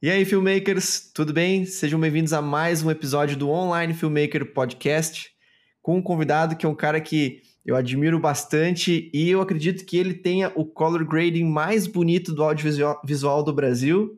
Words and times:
E 0.00 0.08
aí, 0.08 0.24
filmmakers, 0.24 1.10
tudo 1.12 1.32
bem? 1.32 1.64
Sejam 1.64 1.98
bem-vindos 1.98 2.32
a 2.32 2.40
mais 2.40 2.84
um 2.84 2.90
episódio 2.90 3.36
do 3.36 3.50
Online 3.50 3.92
Filmmaker 3.92 4.52
Podcast, 4.52 5.32
com 5.82 5.96
um 5.96 6.02
convidado 6.02 6.54
que 6.54 6.64
é 6.64 6.68
um 6.68 6.74
cara 6.74 7.00
que 7.00 7.42
eu 7.66 7.74
admiro 7.74 8.20
bastante 8.20 9.10
e 9.12 9.28
eu 9.28 9.40
acredito 9.40 9.84
que 9.84 9.96
ele 9.96 10.14
tenha 10.14 10.52
o 10.54 10.64
color 10.64 11.04
grading 11.04 11.42
mais 11.42 11.88
bonito 11.88 12.32
do 12.32 12.44
audiovisual 12.44 13.42
do 13.42 13.52
Brasil. 13.52 14.16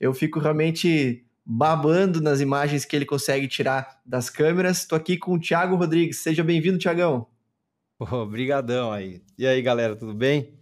Eu 0.00 0.12
fico 0.12 0.40
realmente 0.40 1.24
babando 1.46 2.20
nas 2.20 2.40
imagens 2.40 2.84
que 2.84 2.96
ele 2.96 3.06
consegue 3.06 3.46
tirar 3.46 4.00
das 4.04 4.28
câmeras. 4.28 4.78
Estou 4.78 4.96
aqui 4.96 5.16
com 5.16 5.34
o 5.34 5.40
Thiago 5.40 5.76
Rodrigues. 5.76 6.18
Seja 6.18 6.42
bem-vindo, 6.42 6.78
Thiagão. 6.78 7.28
Obrigadão 7.96 8.90
aí. 8.90 9.22
E 9.38 9.46
aí, 9.46 9.62
galera, 9.62 9.94
tudo 9.94 10.14
bem? 10.14 10.52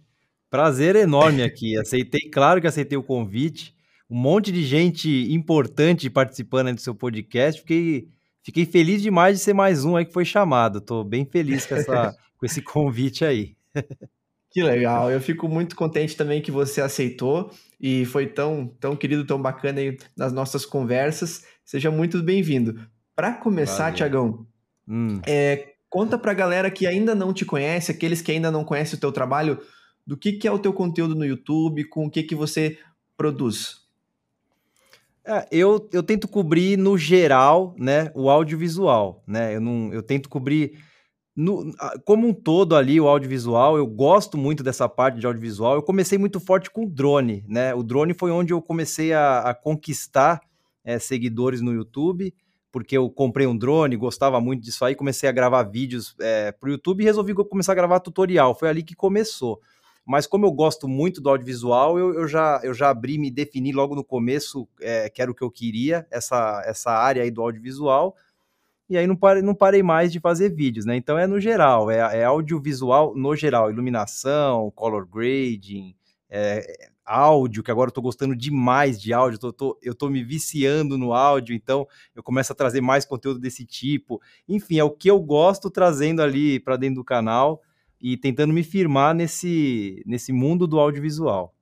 Prazer 0.51 0.95
enorme 0.95 1.41
aqui. 1.41 1.75
Aceitei, 1.79 2.29
claro 2.29 2.61
que 2.61 2.67
aceitei 2.67 2.95
o 2.95 3.01
convite 3.01 3.80
um 4.11 4.17
monte 4.17 4.51
de 4.51 4.61
gente 4.65 5.09
importante 5.33 6.09
participando 6.09 6.75
do 6.75 6.81
seu 6.81 6.93
podcast. 6.93 7.61
Fiquei, 7.61 8.09
fiquei 8.43 8.65
feliz 8.65 9.01
demais 9.01 9.37
de 9.37 9.43
ser 9.43 9.53
mais 9.53 9.85
um 9.85 9.95
aí 9.95 10.03
que 10.03 10.11
foi 10.11 10.25
chamado. 10.25 10.79
Estou 10.79 11.01
bem 11.01 11.23
feliz 11.23 11.65
com, 11.65 11.75
essa, 11.75 12.13
com 12.37 12.45
esse 12.45 12.61
convite 12.61 13.23
aí. 13.23 13.55
Que 14.51 14.61
legal, 14.61 15.09
eu 15.09 15.21
fico 15.21 15.47
muito 15.47 15.77
contente 15.77 16.17
também 16.17 16.41
que 16.41 16.51
você 16.51 16.81
aceitou 16.81 17.53
e 17.79 18.03
foi 18.03 18.27
tão, 18.27 18.67
tão 18.81 18.97
querido, 18.97 19.23
tão 19.23 19.41
bacana 19.41 19.79
aí 19.79 19.97
nas 20.17 20.33
nossas 20.33 20.65
conversas. 20.65 21.45
Seja 21.63 21.89
muito 21.89 22.21
bem-vindo. 22.21 22.81
Para 23.15 23.31
começar, 23.31 23.93
Tiagão, 23.93 24.45
hum. 24.85 25.21
é, 25.25 25.69
conta 25.89 26.17
para 26.17 26.31
a 26.31 26.35
galera 26.35 26.69
que 26.69 26.85
ainda 26.85 27.15
não 27.15 27.31
te 27.31 27.45
conhece, 27.45 27.91
aqueles 27.91 28.21
que 28.21 28.33
ainda 28.33 28.51
não 28.51 28.65
conhecem 28.65 28.97
o 28.97 28.99
teu 28.99 29.13
trabalho, 29.13 29.57
do 30.05 30.17
que, 30.17 30.33
que 30.33 30.49
é 30.49 30.51
o 30.51 30.59
teu 30.59 30.73
conteúdo 30.73 31.15
no 31.15 31.23
YouTube, 31.23 31.85
com 31.85 32.07
o 32.07 32.11
que, 32.11 32.23
que 32.23 32.35
você 32.35 32.77
produz. 33.15 33.80
É, 35.25 35.47
eu, 35.51 35.87
eu 35.93 36.01
tento 36.01 36.27
cobrir 36.27 36.77
no 36.77 36.97
geral, 36.97 37.75
né, 37.77 38.11
o 38.15 38.29
audiovisual, 38.29 39.23
né? 39.27 39.55
Eu 39.55 39.61
não, 39.61 39.93
eu 39.93 40.01
tento 40.01 40.27
cobrir 40.27 40.79
no, 41.35 41.71
como 42.05 42.27
um 42.27 42.33
todo 42.33 42.75
ali 42.75 42.99
o 42.99 43.07
audiovisual. 43.07 43.77
Eu 43.77 43.85
gosto 43.85 44.37
muito 44.37 44.63
dessa 44.63 44.89
parte 44.89 45.19
de 45.19 45.25
audiovisual. 45.25 45.75
Eu 45.75 45.83
comecei 45.83 46.17
muito 46.17 46.39
forte 46.39 46.69
com 46.71 46.85
o 46.85 46.89
drone, 46.89 47.45
né? 47.47 47.73
O 47.73 47.83
drone 47.83 48.13
foi 48.13 48.31
onde 48.31 48.51
eu 48.51 48.61
comecei 48.61 49.13
a, 49.13 49.39
a 49.39 49.53
conquistar 49.53 50.41
é, 50.83 50.97
seguidores 50.97 51.61
no 51.61 51.71
YouTube, 51.71 52.33
porque 52.71 52.97
eu 52.97 53.09
comprei 53.09 53.45
um 53.45 53.57
drone, 53.57 53.95
gostava 53.95 54.41
muito 54.41 54.63
disso 54.63 54.83
aí, 54.83 54.95
comecei 54.95 55.29
a 55.29 55.31
gravar 55.31 55.63
vídeos 55.63 56.15
é, 56.19 56.51
para 56.51 56.67
o 56.67 56.71
YouTube 56.71 57.01
e 57.01 57.05
resolvi 57.05 57.33
começar 57.35 57.73
a 57.73 57.75
gravar 57.75 57.99
tutorial. 57.99 58.55
Foi 58.57 58.69
ali 58.69 58.81
que 58.81 58.95
começou. 58.95 59.61
Mas 60.05 60.25
como 60.25 60.45
eu 60.45 60.51
gosto 60.51 60.87
muito 60.87 61.21
do 61.21 61.29
audiovisual, 61.29 61.97
eu, 61.97 62.13
eu, 62.13 62.27
já, 62.27 62.59
eu 62.63 62.73
já 62.73 62.89
abri, 62.89 63.17
me 63.17 63.29
defini 63.29 63.71
logo 63.71 63.95
no 63.95 64.03
começo, 64.03 64.67
é, 64.79 65.09
que 65.09 65.21
era 65.21 65.31
o 65.31 65.35
que 65.35 65.43
eu 65.43 65.51
queria, 65.51 66.07
essa, 66.09 66.63
essa 66.65 66.91
área 66.91 67.23
aí 67.23 67.29
do 67.29 67.41
audiovisual, 67.41 68.15
e 68.89 68.97
aí 68.97 69.07
não 69.07 69.15
parei, 69.15 69.41
não 69.41 69.55
parei 69.55 69.81
mais 69.81 70.11
de 70.11 70.19
fazer 70.19 70.49
vídeos, 70.49 70.85
né? 70.85 70.95
Então 70.95 71.17
é 71.17 71.25
no 71.25 71.39
geral, 71.39 71.89
é, 71.89 71.97
é 72.19 72.25
audiovisual 72.25 73.15
no 73.15 73.35
geral, 73.35 73.71
iluminação, 73.71 74.71
color 74.71 75.07
grading, 75.07 75.95
é, 76.29 76.89
áudio, 77.05 77.63
que 77.63 77.71
agora 77.71 77.89
eu 77.89 77.93
tô 77.93 78.01
gostando 78.01 78.35
demais 78.35 78.99
de 78.99 79.13
áudio, 79.13 79.39
tô, 79.39 79.53
tô, 79.53 79.79
eu 79.81 79.93
tô 79.93 80.09
me 80.09 80.23
viciando 80.23 80.97
no 80.97 81.13
áudio, 81.13 81.55
então 81.55 81.87
eu 82.15 82.23
começo 82.23 82.51
a 82.51 82.55
trazer 82.55 82.81
mais 82.81 83.05
conteúdo 83.05 83.39
desse 83.39 83.65
tipo. 83.65 84.21
Enfim, 84.47 84.79
é 84.79 84.83
o 84.83 84.91
que 84.91 85.09
eu 85.09 85.19
gosto 85.19 85.69
trazendo 85.69 86.21
ali 86.21 86.59
para 86.59 86.77
dentro 86.77 86.95
do 86.95 87.03
canal 87.03 87.61
e 88.01 88.17
tentando 88.17 88.53
me 88.53 88.63
firmar 88.63 89.13
nesse, 89.13 90.01
nesse 90.05 90.33
mundo 90.33 90.65
do 90.65 90.79
audiovisual. 90.79 91.53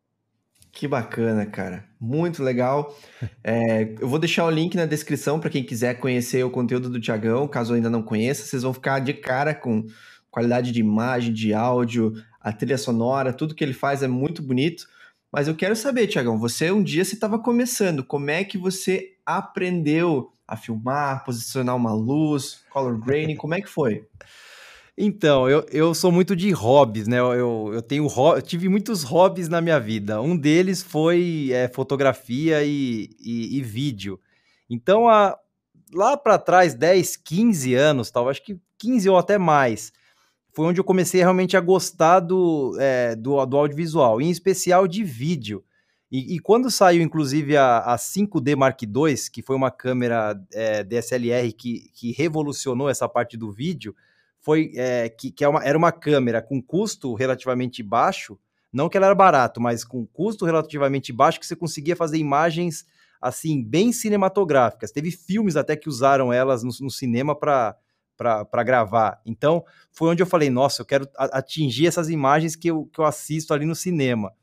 Que 0.71 0.87
bacana, 0.87 1.45
cara. 1.45 1.83
Muito 1.99 2.43
legal. 2.43 2.95
É, 3.43 3.95
eu 3.99 4.07
vou 4.07 4.19
deixar 4.19 4.45
o 4.45 4.49
link 4.49 4.75
na 4.75 4.85
descrição 4.85 5.39
para 5.39 5.49
quem 5.49 5.63
quiser 5.63 5.95
conhecer 5.99 6.43
o 6.45 6.51
conteúdo 6.51 6.89
do 6.89 7.01
Tiagão, 7.01 7.47
caso 7.47 7.73
ainda 7.73 7.89
não 7.89 8.03
conheça. 8.03 8.45
Vocês 8.45 8.63
vão 8.63 8.73
ficar 8.73 8.99
de 8.99 9.13
cara 9.13 9.53
com 9.53 9.85
qualidade 10.29 10.71
de 10.71 10.79
imagem, 10.79 11.33
de 11.33 11.53
áudio, 11.53 12.13
a 12.39 12.53
trilha 12.53 12.77
sonora, 12.77 13.33
tudo 13.33 13.55
que 13.55 13.63
ele 13.63 13.73
faz 13.73 14.03
é 14.03 14.07
muito 14.07 14.41
bonito. 14.41 14.87
Mas 15.31 15.47
eu 15.47 15.55
quero 15.55 15.75
saber, 15.75 16.07
Tiagão, 16.07 16.39
você 16.39 16.71
um 16.71 16.83
dia 16.83 17.03
você 17.03 17.15
estava 17.15 17.39
começando, 17.39 18.03
como 18.03 18.29
é 18.29 18.43
que 18.43 18.57
você 18.57 19.15
aprendeu 19.25 20.31
a 20.47 20.55
filmar, 20.55 21.23
posicionar 21.23 21.75
uma 21.75 21.93
luz, 21.93 22.63
color 22.69 22.97
grading, 22.99 23.35
como 23.35 23.53
é 23.53 23.61
que 23.61 23.69
foi? 23.69 24.07
Então, 25.01 25.49
eu, 25.49 25.65
eu 25.71 25.95
sou 25.95 26.11
muito 26.11 26.35
de 26.35 26.51
hobbies, 26.51 27.07
né? 27.07 27.19
Eu, 27.19 27.71
eu 27.73 27.81
tenho 27.81 28.05
eu 28.05 28.41
tive 28.41 28.67
muitos 28.67 29.01
hobbies 29.01 29.47
na 29.47 29.61
minha 29.61 29.79
vida. 29.79 30.21
Um 30.21 30.35
deles 30.35 30.83
foi 30.83 31.51
é, 31.53 31.69
fotografia 31.69 32.65
e, 32.65 33.09
e, 33.17 33.57
e, 33.57 33.61
vídeo. 33.61 34.19
Então, 34.69 35.07
a, 35.07 35.39
lá 35.93 36.17
para 36.17 36.37
trás, 36.37 36.73
10, 36.73 37.15
15 37.15 37.73
anos, 37.75 38.11
tal, 38.11 38.27
acho 38.27 38.43
que 38.43 38.59
15 38.77 39.09
ou 39.09 39.17
até 39.17 39.37
mais, 39.37 39.93
foi 40.51 40.65
onde 40.65 40.81
eu 40.81 40.83
comecei 40.83 41.21
realmente 41.21 41.55
a 41.55 41.61
gostar 41.61 42.19
do, 42.19 42.75
é, 42.77 43.15
do, 43.15 43.45
do 43.45 43.55
audiovisual, 43.57 44.19
em 44.19 44.29
especial 44.29 44.85
de 44.85 45.01
vídeo. 45.01 45.63
E, 46.11 46.35
e, 46.35 46.39
quando 46.39 46.69
saiu, 46.69 47.01
inclusive, 47.01 47.55
a, 47.55 47.77
a 47.79 47.95
5D 47.95 48.53
Mark 48.53 48.81
II, 48.83 49.15
que 49.31 49.41
foi 49.41 49.55
uma 49.55 49.71
câmera 49.71 50.37
é, 50.51 50.83
DSLR 50.83 51.53
que, 51.53 51.89
que 51.93 52.11
revolucionou 52.11 52.89
essa 52.89 53.07
parte 53.07 53.37
do 53.37 53.49
vídeo, 53.49 53.95
foi 54.49 54.71
é, 54.75 55.07
que, 55.09 55.29
que 55.29 55.45
é 55.45 55.47
era 55.63 55.77
uma 55.77 55.91
câmera 55.91 56.41
com 56.41 56.59
custo 56.59 57.13
relativamente 57.13 57.83
baixo, 57.83 58.35
não 58.73 58.89
que 58.89 58.97
ela 58.97 59.05
era 59.05 59.13
barato, 59.13 59.61
mas 59.61 59.83
com 59.83 60.07
custo 60.07 60.43
relativamente 60.43 61.13
baixo 61.13 61.39
que 61.39 61.45
você 61.45 61.55
conseguia 61.55 61.95
fazer 61.95 62.17
imagens 62.17 62.83
assim 63.21 63.63
bem 63.63 63.93
cinematográficas. 63.93 64.91
Teve 64.91 65.11
filmes 65.11 65.55
até 65.55 65.75
que 65.75 65.87
usaram 65.87 66.33
elas 66.33 66.63
no, 66.63 66.71
no 66.81 66.89
cinema 66.89 67.35
para 67.35 67.77
para 68.17 68.63
gravar. 68.63 69.21
Então, 69.23 69.63
foi 69.93 70.09
onde 70.09 70.21
eu 70.21 70.27
falei, 70.27 70.49
nossa, 70.49 70.81
eu 70.81 70.85
quero 70.85 71.07
atingir 71.15 71.87
essas 71.87 72.09
imagens 72.09 72.53
que 72.53 72.69
eu, 72.69 72.85
que 72.87 72.99
eu 72.99 73.05
assisto 73.05 73.53
ali 73.53 73.65
no 73.65 73.75
cinema. 73.75 74.33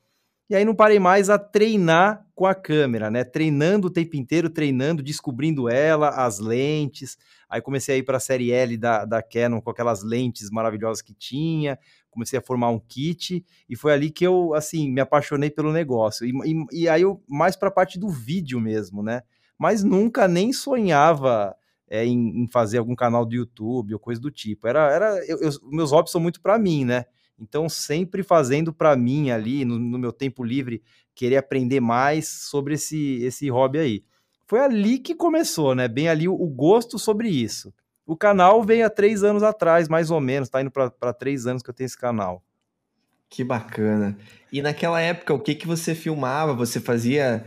E 0.49 0.55
aí 0.55 0.65
não 0.65 0.75
parei 0.77 1.01
mais 1.01 1.29
a 1.29 1.39
treinar 1.39 2.25
com 2.33 2.47
a 2.47 2.55
câmera, 2.55 3.11
né? 3.11 3.25
Treinando 3.25 3.89
o 3.89 3.91
tempo 3.91 4.17
inteiro, 4.17 4.49
treinando, 4.49 5.03
descobrindo 5.03 5.69
ela, 5.69 6.11
as 6.11 6.39
lentes. 6.39 7.19
Aí 7.49 7.61
comecei 7.61 7.97
a 7.97 7.99
ir 7.99 8.05
para 8.05 8.19
a 8.19 8.21
série 8.21 8.53
L 8.53 8.77
da, 8.77 9.05
da 9.05 9.23
Canon 9.23 9.61
com 9.61 9.71
aquelas 9.71 10.05
lentes 10.05 10.49
maravilhosas 10.51 11.03
que 11.03 11.13
tinha. 11.13 11.77
Comecei 12.11 12.39
a 12.39 12.43
formar 12.43 12.71
um 12.71 12.79
kit 12.79 13.45
e 13.69 13.77
foi 13.77 13.93
ali 13.93 14.11
que 14.11 14.25
eu, 14.25 14.55
assim, 14.55 14.91
me 14.91 15.01
apaixonei 15.01 15.51
pelo 15.51 15.73
negócio. 15.73 16.25
E, 16.25 16.31
e, 16.45 16.83
e 16.83 16.89
aí 16.89 17.03
eu 17.03 17.21
mais 17.29 17.57
para 17.57 17.69
a 17.69 17.73
parte 17.73 17.99
do 17.99 18.09
vídeo 18.09 18.61
mesmo, 18.61 19.03
né? 19.03 19.23
Mas 19.59 19.83
nunca 19.83 20.29
nem 20.29 20.53
sonhava 20.53 21.57
é, 21.89 22.05
em, 22.05 22.43
em, 22.43 22.47
fazer 22.47 22.79
algum 22.79 22.95
canal 22.95 23.25
do 23.25 23.35
YouTube 23.35 23.95
ou 23.95 24.01
coisa 24.01 24.21
do 24.21 24.31
tipo. 24.31 24.69
Era, 24.69 24.93
era 24.93 25.27
eu, 25.27 25.41
eu, 25.41 25.51
meus 25.71 25.91
hobbies 25.91 26.13
são 26.13 26.21
muito 26.21 26.41
para 26.41 26.59
mim, 26.59 26.85
né? 26.85 27.07
Então, 27.39 27.69
sempre 27.69 28.23
fazendo 28.23 28.73
para 28.73 28.97
mim 28.97 29.31
ali, 29.31 29.65
no, 29.65 29.79
no, 29.79 29.99
meu 29.99 30.13
tempo 30.13 30.43
livre, 30.43 30.83
querer 31.15 31.37
aprender 31.37 31.81
mais 31.81 32.29
sobre 32.29 32.75
esse, 32.75 33.23
esse 33.23 33.49
hobby 33.51 33.79
aí. 33.79 34.05
Foi 34.47 34.61
ali 34.61 34.99
que 34.99 35.15
começou, 35.15 35.75
né? 35.75 35.89
Bem 35.89 36.09
ali 36.09 36.29
o, 36.29 36.35
o 36.35 36.49
gosto 36.49 36.99
sobre 36.99 37.29
isso. 37.29 37.75
O 38.07 38.17
canal 38.17 38.63
veio 38.63 38.87
há 38.87 38.91
três 38.91 39.23
anos 39.25 39.43
atrás, 39.43 39.89
mais 39.89 40.11
ou 40.11 40.21
menos, 40.21 40.49
tá 40.49 40.63
indo 40.63 40.71
para 40.71 41.13
três 41.13 41.47
anos 41.47 41.63
que 41.63 41.69
eu 41.69 41.75
tenho 41.75 41.87
esse 41.87 41.99
canal. 41.99 42.43
Que 43.29 43.43
bacana. 43.43 44.17
E 44.53 44.63
naquela 44.63 45.01
época, 45.01 45.35
o 45.35 45.41
que, 45.41 45.55
que 45.55 45.67
você 45.67 45.95
filmava? 45.95 46.55
Você 46.55 46.81
fazia 46.81 47.45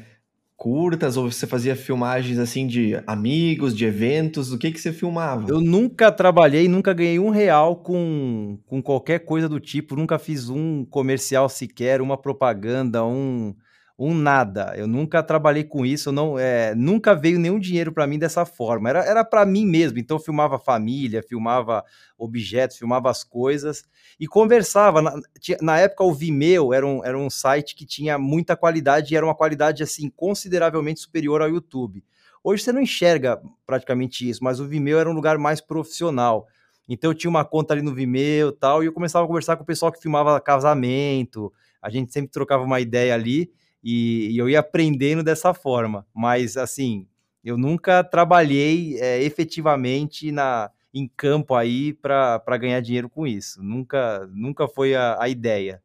curtas 0.59 1.15
ou 1.15 1.31
você 1.31 1.47
fazia 1.47 1.73
filmagens 1.73 2.37
assim 2.37 2.67
de 2.67 3.01
amigos, 3.07 3.73
de 3.73 3.85
eventos? 3.85 4.51
O 4.51 4.57
que 4.57 4.71
que 4.73 4.79
você 4.79 4.91
filmava? 4.91 5.49
Eu 5.49 5.61
nunca 5.61 6.11
trabalhei, 6.11 6.67
nunca 6.67 6.93
ganhei 6.93 7.17
um 7.17 7.29
real 7.29 7.77
com, 7.77 8.59
com 8.67 8.81
qualquer 8.81 9.19
coisa 9.19 9.47
do 9.47 9.57
tipo, 9.57 9.95
nunca 9.95 10.19
fiz 10.19 10.49
um 10.49 10.83
comercial 10.83 11.47
sequer, 11.47 12.01
uma 12.01 12.17
propaganda, 12.17 13.05
um, 13.05 13.55
um 13.99 14.13
nada. 14.13 14.73
Eu 14.77 14.87
nunca 14.87 15.21
trabalhei 15.21 15.65
com 15.65 15.85
isso, 15.85 16.09
não, 16.09 16.39
é, 16.39 16.73
nunca 16.73 17.13
veio 17.13 17.37
nenhum 17.37 17.59
dinheiro 17.59 17.91
para 17.91 18.07
mim 18.07 18.17
dessa 18.17 18.45
forma. 18.45 18.89
Era, 18.89 19.03
era 19.03 19.25
para 19.25 19.45
mim 19.45 19.65
mesmo. 19.65 19.99
Então 19.99 20.15
eu 20.15 20.23
filmava 20.23 20.57
família, 20.57 21.21
filmava 21.21 21.83
objetos, 22.17 22.77
filmava 22.77 23.09
as 23.09 23.25
coisas 23.25 23.83
e 24.17 24.25
conversava. 24.25 25.01
Na, 25.01 25.19
na 25.61 25.79
época 25.79 26.05
o 26.05 26.13
Vimeo 26.13 26.73
era 26.73 26.87
um, 26.87 27.03
era 27.03 27.17
um 27.17 27.29
site 27.29 27.75
que 27.75 27.85
tinha 27.85 28.17
muita 28.17 28.55
qualidade 28.55 29.13
e 29.13 29.17
era 29.17 29.25
uma 29.25 29.35
qualidade 29.35 29.83
assim 29.83 30.09
consideravelmente 30.09 31.01
superior 31.01 31.41
ao 31.41 31.49
YouTube. 31.49 32.01
Hoje 32.41 32.63
você 32.63 32.71
não 32.71 32.81
enxerga 32.81 33.41
praticamente 33.67 34.27
isso, 34.29 34.41
mas 34.41 34.61
o 34.61 34.65
Vimeo 34.65 34.97
era 34.97 35.09
um 35.09 35.13
lugar 35.13 35.37
mais 35.37 35.59
profissional. 35.59 36.47
Então 36.87 37.11
eu 37.11 37.15
tinha 37.15 37.29
uma 37.29 37.43
conta 37.43 37.73
ali 37.73 37.81
no 37.81 37.93
Vimeo 37.93 38.53
tal, 38.53 38.81
e 38.81 38.85
eu 38.85 38.93
começava 38.93 39.25
a 39.25 39.27
conversar 39.27 39.57
com 39.57 39.63
o 39.63 39.65
pessoal 39.65 39.91
que 39.91 40.01
filmava 40.01 40.39
casamento. 40.39 41.51
A 41.81 41.89
gente 41.89 42.13
sempre 42.13 42.31
trocava 42.31 42.63
uma 42.63 42.79
ideia 42.79 43.13
ali 43.13 43.51
e, 43.83 44.29
e 44.31 44.37
eu 44.37 44.49
ia 44.49 44.59
aprendendo 44.59 45.23
dessa 45.23 45.53
forma. 45.53 46.05
Mas, 46.13 46.57
assim, 46.57 47.07
eu 47.43 47.57
nunca 47.57 48.03
trabalhei 48.03 48.97
é, 48.99 49.21
efetivamente 49.23 50.31
na, 50.31 50.69
em 50.93 51.07
campo 51.07 51.55
aí 51.55 51.93
para 51.93 52.57
ganhar 52.59 52.79
dinheiro 52.81 53.09
com 53.09 53.25
isso. 53.25 53.61
Nunca, 53.61 54.27
nunca 54.33 54.67
foi 54.67 54.95
a, 54.95 55.17
a 55.19 55.29
ideia. 55.29 55.81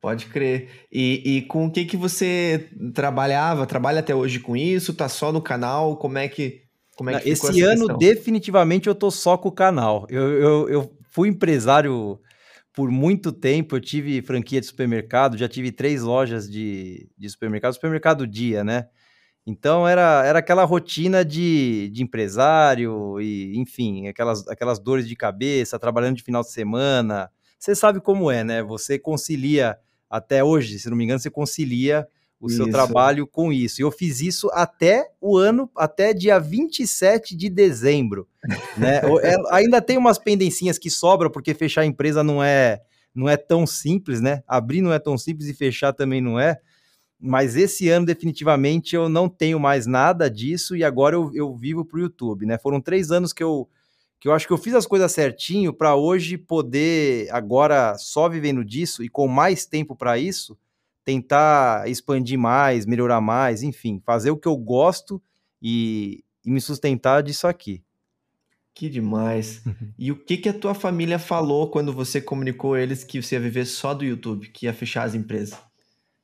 Pode 0.00 0.26
crer. 0.26 0.68
E, 0.92 1.22
e 1.24 1.42
com 1.42 1.66
o 1.66 1.70
que 1.70 1.84
que 1.84 1.96
você 1.96 2.68
trabalhava? 2.94 3.66
Trabalha 3.66 4.00
até 4.00 4.14
hoje 4.14 4.38
com 4.38 4.56
isso? 4.56 4.94
Tá 4.94 5.08
só 5.08 5.32
no 5.32 5.42
canal? 5.42 5.96
Como 5.96 6.18
é 6.18 6.28
que 6.28 6.66
como 6.96 7.10
é 7.10 7.20
que 7.20 7.28
Esse 7.28 7.60
ano, 7.60 7.80
questão? 7.80 7.98
definitivamente, 7.98 8.88
eu 8.88 8.94
tô 8.94 9.10
só 9.10 9.36
com 9.36 9.50
o 9.50 9.52
canal. 9.52 10.06
Eu, 10.08 10.32
eu, 10.32 10.68
eu 10.68 10.92
fui 11.10 11.28
empresário 11.28 12.18
por 12.76 12.90
muito 12.90 13.32
tempo. 13.32 13.74
Eu 13.74 13.80
tive 13.80 14.20
franquia 14.20 14.60
de 14.60 14.66
supermercado, 14.66 15.38
já 15.38 15.48
tive 15.48 15.72
três 15.72 16.02
lojas 16.02 16.48
de, 16.48 17.08
de 17.16 17.30
supermercado, 17.30 17.72
supermercado 17.72 18.26
dia, 18.26 18.62
né? 18.62 18.88
Então 19.46 19.88
era, 19.88 20.24
era 20.26 20.40
aquela 20.40 20.64
rotina 20.64 21.24
de, 21.24 21.88
de 21.88 22.02
empresário 22.02 23.18
e, 23.18 23.56
enfim, 23.56 24.08
aquelas, 24.08 24.46
aquelas 24.48 24.78
dores 24.78 25.08
de 25.08 25.16
cabeça, 25.16 25.78
trabalhando 25.78 26.16
de 26.16 26.22
final 26.22 26.42
de 26.42 26.50
semana. 26.50 27.30
Você 27.58 27.74
sabe 27.74 27.98
como 27.98 28.30
é, 28.30 28.44
né? 28.44 28.62
Você 28.62 28.98
concilia, 28.98 29.78
até 30.10 30.44
hoje, 30.44 30.78
se 30.78 30.90
não 30.90 30.96
me 30.96 31.04
engano, 31.04 31.18
você 31.18 31.30
concilia 31.30 32.06
o 32.40 32.48
isso. 32.48 32.56
seu 32.56 32.70
trabalho 32.70 33.26
com 33.26 33.52
isso. 33.52 33.80
E 33.80 33.82
eu 33.82 33.90
fiz 33.90 34.20
isso 34.20 34.50
até 34.52 35.10
o 35.20 35.36
ano, 35.36 35.70
até 35.76 36.12
dia 36.12 36.38
27 36.38 37.36
de 37.36 37.48
dezembro. 37.48 38.28
Né? 38.76 39.00
É, 39.22 39.34
ainda 39.50 39.80
tem 39.80 39.96
umas 39.96 40.18
pendencinhas 40.18 40.78
que 40.78 40.90
sobram, 40.90 41.30
porque 41.30 41.54
fechar 41.54 41.80
a 41.80 41.86
empresa 41.86 42.22
não 42.22 42.44
é, 42.44 42.80
não 43.14 43.26
é 43.26 43.36
tão 43.36 43.66
simples, 43.66 44.20
né? 44.20 44.42
Abrir 44.46 44.82
não 44.82 44.92
é 44.92 44.98
tão 44.98 45.16
simples 45.16 45.48
e 45.48 45.54
fechar 45.54 45.94
também 45.94 46.20
não 46.20 46.38
é 46.38 46.58
mas 47.18 47.56
esse 47.56 47.88
ano 47.88 48.06
definitivamente 48.06 48.94
eu 48.94 49.08
não 49.08 49.28
tenho 49.28 49.58
mais 49.58 49.86
nada 49.86 50.30
disso 50.30 50.76
e 50.76 50.84
agora 50.84 51.16
eu, 51.16 51.30
eu 51.34 51.54
vivo 51.56 51.84
para 51.84 51.96
o 51.96 52.00
YouTube, 52.00 52.46
né? 52.46 52.58
Foram 52.58 52.80
três 52.80 53.10
anos 53.10 53.32
que 53.32 53.42
eu 53.42 53.68
que 54.18 54.28
eu 54.28 54.32
acho 54.32 54.46
que 54.46 54.52
eu 54.52 54.58
fiz 54.58 54.74
as 54.74 54.86
coisas 54.86 55.12
certinho 55.12 55.74
para 55.74 55.94
hoje 55.94 56.38
poder 56.38 57.28
agora 57.30 57.96
só 57.98 58.28
vivendo 58.28 58.64
disso 58.64 59.04
e 59.04 59.08
com 59.08 59.28
mais 59.28 59.66
tempo 59.66 59.94
para 59.94 60.18
isso 60.18 60.56
tentar 61.06 61.88
expandir 61.88 62.36
mais, 62.36 62.84
melhorar 62.84 63.20
mais, 63.20 63.62
enfim, 63.62 64.02
fazer 64.04 64.32
o 64.32 64.36
que 64.36 64.48
eu 64.48 64.56
gosto 64.56 65.22
e, 65.62 66.24
e 66.44 66.50
me 66.50 66.60
sustentar 66.60 67.22
disso 67.22 67.46
aqui. 67.46 67.84
Que 68.74 68.90
demais. 68.90 69.62
E 69.96 70.10
o 70.12 70.16
que 70.16 70.36
que 70.36 70.48
a 70.48 70.52
tua 70.52 70.74
família 70.74 71.18
falou 71.18 71.70
quando 71.70 71.92
você 71.92 72.20
comunicou 72.20 72.76
eles 72.76 73.04
que 73.04 73.22
você 73.22 73.36
ia 73.36 73.40
viver 73.40 73.64
só 73.64 73.94
do 73.94 74.04
YouTube, 74.04 74.48
que 74.48 74.66
ia 74.66 74.74
fechar 74.74 75.04
as 75.04 75.14
empresas? 75.14 75.56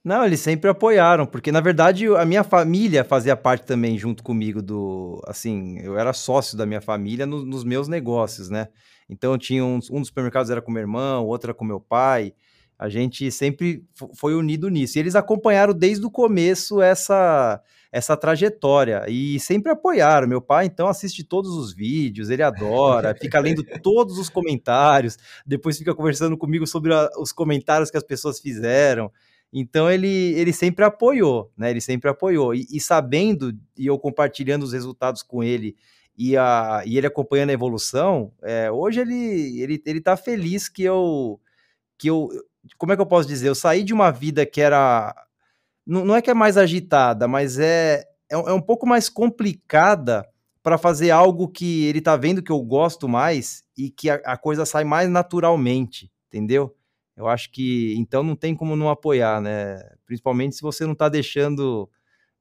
Não, 0.04 0.26
eles 0.26 0.40
sempre 0.40 0.68
apoiaram, 0.68 1.24
porque 1.24 1.52
na 1.52 1.60
verdade 1.60 2.06
a 2.08 2.24
minha 2.24 2.42
família 2.42 3.04
fazia 3.04 3.36
parte 3.36 3.64
também 3.64 3.96
junto 3.96 4.24
comigo 4.24 4.60
do, 4.60 5.22
assim, 5.28 5.78
eu 5.78 5.96
era 5.96 6.12
sócio 6.12 6.58
da 6.58 6.66
minha 6.66 6.80
família 6.80 7.24
no, 7.24 7.44
nos 7.46 7.62
meus 7.62 7.86
negócios, 7.86 8.50
né? 8.50 8.66
Então 9.08 9.38
tinha 9.38 9.64
um, 9.64 9.78
um 9.92 10.00
dos 10.00 10.08
supermercados 10.08 10.50
era 10.50 10.60
com 10.60 10.72
meu 10.72 10.80
irmão, 10.80 11.24
outro 11.24 11.50
era 11.50 11.54
com 11.54 11.64
meu 11.64 11.80
pai. 11.80 12.34
A 12.82 12.88
gente 12.88 13.30
sempre 13.30 13.84
foi 14.12 14.34
unido 14.34 14.68
nisso. 14.68 14.98
E 14.98 15.00
eles 15.00 15.14
acompanharam 15.14 15.72
desde 15.72 16.04
o 16.04 16.10
começo 16.10 16.82
essa 16.82 17.62
essa 17.92 18.16
trajetória 18.16 19.04
e 19.06 19.38
sempre 19.38 19.70
apoiaram. 19.70 20.26
Meu 20.26 20.40
pai 20.40 20.66
então 20.66 20.88
assiste 20.88 21.22
todos 21.22 21.54
os 21.54 21.72
vídeos, 21.72 22.28
ele 22.28 22.42
adora, 22.42 23.14
fica 23.20 23.38
lendo 23.38 23.62
todos 23.82 24.18
os 24.18 24.28
comentários, 24.28 25.16
depois 25.46 25.78
fica 25.78 25.94
conversando 25.94 26.36
comigo 26.36 26.66
sobre 26.66 26.92
a, 26.92 27.08
os 27.18 27.32
comentários 27.32 27.88
que 27.88 27.96
as 27.96 28.02
pessoas 28.02 28.40
fizeram. 28.40 29.12
Então 29.52 29.88
ele, 29.88 30.32
ele 30.32 30.52
sempre 30.52 30.84
apoiou, 30.84 31.52
né? 31.56 31.70
Ele 31.70 31.80
sempre 31.80 32.10
apoiou. 32.10 32.52
E, 32.52 32.66
e, 32.68 32.80
sabendo, 32.80 33.52
e 33.78 33.86
eu 33.86 33.96
compartilhando 33.96 34.64
os 34.64 34.72
resultados 34.72 35.22
com 35.22 35.44
ele 35.44 35.76
e, 36.18 36.36
a, 36.36 36.82
e 36.84 36.98
ele 36.98 37.06
acompanhando 37.06 37.50
a 37.50 37.52
evolução, 37.52 38.32
é, 38.42 38.72
hoje 38.72 39.00
ele, 39.00 39.62
ele, 39.62 39.82
ele 39.86 40.00
tá 40.00 40.16
feliz 40.16 40.68
que 40.68 40.82
eu, 40.82 41.38
que 41.96 42.08
eu. 42.08 42.28
Como 42.78 42.92
é 42.92 42.96
que 42.96 43.02
eu 43.02 43.06
posso 43.06 43.28
dizer? 43.28 43.48
Eu 43.48 43.54
saí 43.54 43.82
de 43.84 43.92
uma 43.92 44.10
vida 44.10 44.46
que 44.46 44.60
era. 44.60 45.14
Não, 45.86 46.04
não 46.04 46.16
é 46.16 46.22
que 46.22 46.30
é 46.30 46.34
mais 46.34 46.56
agitada, 46.56 47.26
mas 47.26 47.58
é, 47.58 48.04
é, 48.30 48.34
é 48.34 48.52
um 48.52 48.60
pouco 48.60 48.86
mais 48.86 49.08
complicada 49.08 50.26
para 50.62 50.78
fazer 50.78 51.10
algo 51.10 51.48
que 51.48 51.86
ele 51.86 52.00
tá 52.00 52.16
vendo 52.16 52.42
que 52.42 52.52
eu 52.52 52.60
gosto 52.62 53.08
mais 53.08 53.64
e 53.76 53.90
que 53.90 54.08
a, 54.08 54.14
a 54.24 54.36
coisa 54.36 54.64
sai 54.64 54.84
mais 54.84 55.08
naturalmente, 55.08 56.10
entendeu? 56.28 56.76
eu 57.16 57.28
acho 57.28 57.50
que 57.50 57.94
então 57.96 58.22
não 58.22 58.34
tem 58.36 58.54
como 58.54 58.76
não 58.76 58.88
apoiar, 58.88 59.40
né? 59.40 59.80
Principalmente 60.06 60.56
se 60.56 60.62
você 60.62 60.84
não 60.84 60.92
está 60.92 61.08
deixando 61.08 61.88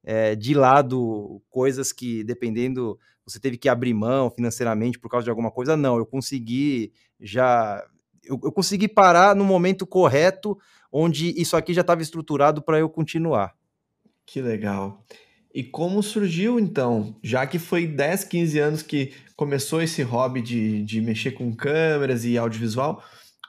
é, 0.02 0.34
de 0.34 0.54
lado 0.54 1.42
coisas 1.50 1.92
que, 1.92 2.24
dependendo, 2.24 2.98
você 3.24 3.38
teve 3.38 3.56
que 3.58 3.68
abrir 3.68 3.94
mão 3.94 4.30
financeiramente 4.30 4.98
por 4.98 5.08
causa 5.08 5.24
de 5.24 5.30
alguma 5.30 5.50
coisa. 5.50 5.76
Não, 5.76 5.96
eu 5.98 6.06
consegui 6.06 6.92
já. 7.20 7.84
Eu, 8.24 8.40
eu 8.42 8.52
consegui 8.52 8.88
parar 8.88 9.34
no 9.34 9.44
momento 9.44 9.86
correto, 9.86 10.58
onde 10.90 11.30
isso 11.40 11.56
aqui 11.56 11.74
já 11.74 11.80
estava 11.80 12.02
estruturado 12.02 12.62
para 12.62 12.78
eu 12.78 12.88
continuar. 12.88 13.54
Que 14.24 14.40
legal. 14.40 15.04
E 15.54 15.62
como 15.62 16.02
surgiu 16.02 16.58
então? 16.58 17.14
Já 17.22 17.46
que 17.46 17.58
foi 17.58 17.86
10, 17.86 18.24
15 18.24 18.58
anos 18.58 18.82
que 18.82 19.12
começou 19.36 19.82
esse 19.82 20.02
hobby 20.02 20.40
de, 20.40 20.82
de 20.82 21.00
mexer 21.00 21.32
com 21.32 21.54
câmeras 21.54 22.24
e 22.24 22.38
audiovisual, 22.38 23.02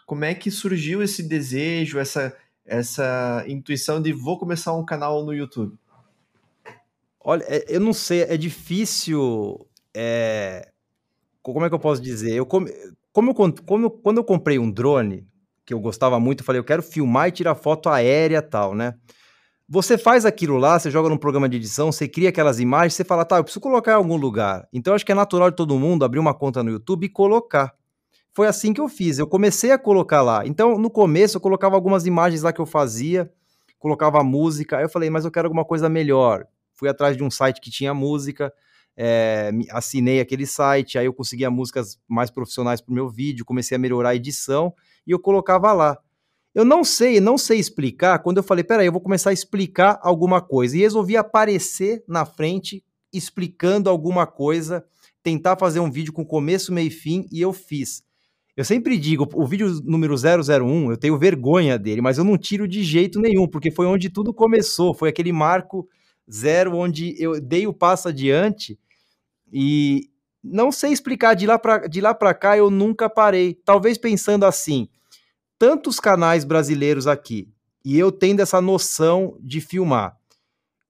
como 0.05 0.25
é 0.25 0.33
que 0.33 0.51
surgiu 0.51 1.01
esse 1.01 1.23
desejo, 1.23 1.99
essa, 1.99 2.35
essa 2.65 3.45
intuição 3.47 4.01
de 4.01 4.11
vou 4.11 4.37
começar 4.37 4.73
um 4.73 4.83
canal 4.83 5.23
no 5.23 5.33
YouTube? 5.33 5.77
Olha, 7.23 7.45
é, 7.47 7.65
eu 7.69 7.79
não 7.79 7.93
sei, 7.93 8.23
é 8.23 8.35
difícil. 8.35 9.65
É... 9.93 10.69
Como 11.41 11.65
é 11.65 11.69
que 11.69 11.75
eu 11.75 11.79
posso 11.79 12.01
dizer? 12.01 12.33
Eu 12.33 12.45
como, 12.45 12.67
como 13.13 13.31
eu, 13.31 13.53
como, 13.65 13.89
quando 13.89 14.17
eu 14.17 14.23
comprei 14.23 14.59
um 14.59 14.69
drone, 14.69 15.25
que 15.65 15.73
eu 15.73 15.79
gostava 15.79 16.19
muito, 16.19 16.41
eu 16.41 16.45
falei, 16.45 16.59
eu 16.59 16.65
quero 16.65 16.83
filmar 16.83 17.29
e 17.29 17.31
tirar 17.31 17.55
foto 17.55 17.87
aérea 17.87 18.41
tal, 18.41 18.75
né? 18.75 18.95
Você 19.69 19.97
faz 19.97 20.25
aquilo 20.25 20.57
lá, 20.57 20.77
você 20.77 20.91
joga 20.91 21.07
num 21.07 21.17
programa 21.17 21.47
de 21.47 21.55
edição, 21.55 21.91
você 21.91 22.07
cria 22.07 22.29
aquelas 22.29 22.59
imagens, 22.59 22.95
você 22.95 23.05
fala, 23.05 23.23
tá, 23.23 23.37
eu 23.37 23.43
preciso 23.43 23.61
colocar 23.61 23.91
em 23.93 23.95
algum 23.95 24.17
lugar. 24.17 24.67
Então, 24.73 24.93
acho 24.93 25.05
que 25.05 25.11
é 25.13 25.15
natural 25.15 25.49
de 25.49 25.55
todo 25.55 25.79
mundo 25.79 26.03
abrir 26.03 26.19
uma 26.19 26.33
conta 26.33 26.61
no 26.61 26.69
YouTube 26.69 27.05
e 27.05 27.09
colocar 27.09 27.73
foi 28.33 28.47
assim 28.47 28.73
que 28.73 28.81
eu 28.81 28.89
fiz. 28.89 29.19
Eu 29.19 29.27
comecei 29.27 29.71
a 29.71 29.77
colocar 29.77 30.21
lá. 30.21 30.45
Então, 30.45 30.77
no 30.77 30.89
começo, 30.89 31.37
eu 31.37 31.41
colocava 31.41 31.75
algumas 31.75 32.05
imagens 32.05 32.41
lá 32.41 32.51
que 32.51 32.59
eu 32.59 32.65
fazia, 32.65 33.31
colocava 33.77 34.23
música. 34.23 34.77
Aí 34.77 34.83
eu 34.83 34.89
falei, 34.89 35.09
mas 35.09 35.23
eu 35.23 35.31
quero 35.31 35.47
alguma 35.47 35.63
coisa 35.63 35.87
melhor. 35.87 36.45
Fui 36.73 36.89
atrás 36.89 37.15
de 37.15 37.23
um 37.23 37.29
site 37.29 37.61
que 37.61 37.69
tinha 37.69 37.93
música, 37.93 38.51
é, 38.95 39.51
assinei 39.71 40.19
aquele 40.19 40.45
site, 40.45 40.97
aí 40.97 41.05
eu 41.05 41.13
conseguia 41.13 41.49
músicas 41.49 41.97
mais 42.07 42.29
profissionais 42.29 42.81
para 42.81 42.91
o 42.91 42.95
meu 42.95 43.09
vídeo, 43.09 43.45
comecei 43.45 43.75
a 43.75 43.79
melhorar 43.79 44.09
a 44.09 44.15
edição 44.15 44.73
e 45.05 45.11
eu 45.11 45.19
colocava 45.19 45.71
lá. 45.73 45.97
Eu 46.53 46.63
não 46.63 46.83
sei, 46.83 47.19
não 47.19 47.37
sei 47.37 47.57
explicar. 47.57 48.19
Quando 48.19 48.37
eu 48.37 48.43
falei, 48.43 48.63
peraí, 48.63 48.85
eu 48.85 48.91
vou 48.91 49.01
começar 49.01 49.31
a 49.31 49.33
explicar 49.33 49.99
alguma 50.03 50.39
coisa. 50.39 50.77
E 50.77 50.81
resolvi 50.81 51.17
aparecer 51.17 52.03
na 52.07 52.25
frente 52.25 52.83
explicando 53.11 53.89
alguma 53.89 54.27
coisa, 54.27 54.83
tentar 55.23 55.57
fazer 55.57 55.79
um 55.79 55.91
vídeo 55.91 56.13
com 56.13 56.25
começo, 56.25 56.73
meio 56.73 56.87
e 56.87 56.91
fim, 56.91 57.27
e 57.31 57.41
eu 57.41 57.53
fiz. 57.53 58.03
Eu 58.55 58.63
sempre 58.63 58.97
digo, 58.97 59.27
o 59.33 59.47
vídeo 59.47 59.81
número 59.83 60.15
001, 60.15 60.91
eu 60.91 60.97
tenho 60.97 61.17
vergonha 61.17 61.77
dele, 61.77 62.01
mas 62.01 62.19
eu 62.19 62.23
não 62.23 62.37
tiro 62.37 62.67
de 62.67 62.83
jeito 62.83 63.19
nenhum, 63.19 63.47
porque 63.47 63.71
foi 63.71 63.87
onde 63.87 64.09
tudo 64.09 64.31
começou, 64.33 64.93
foi 64.93 65.09
aquele 65.09 65.31
marco 65.31 65.87
zero 66.31 66.75
onde 66.75 67.15
eu 67.21 67.39
dei 67.39 67.67
o 67.67 67.73
passo 67.73 68.07
adiante 68.07 68.79
e 69.51 70.09
não 70.43 70.71
sei 70.71 70.91
explicar 70.91 71.35
de 71.35 71.45
lá 71.45 71.57
para 71.57 71.87
de 71.87 72.01
lá 72.01 72.13
cá 72.13 72.57
eu 72.57 72.69
nunca 72.69 73.09
parei. 73.09 73.53
Talvez 73.53 73.97
pensando 73.97 74.45
assim, 74.45 74.89
tantos 75.57 75.99
canais 75.99 76.43
brasileiros 76.43 77.07
aqui 77.07 77.49
e 77.83 77.97
eu 77.97 78.11
tendo 78.11 78.41
essa 78.41 78.61
noção 78.61 79.37
de 79.39 79.61
filmar 79.61 80.17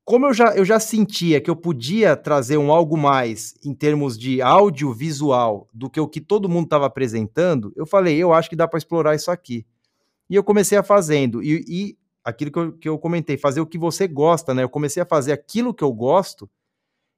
como 0.05 0.25
eu 0.25 0.33
já, 0.33 0.53
eu 0.55 0.65
já 0.65 0.79
sentia 0.79 1.39
que 1.39 1.49
eu 1.49 1.55
podia 1.55 2.15
trazer 2.15 2.57
um 2.57 2.71
algo 2.71 2.97
mais 2.97 3.55
em 3.63 3.73
termos 3.73 4.17
de 4.17 4.41
audiovisual 4.41 5.69
do 5.73 5.89
que 5.89 5.99
o 5.99 6.07
que 6.07 6.19
todo 6.19 6.49
mundo 6.49 6.65
estava 6.65 6.85
apresentando, 6.85 7.71
eu 7.75 7.85
falei, 7.85 8.17
eu 8.17 8.33
acho 8.33 8.49
que 8.49 8.55
dá 8.55 8.67
para 8.67 8.77
explorar 8.77 9.15
isso 9.15 9.31
aqui. 9.31 9.65
E 10.29 10.35
eu 10.35 10.43
comecei 10.43 10.77
a 10.77 10.83
fazendo. 10.83 11.41
E, 11.41 11.63
e 11.67 11.97
aquilo 12.23 12.51
que 12.51 12.59
eu, 12.59 12.71
que 12.73 12.89
eu 12.89 12.97
comentei, 12.97 13.37
fazer 13.37 13.61
o 13.61 13.65
que 13.65 13.77
você 13.77 14.07
gosta, 14.07 14.53
né? 14.53 14.63
Eu 14.63 14.69
comecei 14.69 15.01
a 15.01 15.05
fazer 15.05 15.31
aquilo 15.31 15.73
que 15.73 15.83
eu 15.83 15.91
gosto. 15.91 16.49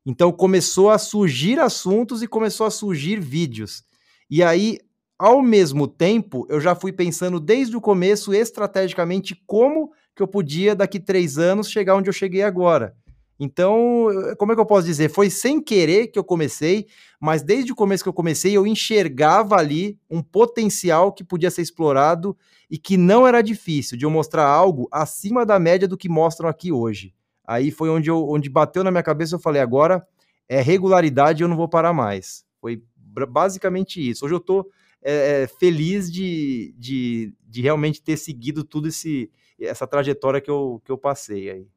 Então 0.05 0.31
começou 0.31 0.89
a 0.89 0.97
surgir 0.97 1.59
assuntos 1.59 2.21
e 2.21 2.27
começou 2.27 2.65
a 2.65 2.71
surgir 2.71 3.19
vídeos. 3.19 3.83
E 4.29 4.43
aí, 4.43 4.79
ao 5.17 5.41
mesmo 5.41 5.87
tempo, 5.87 6.45
eu 6.49 6.59
já 6.59 6.75
fui 6.75 6.91
pensando 6.91 7.39
desde 7.39 7.75
o 7.75 7.81
começo 7.81 8.33
estrategicamente 8.33 9.35
como 9.47 9.91
que 10.15 10.21
eu 10.21 10.27
podia, 10.27 10.75
daqui 10.75 10.99
três 10.99 11.37
anos, 11.37 11.69
chegar 11.69 11.95
onde 11.95 12.09
eu 12.09 12.13
cheguei 12.13 12.41
agora. 12.41 12.95
Então, 13.39 14.07
como 14.37 14.51
é 14.51 14.55
que 14.55 14.61
eu 14.61 14.65
posso 14.65 14.87
dizer? 14.87 15.09
Foi 15.09 15.29
sem 15.29 15.61
querer 15.61 16.07
que 16.07 16.17
eu 16.17 16.23
comecei, 16.23 16.87
mas 17.19 17.43
desde 17.43 17.71
o 17.71 17.75
começo 17.75 18.03
que 18.03 18.07
eu 18.07 18.13
comecei, 18.13 18.55
eu 18.55 18.65
enxergava 18.65 19.55
ali 19.55 19.99
um 20.09 20.21
potencial 20.23 21.11
que 21.11 21.23
podia 21.23 21.51
ser 21.51 21.61
explorado 21.61 22.37
e 22.69 22.77
que 22.77 22.95
não 22.95 23.27
era 23.27 23.41
difícil 23.41 23.97
de 23.97 24.05
eu 24.05 24.09
mostrar 24.09 24.45
algo 24.47 24.87
acima 24.91 25.45
da 25.45 25.59
média 25.59 25.87
do 25.87 25.97
que 25.97 26.07
mostram 26.07 26.47
aqui 26.47 26.71
hoje. 26.71 27.13
Aí 27.45 27.71
foi 27.71 27.89
onde, 27.89 28.09
eu, 28.09 28.27
onde 28.27 28.49
bateu 28.49 28.83
na 28.83 28.91
minha 28.91 29.03
cabeça, 29.03 29.35
eu 29.35 29.39
falei, 29.39 29.61
agora 29.61 30.05
é 30.47 30.61
regularidade, 30.61 31.43
eu 31.43 31.47
não 31.47 31.57
vou 31.57 31.67
parar 31.67 31.93
mais. 31.93 32.45
Foi 32.59 32.81
basicamente 33.27 34.07
isso. 34.09 34.25
Hoje 34.25 34.33
eu 34.33 34.39
estou 34.39 34.69
é, 35.03 35.43
é, 35.43 35.47
feliz 35.47 36.11
de, 36.11 36.73
de, 36.77 37.33
de 37.47 37.61
realmente 37.61 38.01
ter 38.01 38.17
seguido 38.17 38.63
tudo 38.63 38.87
esse, 38.87 39.29
essa 39.59 39.85
trajetória 39.85 40.41
que 40.41 40.49
eu, 40.49 40.81
que 40.83 40.91
eu 40.91 40.97
passei 40.97 41.49
aí. 41.49 41.67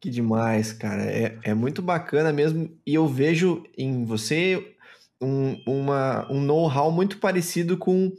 Que 0.00 0.10
demais, 0.10 0.72
cara. 0.72 1.04
É, 1.04 1.38
é 1.42 1.54
muito 1.54 1.80
bacana 1.80 2.32
mesmo. 2.32 2.70
E 2.86 2.94
eu 2.94 3.06
vejo 3.08 3.64
em 3.76 4.04
você 4.04 4.74
um, 5.20 5.60
uma, 5.66 6.30
um 6.30 6.40
know-how 6.40 6.90
muito 6.90 7.18
parecido 7.18 7.76
com 7.76 8.12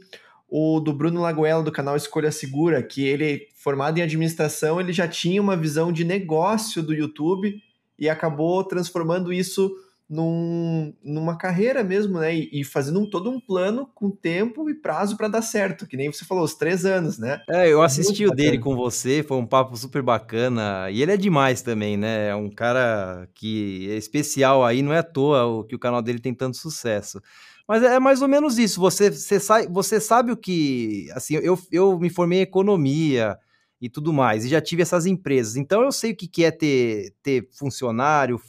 o 0.48 0.80
do 0.80 0.92
Bruno 0.92 1.20
Lagoela, 1.20 1.62
do 1.62 1.72
canal 1.72 1.96
Escolha 1.96 2.30
Segura, 2.30 2.82
que 2.82 3.04
ele, 3.04 3.48
formado 3.54 3.98
em 3.98 4.02
administração, 4.02 4.80
ele 4.80 4.92
já 4.92 5.08
tinha 5.08 5.40
uma 5.40 5.56
visão 5.56 5.92
de 5.92 6.04
negócio 6.04 6.82
do 6.82 6.94
YouTube 6.94 7.60
e 7.98 8.08
acabou 8.08 8.62
transformando 8.64 9.32
isso 9.32 9.74
num, 10.14 10.94
numa 11.02 11.36
carreira 11.36 11.82
mesmo, 11.82 12.20
né? 12.20 12.34
E, 12.36 12.60
e 12.60 12.64
fazendo 12.64 13.00
um, 13.00 13.10
todo 13.10 13.28
um 13.28 13.40
plano 13.40 13.90
com 13.92 14.10
tempo 14.10 14.70
e 14.70 14.74
prazo 14.74 15.16
para 15.16 15.26
dar 15.26 15.42
certo, 15.42 15.88
que 15.88 15.96
nem 15.96 16.12
você 16.12 16.24
falou, 16.24 16.44
os 16.44 16.54
três 16.54 16.84
anos, 16.84 17.18
né? 17.18 17.42
É, 17.50 17.68
eu 17.68 17.82
assisti 17.82 18.20
Muito 18.20 18.28
o 18.28 18.30
bacana. 18.30 18.50
dele 18.50 18.62
com 18.62 18.76
você, 18.76 19.24
foi 19.24 19.36
um 19.36 19.46
papo 19.46 19.76
super 19.76 20.02
bacana. 20.02 20.88
E 20.90 21.02
ele 21.02 21.10
é 21.10 21.16
demais 21.16 21.62
também, 21.62 21.96
né? 21.96 22.28
É 22.28 22.36
um 22.36 22.48
cara 22.48 23.28
que 23.34 23.90
é 23.90 23.96
especial 23.96 24.64
aí, 24.64 24.82
não 24.82 24.92
é 24.92 24.98
à 24.98 25.02
toa 25.02 25.46
o, 25.46 25.64
que 25.64 25.74
o 25.74 25.80
canal 25.80 26.00
dele 26.00 26.20
tem 26.20 26.32
tanto 26.32 26.56
sucesso. 26.56 27.20
Mas 27.66 27.82
é 27.82 27.98
mais 27.98 28.22
ou 28.22 28.28
menos 28.28 28.56
isso. 28.56 28.80
Você, 28.80 29.10
você, 29.10 29.40
sai, 29.40 29.66
você 29.66 29.98
sabe 29.98 30.30
o 30.30 30.36
que. 30.36 31.08
Assim, 31.12 31.34
eu, 31.36 31.58
eu 31.72 31.98
me 31.98 32.08
formei 32.08 32.38
em 32.38 32.42
economia 32.42 33.36
e 33.80 33.88
tudo 33.90 34.12
mais, 34.12 34.44
e 34.44 34.48
já 34.48 34.60
tive 34.60 34.82
essas 34.82 35.06
empresas. 35.06 35.56
Então 35.56 35.82
eu 35.82 35.90
sei 35.90 36.12
o 36.12 36.16
que 36.16 36.44
é 36.44 36.50
ter, 36.50 37.14
ter 37.22 37.48
funcionário, 37.52 38.40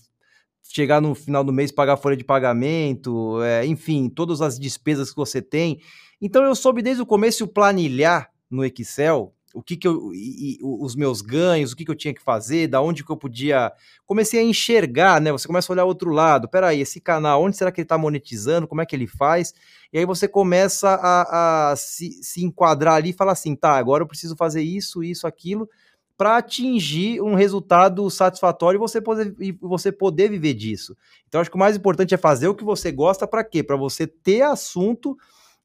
chegar 0.76 1.00
no 1.02 1.16
final 1.16 1.42
do 1.42 1.54
mês, 1.54 1.72
pagar 1.72 1.96
folha 1.96 2.18
de 2.18 2.24
pagamento, 2.26 3.42
é, 3.42 3.66
enfim, 3.66 4.10
todas 4.10 4.42
as 4.42 4.60
despesas 4.60 5.10
que 5.10 5.16
você 5.16 5.42
tem. 5.42 5.80
Então 6.22 6.44
eu 6.44 6.54
soube 6.54 6.82
desde 6.82 7.02
o 7.02 7.06
começo 7.06 7.48
planilhar 7.48 8.30
no 8.52 8.66
Excel 8.66 9.34
o 9.54 9.64
que, 9.64 9.78
que 9.78 9.88
eu, 9.88 10.12
e, 10.14 10.56
e, 10.56 10.60
os 10.62 10.98
meus 10.98 11.22
ganhos, 11.22 11.72
o 11.72 11.78
que, 11.78 11.86
que 11.86 11.92
eu 11.92 11.96
tinha 11.96 12.14
que 12.14 12.22
fazer, 12.22 12.68
da 12.68 12.82
onde 12.82 13.06
que 13.06 13.10
eu 13.10 13.16
podia. 13.16 13.72
Comecei 14.06 14.38
a 14.42 14.44
enxergar, 14.44 15.22
né? 15.22 15.32
Você 15.32 15.48
começa 15.48 15.72
a 15.72 15.74
olhar 15.74 15.86
outro 15.86 16.12
lado. 16.12 16.50
Peraí, 16.50 16.82
esse 16.82 17.00
canal, 17.00 17.42
onde 17.42 17.56
será 17.56 17.72
que 17.72 17.80
ele 17.80 17.86
está 17.86 17.98
monetizando? 17.98 18.68
Como 18.68 18.82
é 18.82 18.86
que 18.86 18.94
ele 18.94 19.08
faz? 19.08 19.54
E 19.94 19.98
aí 19.98 20.06
você 20.06 20.28
começa 20.28 20.90
a, 20.90 21.72
a 21.72 21.76
se, 21.78 22.22
se 22.22 22.44
enquadrar 22.44 22.96
ali 22.96 23.12
e 23.12 23.14
falar 23.14 23.32
assim: 23.32 23.56
tá, 23.56 23.78
agora 23.78 24.04
eu 24.04 24.08
preciso 24.08 24.36
fazer 24.36 24.62
isso, 24.62 25.02
isso, 25.02 25.26
aquilo 25.26 25.70
para 26.18 26.38
atingir 26.38 27.22
um 27.22 27.36
resultado 27.36 28.10
satisfatório 28.10 28.78
e 28.78 28.80
você 28.80 29.02
poder, 29.02 29.36
e 29.40 29.52
você 29.52 29.92
poder 29.92 30.30
viver 30.30 30.54
disso. 30.54 30.96
Então, 31.28 31.42
acho 31.42 31.50
que 31.50 31.56
o 31.56 31.60
mais 31.60 31.76
importante 31.76 32.14
é 32.14 32.18
fazer 32.18 32.48
o 32.48 32.56
que 32.56 32.64
você 32.64 32.92
gosta 32.92 33.28
para 33.28 33.44
quê? 33.44 33.62
Para 33.62 33.76
você 33.76 34.08
ter 34.08 34.42
assunto 34.42 35.18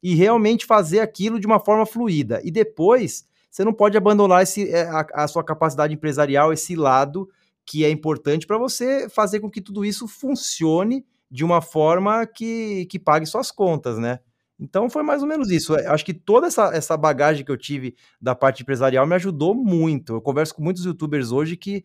e 0.03 0.15
realmente 0.15 0.67
fazer 0.67 1.01
aquilo 1.01 1.39
de 1.39 1.47
uma 1.47 1.61
forma 1.61 1.87
fluida. 1.87 2.41
E 2.43 2.51
depois, 2.51 3.25
você 3.51 3.65
não 3.65 3.73
pode 3.73 3.97
abandonar 3.97 4.43
esse, 4.43 4.69
é, 4.71 4.83
a, 4.89 5.07
a 5.15 5.29
sua 5.29 5.45
capacidade 5.45 5.95
empresarial, 5.95 6.53
esse 6.53 6.75
lado 6.75 7.29
que 7.65 7.85
é 7.85 7.91
importante 7.91 8.47
para 8.47 8.59
você 8.59 9.09
fazer 9.09 9.39
com 9.39 9.51
que 9.51 9.61
tudo 9.61 9.85
isso 9.85 10.09
funcione 10.09 11.07
de 11.31 11.45
uma 11.45 11.63
forma 11.63 12.27
que, 12.27 12.87
que 12.87 12.99
pague 12.99 13.27
suas 13.27 13.53
contas, 13.53 13.99
né? 13.99 14.19
Então 14.61 14.91
foi 14.91 15.03
mais 15.03 15.23
ou 15.23 15.29
menos 15.29 15.51
isso. 15.51 15.75
Eu 15.75 15.91
acho 15.91 16.05
que 16.05 16.13
toda 16.13 16.47
essa, 16.47 16.75
essa 16.75 16.97
bagagem 16.97 17.45
que 17.45 17.51
eu 17.51 17.57
tive 17.57 17.97
da 18.21 18.35
parte 18.35 18.63
empresarial 18.63 19.07
me 19.07 19.15
ajudou 19.15 19.55
muito. 19.55 20.15
Eu 20.15 20.21
converso 20.21 20.55
com 20.55 20.63
muitos 20.63 20.85
youtubers 20.85 21.33
hoje 21.33 21.57
que 21.57 21.83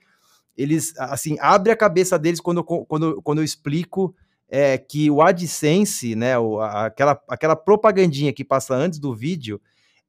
eles, 0.57 0.93
assim, 0.97 1.37
abre 1.39 1.71
a 1.71 1.77
cabeça 1.77 2.19
deles 2.19 2.41
quando 2.41 2.57
eu, 2.59 2.63
quando, 2.63 3.21
quando 3.21 3.37
eu 3.39 3.43
explico 3.45 4.13
é, 4.49 4.77
que 4.77 5.09
o 5.09 5.21
AdSense, 5.21 6.15
né, 6.15 6.37
o, 6.37 6.59
aquela, 6.59 7.19
aquela 7.29 7.55
propagandinha 7.55 8.33
que 8.33 8.43
passa 8.43 8.75
antes 8.75 8.99
do 8.99 9.15
vídeo, 9.15 9.59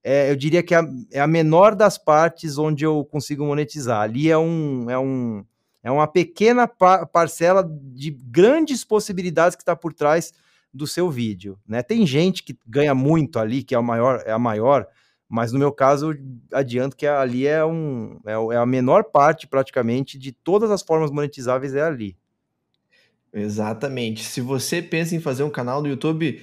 é, 0.02 0.30
eu 0.30 0.36
diria 0.36 0.62
que 0.62 0.74
é 0.74 0.78
a, 0.78 0.88
é 1.12 1.20
a 1.20 1.26
menor 1.26 1.74
das 1.74 1.98
partes 1.98 2.58
onde 2.58 2.84
eu 2.84 3.04
consigo 3.04 3.44
monetizar. 3.44 4.00
Ali 4.02 4.30
é 4.30 4.38
um, 4.38 4.90
é 4.90 4.98
um, 4.98 5.44
é 5.82 5.90
uma 5.90 6.06
pequena 6.06 6.66
par 6.66 7.06
parcela 7.06 7.64
de 7.64 8.10
grandes 8.10 8.84
possibilidades 8.84 9.54
que 9.54 9.62
está 9.62 9.74
por 9.76 9.92
trás 9.92 10.32
do 10.76 10.86
seu 10.86 11.10
vídeo, 11.10 11.58
né? 11.66 11.82
Tem 11.82 12.06
gente 12.06 12.42
que 12.42 12.56
ganha 12.66 12.94
muito 12.94 13.38
ali, 13.38 13.62
que 13.62 13.74
é, 13.74 13.78
o 13.78 13.82
maior, 13.82 14.22
é 14.26 14.32
a 14.32 14.38
maior, 14.38 14.86
mas 15.28 15.52
no 15.52 15.58
meu 15.58 15.72
caso, 15.72 16.14
adianto 16.52 16.96
que 16.96 17.06
ali 17.06 17.46
é, 17.46 17.64
um, 17.64 18.20
é, 18.24 18.54
é 18.54 18.56
a 18.56 18.66
menor 18.66 19.04
parte, 19.04 19.46
praticamente, 19.46 20.18
de 20.18 20.30
todas 20.30 20.70
as 20.70 20.82
formas 20.82 21.10
monetizáveis 21.10 21.74
é 21.74 21.82
ali. 21.82 22.16
Exatamente. 23.32 24.22
Se 24.22 24.40
você 24.40 24.80
pensa 24.80 25.14
em 25.14 25.20
fazer 25.20 25.42
um 25.42 25.50
canal 25.50 25.82
no 25.82 25.88
YouTube 25.88 26.40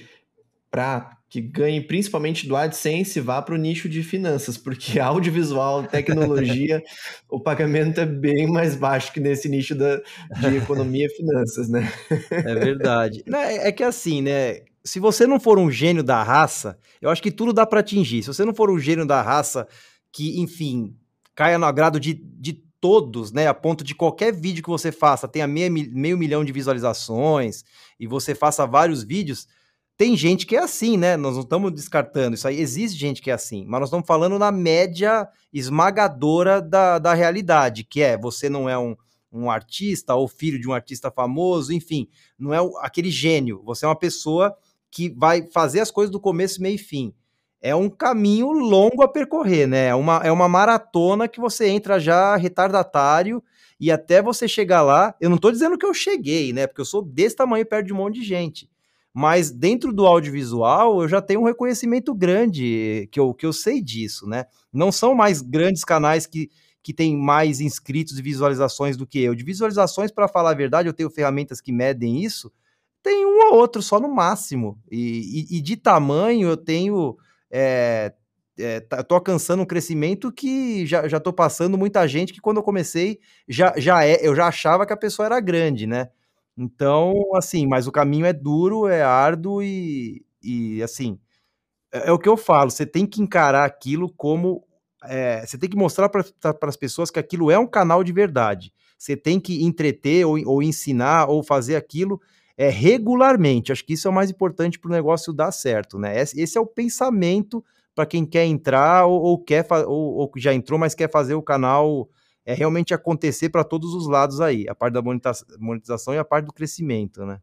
para 0.70 1.16
que 1.34 1.40
ganhe 1.40 1.80
principalmente 1.80 2.46
do 2.46 2.54
AdSense, 2.54 3.18
vá 3.18 3.42
para 3.42 3.56
o 3.56 3.58
nicho 3.58 3.88
de 3.88 4.04
finanças, 4.04 4.56
porque 4.56 5.00
audiovisual, 5.02 5.82
tecnologia, 5.82 6.80
o 7.28 7.40
pagamento 7.40 8.00
é 8.00 8.06
bem 8.06 8.46
mais 8.46 8.76
baixo 8.76 9.12
que 9.12 9.18
nesse 9.18 9.48
nicho 9.48 9.74
da, 9.74 9.96
de 9.96 10.54
economia 10.62 11.06
e 11.06 11.16
finanças, 11.16 11.68
né? 11.68 11.92
É 12.30 12.54
verdade. 12.54 13.24
É, 13.26 13.66
é 13.66 13.72
que 13.72 13.82
assim, 13.82 14.22
né? 14.22 14.60
Se 14.84 15.00
você 15.00 15.26
não 15.26 15.40
for 15.40 15.58
um 15.58 15.72
gênio 15.72 16.04
da 16.04 16.22
raça, 16.22 16.78
eu 17.02 17.10
acho 17.10 17.20
que 17.20 17.32
tudo 17.32 17.52
dá 17.52 17.66
para 17.66 17.80
atingir. 17.80 18.22
Se 18.22 18.28
você 18.28 18.44
não 18.44 18.54
for 18.54 18.70
um 18.70 18.78
gênio 18.78 19.04
da 19.04 19.20
raça 19.20 19.66
que, 20.12 20.40
enfim, 20.40 20.94
caia 21.34 21.58
no 21.58 21.66
agrado 21.66 21.98
de, 21.98 22.14
de 22.14 22.62
todos, 22.80 23.32
né? 23.32 23.48
A 23.48 23.54
ponto 23.54 23.82
de 23.82 23.96
qualquer 23.96 24.32
vídeo 24.32 24.62
que 24.62 24.70
você 24.70 24.92
faça 24.92 25.26
tenha 25.26 25.48
meio, 25.48 25.72
meio 25.72 26.16
milhão 26.16 26.44
de 26.44 26.52
visualizações 26.52 27.64
e 27.98 28.06
você 28.06 28.36
faça 28.36 28.64
vários 28.64 29.02
vídeos, 29.02 29.48
tem 29.96 30.16
gente 30.16 30.44
que 30.44 30.56
é 30.56 30.60
assim, 30.60 30.96
né? 30.96 31.16
Nós 31.16 31.34
não 31.34 31.42
estamos 31.42 31.72
descartando 31.72 32.34
isso 32.34 32.48
aí. 32.48 32.60
Existe 32.60 32.98
gente 32.98 33.22
que 33.22 33.30
é 33.30 33.34
assim, 33.34 33.64
mas 33.64 33.80
nós 33.80 33.88
estamos 33.88 34.06
falando 34.06 34.38
na 34.38 34.50
média 34.50 35.28
esmagadora 35.52 36.60
da, 36.60 36.98
da 36.98 37.14
realidade, 37.14 37.84
que 37.84 38.02
é 38.02 38.18
você 38.18 38.48
não 38.48 38.68
é 38.68 38.76
um, 38.76 38.96
um 39.32 39.48
artista 39.48 40.14
ou 40.14 40.26
filho 40.26 40.60
de 40.60 40.68
um 40.68 40.72
artista 40.72 41.12
famoso, 41.12 41.72
enfim, 41.72 42.08
não 42.36 42.52
é 42.52 42.58
aquele 42.80 43.10
gênio. 43.10 43.62
Você 43.64 43.84
é 43.84 43.88
uma 43.88 43.98
pessoa 43.98 44.56
que 44.90 45.10
vai 45.10 45.46
fazer 45.52 45.80
as 45.80 45.92
coisas 45.92 46.10
do 46.10 46.20
começo, 46.20 46.60
meio 46.60 46.74
e 46.74 46.78
fim. 46.78 47.14
É 47.60 47.74
um 47.74 47.88
caminho 47.88 48.50
longo 48.50 49.02
a 49.02 49.08
percorrer, 49.08 49.66
né? 49.66 49.86
É 49.86 49.94
uma, 49.94 50.20
é 50.24 50.30
uma 50.30 50.48
maratona 50.48 51.28
que 51.28 51.40
você 51.40 51.68
entra 51.68 52.00
já 52.00 52.36
retardatário 52.36 53.42
e 53.80 53.90
até 53.92 54.20
você 54.20 54.48
chegar 54.48 54.82
lá. 54.82 55.14
Eu 55.20 55.30
não 55.30 55.36
estou 55.36 55.52
dizendo 55.52 55.78
que 55.78 55.86
eu 55.86 55.94
cheguei, 55.94 56.52
né? 56.52 56.66
Porque 56.66 56.80
eu 56.80 56.84
sou 56.84 57.00
desse 57.00 57.36
tamanho 57.36 57.64
perto 57.64 57.86
de 57.86 57.92
um 57.92 57.96
monte 57.96 58.16
de 58.16 58.24
gente 58.24 58.68
mas 59.14 59.52
dentro 59.52 59.92
do 59.92 60.04
audiovisual 60.04 61.00
eu 61.00 61.08
já 61.08 61.22
tenho 61.22 61.40
um 61.40 61.44
reconhecimento 61.44 62.12
grande, 62.12 63.08
que 63.12 63.20
eu, 63.20 63.32
que 63.32 63.46
eu 63.46 63.52
sei 63.52 63.80
disso, 63.80 64.26
né? 64.26 64.44
Não 64.72 64.90
são 64.90 65.14
mais 65.14 65.40
grandes 65.40 65.84
canais 65.84 66.26
que, 66.26 66.50
que 66.82 66.92
têm 66.92 67.16
mais 67.16 67.60
inscritos 67.60 68.18
e 68.18 68.22
visualizações 68.22 68.96
do 68.96 69.06
que 69.06 69.20
eu. 69.20 69.32
De 69.36 69.44
visualizações, 69.44 70.10
para 70.10 70.26
falar 70.26 70.50
a 70.50 70.54
verdade, 70.54 70.88
eu 70.88 70.92
tenho 70.92 71.08
ferramentas 71.08 71.60
que 71.60 71.70
medem 71.70 72.24
isso, 72.24 72.52
tem 73.04 73.24
um 73.24 73.52
ou 73.52 73.54
outro 73.54 73.80
só 73.80 74.00
no 74.00 74.12
máximo. 74.12 74.76
E, 74.90 75.46
e, 75.48 75.58
e 75.58 75.60
de 75.60 75.76
tamanho 75.76 76.48
eu 76.48 76.56
tenho. 76.56 77.16
É, 77.48 78.12
é, 78.58 78.80
tô 78.80 79.14
alcançando 79.14 79.62
um 79.62 79.66
crescimento 79.66 80.32
que 80.32 80.86
já, 80.86 81.06
já 81.06 81.20
tô 81.20 81.32
passando 81.32 81.78
muita 81.78 82.06
gente 82.08 82.32
que 82.32 82.40
quando 82.40 82.58
eu 82.58 82.62
comecei 82.62 83.18
já, 83.48 83.74
já 83.76 84.04
é, 84.04 84.26
eu 84.26 84.34
já 84.34 84.46
achava 84.46 84.86
que 84.86 84.92
a 84.92 84.96
pessoa 84.96 85.26
era 85.26 85.40
grande, 85.40 85.86
né? 85.86 86.08
Então, 86.56 87.12
assim, 87.34 87.66
mas 87.66 87.86
o 87.86 87.92
caminho 87.92 88.26
é 88.26 88.32
duro, 88.32 88.86
é 88.86 89.02
árduo 89.02 89.62
e, 89.62 90.24
e 90.42 90.82
assim, 90.82 91.18
é, 91.92 92.08
é 92.08 92.12
o 92.12 92.18
que 92.18 92.28
eu 92.28 92.36
falo, 92.36 92.70
você 92.70 92.86
tem 92.86 93.06
que 93.06 93.22
encarar 93.22 93.64
aquilo 93.64 94.12
como. 94.12 94.64
É, 95.04 95.44
você 95.46 95.58
tem 95.58 95.68
que 95.68 95.76
mostrar 95.76 96.08
para 96.08 96.24
as 96.62 96.76
pessoas 96.76 97.10
que 97.10 97.18
aquilo 97.18 97.50
é 97.50 97.58
um 97.58 97.66
canal 97.66 98.02
de 98.02 98.12
verdade. 98.12 98.72
Você 98.98 99.16
tem 99.16 99.38
que 99.38 99.62
entreter 99.64 100.24
ou, 100.24 100.38
ou 100.46 100.62
ensinar 100.62 101.28
ou 101.28 101.42
fazer 101.42 101.76
aquilo 101.76 102.20
é, 102.56 102.70
regularmente. 102.70 103.70
Acho 103.70 103.84
que 103.84 103.92
isso 103.92 104.08
é 104.08 104.10
o 104.10 104.14
mais 104.14 104.30
importante 104.30 104.78
para 104.78 104.88
o 104.88 104.92
negócio 104.92 105.32
dar 105.32 105.52
certo, 105.52 105.98
né? 105.98 106.18
Esse, 106.18 106.56
é 106.56 106.60
o 106.60 106.66
pensamento 106.66 107.62
para 107.94 108.06
quem 108.06 108.24
quer 108.24 108.46
entrar 108.46 109.06
ou, 109.06 109.20
ou 109.20 109.38
quer 109.38 109.66
ou, 109.86 110.14
ou 110.14 110.32
já 110.36 110.54
entrou, 110.54 110.78
mas 110.78 110.94
quer 110.94 111.10
fazer 111.10 111.34
o 111.34 111.42
canal 111.42 112.08
é 112.46 112.54
realmente 112.54 112.92
acontecer 112.92 113.48
para 113.48 113.64
todos 113.64 113.94
os 113.94 114.06
lados 114.06 114.40
aí, 114.40 114.66
a 114.68 114.74
parte 114.74 114.94
da 114.94 115.02
monetização 115.58 116.14
e 116.14 116.18
a 116.18 116.24
parte 116.24 116.46
do 116.46 116.52
crescimento, 116.52 117.24
né? 117.24 117.40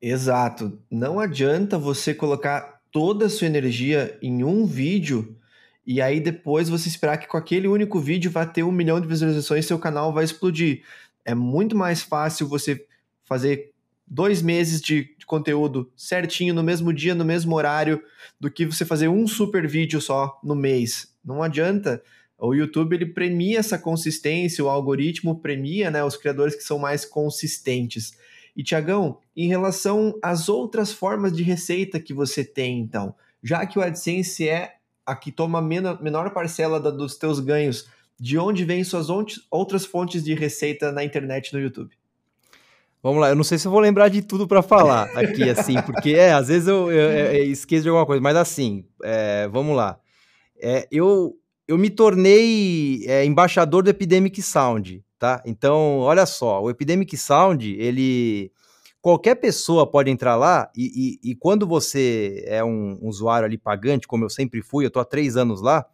Exato. 0.00 0.78
Não 0.90 1.20
adianta 1.20 1.78
você 1.78 2.14
colocar 2.14 2.80
toda 2.90 3.26
a 3.26 3.30
sua 3.30 3.46
energia 3.46 4.18
em 4.22 4.42
um 4.42 4.64
vídeo 4.64 5.36
e 5.86 6.00
aí 6.00 6.20
depois 6.20 6.68
você 6.68 6.88
esperar 6.88 7.18
que 7.18 7.26
com 7.26 7.36
aquele 7.36 7.68
único 7.68 7.98
vídeo 7.98 8.30
vá 8.30 8.46
ter 8.46 8.62
um 8.62 8.72
milhão 8.72 9.00
de 9.00 9.08
visualizações 9.08 9.64
e 9.64 9.68
seu 9.68 9.78
canal 9.78 10.12
vai 10.12 10.24
explodir. 10.24 10.82
É 11.24 11.34
muito 11.34 11.76
mais 11.76 12.02
fácil 12.02 12.48
você 12.48 12.86
fazer 13.24 13.72
dois 14.06 14.42
meses 14.42 14.80
de, 14.80 15.16
conteúdo 15.26 15.88
certinho 15.96 16.52
no 16.52 16.62
mesmo 16.62 16.92
dia, 16.92 17.14
no 17.14 17.24
mesmo 17.24 17.54
horário, 17.54 18.02
do 18.40 18.50
que 18.50 18.66
você 18.66 18.84
fazer 18.84 19.06
um 19.06 19.28
super 19.28 19.68
vídeo 19.68 20.00
só 20.00 20.40
no 20.42 20.56
mês. 20.56 21.14
Não 21.24 21.40
adianta 21.40 22.02
o 22.40 22.54
YouTube 22.54 22.94
ele 22.94 23.06
premia 23.06 23.58
essa 23.58 23.78
consistência, 23.78 24.64
o 24.64 24.68
algoritmo 24.68 25.38
premia 25.40 25.90
né, 25.90 26.02
os 26.02 26.16
criadores 26.16 26.54
que 26.54 26.62
são 26.62 26.78
mais 26.78 27.04
consistentes. 27.04 28.16
E 28.56 28.62
Tiagão, 28.62 29.18
em 29.36 29.46
relação 29.46 30.18
às 30.22 30.48
outras 30.48 30.92
formas 30.92 31.36
de 31.36 31.42
receita 31.42 32.00
que 32.00 32.14
você 32.14 32.42
tem, 32.42 32.80
então, 32.80 33.14
já 33.42 33.64
que 33.66 33.78
o 33.78 33.82
AdSense 33.82 34.48
é 34.48 34.74
a 35.04 35.14
que 35.14 35.30
toma 35.30 35.60
menor, 35.60 36.02
menor 36.02 36.30
parcela 36.30 36.80
da, 36.80 36.90
dos 36.90 37.16
teus 37.16 37.40
ganhos 37.40 37.88
de 38.18 38.38
onde 38.38 38.64
vêm 38.64 38.84
suas 38.84 39.08
outras 39.50 39.84
fontes 39.84 40.22
de 40.22 40.34
receita 40.34 40.92
na 40.92 41.04
internet 41.04 41.52
no 41.52 41.60
YouTube? 41.60 41.94
Vamos 43.02 43.20
lá, 43.20 43.30
eu 43.30 43.34
não 43.34 43.44
sei 43.44 43.56
se 43.56 43.66
eu 43.66 43.72
vou 43.72 43.80
lembrar 43.80 44.08
de 44.08 44.20
tudo 44.20 44.46
para 44.46 44.60
falar 44.62 45.04
aqui, 45.16 45.48
assim, 45.48 45.80
porque 45.82 46.10
é, 46.10 46.32
às 46.32 46.48
vezes 46.48 46.68
eu, 46.68 46.92
eu, 46.92 47.10
eu, 47.10 47.44
esqueço 47.44 47.82
de 47.82 47.88
alguma 47.88 48.04
coisa, 48.04 48.20
mas 48.20 48.36
assim, 48.36 48.84
é, 49.02 49.48
vamos 49.48 49.74
lá. 49.74 49.98
É, 50.60 50.86
eu, 50.92 51.34
eu 51.70 51.78
me 51.78 51.88
tornei 51.88 53.04
é, 53.06 53.24
embaixador 53.24 53.84
do 53.84 53.90
Epidemic 53.90 54.42
Sound, 54.42 55.04
tá? 55.16 55.40
Então, 55.46 55.98
olha 55.98 56.26
só, 56.26 56.60
o 56.60 56.68
Epidemic 56.68 57.16
Sound, 57.16 57.64
ele. 57.78 58.50
Qualquer 59.00 59.36
pessoa 59.36 59.88
pode 59.88 60.10
entrar 60.10 60.36
lá 60.36 60.68
e, 60.76 61.18
e, 61.22 61.30
e 61.30 61.34
quando 61.34 61.66
você 61.66 62.44
é 62.46 62.62
um 62.62 62.98
usuário 63.00 63.46
ali 63.46 63.56
pagante, 63.56 64.06
como 64.06 64.24
eu 64.24 64.28
sempre 64.28 64.60
fui, 64.60 64.84
eu 64.84 64.90
tô 64.90 64.98
há 64.98 65.04
três 65.04 65.38
anos 65.38 65.62
lá, 65.62 65.86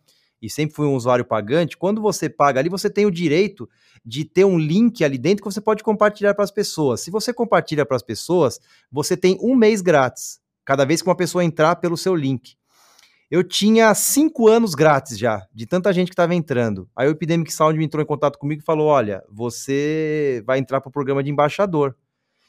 e 0.43 0.51
sempre 0.51 0.75
fui 0.75 0.87
um 0.87 0.97
usuário 0.97 1.25
pagante, 1.25 1.77
quando 1.77 2.01
você 2.01 2.29
paga 2.29 2.59
ali, 2.59 2.69
você 2.69 2.91
tem 2.91 3.07
o 3.07 3.11
direito 3.11 3.69
de 4.05 4.25
ter 4.25 4.45
um 4.45 4.59
link 4.59 5.05
ali 5.05 5.19
dentro 5.19 5.45
que 5.45 5.53
você 5.53 5.61
pode 5.61 5.85
compartilhar 5.85 6.35
para 6.35 6.43
as 6.43 6.51
pessoas. 6.51 7.03
Se 7.03 7.11
você 7.11 7.33
compartilha 7.33 7.87
para 7.87 7.97
as 7.97 8.03
pessoas, 8.03 8.59
você 8.91 9.17
tem 9.17 9.39
um 9.41 9.55
mês 9.55 9.83
grátis, 9.83 10.41
cada 10.65 10.85
vez 10.85 11.01
que 11.01 11.09
uma 11.09 11.17
pessoa 11.17 11.45
entrar 11.45 11.77
pelo 11.77 11.97
seu 11.97 12.15
link. 12.15 12.57
Eu 13.29 13.43
tinha 13.43 13.93
cinco 13.93 14.47
anos 14.47 14.75
grátis 14.75 15.19
já, 15.19 15.45
de 15.53 15.67
tanta 15.67 15.93
gente 15.93 16.09
que 16.09 16.13
estava 16.13 16.33
entrando. 16.33 16.89
Aí 16.95 17.09
o 17.09 17.11
Epidemic 17.11 17.53
Sound 17.53 17.83
entrou 17.83 18.01
em 18.01 18.07
contato 18.07 18.39
comigo 18.39 18.63
e 18.63 18.65
falou: 18.65 18.87
Olha, 18.87 19.23
você 19.29 20.43
vai 20.47 20.61
entrar 20.61 20.81
para 20.81 20.89
o 20.89 20.93
programa 20.93 21.25
de 21.25 21.31
embaixador. 21.31 21.97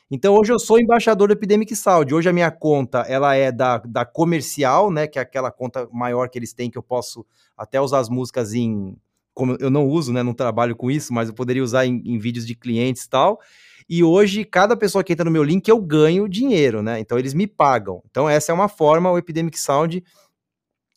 Então 0.09 0.35
hoje 0.35 0.53
eu 0.53 0.59
sou 0.59 0.79
embaixador 0.79 1.29
do 1.29 1.33
Epidemic 1.33 1.75
Sound. 1.75 2.13
Hoje 2.13 2.29
a 2.29 2.33
minha 2.33 2.51
conta 2.51 2.99
ela 3.09 3.35
é 3.35 3.51
da, 3.51 3.79
da 3.79 4.05
comercial, 4.05 4.91
né? 4.91 5.07
Que 5.07 5.17
é 5.17 5.21
aquela 5.21 5.51
conta 5.51 5.87
maior 5.91 6.29
que 6.29 6.37
eles 6.37 6.53
têm 6.53 6.69
que 6.69 6.77
eu 6.77 6.83
posso 6.83 7.25
até 7.57 7.81
usar 7.81 7.99
as 7.99 8.07
músicas 8.07 8.53
em. 8.53 8.95
Como 9.33 9.57
eu 9.59 9.71
não 9.71 9.87
uso, 9.87 10.13
né? 10.13 10.21
Não 10.21 10.33
trabalho 10.33 10.75
com 10.75 10.91
isso, 10.91 11.11
mas 11.11 11.27
eu 11.27 11.33
poderia 11.33 11.63
usar 11.63 11.87
em, 11.87 12.03
em 12.05 12.19
vídeos 12.19 12.45
de 12.45 12.55
clientes 12.55 13.03
e 13.03 13.09
tal. 13.09 13.39
E 13.89 14.03
hoje, 14.03 14.43
cada 14.43 14.75
pessoa 14.75 15.03
que 15.03 15.13
entra 15.13 15.23
no 15.25 15.31
meu 15.31 15.43
link, 15.43 15.67
eu 15.67 15.79
ganho 15.79 16.27
dinheiro, 16.27 16.83
né? 16.83 16.99
Então 16.99 17.17
eles 17.17 17.33
me 17.33 17.47
pagam. 17.47 18.03
Então, 18.09 18.29
essa 18.29 18.51
é 18.51 18.55
uma 18.55 18.67
forma, 18.67 19.09
o 19.09 19.17
Epidemic 19.17 19.57
Sound 19.57 20.03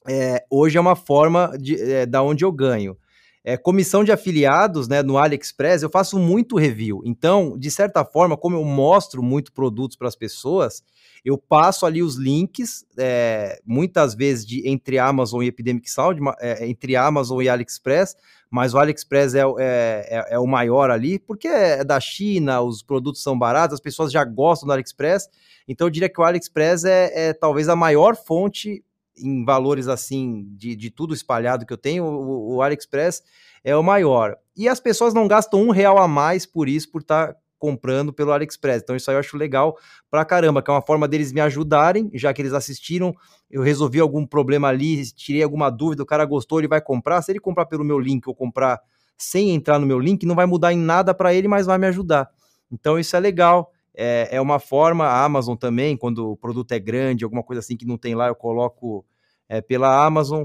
é, 0.09 0.45
hoje 0.51 0.79
é 0.79 0.81
uma 0.81 0.97
forma 0.97 1.53
de, 1.59 1.81
é, 1.81 2.07
da 2.07 2.23
onde 2.23 2.45
eu 2.45 2.53
ganho 2.53 2.97
é, 3.43 3.57
comissão 3.57 4.05
de 4.05 4.13
afiliados 4.13 4.87
né, 4.87 5.03
no 5.03 5.17
AliExpress, 5.17 5.83
eu 5.83 5.91
faço 5.91 6.19
muito 6.19 6.59
review. 6.59 7.01
Então, 7.05 7.57
de 7.59 7.71
certa 7.71 8.05
forma, 8.05 8.37
como 8.37 8.57
eu 8.57 8.65
mostro 8.65 9.23
muito 9.23 9.53
produtos 9.53 9.97
para 9.97 10.09
as 10.09 10.17
pessoas, 10.17 10.83
eu 11.25 11.39
passo 11.39 11.87
ali 11.87 12.03
os 12.03 12.17
links, 12.17 12.85
é, 12.99 13.61
muitas 13.65 14.15
vezes 14.15 14.47
de 14.47 14.67
entre 14.69 14.99
Amazon 14.99 15.43
e 15.43 15.47
Epidemic 15.47 15.91
Sound, 15.91 16.21
é, 16.39 16.67
entre 16.67 16.97
Amazon 16.97 17.41
e 17.41 17.49
AliExpress, 17.49 18.15
mas 18.51 18.75
o 18.75 18.79
AliExpress 18.79 19.35
é, 19.35 19.41
é, 19.41 19.45
é, 19.59 20.35
é, 20.35 20.39
o 20.39 20.47
maior 20.47 20.91
ali, 20.91 21.19
porque 21.19 21.49
é 21.49 21.85
da 21.85 22.01
China, 22.01 22.61
os 22.61 22.83
produtos 22.83 23.23
são 23.23 23.39
baratos, 23.39 23.75
as 23.75 23.81
pessoas 23.81 24.13
já 24.13 24.25
gostam 24.25 24.67
do 24.67 24.73
AliExpress, 24.73 25.29
então 25.67 25.87
eu 25.87 25.91
diria 25.91 26.09
que 26.09 26.21
o 26.21 26.25
AliExpress 26.25 26.85
é, 26.85 27.29
é 27.29 27.33
talvez 27.33 27.69
a 27.69 27.77
maior 27.77 28.17
fonte 28.17 28.85
em 29.23 29.45
valores 29.45 29.89
assim 29.89 30.47
de, 30.57 30.75
de 30.75 30.91
tudo 30.91 31.15
espalhado 31.15 31.67
que 31.67 31.73
eu 31.73 31.79
tenho, 31.79 32.05
o, 32.05 32.57
o 32.57 32.63
AliExpress 32.63 33.23
é 33.63 33.77
o 33.77 33.83
maior. 33.83 34.37
E 34.57 34.69
as 34.69 34.81
pessoas 34.81 35.15
não 35.15 35.29
gastam 35.29 35.63
um 35.63 35.71
real 35.71 35.99
a 35.99 36.09
mais 36.09 36.47
por 36.47 36.69
isso, 36.69 36.91
por 36.91 37.03
estar 37.03 37.29
tá 37.29 37.37
comprando 37.59 38.13
pelo 38.13 38.33
AliExpress. 38.33 38.83
Então 38.83 38.97
isso 38.97 39.11
aí 39.11 39.17
eu 39.17 39.21
acho 39.21 39.37
legal 39.37 39.77
pra 40.11 40.25
caramba, 40.25 40.63
que 40.63 40.71
é 40.71 40.75
uma 40.75 40.83
forma 40.83 41.07
deles 41.07 41.31
me 41.31 41.41
ajudarem, 41.41 42.11
já 42.15 42.33
que 42.33 42.41
eles 42.41 42.55
assistiram, 42.55 43.15
eu 43.51 43.63
resolvi 43.63 44.01
algum 44.01 44.27
problema 44.27 44.69
ali, 44.69 45.05
tirei 45.13 45.43
alguma 45.43 45.71
dúvida, 45.71 46.03
o 46.03 46.07
cara 46.07 46.25
gostou, 46.25 46.59
ele 46.59 46.69
vai 46.69 46.81
comprar. 46.81 47.21
Se 47.23 47.31
ele 47.31 47.39
comprar 47.39 47.67
pelo 47.67 47.85
meu 47.85 47.99
link 47.99 48.27
ou 48.27 48.35
comprar 48.35 48.81
sem 49.17 49.51
entrar 49.51 49.79
no 49.79 49.87
meu 49.87 50.01
link, 50.01 50.25
não 50.25 50.35
vai 50.35 50.47
mudar 50.47 50.73
em 50.73 50.79
nada 50.79 51.13
para 51.13 51.35
ele, 51.35 51.47
mas 51.47 51.67
vai 51.67 51.77
me 51.77 51.87
ajudar. 51.87 52.31
Então 52.73 52.99
isso 52.99 53.15
é 53.15 53.21
legal. 53.21 53.71
É, 53.95 54.29
é 54.33 54.41
uma 54.41 54.59
forma, 54.59 55.05
a 55.05 55.25
Amazon 55.25 55.57
também, 55.57 55.97
quando 55.97 56.31
o 56.31 56.37
produto 56.37 56.73
é 56.73 56.79
grande, 56.79 57.25
alguma 57.25 57.43
coisa 57.43 57.61
assim 57.61 57.77
que 57.77 57.85
não 57.85 57.99
tem 57.99 58.15
lá, 58.15 58.29
eu 58.29 58.35
coloco 58.35 59.05
é, 59.51 59.61
pela 59.61 60.07
Amazon. 60.07 60.45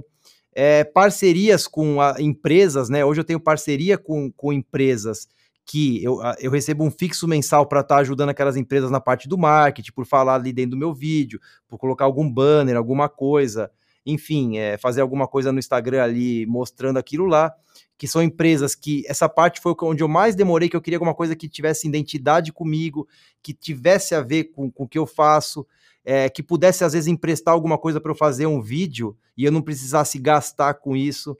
É, 0.51 0.83
parcerias 0.83 1.67
com 1.67 2.01
a, 2.01 2.15
empresas, 2.19 2.89
né? 2.89 3.05
Hoje 3.05 3.21
eu 3.21 3.25
tenho 3.25 3.39
parceria 3.39 3.97
com, 3.97 4.31
com 4.31 4.51
empresas 4.51 5.27
que 5.65 6.03
eu, 6.03 6.19
eu 6.39 6.51
recebo 6.51 6.83
um 6.83 6.91
fixo 6.91 7.27
mensal 7.27 7.65
para 7.67 7.81
estar 7.81 7.95
tá 7.95 8.01
ajudando 8.01 8.29
aquelas 8.29 8.55
empresas 8.55 8.89
na 8.89 8.99
parte 8.99 9.27
do 9.27 9.37
marketing, 9.37 9.91
por 9.91 10.05
falar 10.05 10.35
ali 10.35 10.51
dentro 10.51 10.71
do 10.71 10.77
meu 10.77 10.93
vídeo, 10.93 11.39
por 11.67 11.77
colocar 11.77 12.05
algum 12.05 12.29
banner, 12.29 12.77
alguma 12.77 13.09
coisa, 13.09 13.69
enfim, 14.05 14.57
é, 14.57 14.77
fazer 14.77 15.01
alguma 15.01 15.27
coisa 15.27 15.51
no 15.51 15.59
Instagram 15.59 16.03
ali 16.03 16.45
mostrando 16.45 16.97
aquilo 16.97 17.25
lá, 17.25 17.51
que 17.97 18.07
são 18.07 18.21
empresas 18.21 18.75
que 18.75 19.03
essa 19.07 19.27
parte 19.27 19.59
foi 19.59 19.75
onde 19.81 20.03
eu 20.03 20.07
mais 20.07 20.35
demorei, 20.35 20.69
que 20.69 20.75
eu 20.75 20.81
queria 20.81 20.97
alguma 20.97 21.15
coisa 21.15 21.35
que 21.35 21.49
tivesse 21.49 21.87
identidade 21.87 22.53
comigo, 22.53 23.07
que 23.41 23.53
tivesse 23.53 24.13
a 24.15 24.21
ver 24.21 24.45
com, 24.45 24.71
com 24.71 24.83
o 24.83 24.87
que 24.87 24.99
eu 24.99 25.07
faço 25.07 25.65
é, 26.05 26.29
que 26.29 26.43
pudesse 26.43 26.83
às 26.83 26.93
vezes 26.93 27.07
emprestar 27.07 27.53
alguma 27.53 27.77
coisa 27.77 27.99
para 27.99 28.11
eu 28.11 28.15
fazer 28.15 28.45
um 28.45 28.61
vídeo 28.61 29.17
e 29.35 29.43
eu 29.43 29.51
não 29.51 29.61
precisasse 29.61 30.19
gastar 30.19 30.75
com 30.75 30.95
isso. 30.95 31.37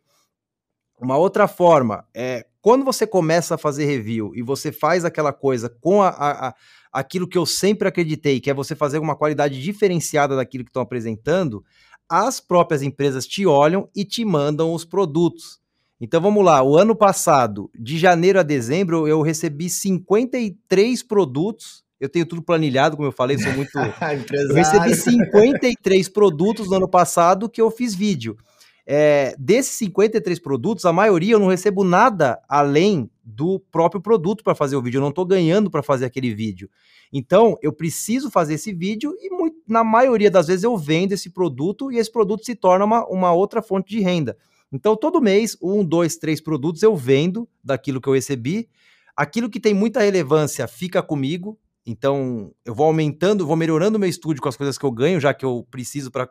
Uma 0.99 1.17
outra 1.17 1.47
forma 1.47 2.05
é 2.13 2.45
quando 2.61 2.83
você 2.83 3.05
começa 3.05 3.55
a 3.55 3.57
fazer 3.59 3.85
review 3.85 4.31
e 4.35 4.41
você 4.41 4.71
faz 4.71 5.05
aquela 5.05 5.31
coisa 5.31 5.69
com 5.69 6.01
a, 6.01 6.09
a, 6.09 6.47
a 6.47 6.55
aquilo 6.91 7.27
que 7.27 7.37
eu 7.37 7.45
sempre 7.45 7.87
acreditei, 7.87 8.39
que 8.39 8.49
é 8.49 8.53
você 8.53 8.73
fazer 8.73 8.99
uma 8.99 9.15
qualidade 9.15 9.61
diferenciada 9.61 10.35
daquilo 10.35 10.63
que 10.63 10.69
estão 10.69 10.81
apresentando, 10.81 11.63
as 12.09 12.39
próprias 12.39 12.81
empresas 12.81 13.27
te 13.27 13.45
olham 13.45 13.89
e 13.93 14.05
te 14.05 14.23
mandam 14.23 14.73
os 14.73 14.85
produtos. 14.85 15.59
Então 15.99 16.21
vamos 16.21 16.43
lá, 16.43 16.63
o 16.63 16.77
ano 16.77 16.95
passado, 16.95 17.69
de 17.77 17.97
janeiro 17.97 18.39
a 18.39 18.43
dezembro, 18.43 19.07
eu 19.07 19.21
recebi 19.21 19.69
53 19.69 21.03
produtos 21.03 21.84
eu 21.99 22.09
tenho 22.09 22.25
tudo 22.25 22.41
planilhado, 22.41 22.95
como 22.95 23.07
eu 23.07 23.11
falei, 23.11 23.37
sou 23.37 23.51
muito. 23.53 23.71
eu 24.31 24.53
recebi 24.53 24.95
53 24.95 26.09
produtos 26.09 26.69
no 26.69 26.75
ano 26.75 26.89
passado 26.89 27.49
que 27.49 27.61
eu 27.61 27.71
fiz 27.71 27.95
vídeo. 27.95 28.35
É, 28.87 29.35
desses 29.39 29.73
53 29.77 30.37
produtos, 30.39 30.85
a 30.85 30.93
maioria 30.93 31.33
eu 31.33 31.39
não 31.39 31.47
recebo 31.47 31.83
nada 31.83 32.39
além 32.47 33.09
do 33.23 33.59
próprio 33.71 33.99
produto 33.99 34.43
para 34.43 34.53
fazer 34.53 34.75
o 34.75 34.81
vídeo. 34.81 34.99
Eu 34.99 35.01
não 35.01 35.09
estou 35.09 35.25
ganhando 35.25 35.71
para 35.71 35.81
fazer 35.81 36.05
aquele 36.05 36.33
vídeo. 36.35 36.69
Então, 37.11 37.57
eu 37.61 37.73
preciso 37.73 38.29
fazer 38.29 38.55
esse 38.55 38.73
vídeo 38.73 39.15
e 39.19 39.29
muito, 39.33 39.57
na 39.67 39.83
maioria 39.83 40.29
das 40.29 40.47
vezes 40.47 40.63
eu 40.63 40.77
vendo 40.77 41.13
esse 41.13 41.31
produto 41.31 41.91
e 41.91 41.97
esse 41.97 42.11
produto 42.11 42.45
se 42.45 42.53
torna 42.53 42.85
uma, 42.85 43.07
uma 43.07 43.33
outra 43.33 43.61
fonte 43.61 43.89
de 43.89 44.01
renda. 44.01 44.37
Então, 44.71 44.95
todo 44.95 45.21
mês, 45.21 45.57
um, 45.61 45.83
dois, 45.83 46.17
três 46.17 46.41
produtos 46.41 46.83
eu 46.83 46.95
vendo 46.95 47.47
daquilo 47.63 48.01
que 48.01 48.09
eu 48.09 48.13
recebi. 48.13 48.69
Aquilo 49.15 49.49
que 49.49 49.59
tem 49.59 49.73
muita 49.73 50.01
relevância 50.01 50.67
fica 50.67 51.01
comigo, 51.01 51.57
então, 51.85 52.51
eu 52.65 52.73
vou 52.73 52.87
aumentando, 52.87 53.45
vou 53.45 53.55
melhorando 53.55 53.97
o 53.97 53.99
meu 53.99 54.09
estúdio 54.09 54.41
com 54.41 54.49
as 54.49 54.57
coisas 54.57 54.77
que 54.77 54.83
eu 54.83 54.91
ganho, 54.91 55.19
já 55.19 55.33
que 55.33 55.45
eu 55.45 55.65
preciso 55.69 56.09
para 56.09 56.27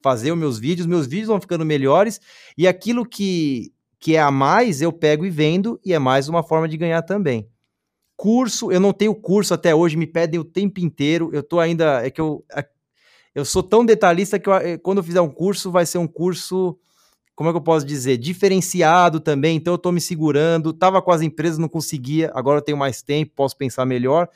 fazer 0.00 0.32
os 0.32 0.38
meus 0.38 0.58
vídeos, 0.58 0.86
meus 0.86 1.06
vídeos 1.06 1.28
vão 1.28 1.40
ficando 1.40 1.64
melhores, 1.64 2.20
e 2.56 2.68
aquilo 2.68 3.04
que, 3.04 3.72
que 3.98 4.16
é 4.16 4.20
a 4.20 4.30
mais, 4.30 4.80
eu 4.80 4.92
pego 4.92 5.24
e 5.26 5.30
vendo, 5.30 5.80
e 5.84 5.92
é 5.92 5.98
mais 5.98 6.28
uma 6.28 6.42
forma 6.42 6.68
de 6.68 6.76
ganhar 6.76 7.02
também. 7.02 7.48
Curso, 8.16 8.70
eu 8.70 8.78
não 8.78 8.92
tenho 8.92 9.14
curso 9.14 9.52
até 9.54 9.74
hoje, 9.74 9.96
me 9.96 10.06
pedem 10.06 10.38
o 10.38 10.44
tempo 10.44 10.80
inteiro, 10.80 11.30
eu 11.32 11.42
tô 11.42 11.58
ainda, 11.58 12.06
é 12.06 12.10
que 12.10 12.20
eu, 12.20 12.44
eu 13.34 13.44
sou 13.44 13.62
tão 13.62 13.84
detalhista 13.84 14.38
que 14.38 14.48
eu, 14.48 14.54
eh, 14.54 14.78
quando 14.78 14.98
eu 14.98 15.04
fizer 15.04 15.20
um 15.20 15.30
curso, 15.30 15.70
vai 15.70 15.84
ser 15.84 15.98
um 15.98 16.06
curso 16.06 16.78
como 17.34 17.48
é 17.48 17.52
que 17.52 17.56
eu 17.56 17.62
posso 17.62 17.86
dizer, 17.86 18.18
diferenciado 18.18 19.18
também, 19.18 19.56
então 19.56 19.74
eu 19.74 19.78
tô 19.78 19.90
me 19.90 20.00
segurando, 20.00 20.72
tava 20.72 21.00
com 21.00 21.10
as 21.10 21.22
empresas, 21.22 21.58
não 21.58 21.68
conseguia, 21.68 22.30
agora 22.34 22.58
eu 22.58 22.62
tenho 22.62 22.76
mais 22.76 23.02
tempo, 23.02 23.32
posso 23.34 23.56
pensar 23.56 23.86
melhor, 23.86 24.28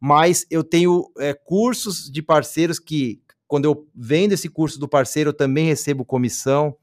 mas 0.00 0.46
eu 0.50 0.62
tenho 0.62 1.10
é, 1.18 1.32
cursos 1.34 2.10
de 2.10 2.22
parceiros 2.22 2.78
que, 2.78 3.20
quando 3.46 3.64
eu 3.64 3.88
vendo 3.94 4.32
esse 4.32 4.48
curso 4.48 4.78
do 4.78 4.88
parceiro, 4.88 5.30
eu 5.30 5.34
também 5.34 5.66
recebo 5.66 6.04
comissão. 6.04 6.76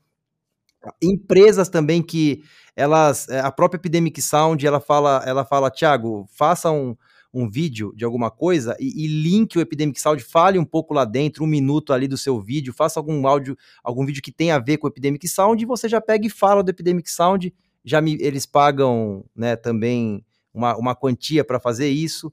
Empresas 1.02 1.70
também 1.70 2.02
que 2.02 2.44
elas, 2.76 3.28
é, 3.30 3.40
a 3.40 3.52
própria 3.52 3.78
Epidemic 3.78 4.22
Sound, 4.22 4.66
ela 4.66 4.80
fala, 4.80 5.24
ela 5.26 5.46
fala, 5.46 5.70
Thiago, 5.70 6.28
faça 6.32 6.72
um, 6.72 6.96
um 7.34 7.50
vídeo 7.50 7.94
de 7.96 8.04
alguma 8.04 8.30
coisa 8.30 8.76
e, 8.80 9.06
e 9.06 9.08
link 9.08 9.58
o 9.58 9.62
Epidemic 9.62 10.00
Sound, 10.00 10.24
fale 10.24 10.60
um 10.60 10.66
pouco 10.66 10.94
lá 10.94 11.06
dentro, 11.06 11.44
um 11.44 11.48
minuto 11.48 11.94
ali 11.94 12.08
do 12.08 12.18
seu 12.18 12.42
vídeo, 12.42 12.74
faça 12.74 13.00
algum 13.00 13.26
áudio, 13.28 13.58
algum 13.84 14.06
vídeo 14.06 14.22
que 14.22 14.32
tenha 14.32 14.56
a 14.56 14.60
ver 14.60 14.78
com 14.78 14.88
o 14.88 14.90
Epidemic 14.90 15.28
Sound 15.28 15.62
e 15.62 15.66
você 15.66 15.88
já 15.88 16.02
pega 16.02 16.26
e 16.26 16.30
fala 16.30 16.64
do 16.64 16.70
Epidemic 16.70 17.10
Sound, 17.10 17.54
já 17.84 18.02
me, 18.02 18.18
eles 18.20 18.46
pagam, 18.46 19.24
né, 19.36 19.56
também 19.56 20.26
uma, 20.54 20.76
uma 20.76 20.96
quantia 20.96 21.44
para 21.44 21.60
fazer 21.60 21.90
isso. 21.90 22.32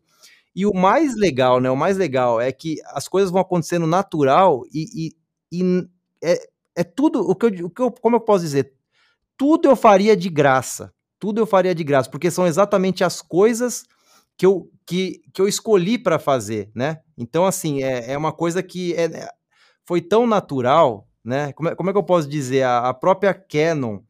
E 0.58 0.66
o 0.66 0.74
mais 0.74 1.14
legal, 1.14 1.60
né? 1.60 1.70
O 1.70 1.76
mais 1.76 1.96
legal 1.96 2.40
é 2.40 2.50
que 2.50 2.78
as 2.86 3.06
coisas 3.06 3.30
vão 3.30 3.40
acontecendo 3.40 3.86
natural 3.86 4.64
e, 4.74 5.06
e, 5.52 5.62
e 5.62 5.88
é, 6.20 6.36
é, 6.76 6.82
tudo 6.82 7.20
o 7.20 7.36
que, 7.36 7.46
eu, 7.46 7.66
o 7.66 7.70
que 7.70 7.80
eu, 7.80 7.92
como 7.92 8.16
eu 8.16 8.20
posso 8.20 8.42
dizer, 8.42 8.72
tudo 9.36 9.68
eu 9.68 9.76
faria 9.76 10.16
de 10.16 10.28
graça, 10.28 10.92
tudo 11.16 11.40
eu 11.40 11.46
faria 11.46 11.72
de 11.72 11.84
graça, 11.84 12.10
porque 12.10 12.28
são 12.28 12.44
exatamente 12.44 13.04
as 13.04 13.22
coisas 13.22 13.84
que 14.36 14.44
eu, 14.44 14.68
que, 14.84 15.22
que 15.32 15.40
eu 15.40 15.46
escolhi 15.46 15.96
para 15.96 16.18
fazer, 16.18 16.72
né? 16.74 17.02
Então, 17.16 17.46
assim, 17.46 17.84
é, 17.84 18.14
é 18.14 18.18
uma 18.18 18.32
coisa 18.32 18.60
que 18.60 18.94
é, 18.94 19.04
é, 19.04 19.28
foi 19.86 20.00
tão 20.00 20.26
natural, 20.26 21.06
né? 21.24 21.52
Como 21.52 21.68
é, 21.68 21.76
como 21.76 21.90
é 21.90 21.92
que 21.92 21.98
eu 22.00 22.02
posso 22.02 22.28
dizer? 22.28 22.64
A, 22.64 22.88
a 22.88 22.94
própria 22.94 23.32
Canon, 23.32 24.00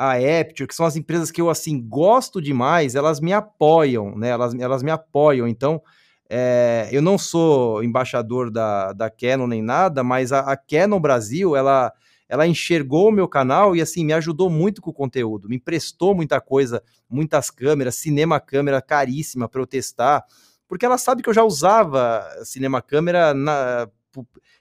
a 0.00 0.14
Apture, 0.14 0.66
que 0.66 0.74
são 0.74 0.86
as 0.86 0.96
empresas 0.96 1.30
que 1.30 1.42
eu 1.42 1.50
assim 1.50 1.78
gosto 1.86 2.40
demais, 2.40 2.94
elas 2.94 3.20
me 3.20 3.34
apoiam, 3.34 4.16
né? 4.16 4.30
Elas, 4.30 4.54
elas 4.54 4.82
me 4.82 4.90
apoiam. 4.90 5.46
Então, 5.46 5.82
é, 6.26 6.88
eu 6.90 7.02
não 7.02 7.18
sou 7.18 7.84
embaixador 7.84 8.50
da, 8.50 8.94
da 8.94 9.10
Canon 9.10 9.46
nem 9.46 9.60
nada, 9.60 10.02
mas 10.02 10.32
a, 10.32 10.40
a 10.40 10.56
Canon 10.56 10.98
Brasil, 10.98 11.54
ela, 11.54 11.92
ela 12.26 12.46
enxergou 12.46 13.08
o 13.08 13.12
meu 13.12 13.28
canal 13.28 13.76
e 13.76 13.82
assim 13.82 14.02
me 14.02 14.14
ajudou 14.14 14.48
muito 14.48 14.80
com 14.80 14.88
o 14.88 14.94
conteúdo, 14.94 15.50
me 15.50 15.56
emprestou 15.56 16.14
muita 16.14 16.40
coisa, 16.40 16.82
muitas 17.06 17.50
câmeras, 17.50 17.96
cinema 17.96 18.40
câmera 18.40 18.80
caríssima 18.80 19.50
para 19.50 19.60
eu 19.60 19.66
testar, 19.66 20.24
porque 20.66 20.86
ela 20.86 20.96
sabe 20.96 21.22
que 21.22 21.28
eu 21.28 21.34
já 21.34 21.44
usava 21.44 22.26
cinema 22.42 22.80
câmera 22.80 23.34
na, 23.34 23.86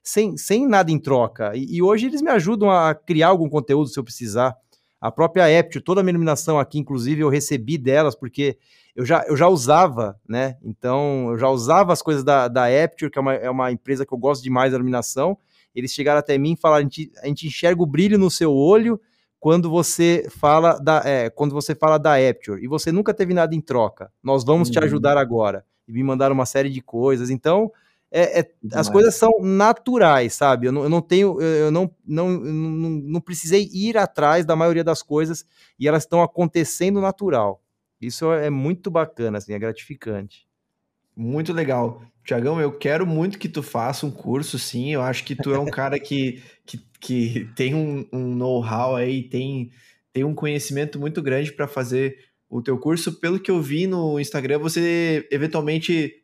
sem, 0.03 0.35
sem 0.35 0.67
nada 0.67 0.91
em 0.91 0.99
troca. 0.99 1.55
E, 1.55 1.77
e, 1.77 1.81
hoje 1.81 2.07
eles 2.07 2.21
me 2.21 2.29
ajudam 2.29 2.69
a 2.69 2.93
criar 2.93 3.29
algum 3.29 3.47
conteúdo 3.47 3.87
se 3.87 3.97
eu 3.97 4.03
precisar. 4.03 4.53
A 5.01 5.11
própria 5.11 5.59
Aptio, 5.59 5.81
toda 5.81 6.01
a 6.01 6.03
minha 6.03 6.11
iluminação 6.11 6.59
aqui, 6.59 6.77
inclusive, 6.77 7.21
eu 7.21 7.29
recebi 7.29 7.77
delas, 7.77 8.15
porque 8.15 8.57
eu 8.95 9.05
já, 9.05 9.23
eu 9.27 9.37
já 9.37 9.47
usava, 9.47 10.19
né? 10.27 10.57
Então, 10.61 11.29
eu 11.31 11.37
já 11.37 11.49
usava 11.49 11.93
as 11.93 12.01
coisas 12.01 12.23
da, 12.23 12.47
da 12.47 12.65
Apture, 12.65 13.09
que 13.09 13.17
é 13.17 13.21
uma, 13.21 13.33
é 13.33 13.49
uma 13.49 13.71
empresa 13.71 14.05
que 14.05 14.13
eu 14.13 14.17
gosto 14.17 14.43
demais 14.43 14.71
da 14.71 14.77
iluminação. 14.77 15.37
Eles 15.73 15.93
chegaram 15.93 16.19
até 16.19 16.37
mim 16.37 16.53
e 16.53 16.57
falaram: 16.57 16.81
a 16.81 16.83
gente, 16.83 17.11
a 17.23 17.27
gente 17.27 17.47
enxerga 17.47 17.81
o 17.81 17.85
brilho 17.85 18.17
no 18.17 18.29
seu 18.29 18.53
olho 18.53 18.99
quando 19.39 19.69
você 19.69 20.27
fala 20.29 20.77
da, 20.79 21.01
é, 21.05 21.29
quando 21.29 21.53
você 21.53 21.73
fala 21.73 21.97
da 21.97 22.15
Apture 22.15 22.61
e 22.61 22.67
você 22.67 22.91
nunca 22.91 23.13
teve 23.13 23.33
nada 23.33 23.55
em 23.55 23.61
troca. 23.61 24.11
Nós 24.21 24.43
vamos 24.43 24.67
uhum. 24.67 24.73
te 24.73 24.79
ajudar 24.79 25.17
agora. 25.17 25.63
E 25.87 25.93
me 25.93 26.03
mandaram 26.03 26.35
uma 26.35 26.45
série 26.45 26.69
de 26.69 26.81
coisas. 26.81 27.29
Então, 27.29 27.71
é, 28.11 28.39
é, 28.39 28.51
as 28.73 28.89
coisas 28.89 29.15
são 29.15 29.31
naturais, 29.41 30.33
sabe? 30.33 30.67
Eu 30.67 30.71
não, 30.71 30.83
eu 30.83 30.89
não 30.89 31.01
tenho, 31.01 31.39
eu 31.41 31.69
não, 31.69 31.93
não, 32.05 32.29
não, 32.29 32.89
não 32.89 33.21
precisei 33.21 33.69
ir 33.71 33.97
atrás 33.97 34.45
da 34.45 34.55
maioria 34.55 34.83
das 34.83 35.03
coisas 35.03 35.45
e 35.79 35.87
elas 35.87 36.03
estão 36.03 36.23
acontecendo 36.23 36.99
natural. 36.99 37.61
Isso 38.01 38.31
é 38.31 38.49
muito 38.49 38.89
bacana, 38.89 39.37
assim, 39.37 39.53
é 39.53 39.59
gratificante. 39.59 40.47
Muito 41.15 41.53
legal. 41.53 42.01
Tiagão, 42.23 42.59
eu 42.61 42.71
quero 42.71 43.05
muito 43.05 43.37
que 43.37 43.49
tu 43.49 43.61
faça 43.61 44.05
um 44.05 44.11
curso, 44.11 44.57
sim. 44.57 44.93
Eu 44.93 45.01
acho 45.01 45.23
que 45.23 45.35
tu 45.35 45.53
é 45.53 45.59
um 45.59 45.65
cara 45.69 45.99
que, 45.99 46.41
que, 46.65 46.77
que 46.99 47.49
tem 47.55 47.75
um, 47.75 48.07
um 48.11 48.35
know-how 48.35 48.95
aí, 48.95 49.23
tem, 49.23 49.69
tem 50.13 50.23
um 50.23 50.33
conhecimento 50.33 50.97
muito 50.97 51.21
grande 51.21 51.51
para 51.51 51.67
fazer 51.67 52.17
o 52.49 52.61
teu 52.61 52.77
curso. 52.77 53.19
Pelo 53.19 53.39
que 53.39 53.51
eu 53.51 53.61
vi 53.61 53.85
no 53.85 54.19
Instagram, 54.19 54.59
você 54.59 55.27
eventualmente 55.29 56.23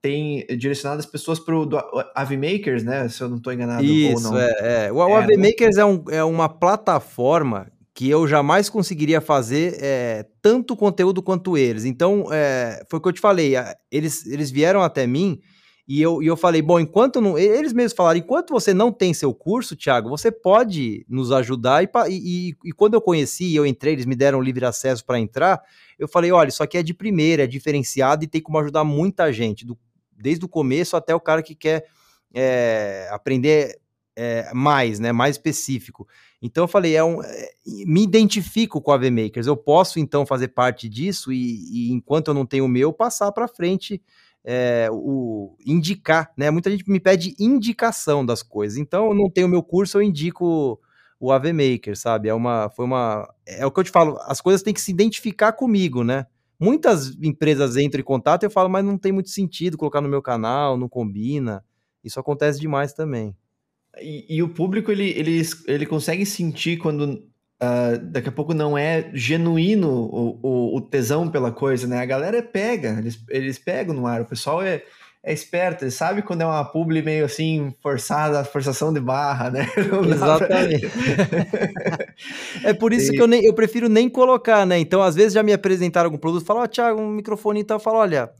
tem 0.00 0.46
direcionado 0.56 1.00
as 1.00 1.06
pessoas 1.06 1.38
para 1.38 1.56
o 1.56 1.68
AviMakers, 2.14 2.84
né? 2.84 3.08
Se 3.08 3.20
eu 3.22 3.28
não 3.28 3.38
estou 3.38 3.52
enganado 3.52 3.84
Isso, 3.84 4.26
ou 4.26 4.32
não. 4.32 4.38
É, 4.38 4.86
é. 4.86 4.92
O, 4.92 5.08
é, 5.08 5.16
AviMakers 5.16 5.76
é, 5.76 5.84
um, 5.84 6.04
é 6.10 6.22
uma 6.22 6.48
plataforma 6.48 7.70
que 7.94 8.08
eu 8.08 8.28
jamais 8.28 8.70
conseguiria 8.70 9.20
fazer 9.20 9.76
é, 9.80 10.24
tanto 10.40 10.76
conteúdo 10.76 11.20
quanto 11.20 11.58
eles. 11.58 11.84
Então, 11.84 12.26
é, 12.30 12.84
foi 12.88 12.98
o 13.00 13.02
que 13.02 13.08
eu 13.08 13.12
te 13.12 13.20
falei, 13.20 13.54
eles, 13.90 14.24
eles 14.26 14.52
vieram 14.52 14.82
até 14.82 15.04
mim 15.04 15.40
e 15.88 16.02
eu, 16.02 16.22
e 16.22 16.26
eu 16.26 16.36
falei, 16.36 16.60
bom, 16.60 16.78
enquanto 16.78 17.18
não. 17.18 17.38
Eles 17.38 17.72
mesmos 17.72 17.94
falaram, 17.94 18.18
enquanto 18.18 18.50
você 18.50 18.74
não 18.74 18.92
tem 18.92 19.14
seu 19.14 19.32
curso, 19.32 19.74
Thiago, 19.74 20.10
você 20.10 20.30
pode 20.30 21.04
nos 21.08 21.32
ajudar. 21.32 21.82
E, 21.82 21.88
e, 22.10 22.54
e 22.62 22.72
quando 22.72 22.92
eu 22.92 23.00
conheci, 23.00 23.54
eu 23.54 23.64
entrei, 23.64 23.94
eles 23.94 24.04
me 24.04 24.14
deram 24.14 24.42
livre 24.42 24.66
acesso 24.66 25.02
para 25.04 25.18
entrar, 25.18 25.62
eu 25.98 26.06
falei, 26.06 26.30
olha, 26.30 26.50
isso 26.50 26.62
aqui 26.62 26.76
é 26.76 26.82
de 26.82 26.92
primeira, 26.92 27.44
é 27.44 27.46
diferenciado 27.46 28.22
e 28.22 28.28
tem 28.28 28.40
como 28.40 28.58
ajudar 28.58 28.84
muita 28.84 29.32
gente, 29.32 29.64
do, 29.64 29.78
desde 30.18 30.44
o 30.44 30.48
começo 30.48 30.96
até 30.96 31.14
o 31.14 31.20
cara 31.20 31.42
que 31.42 31.54
quer 31.54 31.86
é, 32.34 33.08
aprender 33.10 33.78
é, 34.16 34.52
mais, 34.52 34.98
né, 34.98 35.12
mais 35.12 35.36
específico. 35.36 36.06
Então 36.42 36.64
eu 36.64 36.68
falei, 36.68 36.96
é 36.96 37.04
um, 37.04 37.22
é, 37.22 37.50
me 37.86 38.02
identifico 38.02 38.80
com 38.80 38.92
a 38.92 38.96
VMakers, 38.96 39.46
eu 39.46 39.56
posso 39.56 39.98
então 39.98 40.26
fazer 40.26 40.48
parte 40.48 40.88
disso 40.88 41.32
e, 41.32 41.88
e 41.88 41.92
enquanto 41.92 42.28
eu 42.28 42.34
não 42.34 42.44
tenho 42.44 42.64
o 42.64 42.68
meu, 42.68 42.92
passar 42.92 43.30
para 43.32 43.48
frente, 43.48 44.02
é, 44.44 44.88
o 44.90 45.56
indicar, 45.66 46.32
né? 46.36 46.50
Muita 46.50 46.70
gente 46.70 46.88
me 46.90 47.00
pede 47.00 47.34
indicação 47.38 48.24
das 48.24 48.42
coisas. 48.42 48.78
Então 48.78 49.08
eu 49.08 49.14
não 49.14 49.30
tenho 49.30 49.48
meu 49.48 49.62
curso, 49.62 49.98
eu 49.98 50.02
indico 50.02 50.80
o 51.20 51.32
AV 51.32 51.52
Maker, 51.52 51.96
sabe? 51.96 52.28
É 52.28 52.34
uma, 52.34 52.70
foi 52.70 52.84
uma, 52.84 53.28
é 53.46 53.66
o 53.66 53.70
que 53.70 53.80
eu 53.80 53.84
te 53.84 53.90
falo, 53.90 54.16
as 54.22 54.40
coisas 54.40 54.62
têm 54.62 54.72
que 54.72 54.80
se 54.80 54.90
identificar 54.90 55.52
comigo, 55.52 56.02
né? 56.02 56.26
Muitas 56.60 57.16
empresas 57.22 57.76
entram 57.76 58.00
em 58.00 58.04
contato 58.04 58.42
e 58.42 58.46
eu 58.46 58.50
falo, 58.50 58.68
mas 58.68 58.84
não 58.84 58.98
tem 58.98 59.12
muito 59.12 59.30
sentido 59.30 59.78
colocar 59.78 60.00
no 60.00 60.08
meu 60.08 60.20
canal, 60.20 60.76
não 60.76 60.88
combina. 60.88 61.64
Isso 62.02 62.18
acontece 62.18 62.60
demais 62.60 62.92
também. 62.92 63.36
E, 64.00 64.36
e, 64.36 64.42
o 64.42 64.48
público, 64.48 64.90
ele, 64.90 65.10
ele, 65.10 65.40
ele 65.66 65.86
consegue 65.86 66.26
sentir 66.26 66.78
quando 66.78 67.04
uh, 67.62 67.98
daqui 68.10 68.28
a 68.28 68.32
pouco 68.32 68.54
não 68.54 68.76
é 68.76 69.10
genuíno 69.14 69.88
o, 69.88 70.40
o, 70.42 70.76
o, 70.76 70.80
tesão 70.80 71.30
pela 71.30 71.50
coisa, 71.50 71.86
né? 71.86 72.00
A 72.00 72.06
galera 72.06 72.42
pega, 72.42 72.98
eles, 72.98 73.24
eles 73.28 73.58
pegam 73.58 73.94
no 73.94 74.06
ar, 74.06 74.22
o 74.22 74.26
pessoal 74.26 74.62
é, 74.62 74.84
é 75.22 75.32
esperto, 75.32 75.84
ele 75.84 75.90
sabe 75.90 76.22
quando 76.22 76.42
é 76.42 76.46
uma 76.46 76.64
publi 76.64 77.02
meio 77.02 77.24
assim, 77.24 77.74
forçada, 77.82 78.44
forçação 78.44 78.92
de 78.92 79.00
barra, 79.00 79.50
né? 79.50 79.66
Exatamente. 80.10 80.86
é 82.64 82.72
por 82.72 82.92
isso 82.92 83.10
que 83.10 83.20
eu, 83.20 83.26
nem, 83.26 83.44
eu 83.44 83.52
prefiro 83.52 83.88
nem 83.88 84.08
colocar, 84.08 84.64
né? 84.64 84.78
Então, 84.78 85.02
às 85.02 85.14
vezes 85.14 85.32
já 85.32 85.42
me 85.42 85.52
apresentaram 85.52 86.06
algum 86.06 86.18
produto, 86.18 86.44
falam, 86.44 86.62
ó, 86.62 86.64
oh, 86.64 86.68
Thiago, 86.68 87.00
um 87.00 87.10
microfone 87.10 87.60
e 87.60 87.64
tal, 87.64 87.76
eu 87.76 87.82
falo, 87.82 87.98
olha, 87.98 88.30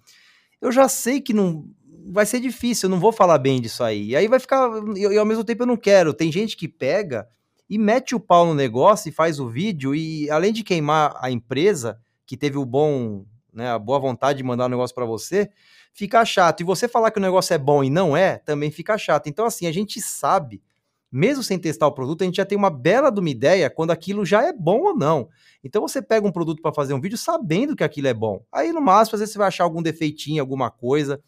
eu 0.61 0.71
já 0.73 0.89
sei 0.89 1.21
que 1.21 1.33
não 1.33 1.65
vai 2.11 2.25
ser 2.25 2.41
difícil, 2.41 2.87
eu 2.87 2.91
não 2.91 3.01
vou 3.01 3.13
falar 3.13 3.39
bem 3.39 3.61
disso 3.61 3.83
aí. 3.83 4.09
E 4.09 4.17
aí 4.17 4.29
vai 4.29 4.41
ficar. 4.41 4.71
E, 4.97 5.19
ao 5.19 5.27
mesmo 5.27 5.45
tempo 5.45 5.63
eu 5.63 5.67
não 5.67 5.77
quero. 5.77 6.15
Tem 6.15 6.33
gente 6.33 6.57
que 6.57 6.67
pega 6.67 7.29
e 7.69 7.79
mete 7.79 8.15
o 8.15 8.21
pau 8.21 8.47
no 8.47 8.55
negócio 8.55 9.09
e 9.09 9.13
faz 9.13 9.39
o 9.39 9.49
vídeo, 9.49 9.95
e 9.95 10.31
além 10.31 10.53
de 10.53 10.65
queimar 10.65 11.15
a 11.21 11.31
empresa, 11.31 11.99
que 12.25 12.37
teve 12.37 12.57
o 12.57 12.65
bom, 12.65 13.27
né, 13.53 13.71
a 13.71 13.79
boa 13.79 13.99
vontade 13.99 14.39
de 14.39 14.43
mandar 14.43 14.67
o 14.67 14.71
negócio 14.71 14.95
para 14.95 15.05
você, 15.05 15.51
fica 15.99 16.25
chato. 16.25 16.61
E 16.61 16.65
você 16.65 16.87
falar 16.87 17.11
que 17.11 17.19
o 17.19 17.23
negócio 17.23 17.53
é 17.53 17.59
bom 17.59 17.83
e 17.83 17.91
não 17.91 18.17
é, 18.17 18.39
também 18.39 18.71
fica 18.71 18.97
chato. 18.97 19.29
Então, 19.29 19.45
assim, 19.45 19.67
a 19.67 19.73
gente 19.73 20.01
sabe, 20.01 20.63
mesmo 21.11 21.43
sem 21.43 21.59
testar 21.59 21.89
o 21.89 21.93
produto, 21.93 22.23
a 22.23 22.25
gente 22.25 22.37
já 22.37 22.45
tem 22.45 22.57
uma 22.57 22.71
bela 22.71 23.11
de 23.11 23.19
uma 23.19 23.29
ideia 23.29 23.69
quando 23.69 23.91
aquilo 23.91 24.25
já 24.25 24.45
é 24.45 24.53
bom 24.53 24.79
ou 24.79 24.97
não. 24.97 25.29
Então 25.65 25.83
você 25.83 26.01
pega 26.01 26.25
um 26.25 26.31
produto 26.31 26.63
para 26.63 26.73
fazer 26.73 26.95
um 26.95 27.01
vídeo 27.01 27.19
sabendo 27.19 27.75
que 27.75 27.83
aquilo 27.83 28.07
é 28.07 28.15
bom. 28.15 28.45
Aí, 28.53 28.73
no 28.73 28.81
máximo, 28.81 29.17
às 29.17 29.21
vezes 29.21 29.33
você 29.33 29.39
vai 29.39 29.49
achar 29.49 29.65
algum 29.65 29.83
defeitinho, 29.83 30.41
alguma 30.41 30.71
coisa 30.71 31.21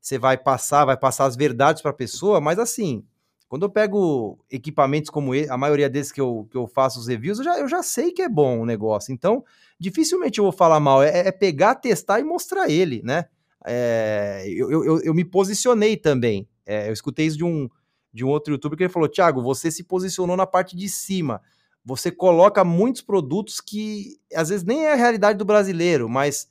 você 0.00 0.18
vai 0.18 0.36
passar, 0.36 0.84
vai 0.84 0.96
passar 0.96 1.24
as 1.24 1.36
verdades 1.36 1.80
para 1.82 1.90
a 1.90 1.94
pessoa, 1.94 2.40
mas 2.40 2.58
assim, 2.60 3.04
quando 3.48 3.64
eu 3.64 3.70
pego 3.70 4.38
equipamentos 4.50 5.10
como 5.10 5.34
ele, 5.34 5.48
a 5.50 5.56
maioria 5.56 5.88
desses 5.88 6.12
que 6.12 6.20
eu, 6.20 6.48
que 6.50 6.56
eu 6.56 6.66
faço 6.66 6.98
os 6.98 7.08
reviews, 7.08 7.38
eu 7.38 7.44
já, 7.44 7.58
eu 7.58 7.68
já 7.68 7.82
sei 7.82 8.12
que 8.12 8.22
é 8.22 8.28
bom 8.28 8.60
o 8.60 8.66
negócio. 8.66 9.12
Então, 9.12 9.44
dificilmente 9.78 10.38
eu 10.38 10.44
vou 10.44 10.52
falar 10.52 10.78
mal. 10.78 11.02
É, 11.02 11.28
é 11.28 11.32
pegar, 11.32 11.76
testar 11.76 12.20
e 12.20 12.24
mostrar 12.24 12.68
ele, 12.68 13.02
né? 13.04 13.26
É, 13.66 14.44
eu, 14.46 14.70
eu, 14.70 15.00
eu, 15.02 15.14
me 15.14 15.24
posicionei 15.24 15.96
também. 15.96 16.48
É, 16.64 16.88
eu 16.88 16.92
escutei 16.92 17.26
isso 17.26 17.36
de 17.36 17.44
um, 17.44 17.68
de 18.12 18.24
um 18.24 18.28
outro 18.28 18.52
youtuber 18.54 18.76
que 18.76 18.84
ele 18.84 18.92
falou: 18.92 19.08
Thiago, 19.08 19.42
você 19.42 19.70
se 19.70 19.84
posicionou 19.84 20.36
na 20.36 20.46
parte 20.46 20.76
de 20.76 20.88
cima. 20.88 21.40
Você 21.84 22.10
coloca 22.10 22.64
muitos 22.64 23.02
produtos 23.02 23.60
que 23.60 24.18
às 24.34 24.48
vezes 24.48 24.64
nem 24.64 24.86
é 24.86 24.92
a 24.92 24.96
realidade 24.96 25.38
do 25.38 25.44
brasileiro, 25.44 26.08
mas 26.08 26.48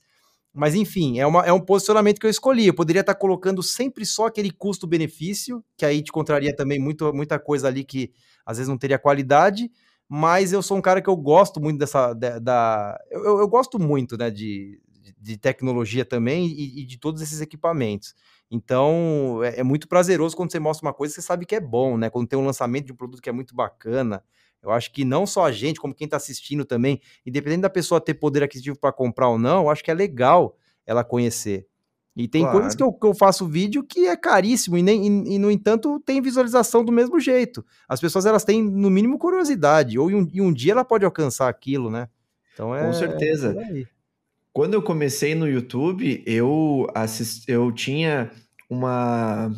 mas 0.56 0.74
enfim, 0.74 1.20
é, 1.20 1.26
uma, 1.26 1.44
é 1.44 1.52
um 1.52 1.60
posicionamento 1.60 2.18
que 2.18 2.24
eu 2.24 2.30
escolhi. 2.30 2.66
Eu 2.66 2.74
poderia 2.74 3.00
estar 3.00 3.14
colocando 3.14 3.62
sempre 3.62 4.06
só 4.06 4.24
aquele 4.24 4.50
custo-benefício, 4.50 5.62
que 5.76 5.84
aí 5.84 6.02
te 6.02 6.10
contraria 6.10 6.56
também 6.56 6.78
muito, 6.78 7.12
muita 7.12 7.38
coisa 7.38 7.68
ali 7.68 7.84
que 7.84 8.10
às 8.44 8.56
vezes 8.56 8.68
não 8.68 8.78
teria 8.78 8.98
qualidade, 8.98 9.70
mas 10.08 10.54
eu 10.54 10.62
sou 10.62 10.78
um 10.78 10.80
cara 10.80 11.02
que 11.02 11.10
eu 11.10 11.16
gosto 11.16 11.60
muito 11.60 11.78
dessa. 11.78 12.14
Da, 12.14 12.38
da 12.38 12.98
eu, 13.10 13.38
eu, 13.38 13.46
gosto 13.46 13.78
muito 13.78 14.16
né, 14.16 14.30
de, 14.30 14.80
de 15.18 15.36
tecnologia 15.36 16.04
também 16.04 16.46
e, 16.46 16.80
e 16.82 16.86
de 16.86 16.98
todos 16.98 17.22
esses 17.22 17.40
equipamentos. 17.40 18.14
Então 18.50 19.40
é, 19.42 19.60
é, 19.60 19.62
muito 19.62 19.88
prazeroso 19.88 20.36
quando 20.36 20.52
você 20.52 20.58
mostra 20.58 20.86
uma 20.86 20.94
coisa 20.94 21.14
que 21.14 21.20
você 21.20 21.26
sabe 21.26 21.46
que 21.46 21.54
é 21.54 21.60
bom, 21.60 21.96
né? 21.96 22.10
Quando 22.10 22.28
tem 22.28 22.38
um 22.38 22.46
lançamento 22.46 22.86
de 22.86 22.92
um 22.92 22.96
produto 22.96 23.22
que 23.22 23.28
é 23.28 23.32
muito 23.32 23.54
bacana. 23.54 24.22
Eu 24.62 24.70
acho 24.70 24.92
que 24.92 25.04
não 25.04 25.26
só 25.26 25.44
a 25.44 25.52
gente, 25.52 25.80
como 25.80 25.94
quem 25.94 26.06
está 26.06 26.16
assistindo 26.16 26.64
também, 26.64 27.00
independente 27.24 27.62
da 27.62 27.70
pessoa 27.70 28.00
ter 28.00 28.14
poder 28.14 28.42
aquisitivo 28.42 28.78
para 28.78 28.92
comprar 28.92 29.28
ou 29.28 29.38
não, 29.38 29.62
eu 29.62 29.70
acho 29.70 29.84
que 29.84 29.90
é 29.90 29.94
legal 29.94 30.56
ela 30.84 31.04
conhecer. 31.04 31.66
E 32.16 32.26
tem 32.26 32.42
claro. 32.42 32.56
coisas 32.56 32.74
que 32.74 32.82
eu, 32.82 32.90
que 32.92 33.06
eu, 33.06 33.14
faço 33.14 33.46
vídeo 33.46 33.84
que 33.84 34.06
é 34.06 34.16
caríssimo 34.16 34.78
e, 34.78 34.82
nem, 34.82 35.06
e, 35.06 35.34
e, 35.34 35.38
no 35.38 35.50
entanto, 35.50 36.00
tem 36.00 36.22
visualização 36.22 36.82
do 36.82 36.90
mesmo 36.90 37.20
jeito. 37.20 37.64
As 37.86 38.00
pessoas 38.00 38.24
elas 38.24 38.42
têm, 38.42 38.62
no 38.62 38.88
mínimo, 38.88 39.18
curiosidade, 39.18 39.98
ou 39.98 40.10
em 40.10 40.14
um, 40.14 40.28
em 40.32 40.40
um 40.40 40.52
dia 40.52 40.72
ela 40.72 40.84
pode 40.84 41.04
alcançar 41.04 41.48
aquilo, 41.48 41.90
né? 41.90 42.08
Então 42.54 42.74
é. 42.74 42.86
Com 42.86 42.92
certeza. 42.94 43.54
É 43.58 43.95
Quando 44.56 44.72
eu 44.72 44.80
comecei 44.80 45.34
no 45.34 45.46
YouTube, 45.46 46.22
eu, 46.24 46.86
assist, 46.94 47.44
eu 47.46 47.70
tinha 47.70 48.30
uma 48.70 49.52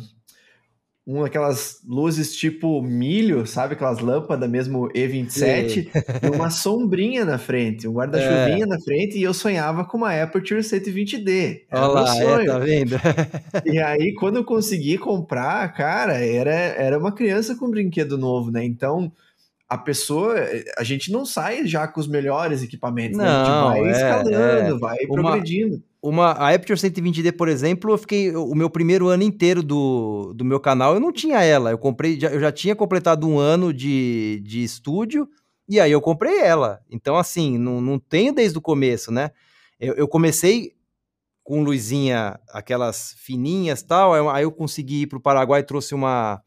uma 1.07 1.23
daquelas 1.23 1.79
luzes 1.87 2.35
tipo 2.35 2.81
milho, 2.81 3.47
sabe? 3.47 3.75
Aquelas 3.75 3.99
lâmpadas 3.99 4.49
mesmo 4.49 4.89
E27, 4.89 5.89
e 6.21 6.35
uma 6.35 6.49
sombrinha 6.51 7.23
na 7.23 7.37
frente, 7.37 7.87
um 7.87 7.93
guarda-chuvinha 7.93 8.65
é. 8.65 8.67
na 8.67 8.77
frente, 8.77 9.17
e 9.17 9.23
eu 9.23 9.33
sonhava 9.33 9.85
com 9.85 9.95
uma 9.95 10.21
Aperture 10.21 10.59
120D. 10.59 11.61
Olha 11.71 11.87
lá, 11.87 12.17
é, 12.17 12.45
tá 12.45 12.59
vendo? 12.59 12.95
e 13.65 13.79
aí, 13.79 14.13
quando 14.15 14.35
eu 14.35 14.43
consegui 14.43 14.97
comprar, 14.97 15.73
cara, 15.73 16.15
era, 16.15 16.51
era 16.51 16.99
uma 16.99 17.13
criança 17.13 17.55
com 17.55 17.67
um 17.67 17.71
brinquedo 17.71 18.17
novo, 18.17 18.51
né? 18.51 18.65
Então, 18.65 19.09
a 19.69 19.77
pessoa, 19.77 20.33
a 20.77 20.83
gente 20.83 21.11
não 21.11 21.23
sai 21.23 21.67
já 21.67 21.87
com 21.87 21.99
os 21.99 22.07
melhores 22.07 22.63
equipamentos, 22.63 23.15
não, 23.19 23.23
né? 23.23 23.31
A 23.31 23.45
gente 23.45 23.81
vai 23.83 23.87
é, 23.87 23.91
escalando, 23.91 24.75
é. 24.75 24.79
vai 24.79 24.97
uma, 25.05 25.21
progredindo. 25.21 25.83
Uma, 26.01 26.31
a 26.31 26.55
Aperture 26.55 26.79
120D, 26.79 27.37
por 27.37 27.47
exemplo, 27.47 27.91
eu 27.91 27.97
fiquei 27.99 28.35
o 28.35 28.55
meu 28.55 28.67
primeiro 28.67 29.07
ano 29.07 29.21
inteiro 29.21 29.61
do, 29.61 30.33
do 30.33 30.43
meu 30.43 30.59
canal, 30.59 30.95
eu 30.95 30.99
não 30.99 31.11
tinha 31.11 31.43
ela. 31.43 31.69
Eu 31.69 31.77
comprei, 31.77 32.19
já, 32.19 32.29
eu 32.29 32.39
já 32.39 32.51
tinha 32.51 32.75
completado 32.75 33.27
um 33.27 33.37
ano 33.37 33.71
de, 33.71 34.41
de 34.43 34.63
estúdio 34.63 35.29
e 35.67 35.79
aí 35.79 35.91
eu 35.91 36.01
comprei 36.01 36.39
ela. 36.39 36.79
Então, 36.89 37.15
assim, 37.15 37.59
não, 37.59 37.79
não 37.79 37.99
tenho 37.99 38.33
desde 38.33 38.57
o 38.57 38.61
começo, 38.61 39.11
né? 39.11 39.29
Eu, 39.79 39.93
eu 39.93 40.07
comecei 40.07 40.73
com 41.43 41.61
luzinha, 41.61 42.39
aquelas 42.49 43.13
fininhas 43.19 43.83
tal, 43.83 44.29
aí 44.29 44.43
eu 44.43 44.51
consegui 44.51 45.01
ir 45.01 45.07
para 45.07 45.17
o 45.17 45.21
Paraguai, 45.21 45.63
trouxe 45.63 45.93
uma, 45.93 46.41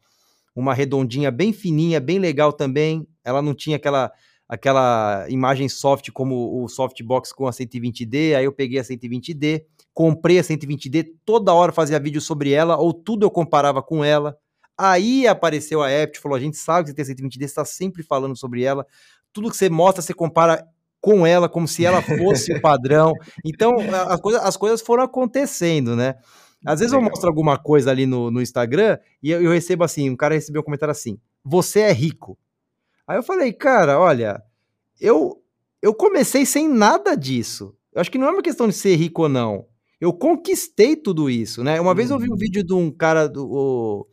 uma 0.55 0.73
redondinha 0.73 1.31
bem 1.31 1.51
fininha, 1.53 1.99
bem 1.99 2.19
legal 2.19 2.53
também. 2.53 3.07
Ela 3.23 3.41
não 3.41 3.53
tinha 3.53 3.77
aquela 3.77 4.11
aquela 4.47 5.25
imagem 5.29 5.67
soft 5.67 6.11
como 6.11 6.63
o 6.63 6.67
softbox 6.67 7.31
com 7.31 7.47
a 7.47 7.51
120D, 7.51 8.35
aí 8.35 8.45
eu 8.45 8.51
peguei 8.51 8.77
a 8.77 8.83
120D, 8.83 9.63
comprei 9.93 10.37
a 10.37 10.43
120D, 10.43 11.07
toda 11.25 11.53
hora 11.53 11.71
fazia 11.71 11.99
vídeo 11.99 12.21
sobre 12.21 12.51
ela, 12.51 12.77
ou 12.77 12.93
tudo 12.93 13.25
eu 13.25 13.31
comparava 13.31 13.81
com 13.81 14.03
ela. 14.03 14.37
Aí 14.77 15.27
apareceu 15.27 15.81
a 15.81 15.87
Apt, 15.87 16.19
falou: 16.19 16.35
a 16.35 16.41
gente 16.41 16.57
sabe 16.57 16.93
que 16.93 17.03
você 17.03 17.15
tem 17.15 17.25
120D, 17.25 17.39
você 17.39 17.45
está 17.45 17.65
sempre 17.65 18.03
falando 18.03 18.35
sobre 18.35 18.63
ela. 18.63 18.85
Tudo 19.31 19.49
que 19.49 19.57
você 19.57 19.69
mostra, 19.69 20.01
você 20.01 20.13
compara 20.13 20.63
com 20.99 21.27
ela, 21.27 21.49
como 21.49 21.67
se 21.67 21.85
ela 21.85 22.01
fosse 22.01 22.53
o 22.53 22.61
padrão. 22.61 23.13
Então, 23.45 23.73
as 24.07 24.21
coisas, 24.21 24.41
as 24.41 24.57
coisas 24.57 24.81
foram 24.81 25.03
acontecendo, 25.03 25.95
né? 25.95 26.15
Às 26.65 26.79
vezes 26.79 26.93
Legal. 26.93 27.05
eu 27.05 27.09
mostro 27.11 27.29
alguma 27.29 27.57
coisa 27.57 27.91
ali 27.91 28.05
no, 28.05 28.31
no 28.31 28.41
Instagram 28.41 28.97
e 29.21 29.31
eu, 29.31 29.41
eu, 29.41 29.51
recebo 29.51 29.83
assim: 29.83 30.09
um 30.09 30.15
cara 30.15 30.35
recebeu 30.35 30.61
um 30.61 30.65
comentário 30.65 30.91
assim: 30.91 31.19
você 31.43 31.81
é 31.81 31.91
rico. 31.91 32.37
Aí 33.07 33.17
eu 33.17 33.23
falei, 33.23 33.51
cara, 33.51 33.99
olha, 33.99 34.41
eu, 34.99 35.41
eu 35.81 35.93
comecei 35.93 36.45
sem 36.45 36.69
nada 36.69 37.15
disso. 37.15 37.75
Eu 37.93 38.01
acho 38.01 38.09
que 38.09 38.17
não 38.17 38.27
é 38.27 38.31
uma 38.31 38.41
questão 38.41 38.67
de 38.67 38.73
ser 38.73 38.95
rico 38.95 39.23
ou 39.23 39.29
não. 39.29 39.65
Eu 39.99 40.13
conquistei 40.13 40.95
tudo 40.95 41.29
isso, 41.29 41.63
né? 41.63 41.79
Uma 41.79 41.91
uhum. 41.91 41.95
vez 41.95 42.09
eu 42.09 42.19
vi 42.19 42.27
um 42.27 42.31
uhum. 42.31 42.37
vídeo 42.37 42.63
de 42.63 42.73
um 42.73 42.91
cara 42.91 43.27
do. 43.27 43.45
O, 43.45 44.07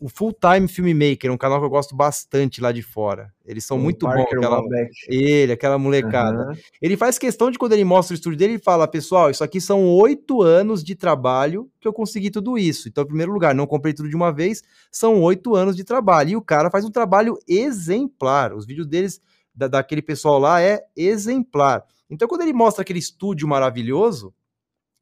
o 0.00 0.08
Full 0.08 0.32
Time 0.32 0.68
Filmmaker, 0.68 1.32
um 1.32 1.36
canal 1.36 1.58
que 1.58 1.66
eu 1.66 1.70
gosto 1.70 1.94
bastante 1.96 2.60
lá 2.60 2.70
de 2.70 2.82
fora. 2.82 3.32
Eles 3.44 3.64
são 3.64 3.76
o 3.76 3.80
muito 3.80 4.06
bons. 4.06 4.20
Aquela, 4.20 4.62
ele, 5.08 5.52
aquela 5.52 5.78
molecada. 5.78 6.50
Uhum. 6.50 6.56
Ele 6.80 6.96
faz 6.96 7.18
questão 7.18 7.50
de 7.50 7.58
quando 7.58 7.72
ele 7.72 7.84
mostra 7.84 8.14
o 8.14 8.16
estúdio 8.16 8.38
dele, 8.38 8.54
ele 8.54 8.62
fala: 8.62 8.86
pessoal, 8.86 9.30
isso 9.30 9.42
aqui 9.42 9.60
são 9.60 9.88
oito 9.88 10.42
anos 10.42 10.84
de 10.84 10.94
trabalho 10.94 11.68
que 11.80 11.88
eu 11.88 11.92
consegui 11.92 12.30
tudo 12.30 12.56
isso. 12.56 12.88
Então, 12.88 13.02
em 13.02 13.08
primeiro 13.08 13.32
lugar, 13.32 13.54
não 13.54 13.66
comprei 13.66 13.92
tudo 13.92 14.08
de 14.08 14.14
uma 14.14 14.32
vez, 14.32 14.62
são 14.90 15.20
oito 15.22 15.56
anos 15.56 15.74
de 15.74 15.82
trabalho. 15.82 16.30
E 16.30 16.36
o 16.36 16.42
cara 16.42 16.70
faz 16.70 16.84
um 16.84 16.90
trabalho 16.90 17.36
exemplar. 17.48 18.54
Os 18.54 18.64
vídeos 18.66 18.86
deles, 18.86 19.20
da, 19.52 19.66
daquele 19.66 20.02
pessoal 20.02 20.38
lá, 20.38 20.62
é 20.62 20.84
exemplar. 20.96 21.82
Então, 22.08 22.28
quando 22.28 22.42
ele 22.42 22.52
mostra 22.52 22.82
aquele 22.82 23.00
estúdio 23.00 23.48
maravilhoso, 23.48 24.32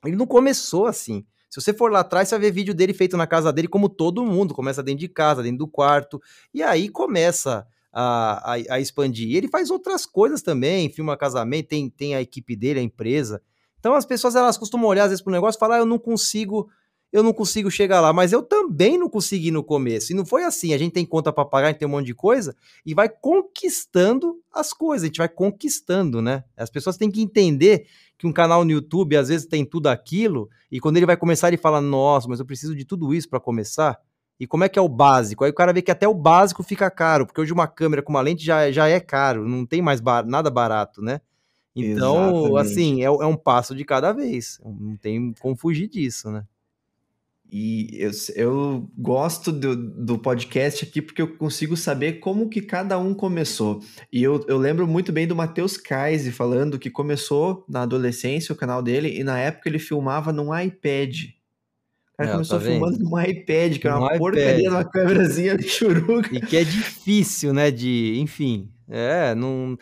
ele 0.04 0.16
não 0.16 0.26
começou 0.26 0.86
assim. 0.86 1.24
Se 1.60 1.72
você 1.72 1.72
for 1.72 1.90
lá 1.90 2.00
atrás, 2.00 2.28
você 2.28 2.34
vai 2.34 2.48
ver 2.48 2.52
vídeo 2.52 2.74
dele 2.74 2.92
feito 2.92 3.16
na 3.16 3.26
casa 3.26 3.50
dele, 3.50 3.66
como 3.66 3.88
todo 3.88 4.24
mundo, 4.24 4.52
começa 4.52 4.82
dentro 4.82 5.00
de 5.00 5.08
casa, 5.08 5.42
dentro 5.42 5.58
do 5.58 5.66
quarto, 5.66 6.20
e 6.52 6.62
aí 6.62 6.88
começa 6.88 7.66
a, 7.90 8.52
a, 8.52 8.74
a 8.74 8.80
expandir. 8.80 9.28
E 9.28 9.36
ele 9.36 9.48
faz 9.48 9.70
outras 9.70 10.04
coisas 10.04 10.42
também, 10.42 10.90
filma 10.90 11.16
casamento, 11.16 11.68
tem, 11.68 11.88
tem 11.88 12.14
a 12.14 12.20
equipe 12.20 12.54
dele, 12.54 12.80
a 12.80 12.82
empresa. 12.82 13.40
Então 13.80 13.94
as 13.94 14.04
pessoas 14.04 14.36
elas 14.36 14.58
costumam 14.58 14.86
olhar 14.86 15.04
às 15.04 15.10
vezes 15.10 15.22
para 15.22 15.30
o 15.30 15.32
negócio 15.32 15.58
e 15.58 15.60
falar: 15.60 15.76
ah, 15.76 15.78
eu 15.78 15.86
não 15.86 15.98
consigo, 15.98 16.68
eu 17.10 17.22
não 17.22 17.32
consigo 17.32 17.70
chegar 17.70 18.02
lá, 18.02 18.12
mas 18.12 18.32
eu 18.32 18.42
também 18.42 18.98
não 18.98 19.08
consegui 19.08 19.50
no 19.50 19.64
começo. 19.64 20.12
E 20.12 20.14
não 20.14 20.26
foi 20.26 20.44
assim. 20.44 20.74
A 20.74 20.78
gente 20.78 20.92
tem 20.92 21.06
conta 21.06 21.32
para 21.32 21.46
pagar, 21.46 21.68
a 21.68 21.70
gente 21.70 21.78
tem 21.78 21.88
um 21.88 21.92
monte 21.92 22.06
de 22.06 22.14
coisa 22.14 22.54
e 22.84 22.92
vai 22.92 23.08
conquistando 23.08 24.38
as 24.52 24.74
coisas, 24.74 25.04
a 25.04 25.06
gente 25.06 25.18
vai 25.18 25.28
conquistando, 25.28 26.20
né? 26.20 26.44
As 26.54 26.68
pessoas 26.68 26.98
têm 26.98 27.10
que 27.10 27.22
entender 27.22 27.86
que 28.18 28.26
um 28.26 28.32
canal 28.32 28.64
no 28.64 28.70
YouTube 28.70 29.16
às 29.16 29.28
vezes 29.28 29.46
tem 29.46 29.64
tudo 29.64 29.88
aquilo, 29.88 30.48
e 30.70 30.80
quando 30.80 30.96
ele 30.96 31.06
vai 31.06 31.16
começar, 31.16 31.48
ele 31.48 31.56
fala: 31.56 31.80
Nossa, 31.80 32.28
mas 32.28 32.40
eu 32.40 32.46
preciso 32.46 32.74
de 32.74 32.84
tudo 32.84 33.14
isso 33.14 33.28
para 33.28 33.40
começar. 33.40 33.98
E 34.38 34.46
como 34.46 34.64
é 34.64 34.68
que 34.68 34.78
é 34.78 34.82
o 34.82 34.88
básico? 34.88 35.44
Aí 35.44 35.50
o 35.50 35.54
cara 35.54 35.72
vê 35.72 35.80
que 35.80 35.90
até 35.90 36.06
o 36.06 36.14
básico 36.14 36.62
fica 36.62 36.90
caro, 36.90 37.26
porque 37.26 37.40
hoje 37.40 37.52
uma 37.52 37.66
câmera 37.66 38.02
com 38.02 38.12
uma 38.12 38.20
lente 38.20 38.44
já, 38.44 38.70
já 38.70 38.86
é 38.86 39.00
caro, 39.00 39.48
não 39.48 39.64
tem 39.64 39.80
mais 39.80 40.00
bar 40.00 40.26
nada 40.26 40.50
barato, 40.50 41.00
né? 41.00 41.20
Então, 41.74 42.46
Exatamente. 42.46 42.58
assim, 42.58 43.02
é, 43.02 43.06
é 43.06 43.26
um 43.26 43.36
passo 43.36 43.74
de 43.74 43.84
cada 43.84 44.12
vez. 44.12 44.58
Não 44.64 44.96
tem 44.96 45.34
como 45.40 45.56
fugir 45.56 45.88
disso, 45.88 46.30
né? 46.30 46.44
E 47.50 47.88
eu, 47.92 48.10
eu 48.34 48.90
gosto 48.98 49.52
do, 49.52 49.76
do 49.76 50.18
podcast 50.18 50.84
aqui 50.84 51.00
porque 51.00 51.22
eu 51.22 51.36
consigo 51.36 51.76
saber 51.76 52.14
como 52.14 52.48
que 52.48 52.60
cada 52.60 52.98
um 52.98 53.14
começou. 53.14 53.80
E 54.12 54.22
eu, 54.22 54.44
eu 54.48 54.58
lembro 54.58 54.86
muito 54.86 55.12
bem 55.12 55.26
do 55.26 55.36
Matheus 55.36 55.76
Kaise 55.76 56.32
falando 56.32 56.78
que 56.78 56.90
começou 56.90 57.64
na 57.68 57.82
adolescência 57.82 58.52
o 58.52 58.56
canal 58.56 58.82
dele 58.82 59.18
e 59.18 59.22
na 59.22 59.38
época 59.38 59.68
ele 59.68 59.78
filmava 59.78 60.32
num 60.32 60.56
iPad. 60.58 61.24
O 62.12 62.16
cara 62.16 62.30
é, 62.30 62.32
começou 62.32 62.58
tá 62.58 62.64
filmando 62.64 62.98
num 62.98 63.20
iPad, 63.20 63.78
que 63.78 63.86
era 63.86 63.98
uma 63.98 64.06
iPad. 64.06 64.18
porcaria, 64.18 64.70
uma 64.70 64.84
câmerazinha 64.84 65.56
de 65.58 65.68
churuca. 65.68 66.34
E 66.34 66.40
que 66.40 66.56
é 66.56 66.64
difícil, 66.64 67.52
né, 67.52 67.70
de... 67.70 68.18
Enfim, 68.18 68.72
é, 68.88 69.34
não 69.34 69.76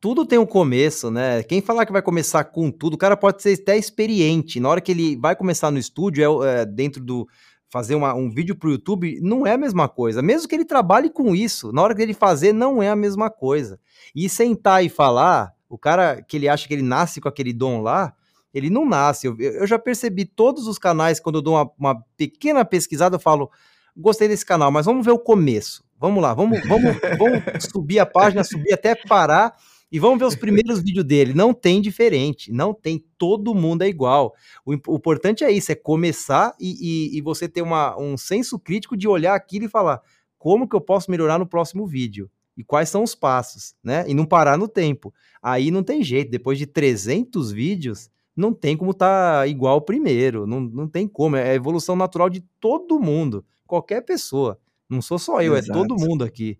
tudo 0.00 0.24
tem 0.24 0.38
um 0.38 0.46
começo, 0.46 1.10
né? 1.10 1.42
Quem 1.42 1.60
falar 1.60 1.84
que 1.84 1.92
vai 1.92 2.00
começar 2.00 2.44
com 2.44 2.70
tudo, 2.70 2.94
o 2.94 2.98
cara 2.98 3.16
pode 3.16 3.42
ser 3.42 3.58
até 3.60 3.76
experiente. 3.76 4.60
Na 4.60 4.68
hora 4.68 4.80
que 4.80 4.92
ele 4.92 5.16
vai 5.16 5.36
começar 5.36 5.70
no 5.70 5.78
estúdio, 5.78 6.44
é, 6.44 6.60
é 6.60 6.66
dentro 6.66 7.02
do 7.02 7.28
fazer 7.70 7.94
uma, 7.94 8.14
um 8.14 8.30
vídeo 8.30 8.56
para 8.56 8.68
o 8.68 8.72
YouTube, 8.72 9.20
não 9.20 9.46
é 9.46 9.52
a 9.52 9.58
mesma 9.58 9.88
coisa. 9.88 10.22
Mesmo 10.22 10.48
que 10.48 10.54
ele 10.54 10.64
trabalhe 10.64 11.10
com 11.10 11.34
isso, 11.34 11.70
na 11.72 11.82
hora 11.82 11.94
que 11.94 12.00
ele 12.00 12.14
fazer, 12.14 12.52
não 12.52 12.82
é 12.82 12.88
a 12.88 12.96
mesma 12.96 13.28
coisa. 13.28 13.78
E 14.14 14.28
sentar 14.28 14.82
e 14.84 14.88
falar, 14.88 15.52
o 15.68 15.76
cara 15.76 16.22
que 16.22 16.36
ele 16.36 16.48
acha 16.48 16.66
que 16.66 16.72
ele 16.72 16.82
nasce 16.82 17.20
com 17.20 17.28
aquele 17.28 17.52
dom 17.52 17.82
lá, 17.82 18.14
ele 18.54 18.70
não 18.70 18.86
nasce. 18.86 19.26
Eu, 19.26 19.38
eu 19.38 19.66
já 19.66 19.78
percebi 19.78 20.24
todos 20.24 20.66
os 20.66 20.78
canais, 20.78 21.20
quando 21.20 21.36
eu 21.36 21.42
dou 21.42 21.54
uma, 21.54 21.70
uma 21.78 22.02
pequena 22.16 22.64
pesquisada, 22.64 23.16
eu 23.16 23.20
falo, 23.20 23.50
gostei 23.94 24.28
desse 24.28 24.46
canal, 24.46 24.70
mas 24.70 24.86
vamos 24.86 25.04
ver 25.04 25.12
o 25.12 25.18
começo. 25.18 25.84
Vamos 25.98 26.22
lá, 26.22 26.32
vamos, 26.32 26.60
vamos, 26.66 26.96
vamos 27.18 27.64
subir 27.70 27.98
a 27.98 28.06
página, 28.06 28.44
subir 28.44 28.72
até 28.72 28.94
parar 28.94 29.56
e 29.90 29.98
vamos 29.98 30.18
ver 30.18 30.26
os 30.26 30.36
primeiros 30.36 30.80
vídeos 30.80 31.04
dele. 31.04 31.34
Não 31.34 31.52
tem 31.52 31.80
diferente, 31.80 32.52
não 32.52 32.72
tem. 32.72 33.04
Todo 33.16 33.54
mundo 33.54 33.82
é 33.82 33.88
igual. 33.88 34.34
O, 34.64 34.72
o 34.72 34.96
importante 34.96 35.42
é 35.42 35.50
isso, 35.50 35.72
é 35.72 35.74
começar 35.74 36.54
e, 36.60 37.14
e, 37.14 37.18
e, 37.18 37.20
você 37.20 37.48
ter 37.48 37.62
uma, 37.62 37.98
um 37.98 38.16
senso 38.16 38.58
crítico 38.58 38.96
de 38.96 39.08
olhar 39.08 39.34
aquilo 39.34 39.64
e 39.64 39.68
falar 39.68 40.00
como 40.38 40.68
que 40.68 40.76
eu 40.76 40.80
posso 40.80 41.10
melhorar 41.10 41.38
no 41.38 41.46
próximo 41.46 41.86
vídeo 41.86 42.30
e 42.56 42.62
quais 42.62 42.88
são 42.88 43.02
os 43.02 43.14
passos, 43.14 43.74
né? 43.82 44.04
E 44.08 44.14
não 44.14 44.24
parar 44.26 44.56
no 44.56 44.68
tempo. 44.68 45.12
Aí 45.42 45.70
não 45.70 45.82
tem 45.82 46.02
jeito. 46.02 46.30
Depois 46.30 46.58
de 46.58 46.66
300 46.66 47.50
vídeos, 47.50 48.10
não 48.36 48.52
tem 48.52 48.76
como 48.76 48.92
estar 48.92 49.40
tá 49.40 49.46
igual 49.46 49.74
ao 49.74 49.80
primeiro. 49.80 50.46
Não, 50.46 50.60
não 50.60 50.88
tem 50.88 51.08
como. 51.08 51.36
É 51.36 51.50
a 51.50 51.54
evolução 51.54 51.96
natural 51.96 52.28
de 52.28 52.40
todo 52.60 53.00
mundo, 53.00 53.44
qualquer 53.66 54.02
pessoa. 54.02 54.60
Não 54.88 55.02
sou 55.02 55.18
só 55.18 55.42
eu, 55.42 55.56
Exato. 55.56 55.78
é 55.78 55.82
todo 55.82 56.00
mundo 56.00 56.24
aqui. 56.24 56.58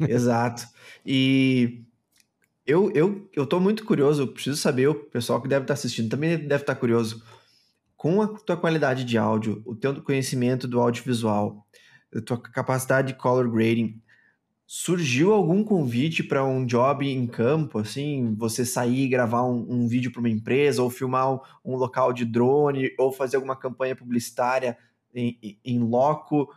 Exato. 0.00 0.66
E 1.04 1.84
eu, 2.66 2.90
eu, 2.92 3.28
eu 3.34 3.46
tô 3.46 3.60
muito 3.60 3.84
curioso, 3.84 4.22
eu 4.22 4.28
preciso 4.28 4.56
saber, 4.56 4.88
o 4.88 4.94
pessoal 4.94 5.40
que 5.40 5.48
deve 5.48 5.64
estar 5.64 5.74
assistindo 5.74 6.10
também 6.10 6.36
deve 6.36 6.62
estar 6.62 6.74
curioso. 6.74 7.22
Com 7.96 8.20
a 8.20 8.26
tua 8.26 8.56
qualidade 8.56 9.04
de 9.04 9.16
áudio, 9.16 9.62
o 9.64 9.74
teu 9.74 10.02
conhecimento 10.02 10.66
do 10.68 10.80
audiovisual, 10.80 11.66
a 12.14 12.20
tua 12.20 12.38
capacidade 12.38 13.08
de 13.08 13.14
color 13.14 13.50
grading, 13.50 14.00
surgiu 14.66 15.32
algum 15.32 15.62
convite 15.62 16.24
para 16.24 16.44
um 16.44 16.66
job 16.66 17.06
em 17.06 17.26
campo, 17.26 17.78
assim, 17.78 18.34
você 18.36 18.64
sair 18.66 19.04
e 19.04 19.08
gravar 19.08 19.44
um, 19.44 19.64
um 19.68 19.86
vídeo 19.86 20.10
para 20.10 20.18
uma 20.18 20.28
empresa, 20.28 20.82
ou 20.82 20.90
filmar 20.90 21.32
um, 21.32 21.38
um, 21.64 21.76
local 21.76 22.12
de 22.12 22.24
drone, 22.24 22.90
ou 22.98 23.12
fazer 23.12 23.36
alguma 23.36 23.54
campanha 23.54 23.94
publicitária 23.94 24.76
em, 25.14 25.38
em, 25.40 25.58
em 25.64 25.78
loco? 25.78 26.52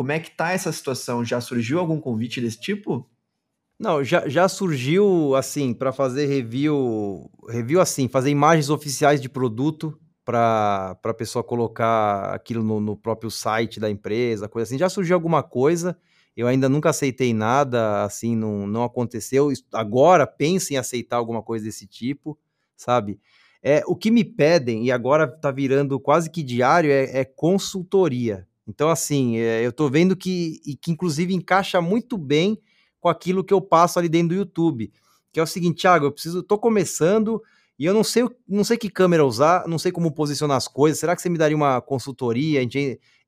Como 0.00 0.12
é 0.12 0.18
que 0.18 0.30
tá 0.30 0.52
essa 0.52 0.72
situação? 0.72 1.22
Já 1.22 1.42
surgiu 1.42 1.78
algum 1.78 2.00
convite 2.00 2.40
desse 2.40 2.58
tipo? 2.58 3.06
Não, 3.78 4.02
já, 4.02 4.26
já 4.26 4.48
surgiu 4.48 5.34
assim 5.34 5.74
para 5.74 5.92
fazer 5.92 6.24
review, 6.24 7.30
review 7.46 7.82
assim, 7.82 8.08
fazer 8.08 8.30
imagens 8.30 8.70
oficiais 8.70 9.20
de 9.20 9.28
produto 9.28 10.00
para 10.24 10.98
a 11.04 11.12
pessoa 11.12 11.44
colocar 11.44 12.34
aquilo 12.34 12.62
no, 12.62 12.80
no, 12.80 12.96
próprio 12.96 13.30
site 13.30 13.78
da 13.78 13.90
empresa, 13.90 14.48
coisa 14.48 14.70
assim. 14.70 14.78
Já 14.78 14.88
surgiu 14.88 15.14
alguma 15.14 15.42
coisa, 15.42 15.94
eu 16.34 16.46
ainda 16.46 16.66
nunca 16.66 16.88
aceitei 16.88 17.34
nada, 17.34 18.02
assim, 18.02 18.34
não, 18.34 18.66
não 18.66 18.84
aconteceu. 18.84 19.52
Agora 19.70 20.26
pense 20.26 20.72
em 20.72 20.78
aceitar 20.78 21.18
alguma 21.18 21.42
coisa 21.42 21.66
desse 21.66 21.86
tipo, 21.86 22.38
sabe? 22.74 23.20
É, 23.62 23.82
o 23.86 23.94
que 23.94 24.10
me 24.10 24.24
pedem, 24.24 24.82
e 24.86 24.90
agora 24.90 25.24
está 25.24 25.50
virando 25.50 26.00
quase 26.00 26.30
que 26.30 26.42
diário, 26.42 26.90
é, 26.90 27.18
é 27.18 27.22
consultoria. 27.22 28.48
Então, 28.70 28.88
assim, 28.88 29.36
é, 29.38 29.64
eu 29.64 29.70
estou 29.70 29.90
vendo 29.90 30.16
que, 30.16 30.60
e 30.64 30.76
que 30.76 30.90
inclusive 30.90 31.34
encaixa 31.34 31.80
muito 31.80 32.16
bem 32.16 32.58
com 33.00 33.08
aquilo 33.08 33.44
que 33.44 33.52
eu 33.52 33.60
passo 33.60 33.98
ali 33.98 34.08
dentro 34.08 34.28
do 34.28 34.34
YouTube. 34.34 34.92
Que 35.32 35.40
é 35.40 35.42
o 35.42 35.46
seguinte, 35.46 35.82
Thiago, 35.82 36.06
eu 36.06 36.12
preciso, 36.12 36.40
estou 36.40 36.58
começando 36.58 37.42
E 37.78 37.84
eu 37.86 37.94
não 37.94 38.04
sei, 38.04 38.24
não 38.46 38.62
sei 38.62 38.76
que 38.76 38.90
câmera 38.90 39.24
usar, 39.24 39.66
não 39.66 39.78
sei 39.78 39.90
como 39.90 40.12
posicionar 40.12 40.56
as 40.56 40.68
coisas. 40.68 40.98
Será 41.00 41.16
que 41.16 41.22
você 41.22 41.30
me 41.30 41.38
daria 41.38 41.56
uma 41.56 41.80
consultoria? 41.80 42.60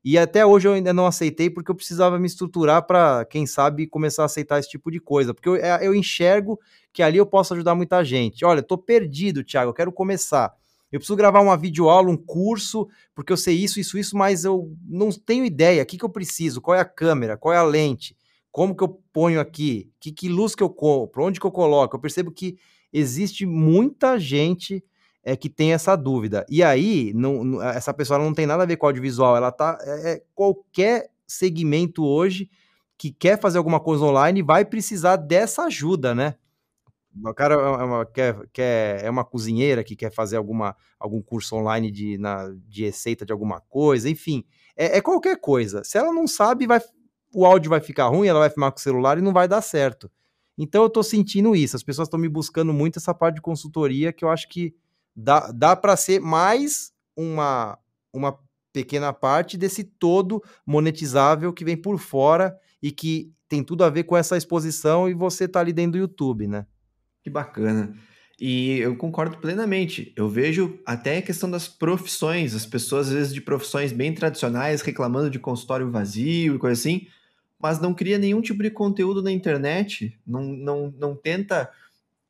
E 0.03 0.17
até 0.17 0.45
hoje 0.45 0.67
eu 0.67 0.73
ainda 0.73 0.93
não 0.93 1.07
aceitei 1.07 1.49
porque 1.49 1.71
eu 1.71 1.75
precisava 1.75 2.19
me 2.19 2.27
estruturar 2.27 2.85
para, 2.85 3.25
quem 3.25 3.47
sabe, 3.47 3.87
começar 3.87 4.23
a 4.23 4.25
aceitar 4.25 4.59
esse 4.59 4.69
tipo 4.69 4.91
de 4.91 4.99
coisa. 4.99 5.33
Porque 5.33 5.49
eu, 5.49 5.55
é, 5.55 5.85
eu 5.87 5.95
enxergo 5.95 6.59
que 6.91 7.01
ali 7.01 7.17
eu 7.17 7.25
posso 7.25 7.53
ajudar 7.53 7.73
muita 7.73 8.03
gente. 8.03 8.45
Olha, 8.45 8.59
estou 8.59 8.77
perdido, 8.77 9.43
Thiago, 9.43 9.69
eu 9.71 9.73
quero 9.73 9.91
começar. 9.91 10.53
Eu 10.93 10.99
preciso 10.99 11.17
gravar 11.17 11.41
uma 11.41 11.57
videoaula, 11.57 12.11
um 12.11 12.15
curso, 12.15 12.87
porque 13.15 13.33
eu 13.33 13.37
sei 13.37 13.55
isso, 13.55 13.79
isso, 13.79 13.97
isso, 13.97 14.15
mas 14.15 14.45
eu 14.45 14.71
não 14.87 15.09
tenho 15.11 15.43
ideia. 15.43 15.81
O 15.81 15.85
que, 15.87 15.97
que 15.97 16.05
eu 16.05 16.09
preciso? 16.09 16.61
Qual 16.61 16.77
é 16.77 16.79
a 16.79 16.85
câmera? 16.85 17.35
Qual 17.35 17.51
é 17.51 17.57
a 17.57 17.63
lente? 17.63 18.15
Como 18.51 18.75
que 18.75 18.83
eu 18.83 19.01
ponho 19.11 19.39
aqui? 19.39 19.91
Que, 19.99 20.11
que 20.11 20.29
luz 20.29 20.53
que 20.53 20.61
eu 20.61 20.69
compro? 20.69 21.25
Onde 21.25 21.39
que 21.39 21.47
eu 21.47 21.51
coloco? 21.51 21.95
Eu 21.95 21.99
percebo 21.99 22.31
que 22.31 22.59
existe 22.93 23.43
muita 23.43 24.19
gente 24.19 24.83
é, 25.23 25.35
que 25.35 25.49
tem 25.49 25.73
essa 25.73 25.95
dúvida. 25.95 26.45
E 26.47 26.61
aí, 26.61 27.11
não, 27.15 27.43
não, 27.43 27.63
essa 27.63 27.91
pessoa 27.91 28.19
não 28.19 28.31
tem 28.31 28.45
nada 28.45 28.61
a 28.61 28.67
ver 28.67 28.77
com 28.77 28.85
audiovisual, 28.85 29.35
ela 29.35 29.51
tá. 29.51 29.79
É, 29.81 30.11
é, 30.11 30.23
qualquer 30.35 31.09
segmento 31.25 32.05
hoje 32.05 32.47
que 32.99 33.11
quer 33.11 33.41
fazer 33.41 33.57
alguma 33.57 33.79
coisa 33.79 34.05
online 34.05 34.43
vai 34.43 34.63
precisar 34.63 35.15
dessa 35.15 35.63
ajuda, 35.63 36.13
né? 36.13 36.35
O 37.23 37.33
cara 37.33 37.55
é 37.55 37.83
uma, 37.83 38.05
quer, 38.05 38.35
quer, 38.51 39.03
é 39.03 39.09
uma 39.09 39.23
cozinheira 39.23 39.83
que 39.83 39.95
quer 39.95 40.11
fazer 40.11 40.37
alguma, 40.37 40.75
algum 40.99 41.21
curso 41.21 41.55
online 41.55 41.91
de, 41.91 42.17
na, 42.17 42.49
de 42.67 42.85
receita 42.85 43.25
de 43.25 43.31
alguma 43.31 43.61
coisa, 43.61 44.09
enfim, 44.09 44.43
é, 44.75 44.97
é 44.97 45.01
qualquer 45.01 45.39
coisa. 45.39 45.83
Se 45.83 45.97
ela 45.97 46.11
não 46.11 46.27
sabe, 46.27 46.65
vai, 46.65 46.81
o 47.33 47.45
áudio 47.45 47.69
vai 47.69 47.79
ficar 47.79 48.07
ruim, 48.07 48.27
ela 48.27 48.39
vai 48.39 48.49
filmar 48.49 48.71
com 48.71 48.79
o 48.79 48.81
celular 48.81 49.17
e 49.17 49.21
não 49.21 49.31
vai 49.31 49.47
dar 49.47 49.61
certo. 49.61 50.09
Então 50.57 50.83
eu 50.83 50.89
tô 50.89 51.03
sentindo 51.03 51.55
isso. 51.55 51.75
As 51.75 51.83
pessoas 51.83 52.07
estão 52.07 52.19
me 52.19 52.29
buscando 52.29 52.73
muito 52.73 52.97
essa 52.97 53.13
parte 53.13 53.35
de 53.35 53.41
consultoria 53.41 54.13
que 54.13 54.23
eu 54.25 54.29
acho 54.29 54.47
que 54.49 54.73
dá, 55.15 55.51
dá 55.51 55.75
para 55.75 55.95
ser 55.95 56.19
mais 56.19 56.91
uma, 57.15 57.77
uma 58.11 58.39
pequena 58.71 59.13
parte 59.13 59.57
desse 59.57 59.83
todo 59.83 60.41
monetizável 60.65 61.53
que 61.53 61.65
vem 61.65 61.77
por 61.77 61.99
fora 61.99 62.57
e 62.81 62.91
que 62.91 63.31
tem 63.47 63.63
tudo 63.63 63.83
a 63.83 63.89
ver 63.89 64.03
com 64.03 64.17
essa 64.17 64.35
exposição 64.35 65.07
e 65.07 65.13
você 65.13 65.47
tá 65.47 65.59
ali 65.59 65.71
dentro 65.71 65.93
do 65.93 65.97
YouTube, 65.99 66.47
né? 66.47 66.65
Que 67.23 67.29
bacana. 67.29 67.95
E 68.39 68.79
eu 68.79 68.95
concordo 68.97 69.37
plenamente. 69.37 70.11
Eu 70.15 70.27
vejo 70.27 70.79
até 70.85 71.17
a 71.17 71.21
questão 71.21 71.49
das 71.49 71.67
profissões, 71.67 72.53
as 72.53 72.65
pessoas, 72.65 73.07
às 73.07 73.13
vezes, 73.13 73.33
de 73.33 73.41
profissões 73.41 73.91
bem 73.91 74.13
tradicionais, 74.13 74.81
reclamando 74.81 75.29
de 75.29 75.39
consultório 75.39 75.89
vazio 75.89 76.55
e 76.55 76.59
coisa 76.59 76.79
assim 76.79 77.07
mas 77.63 77.79
não 77.79 77.93
cria 77.93 78.17
nenhum 78.17 78.41
tipo 78.41 78.61
de 78.61 78.69
conteúdo 78.69 79.23
na 79.23 79.31
internet, 79.31 80.19
não, 80.27 80.43
não, 80.43 80.93
não 80.97 81.15
tenta 81.15 81.71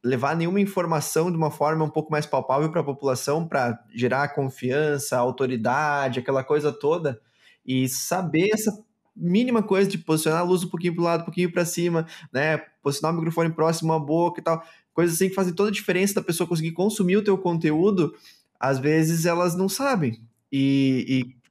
levar 0.03 0.35
nenhuma 0.35 0.61
informação 0.61 1.31
de 1.31 1.35
uma 1.35 1.49
forma 1.49 1.83
um 1.83 1.89
pouco 1.89 2.11
mais 2.11 2.23
palpável 2.23 2.69
para 2.69 2.81
a 2.81 2.83
população 2.83 3.47
para 3.47 3.83
gerar 3.95 4.35
confiança, 4.35 5.17
autoridade, 5.17 6.19
aquela 6.19 6.43
coisa 6.43 6.71
toda, 6.71 7.19
e 7.65 7.89
saber 7.89 8.49
essa 8.53 8.71
mínima 9.15 9.63
coisa 9.63 9.89
de 9.89 9.97
posicionar 9.97 10.41
a 10.41 10.43
luz 10.43 10.63
um 10.63 10.69
pouquinho 10.69 10.93
para 10.93 11.01
o 11.01 11.05
lado, 11.05 11.21
um 11.21 11.25
pouquinho 11.25 11.51
para 11.51 11.65
cima, 11.65 12.05
né? 12.31 12.57
Posicionar 12.83 13.15
o 13.15 13.17
microfone 13.17 13.51
próximo 13.51 13.91
à 13.91 13.97
boca 13.97 14.39
e 14.39 14.43
tal. 14.43 14.63
Coisas 14.93 15.15
assim 15.15 15.29
que 15.29 15.35
fazem 15.35 15.53
toda 15.53 15.69
a 15.69 15.73
diferença 15.73 16.15
da 16.15 16.21
pessoa 16.21 16.47
conseguir 16.47 16.71
consumir 16.71 17.17
o 17.17 17.23
teu 17.23 17.37
conteúdo, 17.37 18.13
às 18.59 18.79
vezes 18.79 19.25
elas 19.25 19.55
não 19.55 19.67
sabem. 19.67 20.21
E, 20.51 21.05
e 21.07 21.43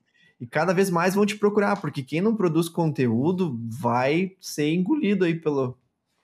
e 0.43 0.47
cada 0.49 0.73
vez 0.73 0.91
mais 0.91 1.15
vão 1.15 1.25
te 1.25 1.37
procurar, 1.37 1.81
porque 1.81 2.03
quem 2.03 2.21
não 2.21 2.35
produz 2.35 2.69
conteúdo 2.69 3.57
vai 3.81 4.33
ser 4.41 4.75
engolido 4.75 5.25
aí 5.25 5.37
pelo, 5.37 5.79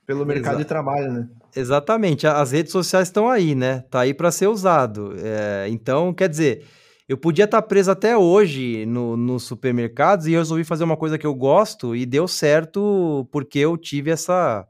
pelo 0.05 0.27
mercado 0.27 0.55
Exa 0.55 0.65
de 0.65 0.69
trabalho, 0.69 1.13
né? 1.13 1.29
Exatamente, 1.55 2.27
as 2.27 2.51
redes 2.51 2.73
sociais 2.73 3.07
estão 3.07 3.31
aí, 3.31 3.55
né? 3.55 3.85
Tá 3.89 4.01
aí 4.01 4.13
para 4.13 4.33
ser 4.33 4.49
usado. 4.49 5.15
É, 5.19 5.69
então, 5.69 6.13
quer 6.13 6.29
dizer, 6.29 6.65
eu 7.09 7.17
podia 7.17 7.45
estar 7.45 7.63
tá 7.63 7.69
preso 7.69 7.93
até 7.93 8.17
hoje 8.17 8.85
no, 8.87 9.17
nos 9.17 9.45
supermercados 9.45 10.27
e 10.27 10.33
eu 10.33 10.41
resolvi 10.41 10.65
fazer 10.65 10.83
uma 10.83 10.97
coisa 10.97 11.17
que 11.17 11.27
eu 11.27 11.35
gosto 11.35 11.95
e 11.95 12.05
deu 12.05 12.27
certo 12.27 13.25
porque 13.31 13.61
eu 13.61 13.77
tive 13.77 14.11
essa, 14.11 14.67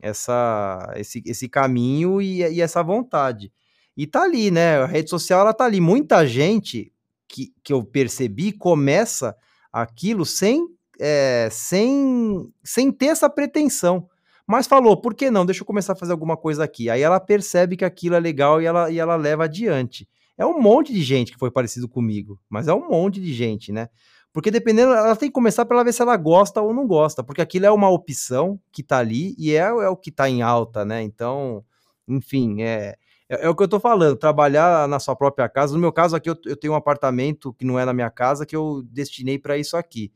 essa, 0.00 0.92
esse, 0.96 1.22
esse 1.26 1.48
caminho 1.48 2.20
e, 2.20 2.42
e 2.42 2.60
essa 2.60 2.82
vontade. 2.82 3.52
E 3.96 4.06
tá 4.06 4.22
ali, 4.22 4.50
né? 4.50 4.78
A 4.78 4.86
rede 4.86 5.08
social 5.08 5.40
ela 5.40 5.54
tá 5.54 5.64
ali. 5.64 5.80
Muita 5.80 6.26
gente 6.26 6.92
que, 7.28 7.52
que 7.64 7.72
eu 7.72 7.82
percebi 7.82 8.52
começa 8.52 9.34
aquilo 9.72 10.24
sem, 10.24 10.66
é, 11.00 11.48
sem, 11.50 12.50
sem 12.62 12.92
ter 12.92 13.06
essa 13.06 13.28
pretensão. 13.28 14.08
Mas 14.46 14.66
falou, 14.66 15.00
por 15.00 15.14
que 15.14 15.30
não? 15.30 15.44
Deixa 15.44 15.62
eu 15.62 15.66
começar 15.66 15.94
a 15.94 15.96
fazer 15.96 16.12
alguma 16.12 16.36
coisa 16.36 16.62
aqui. 16.62 16.88
Aí 16.88 17.02
ela 17.02 17.18
percebe 17.18 17.76
que 17.76 17.84
aquilo 17.84 18.14
é 18.14 18.20
legal 18.20 18.62
e 18.62 18.66
ela, 18.66 18.90
e 18.90 18.98
ela 18.98 19.16
leva 19.16 19.44
adiante. 19.44 20.08
É 20.38 20.44
um 20.46 20.60
monte 20.60 20.92
de 20.92 21.02
gente 21.02 21.32
que 21.32 21.38
foi 21.38 21.50
parecido 21.50 21.88
comigo, 21.88 22.38
mas 22.48 22.68
é 22.68 22.74
um 22.74 22.88
monte 22.88 23.20
de 23.20 23.32
gente, 23.32 23.72
né? 23.72 23.88
Porque 24.36 24.50
dependendo, 24.50 24.92
ela 24.92 25.16
tem 25.16 25.30
que 25.30 25.32
começar 25.32 25.64
para 25.64 25.82
ver 25.82 25.94
se 25.94 26.02
ela 26.02 26.14
gosta 26.14 26.60
ou 26.60 26.74
não 26.74 26.86
gosta, 26.86 27.24
porque 27.24 27.40
aquilo 27.40 27.64
é 27.64 27.70
uma 27.70 27.88
opção 27.88 28.60
que 28.70 28.82
tá 28.82 28.98
ali 28.98 29.34
e 29.38 29.54
é, 29.54 29.60
é 29.60 29.88
o 29.88 29.96
que 29.96 30.12
tá 30.12 30.28
em 30.28 30.42
alta, 30.42 30.84
né? 30.84 31.00
Então, 31.00 31.64
enfim, 32.06 32.60
é, 32.60 32.96
é, 33.30 33.46
é, 33.46 33.48
o 33.48 33.56
que 33.56 33.62
eu 33.62 33.68
tô 33.68 33.80
falando, 33.80 34.14
trabalhar 34.14 34.86
na 34.88 35.00
sua 35.00 35.16
própria 35.16 35.48
casa. 35.48 35.72
No 35.72 35.78
meu 35.78 35.90
caso 35.90 36.14
aqui, 36.14 36.28
eu, 36.28 36.36
eu 36.44 36.54
tenho 36.54 36.74
um 36.74 36.76
apartamento 36.76 37.54
que 37.54 37.64
não 37.64 37.78
é 37.78 37.86
na 37.86 37.94
minha 37.94 38.10
casa, 38.10 38.44
que 38.44 38.54
eu 38.54 38.82
destinei 38.90 39.38
para 39.38 39.56
isso 39.56 39.74
aqui. 39.74 40.12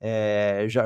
É, 0.00 0.66
já, 0.68 0.84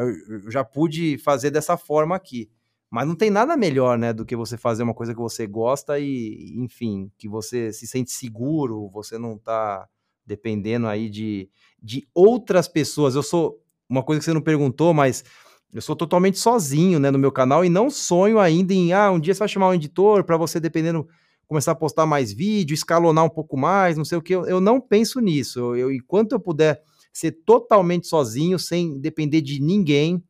já 0.49 0.65
pude 0.65 1.19
fazer 1.19 1.51
dessa 1.51 1.77
forma 1.77 2.17
aqui. 2.17 2.51
Mas 2.89 3.07
não 3.07 3.15
tem 3.15 3.29
nada 3.29 3.55
melhor, 3.55 3.99
né, 3.99 4.15
do 4.15 4.25
que 4.25 4.35
você 4.35 4.57
fazer 4.57 4.83
uma 4.83 4.95
coisa 4.95 5.13
que 5.13 5.21
você 5.21 5.47
gosta 5.47 5.99
e, 5.99 6.55
enfim, 6.57 7.13
que 7.19 7.29
você 7.29 7.71
se 7.71 7.87
sente 7.87 8.13
seguro, 8.13 8.89
você 8.89 9.19
não 9.19 9.37
tá 9.37 9.87
dependendo 10.29 10.87
aí 10.87 11.09
de, 11.09 11.49
de 11.83 12.07
outras 12.15 12.69
pessoas. 12.69 13.15
Eu 13.15 13.23
sou, 13.23 13.59
uma 13.89 14.03
coisa 14.03 14.21
que 14.21 14.27
você 14.27 14.35
não 14.35 14.43
perguntou, 14.43 14.93
mas 14.93 15.25
eu 15.73 15.81
sou 15.81 15.97
totalmente 15.97 16.39
sozinho, 16.39 17.01
né, 17.01 17.11
no 17.11 17.19
meu 17.19 17.33
canal 17.33 17.65
e 17.65 17.69
não 17.69 17.91
sonho 17.91 18.39
ainda 18.39 18.75
em, 18.75 18.93
ah, 18.93 19.11
um 19.11 19.19
dia 19.19 19.35
você 19.35 19.39
vai 19.39 19.49
chamar 19.49 19.69
um 19.69 19.75
editor 19.75 20.23
para 20.23 20.37
você, 20.37 20.61
dependendo 20.61 21.09
começar 21.47 21.73
a 21.73 21.75
postar 21.75 22.05
mais 22.05 22.31
vídeo, 22.31 22.75
escalonar 22.75 23.25
um 23.25 23.31
pouco 23.31 23.57
mais, 23.57 23.97
não 23.97 24.05
sei 24.05 24.19
o 24.19 24.23
que. 24.23 24.35
Eu, 24.35 24.47
eu 24.47 24.61
não 24.61 24.79
penso 24.79 25.19
nisso. 25.19 25.59
Eu, 25.59 25.77
eu, 25.77 25.93
enquanto 25.93 26.33
eu 26.33 26.41
puder 26.41 26.83
ser 27.11 27.33
totalmente 27.47 28.07
sozinho, 28.07 28.59
sem 28.59 29.01
depender 29.01 29.41
de 29.41 29.59
ninguém, 29.59 30.23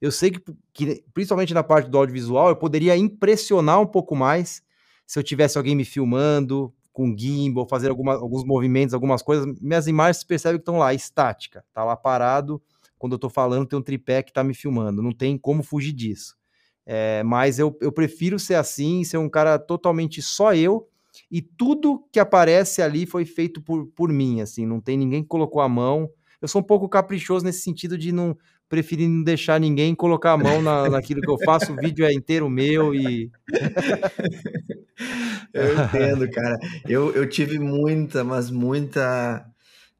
eu 0.00 0.12
sei 0.12 0.30
que, 0.30 0.40
que, 0.72 1.04
principalmente 1.12 1.52
na 1.52 1.64
parte 1.64 1.90
do 1.90 1.98
audiovisual, 1.98 2.50
eu 2.50 2.56
poderia 2.56 2.96
impressionar 2.96 3.80
um 3.80 3.86
pouco 3.86 4.14
mais 4.14 4.62
se 5.04 5.18
eu 5.18 5.24
tivesse 5.24 5.58
alguém 5.58 5.74
me 5.74 5.84
filmando 5.84 6.72
com 6.92 7.16
gimbal, 7.16 7.66
fazer 7.68 7.88
alguma, 7.88 8.14
alguns 8.14 8.44
movimentos, 8.44 8.94
algumas 8.94 9.22
coisas. 9.22 9.46
Minhas 9.60 9.86
imagens 9.86 10.24
percebem 10.24 10.58
que 10.58 10.62
estão 10.62 10.78
lá, 10.78 10.92
estática, 10.92 11.64
tá 11.72 11.84
lá 11.84 11.96
parado. 11.96 12.62
Quando 12.98 13.12
eu 13.12 13.18
tô 13.18 13.30
falando, 13.30 13.66
tem 13.66 13.78
um 13.78 13.82
tripé 13.82 14.22
que 14.22 14.32
tá 14.32 14.44
me 14.44 14.54
filmando. 14.54 15.02
Não 15.02 15.12
tem 15.12 15.38
como 15.38 15.62
fugir 15.62 15.92
disso. 15.92 16.36
É, 16.84 17.22
mas 17.22 17.58
eu, 17.58 17.76
eu 17.80 17.92
prefiro 17.92 18.38
ser 18.38 18.54
assim, 18.54 19.04
ser 19.04 19.16
um 19.16 19.28
cara 19.28 19.58
totalmente 19.58 20.20
só 20.20 20.54
eu, 20.54 20.88
e 21.30 21.40
tudo 21.40 22.04
que 22.12 22.18
aparece 22.18 22.82
ali 22.82 23.06
foi 23.06 23.24
feito 23.24 23.60
por, 23.62 23.86
por 23.88 24.12
mim, 24.12 24.40
assim, 24.40 24.66
não 24.66 24.80
tem 24.80 24.96
ninguém 24.96 25.22
que 25.22 25.28
colocou 25.28 25.60
a 25.60 25.68
mão. 25.68 26.10
Eu 26.40 26.48
sou 26.48 26.60
um 26.60 26.64
pouco 26.64 26.88
caprichoso 26.88 27.44
nesse 27.44 27.60
sentido 27.60 27.98
de 27.98 28.12
não 28.12 28.36
preferir 28.70 29.06
não 29.06 29.22
deixar 29.22 29.60
ninguém 29.60 29.94
colocar 29.94 30.32
a 30.32 30.38
mão 30.38 30.62
na, 30.62 30.88
naquilo 30.88 31.20
que 31.20 31.30
eu 31.30 31.36
faço, 31.44 31.74
o 31.74 31.76
vídeo 31.76 32.06
é 32.06 32.12
inteiro 32.12 32.48
meu 32.48 32.94
e. 32.94 33.30
eu 35.52 35.84
entendo, 35.84 36.30
cara. 36.30 36.58
Eu, 36.88 37.12
eu 37.12 37.28
tive 37.28 37.58
muita, 37.58 38.24
mas 38.24 38.50
muita 38.50 39.44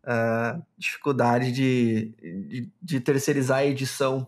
uh, 0.04 0.62
dificuldade 0.78 1.52
de, 1.52 2.14
de, 2.48 2.72
de 2.80 3.00
terceirizar 3.00 3.58
a 3.58 3.66
edição 3.66 4.26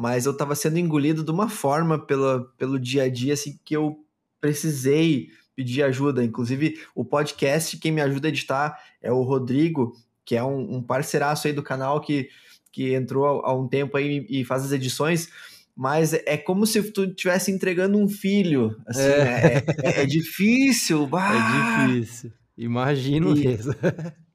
mas 0.00 0.26
eu 0.26 0.32
estava 0.32 0.54
sendo 0.54 0.78
engolido 0.78 1.24
de 1.24 1.30
uma 1.32 1.48
forma 1.48 1.98
pela, 1.98 2.44
pelo 2.56 2.78
dia 2.78 3.02
a 3.02 3.08
dia 3.08 3.34
assim, 3.34 3.58
que 3.64 3.74
eu 3.74 3.98
precisei 4.40 5.30
pedir 5.56 5.82
ajuda. 5.82 6.22
Inclusive, 6.22 6.78
o 6.94 7.04
podcast, 7.04 7.76
quem 7.78 7.90
me 7.90 8.00
ajuda 8.00 8.28
a 8.28 8.30
editar 8.30 8.80
é 9.02 9.10
o 9.10 9.22
Rodrigo, 9.22 9.96
que 10.24 10.36
é 10.36 10.44
um, 10.44 10.76
um 10.76 10.80
parceiraço 10.80 11.48
aí 11.48 11.52
do 11.52 11.64
canal 11.64 12.00
que, 12.00 12.30
que 12.78 12.94
entrou 12.94 13.42
há 13.44 13.52
um 13.52 13.66
tempo 13.66 13.96
aí 13.96 14.24
e 14.30 14.44
faz 14.44 14.64
as 14.64 14.70
edições. 14.70 15.28
Mas 15.76 16.12
é 16.12 16.36
como 16.36 16.64
se 16.64 16.80
tu 16.92 17.04
estivesse 17.04 17.50
entregando 17.50 17.98
um 17.98 18.08
filho. 18.08 18.76
Assim, 18.86 19.02
é. 19.02 19.24
Né? 19.24 19.54
É, 19.54 19.62
é, 19.82 20.02
é, 20.02 20.06
difícil. 20.06 21.04
Bah! 21.10 21.86
É 21.88 21.88
difícil. 21.88 22.32
Imagino 22.56 23.36
e, 23.36 23.46
mesmo. 23.48 23.74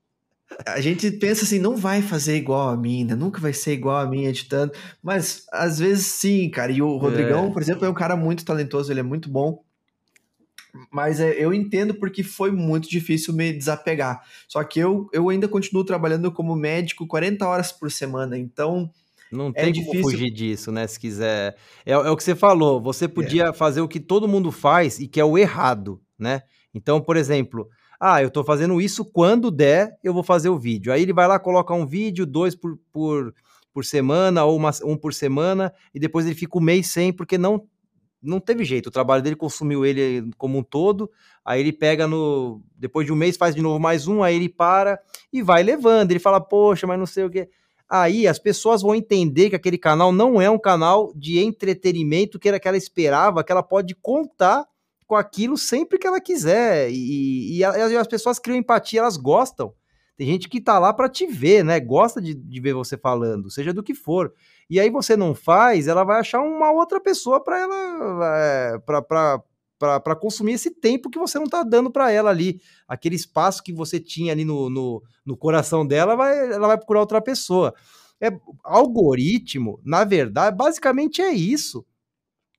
a 0.67 0.81
gente 0.81 1.09
pensa 1.11 1.45
assim, 1.45 1.57
não 1.57 1.77
vai 1.77 2.01
fazer 2.01 2.35
igual 2.35 2.67
a 2.67 2.75
mim, 2.75 3.05
né? 3.05 3.15
Nunca 3.15 3.39
vai 3.39 3.53
ser 3.53 3.71
igual 3.71 3.97
a 3.97 4.05
mim 4.05 4.25
editando. 4.25 4.73
Mas 5.01 5.45
às 5.49 5.79
vezes 5.79 6.05
sim, 6.05 6.49
cara. 6.49 6.71
E 6.71 6.81
o 6.81 6.97
Rodrigão, 6.97 7.47
é. 7.47 7.51
por 7.51 7.61
exemplo, 7.61 7.85
é 7.85 7.89
um 7.89 7.93
cara 7.93 8.17
muito 8.17 8.43
talentoso, 8.43 8.91
ele 8.91 8.99
é 8.99 9.03
muito 9.03 9.29
bom. 9.29 9.63
Mas 10.91 11.19
é, 11.19 11.33
eu 11.33 11.53
entendo 11.53 11.93
porque 11.93 12.23
foi 12.23 12.51
muito 12.51 12.89
difícil 12.89 13.33
me 13.33 13.53
desapegar. 13.53 14.23
Só 14.47 14.63
que 14.63 14.79
eu, 14.79 15.07
eu 15.13 15.29
ainda 15.29 15.47
continuo 15.47 15.83
trabalhando 15.83 16.31
como 16.31 16.55
médico 16.55 17.05
40 17.05 17.47
horas 17.47 17.71
por 17.71 17.91
semana, 17.91 18.37
então. 18.37 18.89
Não 19.31 19.49
é 19.49 19.51
tem 19.51 19.69
é 19.69 19.71
difícil. 19.71 20.01
como 20.01 20.11
fugir 20.11 20.31
disso, 20.31 20.71
né? 20.71 20.87
Se 20.87 20.99
quiser. 20.99 21.55
É, 21.85 21.91
é 21.91 22.09
o 22.09 22.17
que 22.17 22.23
você 22.23 22.35
falou, 22.35 22.81
você 22.81 23.07
podia 23.07 23.45
é. 23.45 23.53
fazer 23.53 23.81
o 23.81 23.87
que 23.87 23.99
todo 23.99 24.27
mundo 24.27 24.51
faz 24.51 24.99
e 24.99 25.07
que 25.07 25.19
é 25.19 25.25
o 25.25 25.37
errado, 25.37 26.01
né? 26.17 26.41
Então, 26.73 26.99
por 26.99 27.17
exemplo, 27.17 27.69
ah, 27.99 28.21
eu 28.21 28.27
estou 28.27 28.43
fazendo 28.43 28.81
isso 28.81 29.05
quando 29.05 29.51
der, 29.51 29.97
eu 30.03 30.13
vou 30.13 30.23
fazer 30.23 30.49
o 30.49 30.57
vídeo. 30.57 30.91
Aí 30.91 31.03
ele 31.03 31.13
vai 31.13 31.27
lá, 31.27 31.37
coloca 31.37 31.73
um 31.73 31.85
vídeo, 31.85 32.25
dois 32.25 32.55
por, 32.55 32.77
por, 32.91 33.33
por 33.71 33.85
semana, 33.85 34.43
ou 34.43 34.57
uma, 34.57 34.71
um 34.83 34.97
por 34.97 35.13
semana, 35.13 35.71
e 35.93 35.99
depois 35.99 36.25
ele 36.25 36.35
fica 36.35 36.57
um 36.57 36.61
mês 36.61 36.87
sem, 36.87 37.13
porque 37.13 37.37
não 37.37 37.67
não 38.23 38.39
teve 38.39 38.63
jeito, 38.63 38.87
o 38.87 38.91
trabalho 38.91 39.21
dele 39.21 39.35
consumiu 39.35 39.85
ele 39.85 40.31
como 40.37 40.57
um 40.57 40.63
todo, 40.63 41.11
aí 41.43 41.59
ele 41.59 41.73
pega 41.73 42.07
no. 42.07 42.61
Depois 42.77 43.05
de 43.05 43.11
um 43.11 43.15
mês, 43.15 43.35
faz 43.35 43.53
de 43.53 43.61
novo 43.61 43.79
mais 43.79 44.07
um, 44.07 44.23
aí 44.23 44.35
ele 44.35 44.49
para 44.49 44.99
e 45.31 45.41
vai 45.41 45.61
levando. 45.61 46.11
Ele 46.11 46.19
fala, 46.19 46.39
poxa, 46.39 46.87
mas 46.87 46.97
não 46.97 47.05
sei 47.05 47.25
o 47.25 47.29
que. 47.29 47.49
Aí 47.89 48.27
as 48.27 48.39
pessoas 48.39 48.81
vão 48.81 48.95
entender 48.95 49.49
que 49.49 49.55
aquele 49.55 49.77
canal 49.77 50.11
não 50.11 50.41
é 50.41 50.49
um 50.49 50.57
canal 50.57 51.11
de 51.15 51.39
entretenimento 51.39 52.39
que 52.39 52.47
era 52.47 52.59
que 52.59 52.67
ela 52.67 52.77
esperava, 52.77 53.43
que 53.43 53.51
ela 53.51 53.61
pode 53.61 53.93
contar 53.95 54.65
com 55.05 55.15
aquilo 55.15 55.57
sempre 55.57 55.99
que 55.99 56.07
ela 56.07 56.19
quiser. 56.19 56.89
E, 56.89 57.57
e, 57.57 57.59
e 57.59 57.63
as 57.97 58.07
pessoas 58.07 58.39
criam 58.39 58.57
empatia, 58.57 59.01
elas 59.01 59.17
gostam. 59.17 59.73
Tem 60.15 60.27
gente 60.27 60.47
que 60.47 60.61
tá 60.61 60.77
lá 60.77 60.93
para 60.93 61.09
te 61.09 61.25
ver, 61.25 61.63
né? 61.63 61.79
Gosta 61.79 62.21
de, 62.21 62.33
de 62.33 62.59
ver 62.59 62.73
você 62.73 62.97
falando, 62.97 63.49
seja 63.49 63.73
do 63.73 63.83
que 63.83 63.93
for 63.93 64.33
e 64.69 64.79
aí 64.79 64.89
você 64.89 65.15
não 65.15 65.35
faz, 65.35 65.87
ela 65.87 66.03
vai 66.03 66.19
achar 66.19 66.41
uma 66.41 66.71
outra 66.71 66.99
pessoa 66.99 67.43
para 67.43 67.59
ela 67.59 68.37
é, 68.37 68.79
para 68.79 70.15
consumir 70.15 70.53
esse 70.53 70.71
tempo 70.71 71.09
que 71.09 71.19
você 71.19 71.37
não 71.37 71.45
está 71.45 71.63
dando 71.63 71.91
para 71.91 72.11
ela 72.11 72.29
ali. 72.29 72.59
Aquele 72.87 73.15
espaço 73.15 73.63
que 73.63 73.73
você 73.73 73.99
tinha 73.99 74.31
ali 74.31 74.45
no, 74.45 74.69
no, 74.69 75.03
no, 75.25 75.37
coração 75.37 75.85
dela, 75.85 76.15
vai, 76.15 76.53
ela 76.53 76.67
vai 76.67 76.77
procurar 76.77 77.01
outra 77.01 77.21
pessoa. 77.21 77.73
É, 78.21 78.31
algoritmo, 78.63 79.79
na 79.83 80.03
verdade, 80.03 80.55
basicamente 80.55 81.21
é 81.21 81.31
isso. 81.31 81.85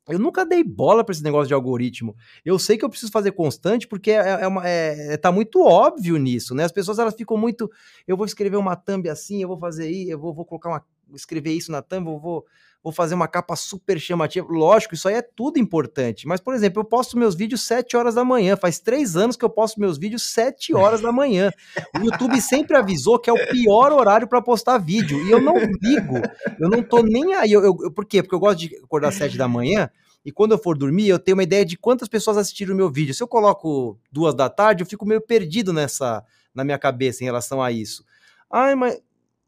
Eu 0.09 0.19
nunca 0.19 0.45
dei 0.45 0.63
bola 0.63 1.03
para 1.03 1.13
esse 1.13 1.23
negócio 1.23 1.49
de 1.49 1.55
algoritmo. 1.55 2.15
Eu 2.45 2.59
sei 2.59 2.77
que 2.77 2.85
eu 2.85 2.91
preciso 2.91 3.11
fazer 3.11 3.33
constante 3.33 3.89
porque 3.89 4.11
é, 4.11 4.43
é, 4.43 4.47
uma, 4.47 4.67
é, 4.67 5.17
tá 5.17 5.33
muito 5.33 5.63
óbvio 5.63 6.17
nisso, 6.19 6.55
né? 6.55 6.65
As 6.65 6.73
pessoas 6.73 6.99
elas 6.99 7.15
ficam 7.15 7.37
muito. 7.37 7.71
Eu 8.07 8.17
vou 8.17 8.27
escrever 8.27 8.57
uma 8.57 8.77
thumb 8.77 9.09
assim, 9.09 9.43
eu 9.43 9.49
vou 9.49 9.59
fazer 9.59 9.85
aí, 9.85 10.11
eu 10.11 10.19
vou, 10.19 10.35
vou 10.35 10.45
colocar 10.45 10.69
uma 10.69 10.85
escrever 11.15 11.53
isso 11.53 11.73
na 11.73 11.83
thumb, 11.83 12.05
vou, 12.05 12.45
vou 12.83 12.93
fazer 12.93 13.15
uma 13.15 13.27
capa 13.27 13.57
super 13.57 13.99
chamativa. 13.99 14.47
Lógico, 14.49 14.95
isso 14.95 15.09
aí 15.09 15.15
é 15.15 15.23
tudo 15.23 15.59
importante. 15.59 16.27
Mas, 16.27 16.41
por 16.41 16.55
exemplo, 16.55 16.81
eu 16.81 16.85
posto 16.85 17.19
meus 17.19 17.35
vídeos 17.35 17.63
7 17.63 17.97
horas 17.97 18.15
da 18.15 18.25
manhã. 18.25 18.57
Faz 18.57 18.79
três 18.79 19.17
anos 19.17 19.37
que 19.37 19.45
eu 19.45 19.51
posto 19.51 19.81
meus 19.81 19.99
vídeos 19.99 20.23
7 20.33 20.75
horas 20.75 21.01
da 21.01 21.11
manhã. 21.11 21.51
O 21.99 22.05
YouTube 22.05 22.41
sempre 22.41 22.77
avisou 22.77 23.19
que 23.19 23.31
é 23.31 23.33
o 23.33 23.49
pior 23.49 23.93
horário 23.93 24.29
para 24.29 24.43
postar 24.43 24.79
vídeo. 24.79 25.19
E 25.27 25.31
eu 25.31 25.41
não 25.41 25.57
ligo. 25.57 26.17
Eu 26.59 26.69
não 26.69 26.83
tô 26.83 27.03
nem 27.03 27.35
aí. 27.35 27.53
Eu, 27.53 27.65
eu, 27.65 27.91
por 27.91 28.05
quê? 28.05 28.23
Porque 28.23 28.35
eu 28.35 28.41
gosto 28.41 28.59
de 28.59 28.77
acordar 28.85 29.09
às 29.09 29.15
7 29.15 29.37
da 29.37 29.49
manhã. 29.49 29.91
E 30.25 30.33
quando 30.33 30.53
eu 30.53 30.59
for 30.59 30.77
dormir, 30.77 31.09
eu 31.09 31.19
tenho 31.19 31.37
uma 31.37 31.43
ideia 31.43 31.65
de 31.65 31.77
quantas 31.77 32.09
pessoas 32.09 32.39
assistiram 32.39 32.73
o 32.73 32.77
meu 32.77 32.91
vídeo. 32.91 33.15
Se 33.15 33.23
eu 33.23 33.29
coloco 33.29 33.99
duas 34.11 34.35
da 34.35 34.49
tarde, 34.49 34.83
eu 34.83 34.87
fico 34.87 35.05
meio 35.05 35.21
perdido 35.21 35.73
nessa 35.73 36.25
na 36.55 36.65
minha 36.65 36.79
cabeça 36.79 37.23
em 37.23 37.27
relação 37.27 37.61
a 37.61 37.71
isso. 37.71 38.05
Ai, 38.51 38.75
mas 38.75 39.01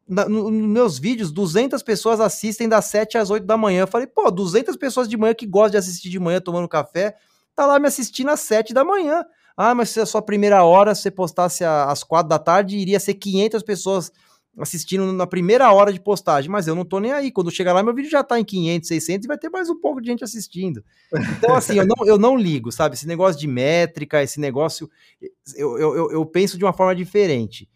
nos 0.09 0.51
meus 0.53 0.99
vídeos, 0.99 1.33
200 1.33 1.83
pessoas 1.83 2.21
assistem 2.21 2.69
das 2.69 2.85
7 2.87 3.19
às 3.19 3.29
8 3.29 3.45
da 3.45 3.57
manhã. 3.57 3.81
Eu 3.81 3.87
falei, 3.89 4.07
pô, 4.07 4.31
200 4.31 4.77
pessoas 4.77 5.09
de 5.09 5.17
manhã 5.17 5.35
que 5.35 5.47
gostam 5.47 5.73
de 5.73 5.77
assistir 5.79 6.09
de 6.09 6.19
manhã 6.19 6.41
tomando 6.41 6.69
café, 6.69 7.17
tá 7.55 7.67
lá 7.67 7.79
me 7.79 7.89
assistindo 7.89 8.31
às 8.31 8.41
7 8.41 8.73
da 8.73 8.85
manhã. 8.85 9.25
Ah, 9.57 9.75
mas 9.75 9.91
se 9.91 9.99
a 9.99 10.07
sua 10.07 10.23
primeira 10.23 10.63
hora, 10.63 10.95
você 10.95 11.11
postasse 11.11 11.65
às 11.65 12.05
4 12.05 12.29
da 12.29 12.39
tarde, 12.39 12.77
iria 12.77 13.01
ser 13.01 13.15
500 13.15 13.63
pessoas 13.63 14.13
assistindo 14.59 15.13
na 15.13 15.27
primeira 15.27 15.71
hora 15.71 15.93
de 15.93 16.01
postagem, 16.01 16.51
mas 16.51 16.67
eu 16.67 16.75
não 16.75 16.85
tô 16.85 16.99
nem 16.99 17.13
aí. 17.13 17.31
Quando 17.31 17.51
chegar 17.51 17.73
lá, 17.73 17.83
meu 17.83 17.95
vídeo 17.95 18.11
já 18.11 18.23
tá 18.23 18.39
em 18.39 18.45
500, 18.45 18.89
600 18.89 19.25
e 19.25 19.29
vai 19.29 19.37
ter 19.37 19.51
mais 19.51 19.69
um 19.69 19.79
pouco 19.79 20.01
de 20.01 20.09
gente 20.09 20.25
assistindo. 20.25 20.85
Então, 21.37 21.55
assim, 21.55 21.79
eu 21.79 21.87
não, 21.87 22.07
eu 22.07 22.19
não 22.19 22.37
ligo, 22.37 22.71
sabe? 22.71 22.95
Esse 22.95 23.07
negócio 23.07 23.39
de 23.41 23.47
métrica, 23.47 24.23
esse 24.23 24.41
negócio, 24.41 24.89
eu, 25.57 25.79
eu, 25.79 26.11
eu 26.13 26.27
penso 26.27 26.57
de 26.57 26.65
uma 26.65 26.73
forma 26.73 26.95
diferente 26.95 27.69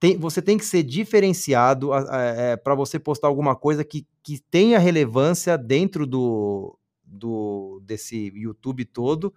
tem, 0.00 0.18
você 0.18 0.42
tem 0.42 0.58
que 0.58 0.64
ser 0.64 0.82
diferenciado 0.82 1.90
é, 1.94 2.56
para 2.56 2.74
você 2.74 2.98
postar 2.98 3.28
alguma 3.28 3.56
coisa 3.56 3.84
que, 3.84 4.06
que 4.22 4.40
tenha 4.50 4.78
relevância 4.78 5.56
dentro 5.56 6.06
do, 6.06 6.78
do 7.02 7.80
desse 7.84 8.32
YouTube 8.34 8.84
todo 8.84 9.32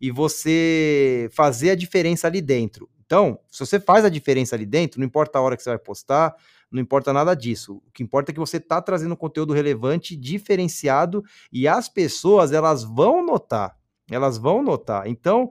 e 0.00 0.10
você 0.10 1.28
fazer 1.32 1.70
a 1.70 1.74
diferença 1.74 2.26
ali 2.26 2.40
dentro. 2.40 2.88
Então, 3.04 3.38
se 3.50 3.58
você 3.64 3.80
faz 3.80 4.04
a 4.04 4.08
diferença 4.08 4.54
ali 4.54 4.64
dentro, 4.64 5.00
não 5.00 5.06
importa 5.06 5.38
a 5.38 5.42
hora 5.42 5.56
que 5.56 5.62
você 5.62 5.70
vai 5.70 5.78
postar, 5.78 6.34
não 6.70 6.80
importa 6.80 7.12
nada 7.12 7.34
disso. 7.34 7.82
O 7.86 7.90
que 7.92 8.02
importa 8.02 8.30
é 8.30 8.32
que 8.32 8.38
você 8.38 8.58
está 8.58 8.80
trazendo 8.80 9.16
conteúdo 9.16 9.52
relevante, 9.52 10.14
diferenciado, 10.16 11.24
e 11.52 11.66
as 11.66 11.88
pessoas 11.88 12.52
elas 12.52 12.84
vão 12.84 13.24
notar. 13.24 13.76
Elas 14.08 14.38
vão 14.38 14.62
notar. 14.62 15.06
Então, 15.06 15.50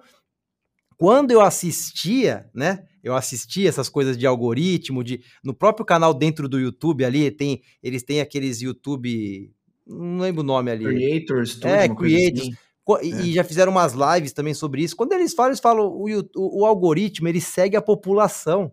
quando 0.99 1.31
eu 1.31 1.39
assistia, 1.39 2.49
né? 2.53 2.83
Eu 3.01 3.15
assistia 3.15 3.69
essas 3.69 3.87
coisas 3.87 4.17
de 4.17 4.27
algoritmo, 4.27 5.01
de 5.01 5.21
no 5.41 5.53
próprio 5.53 5.85
canal 5.85 6.13
dentro 6.13 6.49
do 6.49 6.59
YouTube 6.59 7.05
ali 7.05 7.31
tem, 7.31 7.61
eles 7.81 8.03
têm 8.03 8.19
aqueles 8.19 8.61
YouTube, 8.61 9.49
não 9.87 10.19
lembro 10.19 10.41
o 10.41 10.45
nome 10.45 10.69
ali. 10.69 10.83
Creators, 10.83 11.55
tudo, 11.55 11.67
é, 11.67 11.87
creators. 11.87 12.41
Assim. 12.41 12.53
E, 13.01 13.13
é. 13.13 13.21
e, 13.27 13.33
já 13.33 13.45
fizeram 13.45 13.71
umas 13.71 13.93
lives 13.93 14.33
também 14.33 14.53
sobre 14.53 14.83
isso. 14.83 14.93
Quando 14.93 15.13
eles 15.13 15.33
falam, 15.33 15.51
eles 15.51 15.61
falam 15.61 15.87
o, 15.87 16.05
o, 16.35 16.61
o 16.61 16.65
algoritmo 16.65 17.29
ele 17.29 17.39
segue 17.39 17.77
a 17.77 17.81
população. 17.81 18.69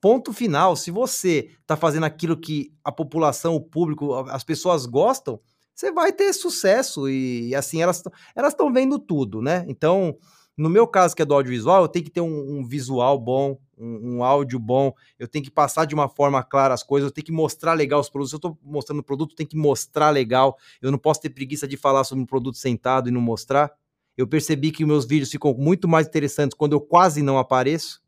Ponto 0.00 0.32
final. 0.32 0.76
Se 0.76 0.90
você 0.90 1.50
está 1.60 1.76
fazendo 1.76 2.04
aquilo 2.04 2.40
que 2.40 2.72
a 2.82 2.90
população, 2.90 3.54
o 3.54 3.60
público, 3.60 4.14
as 4.30 4.42
pessoas 4.42 4.86
gostam, 4.86 5.38
você 5.74 5.92
vai 5.92 6.10
ter 6.10 6.32
sucesso. 6.32 7.06
E, 7.06 7.48
e 7.48 7.54
assim, 7.54 7.82
elas 7.82 8.02
elas 8.34 8.54
estão 8.54 8.72
vendo 8.72 8.98
tudo, 8.98 9.42
né? 9.42 9.66
Então, 9.68 10.16
no 10.56 10.70
meu 10.70 10.86
caso, 10.86 11.14
que 11.14 11.20
é 11.20 11.24
do 11.24 11.34
audiovisual, 11.34 11.82
eu 11.82 11.88
tenho 11.88 12.04
que 12.04 12.10
ter 12.10 12.22
um, 12.22 12.58
um 12.58 12.64
visual 12.64 13.18
bom, 13.18 13.58
um, 13.76 14.16
um, 14.16 14.24
áudio 14.24 14.58
bom, 14.58 14.92
eu 15.18 15.28
tenho 15.28 15.44
que 15.44 15.50
passar 15.50 15.84
de 15.84 15.94
uma 15.94 16.08
forma 16.08 16.42
clara 16.42 16.72
as 16.72 16.82
coisas, 16.82 17.08
eu 17.08 17.12
tenho 17.12 17.26
que 17.26 17.32
mostrar 17.32 17.74
legal 17.74 18.00
os 18.00 18.08
produtos. 18.08 18.30
Se 18.30 18.36
eu 18.36 18.38
estou 18.38 18.58
mostrando 18.62 19.00
o 19.00 19.02
produto, 19.02 19.34
tenho 19.34 19.48
que 19.48 19.56
mostrar 19.56 20.08
legal. 20.10 20.56
Eu 20.80 20.90
não 20.90 20.98
posso 20.98 21.20
ter 21.20 21.30
preguiça 21.30 21.68
de 21.68 21.76
falar 21.76 22.04
sobre 22.04 22.22
um 22.22 22.26
produto 22.26 22.56
sentado 22.56 23.08
e 23.08 23.12
não 23.12 23.20
mostrar. 23.20 23.70
Eu 24.16 24.26
percebi 24.26 24.72
que 24.72 24.84
meus 24.86 25.04
vídeos 25.04 25.30
ficam 25.30 25.52
muito 25.52 25.86
mais 25.86 26.06
interessantes 26.06 26.56
quando 26.56 26.72
eu 26.72 26.80
quase 26.80 27.20
não 27.20 27.38
apareço. 27.38 28.00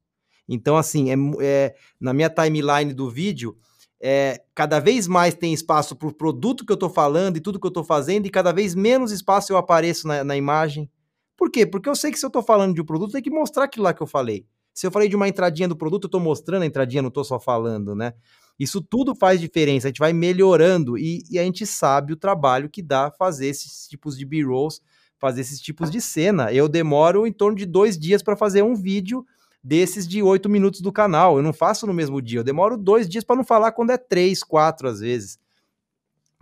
Então, 0.48 0.78
assim, 0.78 1.10
é, 1.10 1.16
é 1.44 1.74
na 2.00 2.14
minha 2.14 2.30
timeline 2.30 2.94
do 2.94 3.10
vídeo, 3.10 3.58
é, 4.00 4.42
cada 4.54 4.80
vez 4.80 5.06
mais 5.06 5.34
tem 5.34 5.52
espaço 5.52 5.94
para 5.94 6.08
o 6.08 6.14
produto 6.14 6.64
que 6.64 6.72
eu 6.72 6.74
estou 6.74 6.88
falando 6.88 7.36
e 7.36 7.40
tudo 7.40 7.60
que 7.60 7.66
eu 7.66 7.68
estou 7.68 7.84
fazendo, 7.84 8.26
e 8.26 8.30
cada 8.30 8.52
vez 8.52 8.74
menos 8.74 9.12
espaço 9.12 9.52
eu 9.52 9.58
apareço 9.58 10.08
na, 10.08 10.24
na 10.24 10.36
imagem. 10.36 10.90
Por 11.38 11.52
quê? 11.52 11.64
Porque 11.64 11.88
eu 11.88 11.94
sei 11.94 12.10
que 12.10 12.18
se 12.18 12.26
eu 12.26 12.28
estou 12.28 12.42
falando 12.42 12.74
de 12.74 12.80
um 12.80 12.84
produto, 12.84 13.12
tem 13.12 13.22
que 13.22 13.30
mostrar 13.30 13.64
aquilo 13.64 13.84
lá 13.84 13.94
que 13.94 14.02
eu 14.02 14.08
falei. 14.08 14.44
Se 14.74 14.84
eu 14.84 14.90
falei 14.90 15.08
de 15.08 15.14
uma 15.14 15.28
entradinha 15.28 15.68
do 15.68 15.76
produto, 15.76 16.04
eu 16.04 16.08
estou 16.08 16.20
mostrando 16.20 16.62
a 16.64 16.66
entradinha, 16.66 17.00
não 17.00 17.08
estou 17.08 17.22
só 17.22 17.38
falando, 17.38 17.94
né? 17.94 18.12
Isso 18.58 18.82
tudo 18.82 19.14
faz 19.14 19.40
diferença, 19.40 19.86
a 19.86 19.90
gente 19.90 20.00
vai 20.00 20.12
melhorando 20.12 20.98
e, 20.98 21.22
e 21.30 21.38
a 21.38 21.44
gente 21.44 21.64
sabe 21.64 22.12
o 22.12 22.16
trabalho 22.16 22.68
que 22.68 22.82
dá 22.82 23.08
fazer 23.12 23.46
esses 23.46 23.86
tipos 23.86 24.18
de 24.18 24.26
B-rolls, 24.26 24.80
fazer 25.16 25.42
esses 25.42 25.60
tipos 25.60 25.92
de 25.92 26.00
cena. 26.00 26.52
Eu 26.52 26.68
demoro 26.68 27.24
em 27.24 27.32
torno 27.32 27.56
de 27.56 27.66
dois 27.66 27.96
dias 27.96 28.20
para 28.20 28.36
fazer 28.36 28.62
um 28.62 28.74
vídeo 28.74 29.24
desses 29.62 30.08
de 30.08 30.20
oito 30.20 30.48
minutos 30.48 30.80
do 30.80 30.92
canal. 30.92 31.36
Eu 31.36 31.42
não 31.44 31.52
faço 31.52 31.86
no 31.86 31.94
mesmo 31.94 32.20
dia, 32.20 32.40
eu 32.40 32.44
demoro 32.44 32.76
dois 32.76 33.08
dias 33.08 33.22
para 33.22 33.36
não 33.36 33.44
falar 33.44 33.70
quando 33.70 33.90
é 33.90 33.96
três, 33.96 34.42
quatro 34.42 34.88
às 34.88 34.98
vezes. 34.98 35.38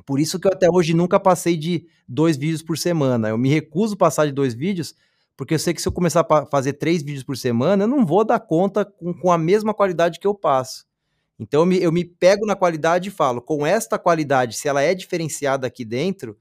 Por 0.06 0.20
isso 0.20 0.38
que 0.38 0.46
eu 0.46 0.52
até 0.52 0.70
hoje 0.70 0.94
nunca 0.94 1.18
passei 1.18 1.56
de 1.56 1.84
dois 2.08 2.36
vídeos 2.36 2.62
por 2.62 2.78
semana. 2.78 3.28
Eu 3.28 3.36
me 3.36 3.48
recuso 3.48 3.94
a 3.94 3.98
passar 3.98 4.24
de 4.24 4.32
dois 4.32 4.54
vídeos, 4.54 4.94
porque 5.36 5.54
eu 5.54 5.58
sei 5.58 5.74
que 5.74 5.82
se 5.82 5.88
eu 5.88 5.92
começar 5.92 6.24
a 6.30 6.46
fazer 6.46 6.74
três 6.74 7.02
vídeos 7.02 7.24
por 7.24 7.36
semana, 7.36 7.82
eu 7.82 7.88
não 7.88 8.06
vou 8.06 8.24
dar 8.24 8.38
conta 8.38 8.84
com, 8.84 9.12
com 9.12 9.32
a 9.32 9.36
mesma 9.36 9.74
qualidade 9.74 10.20
que 10.20 10.26
eu 10.26 10.34
passo. 10.34 10.86
Então 11.38 11.60
eu 11.60 11.66
me, 11.66 11.82
eu 11.82 11.92
me 11.92 12.04
pego 12.04 12.46
na 12.46 12.54
qualidade 12.54 13.08
e 13.08 13.12
falo, 13.12 13.42
com 13.42 13.66
esta 13.66 13.98
qualidade, 13.98 14.56
se 14.56 14.68
ela 14.68 14.80
é 14.80 14.94
diferenciada 14.94 15.66
aqui 15.66 15.84
dentro, 15.84 16.38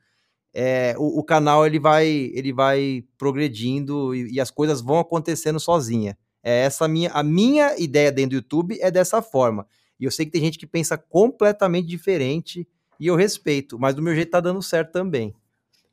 é, 0.54 0.96
o, 0.98 1.20
o, 1.20 1.24
canal 1.24 1.66
ele 1.66 1.80
vai, 1.80 2.08
ele 2.08 2.54
vai 2.54 3.04
progredindo 3.18 4.16
e, 4.16 4.36
e, 4.36 4.40
as 4.40 4.50
coisas 4.50 4.80
vão 4.80 5.00
acontecendo 5.00 5.60
sozinha. 5.60 6.18
É 6.42 6.62
essa 6.62 6.88
minha, 6.88 7.10
a 7.12 7.22
minha 7.22 7.78
ideia 7.78 8.12
dentro 8.12 8.30
do 8.30 8.36
YouTube 8.36 8.78
é 8.80 8.90
dessa 8.90 9.22
forma. 9.22 9.68
E 10.00 10.06
eu 10.06 10.12
sei 10.12 10.26
que 10.26 10.32
tem 10.32 10.42
gente 10.42 10.58
que 10.58 10.68
pensa 10.68 10.98
completamente 10.98 11.88
diferente 11.88 12.66
e 13.00 13.08
eu 13.08 13.16
respeito, 13.16 13.78
mas 13.80 13.96
do 13.96 14.02
meu 14.02 14.16
jeito 14.16 14.32
tá 14.32 14.40
dando 14.40 14.62
certo 14.62 14.92
também. 14.92 15.34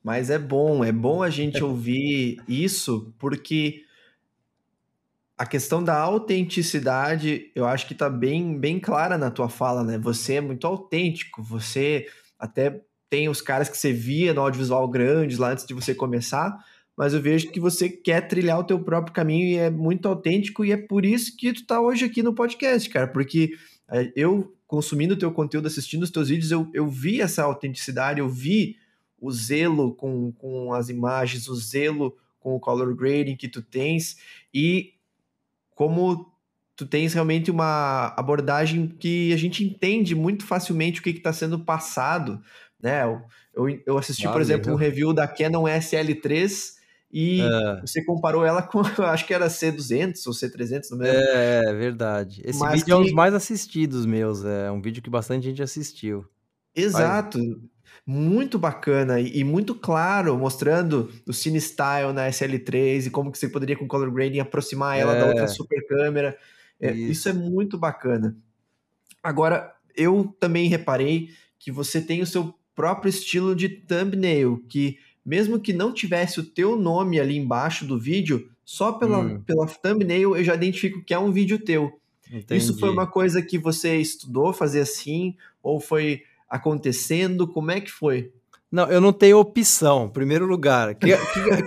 Mas 0.03 0.31
é 0.31 0.39
bom, 0.39 0.85
é 0.85 0.91
bom 0.91 1.23
a 1.23 1.31
gente 1.31 1.63
ouvir 1.63 2.41
isso, 2.49 3.15
porque 3.19 3.85
a 5.39 5.47
questão 5.47 5.83
da 5.83 5.99
autenticidade, 5.99 7.51
eu 7.55 7.67
acho 7.67 7.87
que 7.87 7.95
tá 7.95 8.11
bem, 8.11 8.59
bem 8.59 8.79
clara 8.79 9.17
na 9.17 9.31
tua 9.31 9.49
fala, 9.49 9.83
né? 9.83 9.99
Você 9.99 10.35
é 10.35 10.41
muito 10.41 10.67
autêntico, 10.67 11.43
você 11.43 12.07
até 12.39 12.81
tem 13.09 13.29
os 13.29 13.41
caras 13.41 13.69
que 13.69 13.77
você 13.77 13.93
via 13.93 14.33
no 14.33 14.41
audiovisual 14.41 14.89
grandes 14.89 15.39
lá 15.39 15.51
antes 15.51 15.67
de 15.67 15.75
você 15.75 15.95
começar, 15.95 16.57
mas 16.97 17.15
eu 17.15 17.21
vejo 17.21 17.51
que 17.51 17.61
você 17.61 17.89
quer 17.89 18.27
trilhar 18.29 18.59
o 18.59 18.65
teu 18.65 18.79
próprio 18.79 19.15
caminho 19.15 19.45
e 19.45 19.57
é 19.57 19.71
muito 19.71 20.09
autêntico 20.09 20.65
e 20.65 20.73
é 20.73 20.77
por 20.77 21.05
isso 21.05 21.37
que 21.37 21.53
tu 21.53 21.67
tá 21.67 21.81
hoje 21.81 22.05
aqui 22.05 22.23
no 22.23 22.35
podcast, 22.35 22.89
cara, 22.89 23.07
porque 23.07 23.51
é, 23.51 23.57
eu 24.17 24.55
consumindo 24.67 25.15
o 25.15 25.19
teu 25.19 25.31
conteúdo, 25.31 25.67
assistindo 25.67 26.03
os 26.03 26.11
teus 26.11 26.29
vídeos, 26.29 26.51
eu, 26.51 26.69
eu 26.73 26.89
vi 26.89 27.21
essa 27.21 27.43
autenticidade, 27.43 28.21
eu 28.21 28.29
vi 28.29 28.77
o 29.21 29.31
zelo 29.31 29.95
com, 29.95 30.33
com 30.33 30.73
as 30.73 30.89
imagens, 30.89 31.47
o 31.49 31.55
zelo 31.55 32.17
com 32.41 32.57
o 32.57 32.61
color 32.61 32.95
grading 32.95 33.37
que 33.37 33.49
tu 33.49 33.63
tens 33.63 34.17
e 34.53 34.95
como 35.75 36.33
tu 36.75 36.87
tens 36.87 37.13
realmente 37.13 37.51
uma 37.51 38.15
abordagem 38.17 38.89
que 38.89 39.33
a 39.33 39.37
gente 39.37 39.63
entende 39.65 40.15
muito 40.15 40.45
facilmente 40.45 41.01
o 41.01 41.03
que 41.03 41.11
está 41.11 41.33
sendo 41.33 41.59
passado, 41.59 42.43
né? 42.83 43.05
Eu, 43.55 43.69
eu 43.87 43.99
assisti, 43.99 44.27
por 44.27 44.41
exemplo, 44.41 44.73
um 44.73 44.77
review 44.77 45.13
da 45.13 45.29
Canon 45.29 45.65
SL3 45.65 46.82
e 47.13 47.43
é. 47.43 47.81
você 47.83 48.03
comparou 48.03 48.45
ela 48.45 48.63
com, 48.63 48.81
acho 49.05 49.27
que 49.27 49.35
era 49.35 49.49
C200 49.49 50.27
ou 50.27 50.33
C300, 50.33 50.91
não 50.91 50.99
lembro. 50.99 51.19
É, 51.19 51.65
é 51.67 51.75
verdade. 51.75 52.41
Esse 52.45 52.59
Mas 52.59 52.73
vídeo 52.73 52.87
que... 52.87 52.93
é 52.93 52.97
um 52.97 53.03
dos 53.03 53.13
mais 53.13 53.35
assistidos 53.35 54.07
meus, 54.07 54.45
é 54.45 54.71
um 54.71 54.81
vídeo 54.81 55.03
que 55.03 55.11
bastante 55.11 55.45
gente 55.45 55.63
assistiu. 55.63 56.25
Exato. 56.75 57.39
Muito 58.07 58.59
bacana 58.59 59.21
e, 59.21 59.39
e, 59.39 59.45
muito 59.45 59.75
claro, 59.75 60.37
mostrando 60.39 61.11
o 61.27 61.33
Cine 61.33 61.61
Style 61.61 62.13
na 62.13 62.29
SL3 62.29 63.07
e 63.07 63.11
como 63.11 63.31
que 63.31 63.39
você 63.39 63.49
poderia 63.49 63.77
com 63.77 63.87
color 63.87 64.11
grading 64.11 64.41
aproximar 64.41 64.99
ela 64.99 65.15
é. 65.15 65.21
da 65.21 65.27
outra 65.27 65.47
super 65.47 65.87
câmera. 65.87 66.37
É, 66.81 66.93
isso. 66.93 67.13
isso 67.13 67.29
é 67.29 67.33
muito 67.33 67.79
bacana. 67.79 68.35
Agora, 69.23 69.73
eu 69.95 70.35
também 70.41 70.69
reparei 70.69 71.29
que 71.59 71.71
você 71.71 72.01
tem 72.01 72.23
o 72.23 72.27
seu 72.27 72.55
próprio 72.75 73.11
estilo 73.11 73.55
de 73.55 73.69
thumbnail, 73.69 74.65
que 74.69 74.99
mesmo 75.25 75.61
que 75.61 75.73
não 75.73 75.93
tivesse 75.93 76.41
o 76.41 76.45
teu 76.45 76.77
nome 76.77 77.21
ali 77.21 77.37
embaixo 77.37 77.87
do 77.87 77.99
vídeo, 77.99 78.49
só 78.65 78.93
pela, 78.93 79.19
hum. 79.19 79.41
pela 79.41 79.67
thumbnail 79.67 80.37
eu 80.37 80.45
já 80.45 80.55
identifico 80.55 81.03
que 81.05 81.15
é 81.15 81.19
um 81.19 81.33
vídeo 81.33 81.59
teu. 81.59 81.99
Entendi. 82.31 82.57
Isso 82.57 82.79
foi 82.79 82.89
uma 82.89 83.07
coisa 83.07 83.43
que 83.43 83.59
você 83.59 83.97
estudou 83.97 84.53
fazer 84.53 84.81
assim, 84.81 85.37
ou 85.63 85.79
foi 85.79 86.23
acontecendo? 86.49 87.47
Como 87.47 87.71
é 87.71 87.81
que 87.81 87.91
foi? 87.91 88.33
Não, 88.73 88.91
eu 88.91 89.03
não 89.03 89.13
tenho 89.13 89.39
opção, 89.39 90.07
em 90.07 90.09
primeiro 90.09 90.47
lugar. 90.47 90.93
O 90.93 90.95
que, 90.95 91.15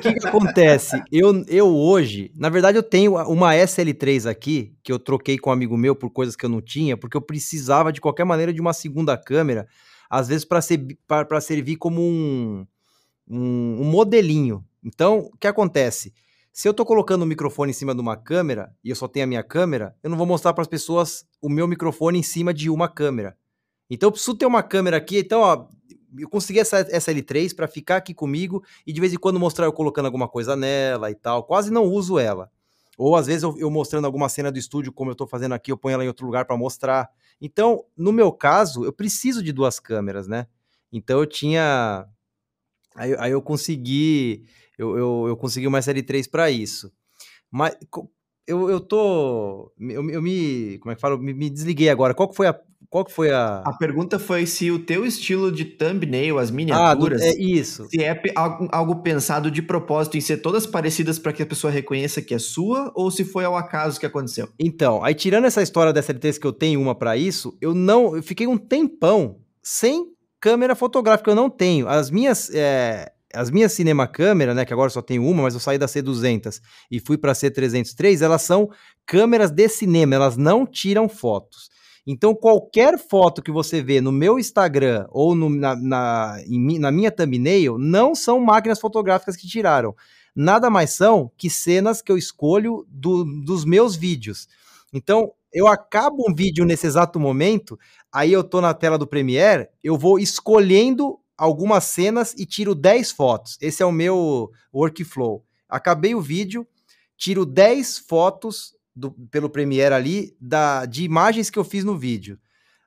que, 0.02 0.14
que, 0.14 0.28
acontece? 0.28 1.00
Eu, 1.12 1.46
eu 1.48 1.68
hoje, 1.68 2.32
na 2.36 2.50
verdade, 2.50 2.80
eu 2.80 2.84
tenho 2.84 3.16
uma 3.30 3.54
SL3 3.54 4.28
aqui, 4.28 4.74
que 4.82 4.92
eu 4.92 4.98
troquei 4.98 5.38
com 5.38 5.52
um 5.52 5.54
amigo 5.54 5.78
meu 5.78 5.96
por 5.96 6.10
coisas 6.10 6.36
que 6.36 6.44
eu 6.44 6.50
não 6.50 6.62
tinha, 6.62 6.98
porque 6.98 7.16
eu 7.16 7.22
precisava, 7.22 7.94
de 7.94 8.02
qualquer 8.02 8.24
maneira, 8.24 8.52
de 8.52 8.60
uma 8.60 8.74
segunda 8.74 9.16
câmera, 9.16 9.68
às 10.10 10.28
vezes 10.28 10.44
para 10.44 10.62
ser, 10.62 10.84
servir 11.42 11.76
como 11.76 12.02
um, 12.02 12.66
um, 13.28 13.82
um 13.82 13.84
modelinho. 13.84 14.64
Então, 14.84 15.30
o 15.34 15.38
que 15.38 15.48
acontece? 15.48 16.14
Se 16.52 16.68
eu 16.68 16.72
estou 16.72 16.86
colocando 16.86 17.24
o 17.24 17.26
microfone 17.26 17.72
em 17.72 17.74
cima 17.74 17.94
de 17.94 18.00
uma 18.00 18.16
câmera 18.16 18.74
e 18.84 18.90
eu 18.90 18.96
só 18.96 19.08
tenho 19.08 19.26
a 19.26 19.28
minha 19.28 19.44
câmera, 19.44 19.96
eu 20.02 20.10
não 20.10 20.18
vou 20.18 20.26
mostrar 20.26 20.54
para 20.54 20.62
as 20.62 20.68
pessoas 20.68 21.28
o 21.42 21.50
meu 21.50 21.68
microfone 21.68 22.20
em 22.20 22.24
cima 22.24 22.54
de 22.54 22.70
uma 22.70 22.88
câmera. 22.88 23.36
Então 23.90 24.08
eu 24.08 24.12
preciso 24.12 24.36
ter 24.36 24.46
uma 24.46 24.64
câmera 24.64 24.96
aqui. 24.96 25.20
Então, 25.20 25.42
ó, 25.42 25.68
eu 26.18 26.30
consegui 26.30 26.60
essa 26.60 26.86
SL3 26.86 27.54
para 27.54 27.68
ficar 27.68 27.98
aqui 27.98 28.14
comigo 28.14 28.64
e 28.88 28.94
de 28.94 29.02
vez 29.02 29.14
em 29.14 29.18
quando 29.18 29.40
mostrar 29.40 29.66
eu 29.66 29.74
colocando 29.74 30.06
alguma 30.06 30.30
coisa 30.30 30.56
nela 30.56 31.12
e 31.12 31.16
tal. 31.16 31.44
Quase 31.44 31.72
não 31.72 31.84
uso 31.84 32.18
ela. 32.18 32.50
Ou 32.98 33.16
às 33.16 33.28
vezes 33.28 33.44
eu, 33.44 33.58
eu 33.58 33.70
mostrando 33.70 34.06
alguma 34.06 34.30
cena 34.30 34.52
do 34.52 34.58
estúdio, 34.58 34.94
como 34.94 35.10
eu 35.10 35.14
estou 35.14 35.28
fazendo 35.28 35.54
aqui, 35.54 35.72
eu 35.72 35.78
ponho 35.78 35.96
ela 35.96 36.06
em 36.06 36.08
outro 36.08 36.26
lugar 36.26 36.46
para 36.46 36.56
mostrar. 36.56 37.10
Então, 37.42 37.84
no 37.98 38.14
meu 38.14 38.32
caso, 38.32 38.86
eu 38.86 38.94
preciso 38.94 39.44
de 39.44 39.52
duas 39.52 39.80
câmeras, 39.80 40.28
né? 40.28 40.48
Então 40.92 41.20
eu 41.20 41.26
tinha 41.26 42.08
Aí, 42.96 43.16
aí 43.20 43.32
eu 43.32 43.42
consegui, 43.42 44.46
eu, 44.78 44.98
eu, 44.98 45.26
eu 45.28 45.38
consegui 45.38 45.68
uma 45.68 45.82
série 45.82 46.02
3 46.02 46.28
para 46.28 46.50
isso. 46.50 46.92
Mas 47.52 47.76
eu, 48.48 48.70
eu 48.70 48.80
tô. 48.80 49.72
Eu, 49.80 50.10
eu 50.10 50.22
me. 50.22 50.78
Como 50.80 50.92
é 50.92 50.96
que 50.96 51.02
falo? 51.02 51.18
Me, 51.18 51.34
me 51.34 51.50
desliguei 51.50 51.90
agora. 51.90 52.14
Qual 52.14 52.30
que 52.30 52.36
foi 52.36 52.48
a. 52.48 52.60
Qual 52.90 53.04
que 53.04 53.12
foi 53.12 53.32
a. 53.32 53.64
A 53.66 53.74
pergunta 53.74 54.20
foi 54.20 54.46
se 54.46 54.70
o 54.72 54.80
teu 54.80 55.06
estilo 55.06 55.52
de 55.52 55.66
thumbnail, 55.66 56.38
as 56.38 56.52
miniaturas. 56.52 57.22
Ah, 57.22 57.26
do, 57.26 57.32
é 57.32 57.36
isso. 57.42 57.88
Se 57.90 58.04
é 58.04 58.22
algo, 58.36 58.70
algo 58.72 58.96
pensado 58.98 59.50
de 59.50 59.62
propósito 59.62 60.16
em 60.16 60.22
ser 60.22 60.38
todas 60.38 60.68
parecidas 60.68 61.18
para 61.18 61.34
que 61.34 61.42
a 61.42 61.46
pessoa 61.46 61.72
reconheça 61.72 62.22
que 62.22 62.34
é 62.34 62.40
sua, 62.40 62.92
ou 62.96 63.10
se 63.10 63.26
foi 63.26 63.44
ao 63.44 63.56
acaso 63.56 64.00
que 64.00 64.06
aconteceu? 64.06 64.48
Então, 64.60 65.04
aí 65.04 65.16
tirando 65.16 65.46
essa 65.46 65.64
história 65.64 65.92
dessa 65.92 66.12
LTS 66.12 66.40
que 66.40 66.48
eu 66.48 66.54
tenho 66.54 66.80
uma 66.80 66.94
para 66.94 67.18
isso, 67.18 67.58
eu 67.60 67.74
não. 67.74 68.16
Eu 68.16 68.24
fiquei 68.24 68.46
um 68.46 68.58
tempão 68.58 69.40
sem 69.62 70.15
câmera 70.46 70.76
fotográfica 70.76 71.32
eu 71.32 71.36
não 71.36 71.50
tenho. 71.50 71.88
As 71.88 72.12
minhas, 72.12 72.52
é, 72.54 73.12
as 73.34 73.50
minhas 73.50 73.74
cinema 73.74 74.08
câmera, 74.08 74.54
né, 74.54 74.64
que 74.64 74.72
agora 74.72 74.92
só 74.92 75.02
tenho 75.02 75.26
uma, 75.26 75.42
mas 75.42 75.56
eu 75.56 75.60
saí 75.60 75.80
da 75.80 75.88
C200 75.88 76.62
e 76.92 77.00
fui 77.00 77.18
para 77.18 77.32
a 77.32 77.34
C303, 77.34 78.22
elas 78.22 78.44
são 78.44 78.70
câmeras 79.08 79.50
de 79.50 79.68
cinema, 79.68 80.14
elas 80.14 80.38
não 80.38 80.64
tiram 80.64 81.10
fotos. 81.10 81.72
Então, 82.06 82.36
qualquer 82.36 83.00
foto 83.00 83.42
que 83.42 83.52
você 83.52 83.82
vê 83.82 84.00
no 84.00 84.12
meu 84.12 84.38
Instagram 84.38 85.08
ou 85.10 85.34
no, 85.34 85.50
na, 85.50 85.76
na, 85.76 86.38
em, 86.46 86.78
na 86.78 86.92
minha 86.92 87.10
thumbnail 87.10 87.80
não 87.80 88.14
são 88.14 88.40
máquinas 88.40 88.80
fotográficas 88.80 89.36
que 89.36 89.48
tiraram. 89.48 89.96
Nada 90.36 90.70
mais 90.70 90.92
são 90.92 91.32
que 91.36 91.50
cenas 91.50 92.04
que 92.04 92.12
eu 92.12 92.20
escolho 92.20 92.86
do, 92.88 93.24
dos 93.44 93.66
meus 93.66 93.96
vídeos. 93.96 94.48
Então, 94.94 95.32
eu 95.56 95.68
acabo 95.68 96.30
um 96.30 96.36
vídeo 96.36 96.66
nesse 96.66 96.86
exato 96.86 97.18
momento, 97.18 97.80
aí 98.16 98.32
eu 98.32 98.46
tô 98.46 98.62
na 98.62 98.74
tela 98.74 98.98
do 98.98 99.06
Premiere, 99.06 99.68
eu 99.84 99.98
vou 99.98 100.18
escolhendo 100.18 101.20
algumas 101.38 101.84
cenas 101.84 102.34
e 102.38 102.46
tiro 102.46 102.74
10 102.74 103.12
fotos. 103.12 103.58
Esse 103.60 103.84
é 103.84 103.86
o 103.86 103.92
meu 103.92 104.50
workflow. 104.74 105.44
Acabei 105.68 106.16
o 106.16 106.22
vídeo, 106.22 106.66
tiro 107.18 107.46
10 107.46 107.98
fotos 108.00 108.74
do, 108.96 109.12
pelo 109.30 109.50
Premiere 109.50 109.94
ali 109.94 110.34
da, 110.40 110.86
de 110.86 111.04
imagens 111.04 111.50
que 111.50 111.60
eu 111.60 111.66
fiz 111.66 111.84
no 111.84 111.98
vídeo. 111.98 112.40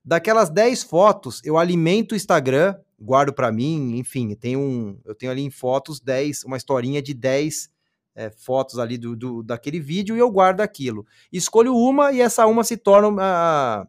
Daquelas 0.02 0.48
10 0.48 0.84
fotos, 0.84 1.42
eu 1.44 1.58
alimento 1.58 2.12
o 2.12 2.16
Instagram, 2.16 2.74
guardo 2.98 3.30
para 3.30 3.52
mim, 3.52 3.98
enfim, 3.98 4.34
tem 4.34 4.56
um, 4.56 4.98
eu 5.04 5.14
tenho 5.14 5.30
ali 5.30 5.42
em 5.42 5.50
fotos 5.50 6.00
10, 6.00 6.44
uma 6.44 6.56
historinha 6.56 7.02
de 7.02 7.12
10 7.12 7.68
é, 8.14 8.30
fotos 8.30 8.78
ali 8.78 8.96
do, 8.96 9.14
do, 9.14 9.42
daquele 9.42 9.78
vídeo 9.78 10.16
e 10.16 10.20
eu 10.20 10.30
guardo 10.30 10.62
aquilo. 10.62 11.04
Escolho 11.30 11.76
uma 11.76 12.12
e 12.12 12.22
essa 12.22 12.46
uma 12.46 12.64
se 12.64 12.78
torna 12.78 13.22
a, 13.22 13.86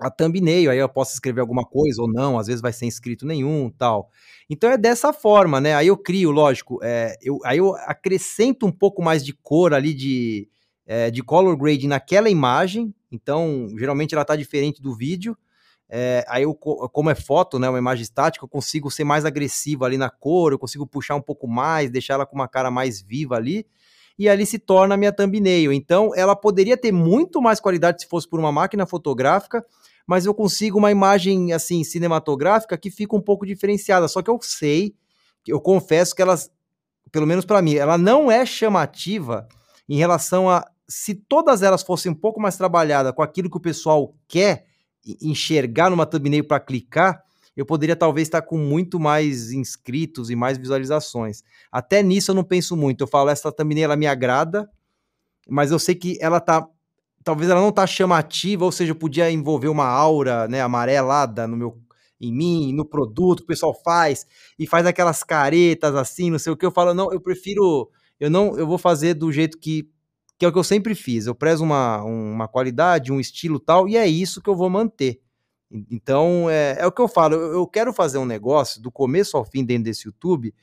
a 0.00 0.10
thumbnail, 0.10 0.70
aí 0.70 0.78
eu 0.78 0.88
posso 0.88 1.12
escrever 1.12 1.40
alguma 1.40 1.64
coisa 1.64 2.00
ou 2.00 2.08
não, 2.10 2.38
às 2.38 2.46
vezes 2.46 2.62
vai 2.62 2.72
ser 2.72 2.86
inscrito 2.86 3.26
nenhum 3.26 3.70
tal. 3.70 4.10
Então 4.48 4.70
é 4.70 4.78
dessa 4.78 5.12
forma, 5.12 5.60
né? 5.60 5.74
Aí 5.74 5.88
eu 5.88 5.96
crio, 5.96 6.30
lógico, 6.30 6.78
é, 6.82 7.16
eu, 7.20 7.38
aí 7.44 7.58
eu 7.58 7.74
acrescento 7.74 8.64
um 8.64 8.72
pouco 8.72 9.02
mais 9.02 9.24
de 9.24 9.32
cor 9.32 9.74
ali, 9.74 9.92
de, 9.92 10.48
é, 10.86 11.10
de 11.10 11.22
color 11.22 11.56
grade 11.56 11.88
naquela 11.88 12.30
imagem, 12.30 12.94
então 13.10 13.68
geralmente 13.76 14.14
ela 14.14 14.24
tá 14.24 14.36
diferente 14.36 14.80
do 14.80 14.94
vídeo, 14.94 15.36
é, 15.90 16.24
aí 16.28 16.42
eu, 16.42 16.54
como 16.54 17.10
é 17.10 17.14
foto, 17.14 17.58
né, 17.58 17.68
uma 17.68 17.78
imagem 17.78 18.02
estática, 18.02 18.44
eu 18.44 18.48
consigo 18.48 18.90
ser 18.90 19.04
mais 19.04 19.24
agressivo 19.24 19.84
ali 19.84 19.96
na 19.96 20.10
cor, 20.10 20.52
eu 20.52 20.58
consigo 20.58 20.86
puxar 20.86 21.14
um 21.14 21.22
pouco 21.22 21.48
mais, 21.48 21.90
deixar 21.90 22.14
ela 22.14 22.26
com 22.26 22.34
uma 22.34 22.46
cara 22.46 22.70
mais 22.70 23.00
viva 23.00 23.36
ali, 23.36 23.66
e 24.18 24.28
ali 24.28 24.44
se 24.44 24.58
torna 24.58 24.94
a 24.94 24.98
minha 24.98 25.12
thumbnail. 25.12 25.72
Então, 25.72 26.10
ela 26.14 26.34
poderia 26.34 26.76
ter 26.76 26.92
muito 26.92 27.40
mais 27.40 27.60
qualidade 27.60 28.02
se 28.02 28.08
fosse 28.08 28.28
por 28.28 28.38
uma 28.38 28.50
máquina 28.50 28.84
fotográfica, 28.84 29.64
mas 30.08 30.24
eu 30.24 30.32
consigo 30.32 30.78
uma 30.78 30.90
imagem 30.90 31.52
assim 31.52 31.84
cinematográfica 31.84 32.78
que 32.78 32.90
fica 32.90 33.14
um 33.14 33.20
pouco 33.20 33.44
diferenciada. 33.44 34.08
Só 34.08 34.22
que 34.22 34.30
eu 34.30 34.38
sei, 34.40 34.94
eu 35.46 35.60
confesso 35.60 36.14
que 36.14 36.22
elas, 36.22 36.50
pelo 37.12 37.26
menos 37.26 37.44
para 37.44 37.60
mim, 37.60 37.74
ela 37.74 37.98
não 37.98 38.30
é 38.32 38.46
chamativa 38.46 39.46
em 39.86 39.98
relação 39.98 40.48
a 40.48 40.64
se 40.88 41.14
todas 41.14 41.62
elas 41.62 41.82
fossem 41.82 42.10
um 42.10 42.14
pouco 42.14 42.40
mais 42.40 42.56
trabalhadas 42.56 43.12
com 43.12 43.20
aquilo 43.20 43.50
que 43.50 43.58
o 43.58 43.60
pessoal 43.60 44.14
quer 44.26 44.64
enxergar 45.20 45.90
numa 45.90 46.06
thumbnail 46.06 46.42
para 46.42 46.58
clicar, 46.58 47.22
eu 47.54 47.66
poderia 47.66 47.94
talvez 47.94 48.28
estar 48.28 48.40
com 48.40 48.56
muito 48.56 48.98
mais 48.98 49.52
inscritos 49.52 50.30
e 50.30 50.36
mais 50.36 50.56
visualizações. 50.56 51.42
Até 51.70 52.02
nisso 52.02 52.30
eu 52.30 52.34
não 52.34 52.44
penso 52.44 52.74
muito. 52.74 53.02
Eu 53.02 53.06
falo, 53.06 53.28
essa 53.28 53.52
thumbnail 53.52 53.84
ela 53.84 53.96
me 53.96 54.06
agrada, 54.06 54.70
mas 55.46 55.70
eu 55.70 55.78
sei 55.78 55.94
que 55.94 56.16
ela 56.18 56.40
tá. 56.40 56.66
Talvez 57.28 57.50
ela 57.50 57.60
não 57.60 57.70
tá 57.70 57.86
chamativa, 57.86 58.64
ou 58.64 58.72
seja, 58.72 58.94
podia 58.94 59.30
envolver 59.30 59.68
uma 59.68 59.84
aura 59.84 60.48
né, 60.48 60.62
amarelada 60.62 61.46
no 61.46 61.58
meu, 61.58 61.78
em 62.18 62.32
mim, 62.32 62.72
no 62.72 62.86
produto 62.86 63.40
que 63.40 63.44
o 63.44 63.48
pessoal 63.48 63.78
faz, 63.84 64.26
e 64.58 64.66
faz 64.66 64.86
aquelas 64.86 65.22
caretas 65.22 65.94
assim, 65.94 66.30
não 66.30 66.38
sei 66.38 66.54
o 66.54 66.56
que. 66.56 66.64
Eu 66.64 66.70
falo, 66.70 66.94
não, 66.94 67.12
eu 67.12 67.20
prefiro. 67.20 67.90
Eu 68.18 68.30
não, 68.30 68.58
eu 68.58 68.66
vou 68.66 68.78
fazer 68.78 69.12
do 69.12 69.30
jeito 69.30 69.58
que 69.58 69.90
que 70.38 70.46
é 70.46 70.48
o 70.48 70.52
que 70.52 70.58
eu 70.58 70.64
sempre 70.64 70.94
fiz. 70.94 71.26
Eu 71.26 71.34
prezo 71.34 71.64
uma, 71.64 72.02
uma 72.02 72.48
qualidade, 72.48 73.12
um 73.12 73.20
estilo 73.20 73.60
tal, 73.60 73.86
e 73.86 73.98
é 73.98 74.06
isso 74.06 74.40
que 74.40 74.48
eu 74.48 74.56
vou 74.56 74.70
manter. 74.70 75.20
Então, 75.90 76.48
é, 76.48 76.78
é 76.78 76.86
o 76.86 76.92
que 76.92 77.02
eu 77.02 77.08
falo. 77.08 77.34
Eu, 77.34 77.52
eu 77.52 77.66
quero 77.66 77.92
fazer 77.92 78.16
um 78.16 78.24
negócio 78.24 78.80
do 78.80 78.90
começo 78.90 79.36
ao 79.36 79.44
fim 79.44 79.62
dentro 79.62 79.84
desse 79.84 80.06
YouTube, 80.06 80.54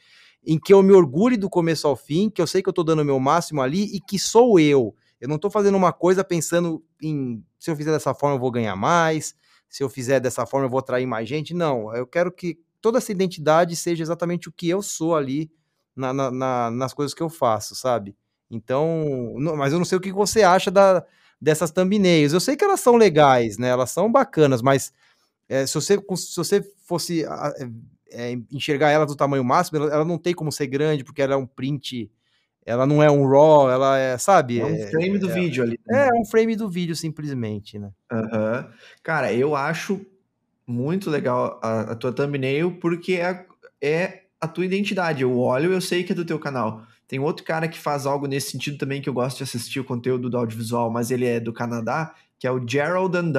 em 0.44 0.58
que 0.58 0.74
eu 0.74 0.82
me 0.82 0.94
orgulhe 0.94 1.38
do 1.38 1.48
começo 1.48 1.88
ao 1.88 1.96
fim, 1.96 2.28
que 2.28 2.42
eu 2.42 2.48
sei 2.48 2.64
que 2.64 2.70
eu 2.70 2.72
estou 2.72 2.84
dando 2.84 3.04
o 3.04 3.06
meu 3.06 3.20
máximo 3.20 3.62
ali 3.62 3.84
e 3.96 4.00
que 4.00 4.18
sou 4.18 4.60
eu. 4.60 4.96
Eu 5.20 5.28
não 5.28 5.38
estou 5.38 5.50
fazendo 5.50 5.76
uma 5.76 5.94
coisa 5.94 6.24
pensando 6.24 6.84
em 7.02 7.44
se 7.60 7.72
eu 7.72 7.76
fizer 7.76 7.92
dessa 7.92 8.14
forma 8.14 8.36
eu 8.36 8.40
vou 8.40 8.52
ganhar 8.52 8.76
mais, 8.76 9.36
se 9.70 9.84
eu 9.84 9.90
fizer 9.90 10.20
dessa 10.20 10.46
forma 10.46 10.66
eu 10.66 10.70
vou 10.70 10.80
atrair 10.80 11.06
mais 11.06 11.28
gente. 11.28 11.54
Não, 11.54 11.94
eu 11.96 12.06
quero 12.06 12.32
que 12.32 12.60
toda 12.82 12.98
essa 12.98 13.12
identidade 13.12 13.76
seja 13.76 14.04
exatamente 14.04 14.50
o 14.50 14.52
que 14.52 14.70
eu 14.70 14.82
sou 14.82 15.16
ali 15.16 15.52
na, 15.96 16.14
na, 16.14 16.32
na, 16.32 16.72
nas 16.72 16.94
coisas 16.94 17.14
que 17.14 17.24
eu 17.24 17.30
faço, 17.30 17.76
sabe? 17.76 18.16
Então, 18.50 19.34
não, 19.38 19.56
mas 19.56 19.74
eu 19.74 19.80
não 19.80 19.86
sei 19.86 19.98
o 19.98 20.02
que 20.02 20.12
você 20.12 20.44
acha 20.44 20.70
da, 20.70 21.04
dessas 21.42 21.72
thumbnails. 21.72 22.34
Eu 22.34 22.40
sei 22.40 22.56
que 22.56 22.64
elas 22.64 22.80
são 22.80 22.96
legais, 22.96 23.58
né? 23.58 23.70
Elas 23.70 23.92
são 23.92 24.12
bacanas, 24.12 24.62
mas 24.62 24.94
é, 25.48 25.66
se, 25.66 25.74
você, 25.76 25.98
se 25.98 26.36
você 26.36 26.62
fosse 26.86 27.26
é, 28.12 28.38
enxergar 28.52 28.92
ela 28.92 29.06
do 29.06 29.16
tamanho 29.16 29.44
máximo, 29.44 29.78
ela, 29.78 29.94
ela, 29.94 30.06
não 30.06 30.18
tem 30.18 30.34
como 30.34 30.52
ser 30.52 30.68
grande, 30.68 31.04
porque 31.04 31.22
ela 31.22 31.34
é 31.34 31.38
um 31.38 31.46
print 31.46 32.12
Ela 32.66 32.88
não 32.88 33.04
é 33.04 33.12
um 33.12 33.28
RAW, 33.28 33.70
ela 33.70 33.98
é, 33.98 34.18
sabe? 34.18 34.60
É 34.60 34.66
um 34.66 34.88
frame 34.88 35.20
do 35.20 35.30
é, 35.30 35.34
vídeo 35.34 35.64
ali. 35.64 35.80
Né? 35.86 36.08
É, 36.08 36.20
um 36.20 36.26
frame 36.26 36.56
do 36.56 36.68
vídeo, 36.68 36.96
simplesmente, 36.96 37.78
né? 37.78 37.92
Uhum. 38.12 38.68
Cara, 39.04 39.32
eu 39.32 39.56
acho 39.56 40.04
muito 40.66 41.10
legal 41.12 41.60
a, 41.62 41.92
a 41.92 41.96
tua 41.96 42.12
thumbnail, 42.12 42.80
porque 42.80 43.14
é, 43.14 43.46
é 43.80 44.22
a 44.42 44.48
tua 44.48 44.66
identidade. 44.66 45.22
Eu 45.22 45.38
olho 45.38 45.72
eu 45.72 45.82
sei 45.82 46.04
que 46.04 46.12
é 46.12 46.16
do 46.16 46.26
teu 46.26 46.40
canal. 46.40 46.84
Tem 47.08 47.20
outro 47.20 47.46
cara 47.46 47.68
que 47.68 47.78
faz 47.78 48.08
algo 48.08 48.26
nesse 48.26 48.52
sentido 48.52 48.78
também 48.78 49.00
que 49.00 49.08
eu 49.08 49.14
gosto 49.14 49.38
de 49.38 49.44
assistir 49.44 49.80
o 49.80 49.86
conteúdo 49.86 50.28
do 50.28 50.38
audiovisual, 50.38 50.90
mas 50.90 51.12
ele 51.12 51.26
é 51.26 51.40
do 51.40 51.54
Canadá, 51.54 52.16
que 52.40 52.48
é 52.48 52.52
o 52.52 52.68
Gerald. 52.68 53.16
O 53.16 53.38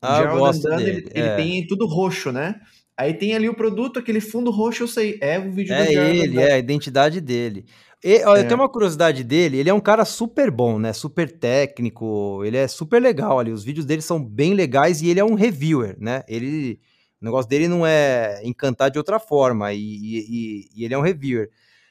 ah, 0.00 0.16
Gerald 0.16 0.58
Andan, 0.58 0.80
ele, 0.80 1.08
ele 1.12 1.26
é. 1.26 1.36
tem 1.36 1.66
tudo 1.66 1.86
roxo, 1.86 2.30
né? 2.30 2.60
Aí 2.96 3.14
tem 3.14 3.34
ali 3.34 3.48
o 3.48 3.54
produto, 3.54 3.98
aquele 3.98 4.20
fundo 4.20 4.50
roxo, 4.50 4.84
eu 4.84 4.88
sei. 4.88 5.18
É 5.20 5.38
o 5.38 5.50
vídeo 5.50 5.74
é 5.74 5.84
do 5.84 5.92
Gerald 5.92 6.18
ele. 6.18 6.40
É 6.40 6.52
a 6.52 6.58
identidade 6.58 7.20
dele. 7.20 7.64
E, 8.02 8.24
ó, 8.24 8.36
é. 8.36 8.40
Eu 8.40 8.44
tenho 8.48 8.60
uma 8.60 8.68
curiosidade 8.68 9.24
dele, 9.24 9.58
ele 9.58 9.68
é 9.68 9.74
um 9.74 9.80
cara 9.80 10.04
super 10.04 10.50
bom, 10.50 10.78
né? 10.78 10.92
Super 10.92 11.30
técnico, 11.30 12.42
ele 12.44 12.56
é 12.56 12.68
super 12.68 13.02
legal 13.02 13.38
ali. 13.38 13.50
Os 13.50 13.64
vídeos 13.64 13.84
dele 13.84 14.02
são 14.02 14.24
bem 14.24 14.54
legais 14.54 15.02
e 15.02 15.08
ele 15.08 15.18
é 15.20 15.24
um 15.24 15.34
reviewer, 15.34 15.96
né? 15.98 16.22
Ele, 16.28 16.80
o 17.20 17.24
negócio 17.24 17.48
dele 17.48 17.66
não 17.66 17.84
é 17.84 18.40
encantar 18.44 18.90
de 18.90 18.98
outra 18.98 19.18
forma, 19.18 19.72
e, 19.72 19.80
e, 19.80 20.68
e 20.74 20.84
ele 20.84 20.94
é 20.94 20.98
um 20.98 21.02
reviewer. 21.02 21.50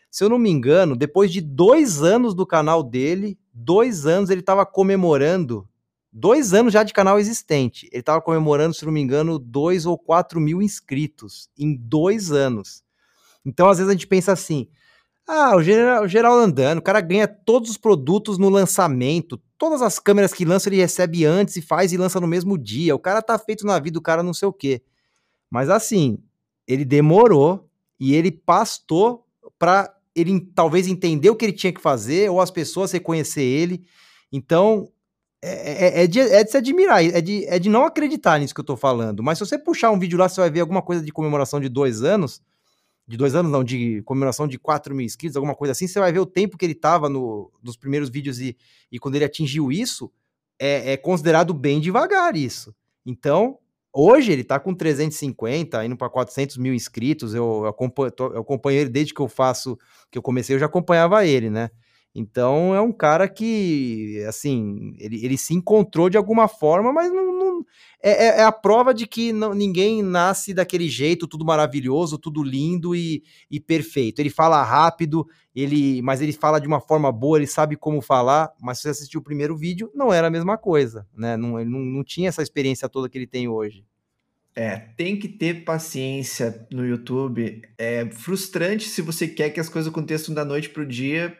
Se 0.09 0.23
eu 0.23 0.29
não 0.29 0.39
me 0.39 0.49
engano, 0.49 0.95
depois 0.95 1.31
de 1.31 1.41
dois 1.41 2.01
anos 2.01 2.33
do 2.33 2.45
canal 2.45 2.81
dele, 2.81 3.37
dois 3.53 4.05
anos 4.05 4.29
ele 4.29 4.39
estava 4.39 4.65
comemorando, 4.65 5.67
dois 6.11 6.53
anos 6.53 6.71
já 6.71 6.83
de 6.83 6.93
canal 6.93 7.19
existente, 7.19 7.89
ele 7.91 7.99
estava 7.99 8.21
comemorando, 8.21 8.73
se 8.73 8.85
não 8.85 8.93
me 8.93 9.01
engano, 9.01 9.37
dois 9.37 9.85
ou 9.85 9.97
quatro 9.97 10.39
mil 10.39 10.61
inscritos 10.61 11.49
em 11.59 11.75
dois 11.75 12.31
anos. 12.31 12.81
Então, 13.45 13.69
às 13.69 13.77
vezes 13.77 13.89
a 13.89 13.93
gente 13.93 14.07
pensa 14.07 14.31
assim, 14.31 14.69
ah, 15.27 15.55
o 15.57 15.61
geral, 15.61 16.03
o 16.03 16.07
geral 16.07 16.37
andando, 16.37 16.77
o 16.77 16.81
cara 16.81 17.01
ganha 17.01 17.27
todos 17.27 17.69
os 17.69 17.77
produtos 17.77 18.37
no 18.37 18.47
lançamento, 18.47 19.37
todas 19.57 19.81
as 19.81 19.99
câmeras 19.99 20.33
que 20.33 20.45
lança 20.45 20.69
ele 20.69 20.77
recebe 20.77 21.25
antes 21.25 21.57
e 21.57 21.61
faz 21.61 21.91
e 21.91 21.97
lança 21.97 22.21
no 22.21 22.27
mesmo 22.27 22.57
dia. 22.57 22.95
O 22.95 22.99
cara 22.99 23.21
tá 23.21 23.37
feito 23.37 23.65
na 23.65 23.77
vida, 23.77 23.99
o 23.99 24.01
cara 24.01 24.23
não 24.23 24.33
sei 24.33 24.47
o 24.47 24.53
quê. 24.53 24.81
Mas 25.49 25.69
assim, 25.69 26.19
ele 26.65 26.85
demorou 26.85 27.69
e 27.99 28.15
ele 28.15 28.31
pastou 28.31 29.25
para 29.59 29.93
ele 30.15 30.39
talvez 30.55 30.87
entender 30.87 31.29
o 31.29 31.35
que 31.35 31.45
ele 31.45 31.53
tinha 31.53 31.73
que 31.73 31.81
fazer 31.81 32.29
ou 32.29 32.39
as 32.39 32.49
pessoas 32.49 32.91
reconhecer 32.91 33.43
ele. 33.43 33.83
Então, 34.31 34.89
é, 35.41 35.99
é, 35.99 36.03
é, 36.03 36.07
de, 36.07 36.19
é 36.19 36.43
de 36.43 36.51
se 36.51 36.57
admirar, 36.57 37.03
é 37.03 37.21
de, 37.21 37.45
é 37.45 37.59
de 37.59 37.69
não 37.69 37.85
acreditar 37.85 38.39
nisso 38.39 38.55
que 38.55 38.61
eu 38.61 38.65
tô 38.65 38.75
falando. 38.75 39.21
Mas 39.21 39.37
se 39.37 39.45
você 39.45 39.57
puxar 39.57 39.91
um 39.91 39.99
vídeo 39.99 40.17
lá, 40.17 40.27
você 40.27 40.41
vai 40.41 40.49
ver 40.49 40.61
alguma 40.61 40.81
coisa 40.81 41.03
de 41.03 41.11
comemoração 41.11 41.59
de 41.59 41.69
dois 41.69 42.01
anos, 42.01 42.41
de 43.07 43.15
dois 43.15 43.35
anos 43.35 43.51
não, 43.51 43.63
de 43.63 44.01
comemoração 44.03 44.47
de 44.47 44.59
4 44.59 44.93
mil 44.93 45.05
inscritos, 45.05 45.37
alguma 45.37 45.55
coisa 45.55 45.71
assim, 45.71 45.87
você 45.87 45.99
vai 45.99 46.11
ver 46.11 46.19
o 46.19 46.25
tempo 46.25 46.57
que 46.57 46.65
ele 46.65 46.75
tava 46.75 47.07
no, 47.07 47.51
nos 47.63 47.77
primeiros 47.77 48.09
vídeos 48.09 48.39
e, 48.39 48.57
e 48.91 48.99
quando 48.99 49.15
ele 49.15 49.25
atingiu 49.25 49.71
isso, 49.71 50.11
é, 50.59 50.93
é 50.93 50.97
considerado 50.97 51.53
bem 51.53 51.79
devagar 51.79 52.35
isso. 52.35 52.75
Então, 53.05 53.59
Hoje 53.99 54.31
ele 54.31 54.43
tá 54.43 54.59
com 54.59 54.75
350, 54.75 55.83
indo 55.83 55.97
para 55.97 56.07
400 56.07 56.57
mil 56.57 56.71
inscritos. 56.71 57.33
Eu, 57.33 57.61
eu, 57.63 57.65
acompanho, 57.65 58.11
eu 58.19 58.41
acompanho 58.41 58.81
ele 58.81 58.89
desde 58.91 59.11
que 59.11 59.19
eu 59.19 59.27
faço, 59.27 59.75
que 60.11 60.19
eu 60.19 60.21
comecei, 60.21 60.55
eu 60.55 60.59
já 60.59 60.67
acompanhava 60.67 61.25
ele, 61.25 61.49
né? 61.49 61.71
Então 62.19 62.73
é 62.73 62.81
um 62.81 62.91
cara 62.91 63.29
que, 63.29 64.23
assim, 64.27 64.95
ele, 64.97 65.23
ele 65.23 65.37
se 65.37 65.53
encontrou 65.53 66.09
de 66.09 66.17
alguma 66.17 66.47
forma, 66.47 66.91
mas 66.91 67.13
não, 67.13 67.31
não 67.31 67.65
é, 68.01 68.09
é, 68.09 68.39
é, 68.39 68.43
a 68.43 68.51
prova 68.51 68.91
de 68.91 69.05
que 69.05 69.31
não, 69.31 69.53
ninguém 69.53 70.01
nasce 70.01 70.51
daquele 70.51 70.89
jeito, 70.89 71.27
tudo 71.27 71.45
maravilhoso, 71.45 72.17
tudo 72.17 72.41
lindo 72.41 72.95
e, 72.95 73.21
e 73.51 73.59
perfeito. 73.59 74.19
Ele 74.19 74.31
fala 74.31 74.63
rápido, 74.63 75.27
ele, 75.53 76.01
mas 76.01 76.19
ele 76.19 76.33
fala 76.33 76.59
de 76.59 76.65
uma 76.65 76.81
forma 76.81 77.11
boa, 77.11 77.37
ele 77.37 77.45
sabe 77.45 77.75
como 77.75 78.01
falar, 78.01 78.51
mas 78.59 78.79
se 78.79 78.83
você 78.85 78.89
assistiu 78.89 79.19
o 79.19 79.23
primeiro 79.23 79.55
vídeo, 79.55 79.91
não 79.93 80.11
era 80.11 80.25
a 80.25 80.31
mesma 80.31 80.57
coisa, 80.57 81.05
né? 81.15 81.37
Não, 81.37 81.59
ele 81.59 81.69
não, 81.69 81.81
não 81.81 82.03
tinha 82.03 82.29
essa 82.29 82.41
experiência 82.41 82.89
toda 82.89 83.07
que 83.07 83.17
ele 83.19 83.27
tem 83.27 83.47
hoje. 83.47 83.85
É, 84.55 84.75
tem 84.97 85.19
que 85.19 85.27
ter 85.27 85.63
paciência 85.63 86.65
no 86.71 86.83
YouTube. 86.83 87.61
É 87.77 88.09
frustrante 88.09 88.89
se 88.89 89.03
você 89.03 89.27
quer 89.27 89.51
que 89.51 89.59
as 89.59 89.69
coisas 89.69 89.91
aconteçam 89.91 90.33
da 90.33 90.43
noite 90.43 90.69
para 90.69 90.81
o 90.81 90.87
dia 90.87 91.37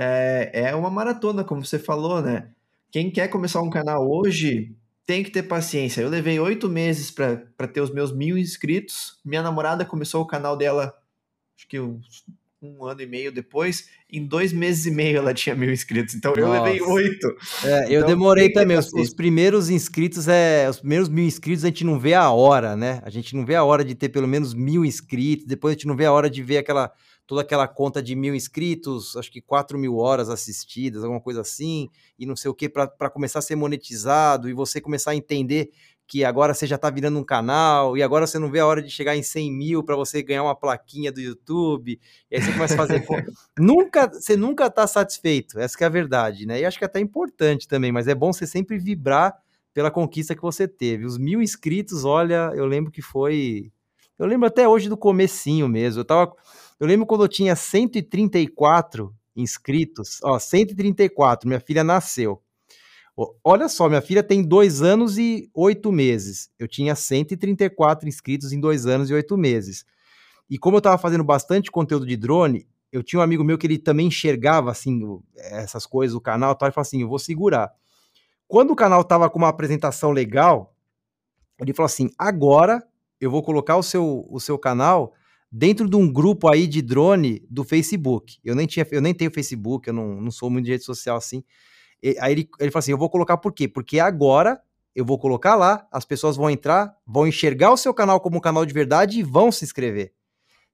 é, 0.00 0.50
é 0.70 0.74
uma 0.76 0.90
maratona, 0.90 1.42
como 1.42 1.64
você 1.64 1.78
falou, 1.78 2.22
né? 2.22 2.50
Quem 2.90 3.10
quer 3.10 3.26
começar 3.26 3.60
um 3.60 3.68
canal 3.68 4.08
hoje 4.08 4.76
tem 5.04 5.24
que 5.24 5.30
ter 5.30 5.42
paciência. 5.42 6.00
Eu 6.00 6.08
levei 6.08 6.38
oito 6.38 6.68
meses 6.68 7.10
para 7.10 7.66
ter 7.66 7.80
os 7.80 7.90
meus 7.90 8.12
mil 8.12 8.38
inscritos. 8.38 9.18
Minha 9.24 9.42
namorada 9.42 9.84
começou 9.84 10.22
o 10.22 10.26
canal 10.26 10.56
dela, 10.56 10.94
acho 11.56 11.66
que 11.66 11.80
uns 11.80 12.24
um 12.60 12.84
ano 12.84 13.00
e 13.00 13.06
meio 13.06 13.30
depois, 13.30 13.88
em 14.10 14.26
dois 14.26 14.52
meses 14.52 14.84
e 14.84 14.90
meio 14.90 15.18
ela 15.18 15.32
tinha 15.32 15.54
mil 15.54 15.72
inscritos. 15.72 16.14
Então 16.14 16.32
Nossa. 16.32 16.42
eu 16.42 16.62
levei 16.62 16.80
oito. 16.80 17.28
É, 17.64 17.84
eu 17.86 17.98
então, 17.98 18.08
demorei 18.08 18.50
também. 18.50 18.76
Os, 18.76 18.92
os, 18.92 19.14
primeiros 19.14 19.70
inscritos, 19.70 20.26
é, 20.26 20.68
os 20.68 20.78
primeiros 20.80 21.08
mil 21.08 21.24
inscritos 21.24 21.64
a 21.64 21.68
gente 21.68 21.84
não 21.84 21.98
vê 21.98 22.14
a 22.14 22.30
hora, 22.30 22.76
né? 22.76 23.00
A 23.04 23.10
gente 23.10 23.36
não 23.36 23.46
vê 23.46 23.54
a 23.54 23.62
hora 23.62 23.84
de 23.84 23.94
ter 23.94 24.08
pelo 24.08 24.26
menos 24.26 24.54
mil 24.54 24.84
inscritos. 24.84 25.46
Depois 25.46 25.72
a 25.72 25.74
gente 25.74 25.86
não 25.86 25.96
vê 25.96 26.06
a 26.06 26.12
hora 26.12 26.28
de 26.28 26.42
ver 26.42 26.58
aquela 26.58 26.92
toda 27.28 27.42
aquela 27.42 27.68
conta 27.68 28.02
de 28.02 28.16
mil 28.16 28.34
inscritos, 28.34 29.14
acho 29.14 29.30
que 29.30 29.42
quatro 29.42 29.78
mil 29.78 29.98
horas 29.98 30.30
assistidas, 30.30 31.04
alguma 31.04 31.20
coisa 31.20 31.42
assim, 31.42 31.90
e 32.18 32.24
não 32.24 32.34
sei 32.34 32.50
o 32.50 32.54
que, 32.54 32.70
para 32.70 33.10
começar 33.10 33.40
a 33.40 33.42
ser 33.42 33.54
monetizado 33.54 34.48
e 34.48 34.54
você 34.54 34.80
começar 34.80 35.10
a 35.10 35.14
entender 35.14 35.70
que 36.06 36.24
agora 36.24 36.54
você 36.54 36.66
já 36.66 36.76
está 36.76 36.88
virando 36.88 37.18
um 37.18 37.22
canal 37.22 37.94
e 37.98 38.02
agora 38.02 38.26
você 38.26 38.38
não 38.38 38.50
vê 38.50 38.60
a 38.60 38.66
hora 38.66 38.80
de 38.80 38.88
chegar 38.88 39.14
em 39.14 39.22
100 39.22 39.52
mil 39.52 39.84
para 39.84 39.94
você 39.94 40.22
ganhar 40.22 40.42
uma 40.42 40.56
plaquinha 40.56 41.12
do 41.12 41.20
YouTube. 41.20 42.00
E 42.30 42.34
aí 42.34 42.40
você 42.40 42.50
começa 42.50 42.72
a 42.72 42.76
fazer. 42.78 43.04
nunca, 43.60 44.08
você 44.08 44.34
nunca 44.34 44.68
está 44.68 44.86
satisfeito, 44.86 45.60
essa 45.60 45.76
é 45.78 45.84
a 45.84 45.90
verdade, 45.90 46.46
né? 46.46 46.60
E 46.60 46.64
acho 46.64 46.78
que 46.78 46.84
é 46.84 46.86
até 46.86 46.98
importante 46.98 47.68
também, 47.68 47.92
mas 47.92 48.08
é 48.08 48.14
bom 48.14 48.32
você 48.32 48.46
sempre 48.46 48.78
vibrar 48.78 49.36
pela 49.74 49.90
conquista 49.90 50.34
que 50.34 50.40
você 50.40 50.66
teve. 50.66 51.04
Os 51.04 51.18
mil 51.18 51.42
inscritos, 51.42 52.06
olha, 52.06 52.52
eu 52.54 52.64
lembro 52.64 52.90
que 52.90 53.02
foi. 53.02 53.70
Eu 54.18 54.24
lembro 54.24 54.48
até 54.48 54.66
hoje 54.66 54.88
do 54.88 54.96
comecinho 54.96 55.68
mesmo. 55.68 56.00
Eu 56.00 56.06
tava. 56.06 56.32
Eu 56.78 56.86
lembro 56.86 57.06
quando 57.06 57.24
eu 57.24 57.28
tinha 57.28 57.56
134 57.56 59.14
inscritos, 59.34 60.20
ó, 60.22 60.38
134, 60.38 61.48
minha 61.48 61.60
filha 61.60 61.82
nasceu. 61.82 62.42
Olha 63.42 63.68
só, 63.68 63.88
minha 63.88 64.00
filha 64.00 64.22
tem 64.22 64.44
dois 64.44 64.80
anos 64.80 65.18
e 65.18 65.50
oito 65.52 65.90
meses. 65.90 66.50
Eu 66.56 66.68
tinha 66.68 66.94
134 66.94 68.08
inscritos 68.08 68.52
em 68.52 68.60
dois 68.60 68.86
anos 68.86 69.10
e 69.10 69.14
oito 69.14 69.36
meses. 69.36 69.84
E 70.48 70.56
como 70.56 70.76
eu 70.76 70.78
estava 70.78 70.96
fazendo 70.96 71.24
bastante 71.24 71.70
conteúdo 71.70 72.06
de 72.06 72.16
drone, 72.16 72.68
eu 72.92 73.02
tinha 73.02 73.18
um 73.18 73.22
amigo 73.22 73.42
meu 73.42 73.58
que 73.58 73.66
ele 73.66 73.78
também 73.78 74.06
enxergava 74.06 74.70
assim 74.70 75.00
essas 75.36 75.84
coisas, 75.84 76.14
o 76.14 76.20
canal, 76.20 76.54
tal, 76.54 76.68
e 76.68 76.72
falou 76.72 76.82
assim: 76.82 77.02
eu 77.02 77.08
vou 77.08 77.18
segurar. 77.18 77.72
Quando 78.46 78.70
o 78.70 78.76
canal 78.76 79.00
estava 79.00 79.28
com 79.28 79.38
uma 79.38 79.48
apresentação 79.48 80.12
legal, 80.12 80.74
ele 81.60 81.74
falou 81.74 81.86
assim: 81.86 82.10
agora 82.16 82.86
eu 83.20 83.30
vou 83.30 83.42
colocar 83.42 83.76
o 83.76 83.82
seu, 83.82 84.26
o 84.30 84.38
seu 84.38 84.56
canal 84.56 85.12
dentro 85.50 85.88
de 85.88 85.96
um 85.96 86.12
grupo 86.12 86.48
aí 86.48 86.66
de 86.66 86.82
drone 86.82 87.44
do 87.48 87.64
Facebook. 87.64 88.38
Eu 88.44 88.54
nem 88.54 88.66
tinha, 88.66 88.86
eu 88.90 89.00
nem 89.00 89.14
tenho 89.14 89.30
Facebook, 89.30 89.88
eu 89.88 89.94
não, 89.94 90.20
não 90.20 90.30
sou 90.30 90.50
muito 90.50 90.66
de 90.66 90.72
rede 90.72 90.84
social 90.84 91.16
assim. 91.16 91.42
E, 92.02 92.16
aí 92.20 92.32
ele, 92.32 92.48
ele 92.60 92.70
falou 92.70 92.80
assim: 92.80 92.92
eu 92.92 92.98
vou 92.98 93.10
colocar 93.10 93.36
por 93.36 93.52
quê? 93.52 93.66
Porque 93.68 93.98
agora 93.98 94.60
eu 94.94 95.04
vou 95.04 95.18
colocar 95.18 95.54
lá, 95.54 95.86
as 95.92 96.04
pessoas 96.04 96.36
vão 96.36 96.50
entrar, 96.50 96.92
vão 97.06 97.26
enxergar 97.26 97.72
o 97.72 97.76
seu 97.76 97.94
canal 97.94 98.20
como 98.20 98.38
um 98.38 98.40
canal 98.40 98.66
de 98.66 98.74
verdade 98.74 99.20
e 99.20 99.22
vão 99.22 99.52
se 99.52 99.64
inscrever. 99.64 100.12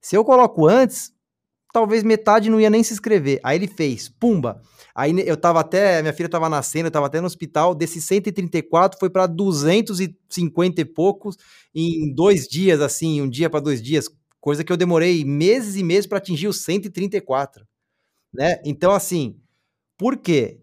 Se 0.00 0.16
eu 0.16 0.24
coloco 0.24 0.66
antes, 0.66 1.12
talvez 1.72 2.02
metade 2.02 2.48
não 2.48 2.60
ia 2.60 2.70
nem 2.70 2.82
se 2.82 2.92
inscrever. 2.92 3.40
Aí 3.42 3.58
ele 3.58 3.66
fez, 3.66 4.08
pumba. 4.08 4.62
Aí 4.94 5.12
eu 5.26 5.36
tava 5.36 5.60
até, 5.60 6.00
minha 6.00 6.12
filha 6.12 6.28
tava 6.28 6.48
nascendo, 6.48 6.86
eu 6.86 6.90
tava 6.90 7.06
até 7.06 7.20
no 7.20 7.26
hospital, 7.26 7.74
desses 7.74 8.04
134 8.04 8.98
foi 8.98 9.10
para 9.10 9.26
250 9.26 10.80
e 10.80 10.84
poucos 10.84 11.36
em 11.74 12.14
dois 12.14 12.46
dias, 12.46 12.80
assim, 12.80 13.20
um 13.20 13.28
dia 13.28 13.50
para 13.50 13.58
dois 13.58 13.82
dias, 13.82 14.08
coisa 14.44 14.62
que 14.62 14.70
eu 14.70 14.76
demorei 14.76 15.24
meses 15.24 15.74
e 15.74 15.82
meses 15.82 16.06
para 16.06 16.18
atingir 16.18 16.48
os 16.48 16.62
134, 16.64 17.66
né? 18.30 18.60
Então, 18.62 18.92
assim, 18.92 19.40
por 19.96 20.18
quê? 20.18 20.60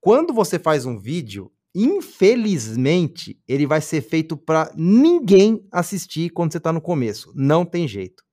Quando 0.00 0.34
você 0.34 0.58
faz 0.58 0.84
um 0.84 0.98
vídeo, 0.98 1.48
infelizmente, 1.72 3.38
ele 3.46 3.68
vai 3.68 3.80
ser 3.80 4.00
feito 4.00 4.36
para 4.36 4.72
ninguém 4.74 5.64
assistir 5.70 6.30
quando 6.30 6.50
você 6.50 6.58
está 6.58 6.72
no 6.72 6.80
começo. 6.80 7.32
Não 7.36 7.64
tem 7.64 7.86
jeito. 7.86 8.24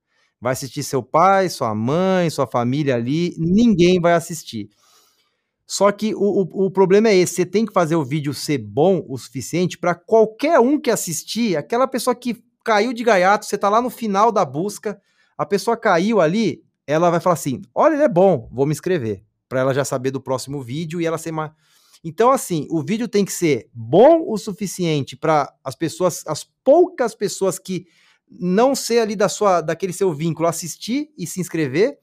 Vai 0.41 0.53
assistir 0.53 0.81
seu 0.81 1.03
pai, 1.03 1.47
sua 1.47 1.75
mãe, 1.75 2.31
sua 2.31 2.47
família 2.47 2.95
ali, 2.95 3.35
ninguém 3.37 3.99
vai 3.99 4.13
assistir. 4.13 4.67
Só 5.67 5.91
que 5.91 6.15
o, 6.15 6.41
o, 6.41 6.65
o, 6.65 6.71
problema 6.71 7.09
é 7.09 7.15
esse: 7.15 7.35
você 7.35 7.45
tem 7.45 7.67
que 7.67 7.73
fazer 7.73 7.95
o 7.95 8.03
vídeo 8.03 8.33
ser 8.33 8.57
bom 8.57 9.05
o 9.07 9.15
suficiente 9.15 9.77
para 9.77 9.93
qualquer 9.93 10.59
um 10.59 10.79
que 10.79 10.89
assistir, 10.89 11.55
aquela 11.55 11.87
pessoa 11.87 12.15
que 12.15 12.46
caiu 12.67 12.91
de 12.91 13.01
gaiato, 13.01 13.45
você 13.45 13.55
está 13.55 13.69
lá 13.69 13.81
no 13.81 13.89
final 13.89 14.29
da 14.29 14.43
busca, 14.43 15.01
a 15.37 15.45
pessoa 15.45 15.77
caiu 15.77 16.19
ali, 16.19 16.61
ela 16.85 17.09
vai 17.09 17.21
falar 17.21 17.35
assim: 17.35 17.61
olha, 17.73 17.93
ele 17.93 18.03
é 18.03 18.09
bom, 18.09 18.49
vou 18.51 18.65
me 18.65 18.73
inscrever 18.73 19.23
para 19.47 19.61
ela 19.61 19.73
já 19.73 19.85
saber 19.85 20.11
do 20.11 20.19
próximo 20.19 20.61
vídeo 20.61 20.99
e 20.99 21.05
ela 21.05 21.17
ser 21.17 21.31
mais. 21.31 21.51
Então, 22.03 22.29
assim, 22.29 22.67
o 22.69 22.83
vídeo 22.83 23.07
tem 23.07 23.23
que 23.23 23.31
ser 23.31 23.69
bom 23.73 24.25
o 24.27 24.37
suficiente 24.37 25.15
para 25.15 25.49
as 25.63 25.75
pessoas, 25.75 26.23
as 26.27 26.43
poucas 26.43 27.15
pessoas 27.15 27.57
que 27.57 27.87
não 28.29 28.75
ser 28.75 28.99
ali 28.99 29.15
da 29.15 29.29
sua, 29.29 29.61
daquele 29.61 29.93
seu 29.93 30.13
vínculo, 30.13 30.49
assistir 30.49 31.09
e 31.17 31.25
se 31.25 31.39
inscrever, 31.39 31.97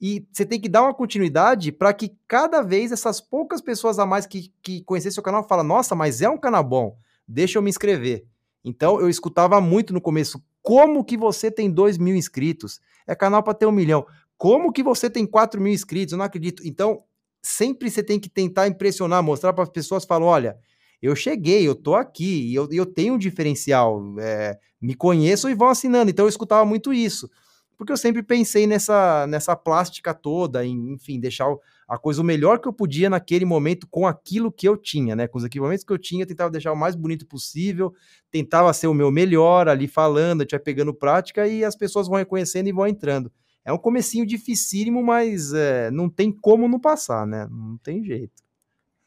E 0.00 0.26
você 0.30 0.44
tem 0.44 0.60
que 0.60 0.68
dar 0.68 0.82
uma 0.82 0.94
continuidade 0.94 1.72
para 1.72 1.92
que 1.92 2.14
cada 2.28 2.62
vez 2.62 2.92
essas 2.92 3.20
poucas 3.20 3.62
pessoas 3.62 3.98
a 3.98 4.06
mais 4.06 4.26
que, 4.26 4.52
que 4.62 4.84
conhecem 4.84 5.10
seu 5.10 5.22
canal 5.22 5.48
falam: 5.48 5.64
nossa, 5.64 5.94
mas 5.96 6.22
é 6.22 6.28
um 6.28 6.38
canal 6.38 6.62
bom, 6.62 6.96
deixa 7.26 7.58
eu 7.58 7.62
me 7.62 7.70
inscrever. 7.70 8.26
Então 8.66 9.00
eu 9.00 9.08
escutava 9.08 9.60
muito 9.60 9.94
no 9.94 10.00
começo: 10.00 10.42
como 10.60 11.04
que 11.04 11.16
você 11.16 11.50
tem 11.50 11.70
2 11.70 11.96
mil 11.96 12.16
inscritos? 12.16 12.80
É 13.06 13.14
canal 13.14 13.42
para 13.42 13.54
ter 13.54 13.64
um 13.64 13.72
milhão. 13.72 14.04
Como 14.36 14.72
que 14.72 14.82
você 14.82 15.08
tem 15.08 15.24
4 15.24 15.60
mil 15.60 15.72
inscritos? 15.72 16.12
Eu 16.12 16.18
não 16.18 16.24
acredito. 16.24 16.66
Então, 16.66 17.04
sempre 17.40 17.88
você 17.88 18.02
tem 18.02 18.18
que 18.18 18.28
tentar 18.28 18.66
impressionar, 18.66 19.22
mostrar 19.22 19.52
para 19.52 19.62
as 19.62 19.70
pessoas, 19.70 20.04
falar, 20.04 20.26
olha, 20.26 20.58
eu 21.00 21.14
cheguei, 21.14 21.66
eu 21.66 21.74
tô 21.74 21.94
aqui, 21.94 22.52
eu, 22.52 22.68
eu 22.72 22.84
tenho 22.84 23.14
um 23.14 23.18
diferencial, 23.18 24.02
é, 24.18 24.58
me 24.80 24.94
conheçam 24.94 25.48
e 25.48 25.54
vão 25.54 25.68
assinando. 25.68 26.10
Então 26.10 26.24
eu 26.24 26.28
escutava 26.28 26.64
muito 26.64 26.92
isso, 26.92 27.30
porque 27.78 27.92
eu 27.92 27.96
sempre 27.96 28.22
pensei 28.22 28.66
nessa, 28.66 29.26
nessa 29.28 29.54
plástica 29.54 30.12
toda, 30.12 30.66
em, 30.66 30.92
enfim, 30.92 31.20
deixar 31.20 31.46
a 31.88 31.96
coisa 31.96 32.20
o 32.20 32.24
melhor 32.24 32.58
que 32.58 32.66
eu 32.66 32.72
podia 32.72 33.08
naquele 33.08 33.44
momento 33.44 33.86
com 33.88 34.06
aquilo 34.06 34.50
que 34.50 34.68
eu 34.68 34.76
tinha, 34.76 35.14
né? 35.14 35.28
Com 35.28 35.38
os 35.38 35.44
equipamentos 35.44 35.84
que 35.84 35.92
eu 35.92 35.98
tinha, 35.98 36.26
tentava 36.26 36.50
deixar 36.50 36.72
o 36.72 36.76
mais 36.76 36.96
bonito 36.96 37.26
possível, 37.26 37.94
tentava 38.30 38.72
ser 38.72 38.88
o 38.88 38.94
meu 38.94 39.10
melhor 39.10 39.68
ali 39.68 39.86
falando, 39.86 40.42
a 40.42 40.58
pegando 40.58 40.92
prática 40.92 41.46
e 41.46 41.64
as 41.64 41.76
pessoas 41.76 42.08
vão 42.08 42.16
reconhecendo 42.16 42.68
e 42.68 42.72
vão 42.72 42.86
entrando. 42.86 43.30
É 43.64 43.72
um 43.72 43.78
comecinho 43.78 44.26
dificílimo, 44.26 45.02
mas 45.02 45.52
é, 45.52 45.90
não 45.90 46.08
tem 46.08 46.32
como 46.32 46.68
não 46.68 46.80
passar, 46.80 47.26
né? 47.26 47.46
Não 47.50 47.76
tem 47.78 48.02
jeito. 48.04 48.42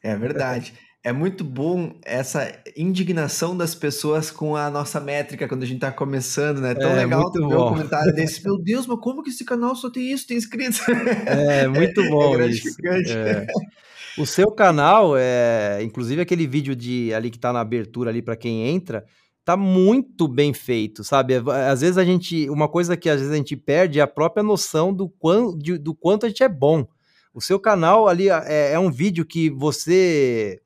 É 0.02 0.16
verdade. 0.16 0.74
É 1.02 1.14
muito 1.14 1.46
bom 1.46 1.98
essa 2.04 2.52
indignação 2.76 3.56
das 3.56 3.74
pessoas 3.74 4.30
com 4.30 4.54
a 4.58 4.70
nossa 4.70 5.00
métrica 5.00 5.48
quando 5.48 5.64
a 5.64 5.66
gente 5.66 5.80
tá 5.80 5.94
começando, 5.94 6.60
né? 6.60 6.72
É 6.72 6.76
tão 6.76 6.90
é, 6.90 6.96
legal 6.96 7.32
ver 7.32 7.42
um 7.42 7.50
comentário 7.50 8.14
desse. 8.14 8.44
Meu 8.46 8.58
Deus, 8.62 8.86
mas 8.86 9.00
como 9.00 9.24
que 9.24 9.30
esse 9.30 9.46
canal 9.46 9.74
só 9.78 9.90
tem 9.90 10.12
isso, 10.12 10.28
tem 10.28 10.36
inscritos? 10.36 10.82
É, 11.26 11.68
muito 11.70 12.02
é 12.04 12.10
bom 12.10 12.36
é 12.42 12.48
isso. 12.48 12.76
É. 12.86 13.48
O 14.18 14.26
seu 14.26 14.52
canal, 14.52 15.14
é, 15.16 15.80
inclusive 15.82 16.22
aquele 16.22 16.46
vídeo 16.46 16.76
de 16.76 17.14
ali 17.14 17.30
que 17.30 17.40
tá 17.40 17.54
na 17.54 17.62
abertura 17.62 18.10
ali 18.10 18.22
para 18.22 18.36
quem 18.36 18.68
entra, 18.68 19.06
tá 19.46 19.56
muito 19.56 20.28
bem 20.28 20.54
feito, 20.54 21.02
sabe? 21.02 21.36
Às 21.72 21.80
vezes 21.80 21.98
a 21.98 22.04
gente, 22.04 22.50
uma 22.50 22.68
coisa 22.68 22.98
que 22.98 23.10
às 23.10 23.20
vezes 23.20 23.34
a 23.34 23.38
gente 23.38 23.56
perde 23.56 24.00
é 24.00 24.02
a 24.02 24.08
própria 24.08 24.44
noção 24.44 24.94
do, 24.94 25.10
de, 25.58 25.78
do 25.78 25.96
quanto 25.96 26.26
a 26.26 26.30
gente 26.30 26.44
é 26.44 26.50
bom. 26.50 26.86
O 27.34 27.40
seu 27.40 27.58
canal 27.58 28.10
ali 28.10 28.28
é, 28.28 28.74
é 28.74 28.80
um 28.80 28.92
vídeo 28.92 29.26
que 29.26 29.50
você 29.50 30.60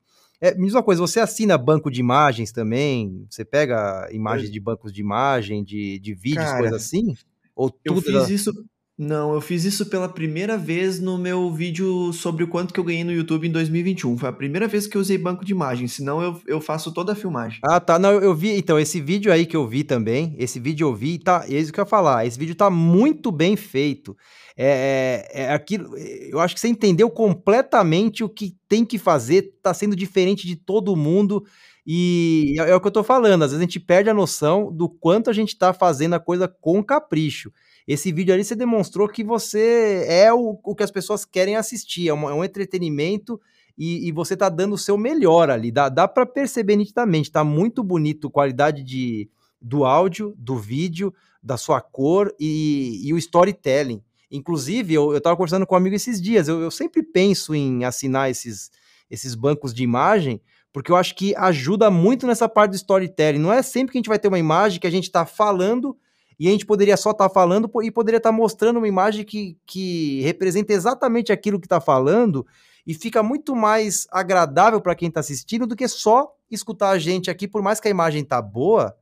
é, 0.44 0.54
me 0.54 0.66
diz 0.66 0.74
uma 0.74 0.82
coisa, 0.82 1.00
você 1.00 1.20
assina 1.20 1.56
banco 1.56 1.90
de 1.90 2.00
imagens 2.00 2.52
também? 2.52 3.26
Você 3.30 3.46
pega 3.46 4.06
imagens 4.12 4.52
de 4.52 4.60
bancos 4.60 4.92
de 4.92 5.00
imagem, 5.00 5.64
de, 5.64 5.98
de 5.98 6.12
vídeos, 6.12 6.44
Cara, 6.44 6.58
coisa 6.58 6.76
assim? 6.76 7.16
Ou 7.56 7.70
tudo 7.70 7.98
eu 7.98 8.02
fiz 8.02 8.28
da... 8.28 8.34
isso. 8.34 8.52
Não, 8.96 9.32
eu 9.32 9.40
fiz 9.40 9.64
isso 9.64 9.86
pela 9.86 10.06
primeira 10.08 10.58
vez 10.58 11.00
no 11.00 11.16
meu 11.16 11.50
vídeo 11.50 12.12
sobre 12.12 12.44
o 12.44 12.48
quanto 12.48 12.74
que 12.74 12.78
eu 12.78 12.84
ganhei 12.84 13.02
no 13.02 13.10
YouTube 13.10 13.48
em 13.48 13.50
2021. 13.50 14.18
Foi 14.18 14.28
a 14.28 14.32
primeira 14.32 14.68
vez 14.68 14.86
que 14.86 14.96
eu 14.96 15.00
usei 15.00 15.16
banco 15.16 15.46
de 15.46 15.50
imagem, 15.50 15.88
senão 15.88 16.22
eu, 16.22 16.40
eu 16.46 16.60
faço 16.60 16.92
toda 16.92 17.12
a 17.12 17.16
filmagem. 17.16 17.58
Ah, 17.64 17.80
tá. 17.80 17.98
Não, 17.98 18.12
eu 18.12 18.34
vi. 18.34 18.50
Então, 18.56 18.78
esse 18.78 19.00
vídeo 19.00 19.32
aí 19.32 19.46
que 19.46 19.56
eu 19.56 19.66
vi 19.66 19.82
também, 19.82 20.36
esse 20.38 20.60
vídeo 20.60 20.86
eu 20.86 20.94
vi, 20.94 21.18
tá. 21.18 21.44
É 21.48 21.54
isso 21.54 21.72
que 21.72 21.80
eu 21.80 21.84
ia 21.84 21.88
falar. 21.88 22.26
Esse 22.26 22.38
vídeo 22.38 22.54
tá 22.54 22.68
muito 22.68 23.32
bem 23.32 23.56
feito. 23.56 24.14
É, 24.56 25.26
é, 25.34 25.42
é, 25.42 25.52
aquilo. 25.52 25.96
Eu 25.98 26.38
acho 26.40 26.54
que 26.54 26.60
você 26.60 26.68
entendeu 26.68 27.10
completamente 27.10 28.22
o 28.22 28.28
que 28.28 28.56
tem 28.68 28.84
que 28.84 28.98
fazer, 28.98 29.52
tá 29.60 29.74
sendo 29.74 29.96
diferente 29.96 30.46
de 30.46 30.54
todo 30.54 30.94
mundo. 30.94 31.44
E 31.86 32.54
é, 32.58 32.70
é 32.70 32.74
o 32.74 32.80
que 32.80 32.86
eu 32.86 32.92
tô 32.92 33.04
falando, 33.04 33.42
às 33.42 33.50
vezes 33.50 33.60
a 33.60 33.66
gente 33.66 33.80
perde 33.80 34.08
a 34.08 34.14
noção 34.14 34.72
do 34.72 34.88
quanto 34.88 35.28
a 35.28 35.32
gente 35.32 35.56
tá 35.58 35.72
fazendo 35.72 36.14
a 36.14 36.20
coisa 36.20 36.48
com 36.48 36.82
capricho. 36.82 37.52
Esse 37.86 38.10
vídeo 38.12 38.32
ali 38.32 38.42
você 38.42 38.54
demonstrou 38.54 39.08
que 39.08 39.22
você 39.22 40.06
é 40.08 40.32
o, 40.32 40.58
o 40.62 40.74
que 40.74 40.82
as 40.82 40.90
pessoas 40.90 41.24
querem 41.24 41.56
assistir, 41.56 42.08
é 42.08 42.14
um, 42.14 42.30
é 42.30 42.32
um 42.32 42.42
entretenimento 42.42 43.38
e, 43.76 44.08
e, 44.08 44.12
você 44.12 44.36
tá 44.36 44.48
dando 44.48 44.74
o 44.74 44.78
seu 44.78 44.96
melhor 44.96 45.50
ali. 45.50 45.70
Dá, 45.70 45.88
dá 45.88 46.08
para 46.08 46.24
perceber 46.24 46.76
nitidamente, 46.76 47.30
tá 47.30 47.44
muito 47.44 47.82
bonito 47.82 48.30
qualidade 48.30 48.82
de, 48.82 49.28
do 49.60 49.84
áudio, 49.84 50.32
do 50.38 50.56
vídeo, 50.56 51.12
da 51.42 51.58
sua 51.58 51.80
cor 51.80 52.32
e, 52.40 53.02
e 53.04 53.12
o 53.12 53.18
storytelling. 53.18 54.00
Inclusive, 54.30 54.94
eu 54.94 55.16
estava 55.16 55.36
conversando 55.36 55.66
com 55.66 55.74
um 55.74 55.78
amigo 55.78 55.94
esses 55.94 56.20
dias, 56.20 56.48
eu, 56.48 56.60
eu, 56.60 56.70
sempre 56.70 57.02
penso 57.02 57.54
em 57.54 57.84
assinar 57.84 58.30
esses, 58.30 58.70
esses 59.10 59.34
bancos 59.34 59.72
de 59.72 59.82
imagem, 59.82 60.40
porque 60.72 60.90
eu 60.90 60.96
acho 60.96 61.14
que 61.14 61.34
ajuda 61.36 61.90
muito 61.90 62.26
nessa 62.26 62.48
parte 62.48 62.72
do 62.72 62.76
storytelling. 62.76 63.38
Não 63.38 63.52
é 63.52 63.62
sempre 63.62 63.92
que 63.92 63.98
a 63.98 64.00
gente 64.00 64.08
vai 64.08 64.18
ter 64.18 64.28
uma 64.28 64.38
imagem 64.38 64.80
que 64.80 64.86
a 64.86 64.90
gente 64.90 65.04
está 65.04 65.24
falando 65.24 65.96
e 66.38 66.48
a 66.48 66.50
gente 66.50 66.66
poderia 66.66 66.96
só 66.96 67.12
estar 67.12 67.28
tá 67.28 67.32
falando 67.32 67.70
e 67.82 67.90
poderia 67.90 68.18
estar 68.18 68.30
tá 68.30 68.36
mostrando 68.36 68.78
uma 68.78 68.88
imagem 68.88 69.24
que, 69.24 69.56
que 69.66 70.20
representa 70.22 70.72
exatamente 70.72 71.32
aquilo 71.32 71.60
que 71.60 71.66
está 71.66 71.80
falando 71.80 72.44
e 72.86 72.92
fica 72.92 73.22
muito 73.22 73.54
mais 73.54 74.06
agradável 74.10 74.80
para 74.80 74.94
quem 74.94 75.08
está 75.08 75.20
assistindo 75.20 75.66
do 75.66 75.76
que 75.76 75.86
só 75.88 76.34
escutar 76.50 76.90
a 76.90 76.98
gente 76.98 77.30
aqui, 77.30 77.48
por 77.48 77.62
mais 77.62 77.80
que 77.80 77.88
a 77.88 77.90
imagem 77.90 78.24
tá 78.24 78.42
boa, 78.42 78.94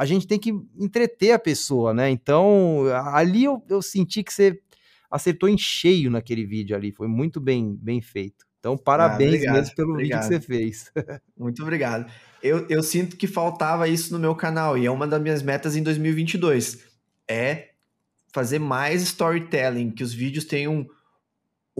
a 0.00 0.06
gente 0.06 0.26
tem 0.26 0.38
que 0.38 0.48
entreter 0.78 1.32
a 1.32 1.38
pessoa, 1.38 1.92
né? 1.92 2.08
Então, 2.08 2.86
ali 3.12 3.44
eu, 3.44 3.62
eu 3.68 3.82
senti 3.82 4.24
que 4.24 4.32
você 4.32 4.58
acertou 5.10 5.46
em 5.46 5.58
cheio 5.58 6.10
naquele 6.10 6.46
vídeo 6.46 6.74
ali, 6.74 6.90
foi 6.90 7.06
muito 7.06 7.38
bem, 7.38 7.76
bem 7.78 8.00
feito. 8.00 8.46
Então, 8.58 8.78
parabéns 8.78 9.32
ah, 9.32 9.34
obrigado, 9.34 9.54
mesmo 9.56 9.74
pelo 9.74 9.92
obrigado. 9.92 10.22
vídeo 10.22 10.40
que 10.40 10.46
você 10.46 10.52
fez. 10.54 10.92
Muito 11.38 11.62
obrigado. 11.62 12.10
Eu, 12.42 12.66
eu 12.70 12.82
sinto 12.82 13.14
que 13.14 13.26
faltava 13.26 13.88
isso 13.88 14.10
no 14.10 14.18
meu 14.18 14.34
canal 14.34 14.78
e 14.78 14.86
é 14.86 14.90
uma 14.90 15.06
das 15.06 15.20
minhas 15.20 15.42
metas 15.42 15.76
em 15.76 15.82
2022. 15.82 16.78
É 17.28 17.68
fazer 18.32 18.58
mais 18.58 19.02
storytelling, 19.02 19.90
que 19.90 20.02
os 20.02 20.14
vídeos 20.14 20.46
tenham 20.46 20.88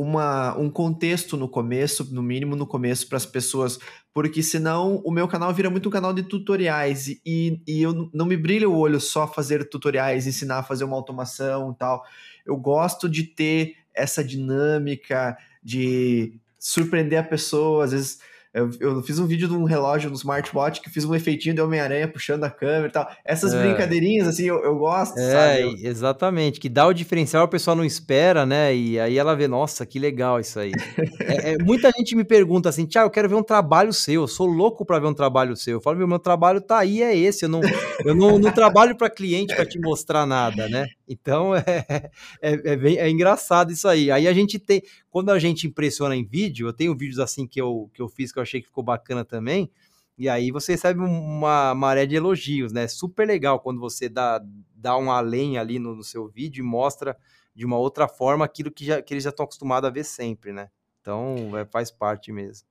uma, 0.01 0.57
um 0.57 0.71
contexto 0.71 1.37
no 1.37 1.47
começo, 1.47 2.13
no 2.15 2.23
mínimo 2.23 2.57
no 2.57 2.67
começo, 2.67 3.07
para 3.07 3.19
as 3.19 3.27
pessoas, 3.27 3.79
porque 4.15 4.43
senão 4.43 5.03
o 5.05 5.11
meu 5.11 5.29
canal 5.29 5.53
vira 5.53 5.69
muito 5.69 5.91
um 5.91 5.93
canal 5.93 6.15
de 6.15 6.23
tutoriais 6.23 7.09
e, 7.09 7.63
e 7.67 7.83
eu 7.83 8.09
não 8.13 8.25
me 8.25 8.37
brilha 8.37 8.69
o 8.69 8.77
olho 8.77 8.99
só 8.99 9.27
fazer 9.27 9.69
tutoriais, 9.69 10.27
ensinar 10.27 10.59
a 10.59 10.63
fazer 10.63 10.85
uma 10.85 10.97
automação 10.97 11.73
e 11.73 11.77
tal. 11.77 12.03
Eu 12.47 12.57
gosto 12.57 13.11
de 13.11 13.25
ter 13.25 13.77
essa 13.95 14.25
dinâmica 14.25 15.37
de 15.63 16.33
surpreender 16.59 17.19
a 17.19 17.25
pessoa, 17.25 17.85
às 17.85 17.93
vezes 17.93 18.21
eu, 18.53 18.69
eu, 18.81 19.03
fiz 19.03 19.19
um 19.21 19.27
vídeo 19.27 19.47
de 19.47 19.55
um 19.55 19.63
relógio 19.63 20.11
no 20.11 20.17
smartwatch 20.17 20.81
que 20.81 20.91
fiz 20.91 21.05
um 21.05 21.15
efeitinho 21.15 21.55
de 21.55 21.61
Homem-Aranha 21.61 22.09
puxando 22.09 22.43
a 22.43 22.51
câmera 22.51 22.89
e 22.89 22.91
tal. 22.91 23.09
Essas 23.25 23.55
é. 23.55 23.63
brincadeirinhas, 23.63 24.27
assim, 24.27 24.45
eu, 24.45 24.59
eu 24.65 24.77
gosto, 24.77 25.17
é, 25.19 25.63
sabe? 25.63 25.87
exatamente. 25.87 26.59
Que 26.59 26.69
dá 26.69 26.85
o 26.87 26.93
diferencial, 26.93 27.45
o 27.45 27.49
pessoal 27.49 27.77
não 27.77 27.85
espera, 27.85 28.45
né? 28.45 28.75
E 28.75 28.99
aí 28.99 29.17
ela 29.17 29.37
vê, 29.37 29.47
nossa, 29.47 29.87
que 29.87 30.01
legal 30.01 30.41
isso 30.41 30.59
aí. 30.59 30.73
é, 31.21 31.53
é, 31.53 31.59
muita 31.59 31.93
gente 31.93 32.17
me 32.17 32.25
pergunta 32.25 32.69
assim, 32.69 32.87
Tiago, 32.87 33.07
eu 33.07 33.13
quero 33.13 33.29
ver 33.29 33.37
um 33.37 33.43
trabalho 33.43 33.93
seu. 33.93 34.23
Eu 34.23 34.29
sou 34.29 34.49
louco 34.49 34.85
para 34.85 34.99
ver 34.99 35.07
um 35.07 35.15
trabalho 35.15 35.55
seu. 35.55 35.75
Eu 35.75 35.81
falo, 35.81 35.97
meu, 35.99 36.09
meu 36.09 36.19
trabalho 36.19 36.61
tá 36.61 36.79
aí, 36.79 37.03
é 37.03 37.17
esse. 37.17 37.45
Eu 37.45 37.49
não, 37.49 37.61
eu 38.05 38.17
não, 38.17 38.37
não 38.37 38.51
trabalho 38.51 38.97
para 38.97 39.09
cliente 39.09 39.55
para 39.55 39.65
te 39.65 39.79
mostrar 39.79 40.27
nada, 40.27 40.69
né? 40.69 40.87
Então 41.11 41.53
é, 41.59 42.09
é, 42.41 42.53
é, 42.73 42.77
bem, 42.77 42.97
é 42.97 43.11
engraçado 43.11 43.73
isso 43.73 43.89
aí. 43.89 44.13
Aí 44.13 44.29
a 44.29 44.33
gente 44.33 44.61
tem, 44.61 44.81
quando 45.11 45.31
a 45.31 45.39
gente 45.41 45.67
impressiona 45.67 46.15
em 46.15 46.25
vídeo, 46.25 46.69
eu 46.69 46.73
tenho 46.73 46.97
vídeos 46.97 47.19
assim 47.19 47.49
que 47.49 47.61
eu, 47.61 47.91
que 47.93 48.01
eu 48.01 48.09
fiz 48.09 48.31
que 48.33 48.39
eu 48.39 48.43
achei 48.45 48.61
que 48.61 48.69
ficou 48.69 48.85
bacana 48.85 49.25
também. 49.25 49.69
E 50.17 50.29
aí 50.29 50.53
você 50.53 50.73
recebe 50.73 51.01
uma 51.01 51.75
maré 51.75 52.07
de 52.07 52.15
elogios, 52.15 52.73
né? 52.73 52.87
Super 52.87 53.27
legal 53.27 53.59
quando 53.59 53.81
você 53.81 54.09
dá, 54.09 54.41
dá 54.75 54.97
um 54.97 55.11
além 55.11 55.59
ali 55.59 55.81
no, 55.81 55.97
no 55.97 56.05
seu 56.05 56.29
vídeo 56.29 56.63
e 56.63 56.67
mostra 56.67 57.17
de 57.55 57.67
uma 57.67 57.79
outra 57.79 58.07
forma 58.07 58.45
aquilo 58.45 58.71
que, 58.71 58.85
já, 58.85 59.03
que 59.03 59.13
eles 59.13 59.25
já 59.25 59.31
estão 59.31 59.45
acostumados 59.45 59.89
a 59.89 59.93
ver 59.93 60.05
sempre, 60.05 60.53
né? 60.53 60.69
Então 61.01 61.57
é, 61.59 61.65
faz 61.65 61.91
parte 61.91 62.31
mesmo. 62.31 62.69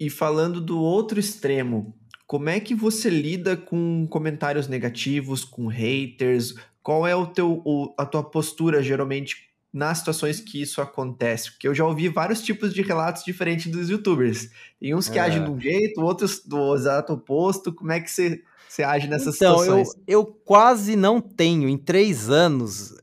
E 0.00 0.08
falando 0.08 0.60
do 0.60 0.80
outro 0.80 1.18
extremo, 1.18 1.94
como 2.26 2.48
é 2.48 2.58
que 2.58 2.74
você 2.74 3.10
lida 3.10 3.56
com 3.56 4.06
comentários 4.08 4.66
negativos, 4.66 5.44
com 5.44 5.66
haters? 5.66 6.54
Qual 6.86 7.04
é 7.04 7.16
o 7.16 7.26
teu, 7.26 7.60
o, 7.64 7.92
a 7.98 8.06
tua 8.06 8.22
postura 8.22 8.80
geralmente 8.80 9.48
nas 9.72 9.98
situações 9.98 10.38
que 10.38 10.62
isso 10.62 10.80
acontece? 10.80 11.50
Porque 11.50 11.66
eu 11.66 11.74
já 11.74 11.84
ouvi 11.84 12.08
vários 12.08 12.40
tipos 12.40 12.72
de 12.72 12.80
relatos 12.80 13.24
diferentes 13.24 13.72
dos 13.72 13.90
youtubers. 13.90 14.50
Tem 14.78 14.94
uns 14.94 15.08
que 15.08 15.18
é. 15.18 15.22
agem 15.22 15.42
de 15.42 15.50
um 15.50 15.58
jeito, 15.58 16.00
outros 16.00 16.44
do 16.46 16.76
exato 16.76 17.14
oposto. 17.14 17.74
Como 17.74 17.90
é 17.90 17.98
que 17.98 18.08
você, 18.08 18.40
você 18.68 18.84
age 18.84 19.08
nessas 19.08 19.34
então, 19.34 19.58
situações? 19.58 19.88
Então, 19.88 20.04
eu, 20.06 20.20
eu 20.20 20.26
quase 20.44 20.94
não 20.94 21.20
tenho. 21.20 21.68
Em 21.68 21.76
três 21.76 22.30
anos, 22.30 22.94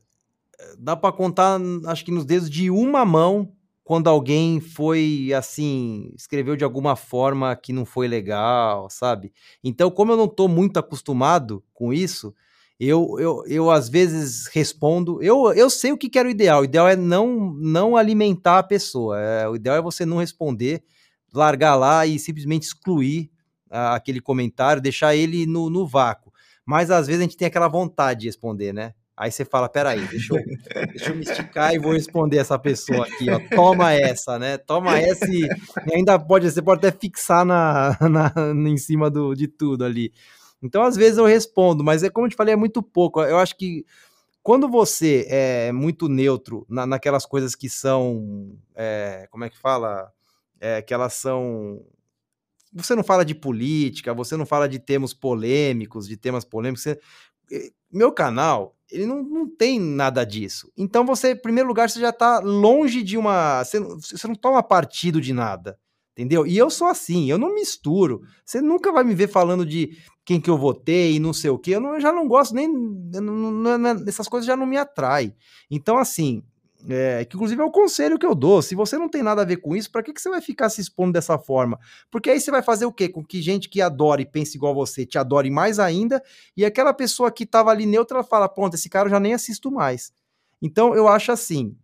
dá 0.78 0.96
para 0.96 1.12
contar, 1.12 1.60
acho 1.84 2.06
que 2.06 2.10
nos 2.10 2.24
dedos 2.24 2.48
de 2.48 2.70
uma 2.70 3.04
mão, 3.04 3.52
quando 3.84 4.08
alguém 4.08 4.60
foi 4.60 5.30
assim, 5.36 6.10
escreveu 6.16 6.56
de 6.56 6.64
alguma 6.64 6.96
forma 6.96 7.54
que 7.54 7.70
não 7.70 7.84
foi 7.84 8.08
legal, 8.08 8.88
sabe? 8.88 9.30
Então, 9.62 9.90
como 9.90 10.12
eu 10.12 10.16
não 10.16 10.24
estou 10.24 10.48
muito 10.48 10.78
acostumado 10.78 11.62
com 11.74 11.92
isso, 11.92 12.34
eu, 12.78 13.16
eu, 13.18 13.44
eu 13.46 13.70
às 13.70 13.88
vezes 13.88 14.46
respondo. 14.46 15.22
Eu, 15.22 15.52
eu 15.52 15.70
sei 15.70 15.92
o 15.92 15.98
que, 15.98 16.18
era 16.18 16.28
o 16.28 16.30
ideal. 16.30 16.62
O 16.62 16.64
ideal 16.64 16.88
é 16.88 16.96
não, 16.96 17.52
não 17.54 17.96
alimentar 17.96 18.58
a 18.58 18.62
pessoa. 18.62 19.20
É, 19.20 19.48
o 19.48 19.56
ideal 19.56 19.76
é 19.76 19.82
você 19.82 20.04
não 20.04 20.18
responder, 20.18 20.82
largar 21.32 21.76
lá 21.76 22.06
e 22.06 22.18
simplesmente 22.18 22.64
excluir 22.64 23.30
aquele 23.70 24.20
comentário, 24.20 24.80
deixar 24.80 25.16
ele 25.16 25.46
no, 25.46 25.68
no 25.68 25.86
vácuo. 25.86 26.32
Mas 26.64 26.90
às 26.90 27.06
vezes 27.06 27.20
a 27.20 27.24
gente 27.24 27.36
tem 27.36 27.46
aquela 27.46 27.68
vontade 27.68 28.20
de 28.20 28.26
responder, 28.26 28.72
né? 28.72 28.94
Aí 29.16 29.30
você 29.30 29.44
fala, 29.44 29.68
peraí, 29.68 30.00
deixa 30.08 30.34
eu, 30.34 30.42
deixa 30.88 31.10
eu 31.10 31.16
me 31.16 31.22
esticar 31.22 31.72
e 31.72 31.78
vou 31.78 31.92
responder 31.92 32.38
essa 32.38 32.58
pessoa 32.58 33.06
aqui, 33.06 33.30
ó. 33.30 33.38
Toma 33.54 33.92
essa, 33.92 34.38
né? 34.40 34.58
Toma 34.58 34.98
essa 34.98 35.26
e 35.26 35.48
ainda 35.92 36.18
pode, 36.18 36.50
você 36.50 36.60
pode 36.60 36.84
até 36.84 36.96
fixar 36.98 37.44
na, 37.44 37.96
na, 38.10 38.32
em 38.68 38.76
cima 38.76 39.08
do, 39.08 39.34
de 39.34 39.46
tudo 39.46 39.84
ali. 39.84 40.12
Então, 40.64 40.82
às 40.82 40.96
vezes 40.96 41.18
eu 41.18 41.26
respondo, 41.26 41.84
mas 41.84 42.02
é 42.02 42.10
como 42.10 42.26
eu 42.26 42.30
te 42.30 42.36
falei, 42.36 42.54
é 42.54 42.56
muito 42.56 42.82
pouco. 42.82 43.22
Eu 43.22 43.38
acho 43.38 43.56
que 43.56 43.84
quando 44.42 44.68
você 44.68 45.26
é 45.28 45.72
muito 45.72 46.08
neutro 46.08 46.66
na, 46.68 46.86
naquelas 46.86 47.26
coisas 47.26 47.54
que 47.54 47.68
são, 47.68 48.56
é, 48.74 49.28
como 49.30 49.44
é 49.44 49.50
que 49.50 49.58
fala? 49.58 50.10
É, 50.60 50.82
que 50.82 50.94
elas 50.94 51.14
são 51.14 51.84
você 52.74 52.94
não 52.96 53.04
fala 53.04 53.24
de 53.24 53.34
política, 53.34 54.12
você 54.12 54.36
não 54.36 54.44
fala 54.44 54.68
de 54.68 54.80
temas 54.80 55.14
polêmicos, 55.14 56.08
de 56.08 56.16
temas 56.16 56.44
polêmicos. 56.44 56.82
Você... 56.82 57.00
Meu 57.90 58.10
canal, 58.10 58.76
ele 58.90 59.06
não, 59.06 59.22
não 59.22 59.48
tem 59.48 59.78
nada 59.78 60.24
disso. 60.24 60.72
Então 60.76 61.06
você, 61.06 61.32
em 61.32 61.36
primeiro 61.40 61.68
lugar, 61.68 61.88
você 61.88 62.00
já 62.00 62.10
está 62.10 62.40
longe 62.40 63.02
de 63.02 63.16
uma. 63.16 63.62
Você, 63.62 63.78
você 63.78 64.26
não 64.26 64.34
toma 64.34 64.62
partido 64.62 65.20
de 65.20 65.32
nada. 65.32 65.78
Entendeu? 66.16 66.46
E 66.46 66.56
eu 66.56 66.70
sou 66.70 66.86
assim, 66.86 67.28
eu 67.28 67.36
não 67.36 67.52
misturo. 67.52 68.22
Você 68.44 68.62
nunca 68.62 68.92
vai 68.92 69.02
me 69.02 69.14
ver 69.14 69.28
falando 69.28 69.66
de 69.66 69.98
quem 70.24 70.40
que 70.40 70.48
eu 70.48 70.56
votei 70.56 71.16
e 71.16 71.18
não 71.18 71.32
sei 71.32 71.50
o 71.50 71.58
quê. 71.58 71.72
Eu, 71.72 71.84
eu 71.84 72.00
já 72.00 72.12
não 72.12 72.28
gosto 72.28 72.54
nem. 72.54 72.68
Não, 72.68 73.78
não, 73.78 73.90
essas 74.06 74.28
coisas 74.28 74.46
já 74.46 74.56
não 74.56 74.64
me 74.64 74.76
atraem. 74.76 75.34
Então, 75.68 75.98
assim, 75.98 76.40
é, 76.88 77.24
que 77.24 77.36
inclusive 77.36 77.60
é 77.60 77.64
o 77.64 77.70
conselho 77.70 78.18
que 78.18 78.26
eu 78.26 78.34
dou. 78.34 78.60
Se 78.62 78.74
você 78.74 78.98
não 78.98 79.08
tem 79.08 79.22
nada 79.22 79.42
a 79.42 79.44
ver 79.44 79.56
com 79.56 79.74
isso, 79.74 79.90
para 79.90 80.02
que, 80.02 80.12
que 80.12 80.20
você 80.20 80.28
vai 80.28 80.40
ficar 80.40 80.68
se 80.68 80.80
expondo 80.80 81.12
dessa 81.12 81.38
forma? 81.38 81.78
Porque 82.10 82.30
aí 82.30 82.40
você 82.40 82.50
vai 82.50 82.62
fazer 82.62 82.84
o 82.84 82.92
quê? 82.92 83.08
Com 83.08 83.24
que 83.24 83.40
gente 83.42 83.68
que 83.68 83.80
adora 83.80 84.22
e 84.22 84.26
pensa 84.26 84.56
igual 84.56 84.74
você 84.74 85.04
te 85.04 85.18
adore 85.18 85.50
mais 85.50 85.78
ainda, 85.78 86.22
e 86.56 86.64
aquela 86.64 86.92
pessoa 86.92 87.30
que 87.30 87.44
estava 87.44 87.70
ali 87.70 87.86
neutra 87.86 88.22
fala: 88.22 88.48
pronto, 88.48 88.74
esse 88.74 88.88
cara 88.88 89.06
eu 89.06 89.10
já 89.10 89.20
nem 89.20 89.34
assisto 89.34 89.70
mais. 89.70 90.12
Então 90.60 90.94
eu 90.94 91.08
acho 91.08 91.32
assim: 91.32 91.76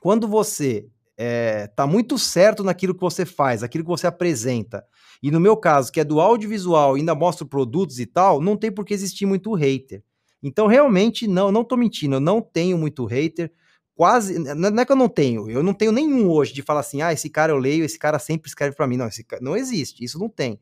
quando 0.00 0.28
você 0.28 0.88
é, 1.22 1.66
tá 1.66 1.86
muito 1.86 2.18
certo 2.18 2.64
naquilo 2.64 2.94
que 2.94 3.00
você 3.02 3.26
faz, 3.26 3.62
aquilo 3.62 3.84
que 3.84 3.90
você 3.90 4.06
apresenta, 4.06 4.82
e 5.22 5.30
no 5.30 5.38
meu 5.38 5.54
caso, 5.54 5.92
que 5.92 6.00
é 6.00 6.04
do 6.04 6.18
audiovisual, 6.18 6.94
ainda 6.94 7.14
mostro 7.14 7.46
produtos 7.46 8.00
e 8.00 8.06
tal, 8.06 8.40
não 8.40 8.56
tem 8.56 8.72
por 8.72 8.86
que 8.86 8.94
existir 8.94 9.26
muito 9.26 9.52
hater. 9.52 10.02
Então, 10.42 10.66
realmente, 10.66 11.28
não, 11.28 11.52
não 11.52 11.62
tô 11.62 11.76
mentindo, 11.76 12.16
eu 12.16 12.20
não 12.20 12.40
tenho 12.40 12.78
muito 12.78 13.04
hater 13.04 13.52
quase. 13.94 14.38
Não 14.38 14.80
é 14.80 14.84
que 14.86 14.92
eu 14.92 14.96
não 14.96 15.10
tenho, 15.10 15.50
eu 15.50 15.62
não 15.62 15.74
tenho 15.74 15.92
nenhum 15.92 16.26
hoje 16.30 16.54
de 16.54 16.62
falar 16.62 16.80
assim, 16.80 17.02
ah, 17.02 17.12
esse 17.12 17.28
cara 17.28 17.52
eu 17.52 17.58
leio, 17.58 17.84
esse 17.84 17.98
cara 17.98 18.18
sempre 18.18 18.48
escreve 18.48 18.74
para 18.74 18.86
mim. 18.86 18.96
Não, 18.96 19.06
esse 19.06 19.26
não 19.42 19.54
existe, 19.54 20.02
isso 20.02 20.18
não 20.18 20.30
tem. 20.30 20.58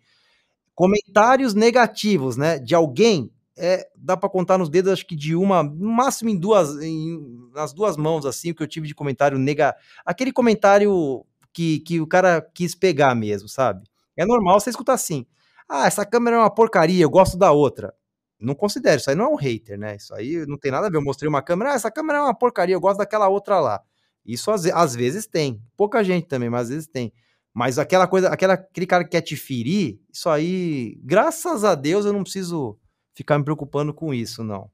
Comentários 0.75 1.55
negativos, 1.55 2.37
né, 2.37 2.59
de 2.59 2.75
alguém, 2.75 3.31
é, 3.59 3.89
dá 3.97 4.17
para 4.17 4.29
contar 4.29 4.59
nos 4.59 4.69
dedos, 4.69 4.93
acho 4.93 5.07
que 5.07 5.17
de 5.17 5.35
uma, 5.35 5.63
no 5.63 5.91
máximo 5.91 6.31
em 6.31 6.39
duas, 6.39 6.81
em, 6.83 7.21
nas 7.55 7.73
duas 7.73 7.97
mãos, 7.97 8.25
assim, 8.25 8.51
o 8.51 8.55
que 8.55 8.63
eu 8.63 8.69
tive 8.69 8.87
de 8.87 8.95
comentário 8.95 9.39
nega. 9.39 9.75
Aquele 10.05 10.33
comentário 10.33 11.25
que, 11.53 11.81
que 11.81 12.01
o 12.01 12.07
cara 12.07 12.41
quis 12.55 12.75
pegar 12.75 13.15
mesmo, 13.15 13.49
sabe? 13.49 13.85
É 14.17 14.25
normal 14.25 14.61
você 14.61 14.71
escutar 14.71 14.95
assim. 14.95 15.27
Ah, 15.69 15.87
essa 15.87 16.07
câmera 16.07 16.37
é 16.37 16.41
uma 16.41 16.55
porcaria, 16.55 17.03
eu 17.03 17.11
gosto 17.11 17.37
da 17.37 17.53
outra 17.53 17.95
não 18.41 18.55
considero, 18.55 18.99
isso 18.99 19.11
aí 19.11 19.17
não 19.17 19.25
é 19.27 19.29
um 19.29 19.35
hater, 19.37 19.79
né? 19.79 19.97
Isso 19.97 20.15
aí 20.15 20.47
não 20.47 20.57
tem 20.57 20.71
nada 20.71 20.87
a 20.87 20.91
ver. 20.91 20.97
Eu 20.97 21.03
mostrei 21.03 21.29
uma 21.29 21.43
câmera, 21.43 21.73
ah, 21.73 21.75
essa 21.75 21.91
câmera 21.91 22.19
é 22.19 22.23
uma 22.23 22.35
porcaria, 22.35 22.75
eu 22.75 22.81
gosto 22.81 22.99
daquela 22.99 23.29
outra 23.29 23.59
lá. 23.61 23.83
Isso 24.25 24.51
às, 24.51 24.67
às 24.67 24.95
vezes 24.95 25.27
tem. 25.27 25.61
Pouca 25.77 26.05
gente 26.05 26.27
também, 26.29 26.49
mas 26.49 26.63
às 26.63 26.69
vezes 26.69 26.87
tem. 26.87 27.13
Mas 27.53 27.79
aquela 27.79 28.07
coisa, 28.07 28.29
aquela, 28.29 28.55
aquele 28.55 28.87
cara 28.87 29.05
que 29.05 29.11
quer 29.11 29.23
te 29.23 29.37
ferir, 29.37 29.99
isso 30.13 30.29
aí, 30.29 30.97
graças 31.03 31.65
a 31.65 31.75
Deus, 31.75 32.07
eu 32.07 32.13
não 32.13 32.23
preciso 32.23 32.79
ficar 33.19 33.37
me 33.39 33.45
preocupando 33.45 33.93
com 33.93 34.15
isso, 34.15 34.45
não. 34.45 34.71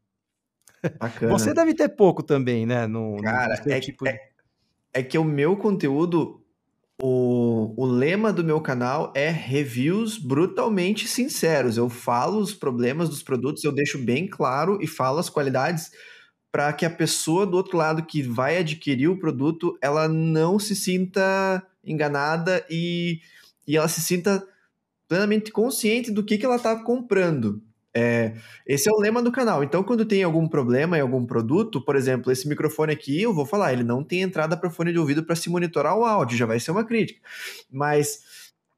Bacana. 1.01 1.33
Você 1.33 1.55
deve 1.55 1.75
ter 1.75 1.89
pouco 1.89 2.23
também, 2.23 2.67
né? 2.67 2.87
No, 2.87 3.17
cara, 3.23 3.63
no 3.65 3.73
é, 3.73 3.81
tipo... 3.81 4.07
é, 4.07 4.19
é 4.93 5.03
que 5.03 5.17
o 5.17 5.25
meu 5.25 5.57
conteúdo 5.57 6.45
o, 7.03 7.75
o 7.77 7.87
lema 7.87 8.33
do 8.33 8.45
meu 8.45 8.61
canal 8.61 9.13
é 9.17 9.31
reviews 9.31 10.19
brutalmente 10.19 11.09
sinceros. 11.09 11.79
Eu 11.79 11.89
falo 11.89 12.39
os 12.39 12.55
problemas 12.55 13.09
dos 13.09 13.23
produtos, 13.23 13.65
eu 13.65 13.73
deixo 13.73 13.99
bem 13.99 14.29
claro 14.29 14.79
e 14.81 14.87
falo 14.87 15.19
as 15.19 15.31
qualidades 15.31 15.91
para 16.53 16.73
que 16.73 16.85
a 16.85 16.91
pessoa 16.91 17.47
do 17.47 17.57
outro 17.57 17.77
lado 17.77 18.05
que 18.05 18.23
vai 18.23 18.59
adquirir 18.59 19.09
o 19.09 19.19
produto, 19.19 19.77
ela 19.83 20.07
não 20.07 20.59
se 20.59 20.77
sinta 20.77 21.67
enganada 21.83 22.65
e, 22.71 23.21
e 23.67 23.77
ela 23.77 23.89
se 23.89 24.01
sinta 24.01 24.47
plenamente 25.09 25.51
consciente 25.51 26.13
do 26.13 26.23
que, 26.23 26.39
que 26.39 26.47
ela 26.47 26.57
está 26.57 26.77
comprando. 26.77 27.63
É, 27.97 28.35
esse 28.67 28.89
é 28.89 28.93
o 28.93 28.99
lema 28.99 29.23
do 29.23 29.31
canal. 29.31 29.63
Então, 29.63 29.85
quando 29.85 30.05
tem 30.05 30.25
algum 30.25 30.49
problema 30.49 30.99
em 30.99 31.01
algum 31.01 31.25
produto, 31.25 31.81
por 31.85 31.95
exemplo, 31.95 32.33
esse 32.33 32.49
microfone 32.49 32.93
aqui, 32.93 33.23
eu 33.23 33.33
vou 33.33 33.47
falar, 33.47 33.73
ele 33.73 33.85
não 33.85 34.03
tem 34.03 34.23
entrada 34.23 34.57
para 34.57 34.69
fone 34.69 34.93
de 34.93 34.99
ouvido 34.99 35.23
para 35.23 35.37
se 35.37 35.49
monitorar 35.49 35.97
o 35.97 36.05
áudio, 36.05 36.37
já 36.37 36.45
vai 36.45 36.59
ser 36.59 36.73
uma 36.73 36.85
crítica. 36.85 37.21
Mas 37.71 38.19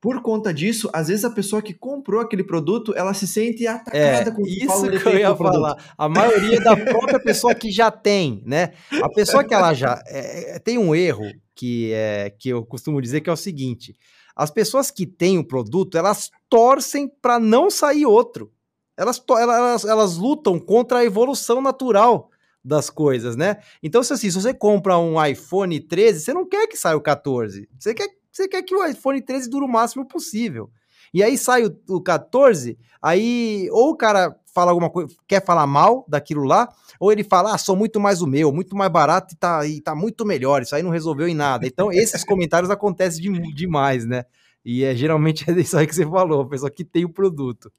por 0.07 0.21
conta 0.21 0.53
disso, 0.53 0.91
às 0.93 1.09
vezes 1.09 1.25
a 1.25 1.31
pessoa 1.31 1.63
que 1.63 1.73
comprou 1.73 2.21
aquele 2.21 2.45
produto, 2.45 2.93
ela 2.95 3.15
se 3.15 3.27
sente 3.27 3.67
atacada 3.67 4.31
é, 4.31 4.31
com 4.31 4.47
isso 4.47 4.89
que 5.03 5.09
eu 5.09 5.19
ia 5.19 5.35
falar. 5.35 5.95
A 5.97 6.09
maioria 6.09 6.61
da 6.61 6.77
própria 6.77 7.19
pessoa 7.19 7.55
que 7.55 7.71
já 7.71 7.91
tem, 7.91 8.43
né? 8.45 8.73
A 9.03 9.09
pessoa 9.09 9.43
que 9.43 9.55
ela 9.55 9.73
já 9.73 10.01
é, 10.07 10.57
é, 10.57 10.59
tem 10.59 10.77
um 10.77 10.95
erro 10.95 11.25
que 11.55 11.91
é 11.93 12.31
que 12.39 12.51
eu 12.51 12.65
costumo 12.65 13.01
dizer 13.01 13.23
que 13.23 13.31
é 13.31 13.33
o 13.33 13.37
seguinte: 13.37 13.97
as 14.37 14.51
pessoas 14.51 14.91
que 14.91 15.07
têm 15.07 15.39
o 15.39 15.45
produto, 15.45 15.97
elas 15.97 16.31
torcem 16.49 17.09
para 17.21 17.41
não 17.41 17.71
sair 17.71 18.05
outro 18.05 18.53
elas, 18.97 19.23
elas, 19.29 19.85
elas 19.85 20.17
lutam 20.17 20.59
contra 20.59 20.99
a 20.99 21.05
evolução 21.05 21.61
natural 21.61 22.31
das 22.65 22.91
coisas, 22.91 23.37
né? 23.37 23.59
Então, 23.83 24.03
se, 24.03 24.13
assim, 24.13 24.31
se 24.31 24.41
você 24.41 24.53
compra 24.53 24.99
um 24.99 25.25
iPhone 25.25 25.79
13, 25.79 26.21
você 26.21 26.35
não 26.35 26.47
quer 26.47 26.67
que 26.67 26.77
saia 26.77 26.97
o 26.97 27.01
14. 27.01 27.69
Você 27.79 27.95
quer, 27.95 28.09
você 28.31 28.49
quer 28.49 28.63
que 28.63 28.75
o 28.75 28.85
iPhone 28.85 29.23
13 29.23 29.49
dure 29.49 29.65
o 29.65 29.69
máximo 29.69 30.07
possível. 30.07 30.69
E 31.15 31.23
aí 31.23 31.39
sai 31.39 31.65
o, 31.65 31.79
o 31.89 32.03
14, 32.03 32.77
aí 33.01 33.69
ou 33.71 33.91
o 33.91 33.97
cara 33.97 34.35
fala 34.53 34.71
alguma 34.71 34.91
coisa, 34.91 35.15
quer 35.29 35.45
falar 35.45 35.67
mal 35.67 36.05
daquilo 36.09 36.45
lá, 36.45 36.69
ou 36.99 37.13
ele 37.13 37.23
fala, 37.23 37.55
ah, 37.55 37.59
sou 37.59 37.77
muito 37.77 38.01
mais 38.01 38.23
o 38.23 38.27
meu, 38.27 38.51
muito 38.51 38.75
mais 38.75 38.91
barato 38.91 39.35
e 39.35 39.37
tá, 39.37 39.67
e 39.67 39.81
tá 39.81 39.95
muito 39.95 40.25
melhor, 40.25 40.63
isso 40.63 40.75
aí 40.75 40.83
não 40.83 40.91
resolveu 40.91 41.29
em 41.29 41.35
nada. 41.35 41.67
Então, 41.67 41.93
esses 41.93 42.25
comentários 42.25 42.71
acontecem 42.71 43.33
de, 43.33 43.55
demais, 43.55 44.07
né? 44.07 44.25
E 44.65 44.83
é 44.83 44.95
geralmente 44.95 45.45
é 45.51 45.53
isso 45.61 45.77
aí 45.79 45.87
que 45.87 45.95
você 45.95 46.05
falou, 46.05 46.41
a 46.41 46.49
pessoa 46.49 46.71
que 46.71 46.85
tem 46.85 47.05
o 47.05 47.13
produto. 47.13 47.71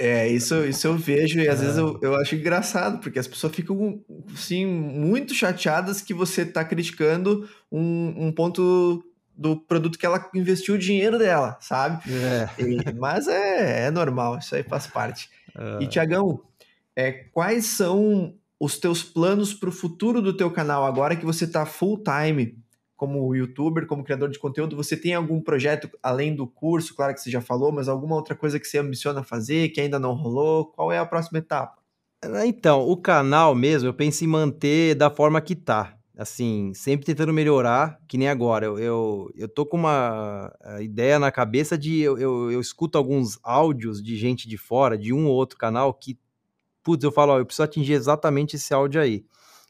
É, 0.00 0.26
isso, 0.26 0.64
isso 0.64 0.86
eu 0.86 0.96
vejo 0.96 1.38
e 1.38 1.46
às 1.46 1.60
é. 1.60 1.64
vezes 1.64 1.76
eu, 1.76 1.98
eu 2.00 2.14
acho 2.16 2.34
engraçado, 2.34 3.00
porque 3.00 3.18
as 3.18 3.28
pessoas 3.28 3.54
ficam, 3.54 4.00
assim, 4.32 4.64
muito 4.64 5.34
chateadas 5.34 6.00
que 6.00 6.14
você 6.14 6.40
está 6.40 6.64
criticando 6.64 7.46
um, 7.70 8.28
um 8.28 8.32
ponto 8.32 9.04
do 9.36 9.56
produto 9.56 9.98
que 9.98 10.06
ela 10.06 10.26
investiu 10.34 10.76
o 10.76 10.78
dinheiro 10.78 11.18
dela, 11.18 11.58
sabe? 11.60 12.02
É. 12.10 12.48
E, 12.58 12.94
mas 12.98 13.28
é, 13.28 13.88
é 13.88 13.90
normal, 13.90 14.38
isso 14.38 14.54
aí 14.54 14.62
faz 14.62 14.86
parte. 14.86 15.28
É. 15.54 15.84
E, 15.84 15.86
Tiagão, 15.86 16.40
é, 16.96 17.12
quais 17.12 17.66
são 17.66 18.34
os 18.58 18.78
teus 18.78 19.02
planos 19.02 19.52
para 19.52 19.68
o 19.68 19.72
futuro 19.72 20.22
do 20.22 20.34
teu 20.34 20.50
canal 20.50 20.86
agora 20.86 21.14
que 21.14 21.26
você 21.26 21.44
está 21.44 21.66
full 21.66 22.02
time 22.02 22.56
como 23.00 23.34
youtuber, 23.34 23.86
como 23.86 24.04
criador 24.04 24.28
de 24.28 24.38
conteúdo, 24.38 24.76
você 24.76 24.94
tem 24.94 25.14
algum 25.14 25.40
projeto 25.40 25.88
além 26.02 26.36
do 26.36 26.46
curso, 26.46 26.94
claro 26.94 27.14
que 27.14 27.20
você 27.22 27.30
já 27.30 27.40
falou, 27.40 27.72
mas 27.72 27.88
alguma 27.88 28.14
outra 28.14 28.34
coisa 28.34 28.60
que 28.60 28.68
você 28.68 28.76
ambiciona 28.76 29.22
fazer, 29.22 29.70
que 29.70 29.80
ainda 29.80 29.98
não 29.98 30.12
rolou? 30.12 30.66
Qual 30.66 30.92
é 30.92 30.98
a 30.98 31.06
próxima 31.06 31.38
etapa? 31.38 31.80
Ah, 32.22 32.46
então, 32.46 32.86
o 32.86 32.94
canal 32.98 33.54
mesmo, 33.54 33.88
eu 33.88 33.94
penso 33.94 34.22
em 34.22 34.26
manter 34.26 34.94
da 34.94 35.08
forma 35.08 35.40
que 35.40 35.56
tá. 35.56 35.96
Assim, 36.14 36.74
sempre 36.74 37.06
tentando 37.06 37.32
melhorar, 37.32 37.98
que 38.06 38.18
nem 38.18 38.28
agora. 38.28 38.66
Eu, 38.66 38.78
eu, 38.78 39.30
eu 39.34 39.48
tô 39.48 39.64
com 39.64 39.78
uma 39.78 40.52
ideia 40.82 41.18
na 41.18 41.32
cabeça 41.32 41.78
de. 41.78 42.02
Eu, 42.02 42.18
eu, 42.18 42.52
eu 42.52 42.60
escuto 42.60 42.98
alguns 42.98 43.38
áudios 43.42 44.02
de 44.02 44.14
gente 44.18 44.46
de 44.46 44.58
fora, 44.58 44.98
de 44.98 45.10
um 45.14 45.26
ou 45.26 45.32
outro 45.32 45.56
canal, 45.56 45.94
que, 45.94 46.18
putz, 46.82 47.02
eu 47.02 47.10
falo, 47.10 47.32
ó, 47.32 47.38
eu 47.38 47.46
preciso 47.46 47.62
atingir 47.62 47.94
exatamente 47.94 48.56
esse 48.56 48.74
áudio 48.74 49.00
aí. 49.00 49.24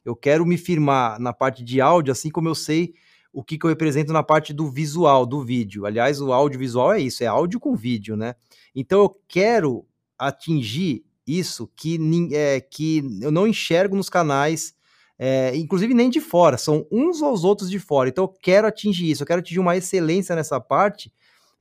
Eu 0.05 0.16
quero 0.16 0.45
me 0.45 0.59
firmar 0.59 1.20
na 1.20 1.33
parte 1.33 1.62
de 1.62 1.81
áudio, 1.81 2.11
assim 2.11 2.28
como 2.28 2.49
eu 2.49 2.57
sei 2.57 2.93
o 3.33 3.43
que, 3.45 3.59
que 3.59 3.64
eu 3.64 3.68
represento 3.68 4.12
na 4.12 4.22
parte 4.22 4.53
do 4.53 4.70
visual, 4.70 5.24
do 5.24 5.45
vídeo. 5.45 5.87
Aliás, 5.87 6.20
o 6.20 6.33
audiovisual 6.33 6.93
é 6.93 7.01
isso, 7.01 7.22
é 7.22 7.26
áudio 7.26 7.61
com 7.61 7.76
vídeo, 7.76 8.16
né? 8.16 8.35
Então 8.74 9.01
eu 9.01 9.20
quero 9.28 9.87
atingir 10.18 11.05
isso 11.26 11.70
que, 11.76 11.99
é, 12.33 12.61
que 12.61 13.03
eu 13.20 13.31
não 13.31 13.47
enxergo 13.47 13.95
nos 13.95 14.09
canais, 14.09 14.74
é, 15.18 15.55
inclusive 15.57 15.95
nem 15.95 16.11
de 16.11 16.20
fora, 16.20 16.59
são 16.59 16.87
uns 16.91 17.22
aos 17.22 17.45
outros 17.45 17.70
de 17.70 17.78
fora. 17.78 18.09
Então 18.09 18.24
eu 18.24 18.28
quero 18.28 18.66
atingir 18.66 19.11
isso, 19.11 19.22
eu 19.22 19.26
quero 19.26 19.41
atingir 19.41 19.61
uma 19.61 19.76
excelência 19.76 20.35
nessa 20.35 20.61
parte, 20.61 21.12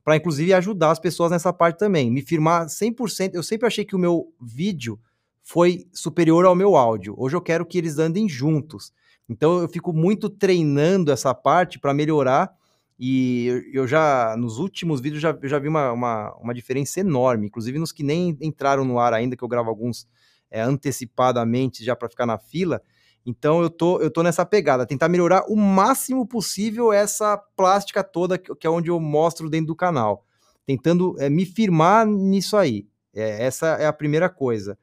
para 0.02 0.16
inclusive 0.16 0.52
ajudar 0.54 0.90
as 0.90 0.98
pessoas 0.98 1.30
nessa 1.30 1.52
parte 1.52 1.78
também. 1.78 2.10
Me 2.10 2.22
firmar 2.22 2.66
100%. 2.66 3.34
Eu 3.34 3.42
sempre 3.42 3.66
achei 3.66 3.84
que 3.84 3.94
o 3.94 3.98
meu 3.98 4.32
vídeo 4.40 4.98
foi 5.42 5.86
superior 5.92 6.46
ao 6.46 6.54
meu 6.54 6.74
áudio. 6.74 7.14
Hoje 7.18 7.36
eu 7.36 7.40
quero 7.40 7.66
que 7.66 7.76
eles 7.76 7.98
andem 7.98 8.28
juntos. 8.28 8.92
Então 9.30 9.60
eu 9.60 9.68
fico 9.68 9.92
muito 9.92 10.28
treinando 10.28 11.12
essa 11.12 11.32
parte 11.32 11.78
para 11.78 11.94
melhorar. 11.94 12.52
E 12.98 13.70
eu 13.72 13.86
já, 13.86 14.34
nos 14.36 14.58
últimos 14.58 15.00
vídeos, 15.00 15.22
já, 15.22 15.38
eu 15.40 15.48
já 15.48 15.58
vi 15.58 15.68
uma, 15.68 15.92
uma, 15.92 16.34
uma, 16.34 16.52
diferença 16.52 17.00
enorme, 17.00 17.46
inclusive 17.46 17.78
nos 17.78 17.92
que 17.92 18.02
nem 18.02 18.36
entraram 18.42 18.84
no 18.84 18.98
ar 18.98 19.14
ainda, 19.14 19.36
que 19.36 19.42
eu 19.42 19.48
gravo 19.48 19.70
alguns 19.70 20.06
é, 20.50 20.60
antecipadamente 20.60 21.82
já 21.82 21.94
para 21.94 22.10
ficar 22.10 22.26
na 22.26 22.36
fila. 22.36 22.82
Então 23.24 23.62
eu 23.62 23.70
tô, 23.70 24.00
eu 24.00 24.10
tô 24.10 24.22
nessa 24.22 24.44
pegada, 24.44 24.84
tentar 24.84 25.08
melhorar 25.08 25.44
o 25.48 25.56
máximo 25.56 26.26
possível 26.26 26.92
essa 26.92 27.38
plástica 27.56 28.02
toda 28.02 28.36
que 28.36 28.66
é 28.66 28.70
onde 28.70 28.90
eu 28.90 28.98
mostro 28.98 29.48
dentro 29.48 29.68
do 29.68 29.76
canal, 29.76 30.26
tentando 30.66 31.14
é, 31.20 31.30
me 31.30 31.46
firmar 31.46 32.04
nisso 32.04 32.56
aí. 32.56 32.86
É, 33.14 33.44
essa 33.44 33.68
é 33.76 33.86
a 33.86 33.92
primeira 33.92 34.28
coisa. 34.28 34.76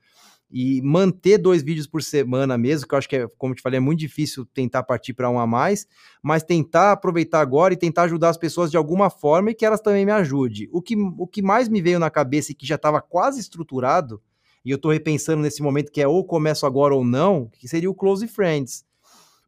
E 0.50 0.82
manter 0.82 1.38
dois 1.38 1.62
vídeos 1.62 1.88
por 1.88 2.02
semana 2.02 2.58
mesmo, 2.58 2.88
que 2.88 2.94
eu 2.94 2.98
acho 2.98 3.10
que, 3.10 3.18
é, 3.18 3.28
como 3.38 3.54
te 3.54 3.62
falei, 3.62 3.78
é 3.78 3.82
muito 3.82 4.00
difícil 4.00 4.46
tentar 4.46 4.84
partir 4.84 5.14
para 5.14 5.30
um 5.30 5.40
a 5.40 5.46
mais, 5.46 5.86
mas 6.24 6.42
tentar 6.42 6.94
aproveitar 6.94 7.42
agora 7.42 7.74
e 7.74 7.78
tentar 7.78 8.04
ajudar 8.04 8.30
as 8.30 8.38
pessoas 8.38 8.72
de 8.72 8.78
alguma 8.78 9.10
forma 9.10 9.52
e 9.52 9.54
que 9.54 9.66
elas 9.66 9.82
também 9.82 10.06
me 10.06 10.12
ajudem. 10.12 10.70
O 10.72 10.82
que, 10.82 10.96
o 10.96 11.28
que 11.28 11.42
mais 11.42 11.68
me 11.68 11.82
veio 11.82 12.00
na 12.00 12.10
cabeça 12.10 12.52
e 12.52 12.56
que 12.56 12.66
já 12.66 12.76
estava 12.76 13.02
quase 13.02 13.42
estruturado 13.42 14.22
e 14.68 14.72
eu 14.72 14.76
estou 14.76 14.92
repensando 14.92 15.42
nesse 15.42 15.62
momento 15.62 15.90
que 15.92 16.02
é 16.02 16.08
ou 16.08 16.26
começo 16.26 16.66
agora 16.66 16.94
ou 16.94 17.06
não, 17.06 17.50
que 17.54 17.70
seria 17.70 17.90
o 17.90 17.96
Close 17.96 18.28
Friends. 18.28 18.86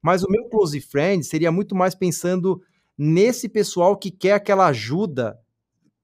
Mas 0.01 0.23
o 0.23 0.29
meu 0.29 0.45
Close 0.45 0.79
Friends 0.79 1.27
seria 1.27 1.51
muito 1.51 1.75
mais 1.75 1.93
pensando 1.93 2.61
nesse 2.97 3.49
pessoal 3.49 3.97
que 3.97 4.11
quer 4.11 4.33
aquela 4.33 4.67
ajuda 4.67 5.37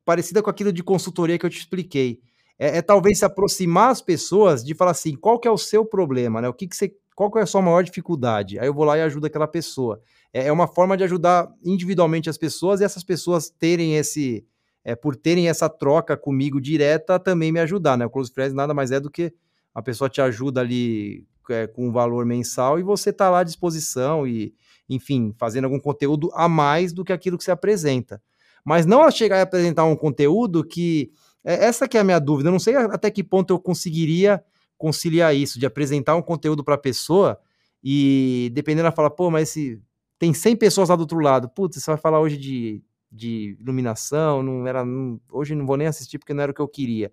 parecida 0.03 0.43
com 0.43 0.49
aquilo 0.49 0.71
de 0.71 0.83
consultoria 0.83 1.39
que 1.39 1.45
eu 1.45 1.49
te 1.49 1.59
expliquei. 1.59 2.19
É, 2.58 2.78
é, 2.78 2.82
talvez 2.82 3.20
se 3.20 3.26
aproximar 3.26 3.89
as 3.89 4.01
pessoas 4.01 4.64
de 4.64 4.74
falar 4.74 4.91
assim, 4.91 5.16
qual 5.16 5.39
que 5.39 5.47
é 5.47 5.51
o 5.51 5.58
seu 5.58 5.86
problema, 5.86 6.41
né? 6.41 6.47
O 6.47 6.53
que, 6.53 6.68
que 6.68 6.76
você, 6.76 6.93
qual 7.16 7.32
que 7.32 7.39
é 7.39 7.41
a 7.41 7.45
sua 7.45 7.62
maior 7.62 7.84
dificuldade? 7.84 8.58
Aí 8.60 8.68
eu 8.68 8.74
vou 8.74 8.86
lá 8.86 8.97
e 8.97 9.01
ajudo 9.01 9.28
aquela 9.28 9.47
pessoa. 9.47 10.01
É, 10.34 10.47
é 10.47 10.51
uma 10.51 10.68
forma 10.68 10.95
de 10.95 11.03
ajudar 11.03 11.51
individualmente 11.64 12.30
as 12.30 12.38
pessoas 12.38 12.80
e 12.80 12.84
essas 12.84 13.03
pessoas 13.03 13.49
terem 13.49 13.95
esse 13.95 14.45
é, 14.86 14.95
por 14.95 15.16
terem 15.16 15.49
essa 15.49 15.68
troca 15.68 16.16
comigo 16.16 16.62
direta, 16.62 17.20
também 17.20 17.51
me 17.51 17.60
ajudar, 17.60 17.97
né? 17.97 18.06
O 18.06 18.10
Close 18.10 18.32
Friends 18.32 18.53
nada 18.53 18.74
mais 18.74 18.91
é 18.91 18.99
do 18.99 19.10
que 19.10 19.34
a 19.74 19.82
pessoa 19.82 20.08
te 20.08 20.22
ajuda 20.22 20.62
ali 20.62 21.26
é, 21.49 21.66
com 21.66 21.88
um 21.88 21.91
valor 21.91 22.24
mensal 22.26 22.80
e 22.80 22.84
você 22.84 23.12
tá 23.12 23.30
lá 23.30 23.39
à 23.39 23.43
disposição 23.43 24.28
e, 24.28 24.53
enfim, 24.88 25.34
fazendo 25.38 25.66
algum 25.66 25.80
conteúdo 25.80 26.30
a 26.34 26.47
mais 26.47 26.93
do 26.93 27.03
que 27.03 27.12
aquilo 27.12 27.38
que 27.38 27.43
você 27.43 27.51
apresenta. 27.51 28.22
Mas 28.64 28.86
não 28.86 29.03
a 29.03 29.12
chegar 29.12 29.39
a 29.39 29.41
apresentar 29.41 29.86
um 29.86 29.95
conteúdo 29.95 30.64
que. 30.64 31.12
É, 31.45 31.65
essa 31.65 31.87
que 31.87 31.97
é 31.97 32.01
a 32.01 32.03
minha 32.03 32.19
dúvida. 32.19 32.49
Eu 32.49 32.51
não 32.51 32.59
sei 32.59 32.75
até 32.75 33.09
que 33.11 33.23
ponto 33.23 33.53
eu 33.53 33.59
conseguiria 33.59 34.43
conciliar 34.77 35.33
isso, 35.35 35.59
de 35.59 35.65
apresentar 35.65 36.15
um 36.15 36.21
conteúdo 36.21 36.63
para 36.63 36.75
a 36.75 36.77
pessoa 36.77 37.39
e 37.83 38.51
dependendo, 38.53 38.87
ela 38.87 38.91
fala, 38.91 39.09
pô, 39.09 39.31
mas 39.31 39.49
esse, 39.49 39.81
tem 40.19 40.33
100 40.33 40.55
pessoas 40.57 40.89
lá 40.89 40.95
do 40.95 41.01
outro 41.01 41.19
lado. 41.19 41.47
Putz, 41.49 41.77
você 41.77 41.91
vai 41.91 41.97
falar 41.97 42.19
hoje 42.19 42.37
de 42.37 42.83
de 43.15 43.57
iluminação, 43.59 44.43
não 44.43 44.67
era. 44.67 44.83
Não, 44.85 45.19
hoje 45.31 45.55
não 45.55 45.65
vou 45.65 45.77
nem 45.77 45.87
assistir 45.87 46.19
porque 46.19 46.33
não 46.33 46.43
era 46.43 46.51
o 46.51 46.55
que 46.55 46.61
eu 46.61 46.67
queria. 46.67 47.11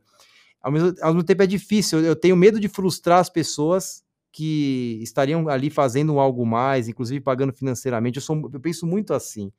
Ao 0.60 0.70
mesmo, 0.72 0.94
ao 1.00 1.14
mesmo 1.14 1.24
tempo 1.24 1.42
é 1.42 1.46
difícil, 1.46 2.00
eu, 2.00 2.06
eu 2.06 2.16
tenho 2.16 2.36
medo 2.36 2.60
de 2.60 2.68
frustrar 2.68 3.20
as 3.20 3.30
pessoas 3.30 4.02
que 4.32 4.98
estariam 5.02 5.48
ali 5.48 5.70
fazendo 5.70 6.18
algo 6.18 6.46
mais, 6.46 6.88
inclusive 6.88 7.20
pagando 7.20 7.52
financeiramente. 7.52 8.16
Eu, 8.16 8.22
sou, 8.22 8.50
eu 8.52 8.60
penso 8.60 8.86
muito 8.86 9.14
assim. 9.14 9.52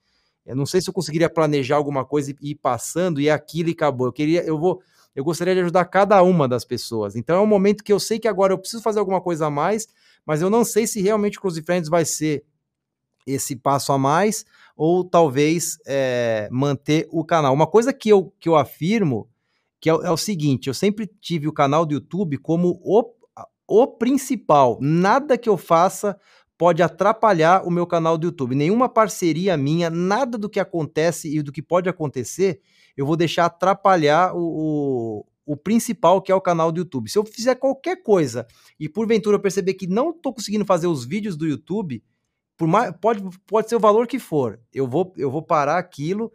Eu 0.46 0.56
não 0.56 0.66
sei 0.66 0.82
se 0.82 0.90
eu 0.90 0.94
conseguiria 0.94 1.30
planejar 1.30 1.78
alguma 1.78 2.04
coisa 2.04 2.32
e 2.32 2.52
ir 2.52 2.56
passando 2.56 3.22
e 3.22 3.30
aquilo 3.30 3.72
acabou. 3.72 4.08
Eu 4.08 4.14
queria, 4.14 4.44
eu 4.44 4.58
vou, 4.60 4.82
eu 5.16 5.24
gostaria 5.24 5.54
de 5.54 5.62
ajudar 5.62 5.86
cada 5.86 6.22
uma 6.22 6.48
das 6.48 6.66
pessoas. 6.66 7.16
Então 7.16 7.38
é 7.38 7.40
um 7.40 7.48
momento 7.48 7.84
que 7.84 7.94
eu 7.94 8.00
sei 8.00 8.20
que 8.20 8.28
agora 8.28 8.54
eu 8.54 8.58
preciso 8.58 8.84
fazer 8.84 9.00
alguma 9.00 9.22
coisa 9.22 9.48
a 9.48 9.50
mais, 9.50 9.88
mas 10.26 10.42
eu 10.42 10.50
não 10.50 10.66
sei 10.66 10.86
se 10.88 11.02
realmente 11.02 11.38
o 11.38 11.42
Close 11.42 11.62
Friends 11.62 11.90
vai 11.90 12.06
ser 12.06 12.44
esse 13.26 13.56
passo 13.56 13.94
a 13.94 13.98
mais 13.98 14.46
ou 14.76 15.04
talvez 15.04 15.78
é, 15.86 16.50
manter 16.52 17.08
o 17.12 17.24
canal. 17.24 17.54
Uma 17.54 17.68
coisa 17.68 17.94
que 17.94 18.10
eu, 18.10 18.34
que 18.40 18.50
eu 18.50 18.56
afirmo 18.56 19.30
que 19.80 19.90
é, 19.90 19.94
é, 19.94 20.12
o 20.12 20.18
seguinte: 20.18 20.68
eu 20.68 20.74
sempre 20.74 21.06
tive 21.20 21.48
o 21.48 21.54
canal 21.54 21.86
do 21.86 21.94
YouTube 21.94 22.38
como 22.38 22.80
o, 22.84 23.04
o 23.68 23.88
principal. 23.88 24.78
Nada 24.82 25.38
que 25.38 25.50
eu 25.50 25.58
faça 25.58 26.18
pode 26.58 26.82
atrapalhar 26.84 27.66
o 27.66 27.72
meu 27.72 27.86
canal 27.86 28.18
do 28.18 28.28
YouTube. 28.28 28.56
Nenhuma 28.56 28.88
parceria 28.88 29.58
minha, 29.58 29.90
nada 29.90 30.38
do 30.38 30.50
que 30.50 30.60
acontece 30.60 31.36
e 31.36 31.42
do 31.42 31.52
que 31.52 31.62
pode 31.62 31.90
acontecer, 31.90 32.62
eu 32.96 33.06
vou 33.06 33.16
deixar 33.16 33.46
atrapalhar 33.46 34.36
o, 34.36 34.40
o, 35.46 35.54
o 35.54 35.58
principal, 35.58 36.22
que 36.22 36.32
é 36.32 36.36
o 36.36 36.42
canal 36.42 36.72
do 36.72 36.80
YouTube. 36.80 37.10
Se 37.10 37.18
eu 37.18 37.26
fizer 37.26 37.56
qualquer 37.56 38.04
coisa 38.04 38.48
e 38.80 38.88
porventura 38.88 39.36
eu 39.36 39.42
perceber 39.42 39.74
que 39.74 39.88
não 39.88 40.12
estou 40.12 40.34
conseguindo 40.34 40.66
fazer 40.66 40.88
os 40.88 41.06
vídeos 41.06 41.36
do 41.36 41.48
YouTube, 41.48 42.04
por 42.56 42.68
mais, 42.68 42.94
pode, 43.02 43.24
pode 43.48 43.68
ser 43.68 43.76
o 43.76 43.80
valor 43.80 44.08
que 44.08 44.20
for, 44.20 44.60
eu 44.74 44.88
vou, 44.88 45.12
eu 45.18 45.32
vou 45.32 45.42
parar 45.42 45.78
aquilo 45.78 46.32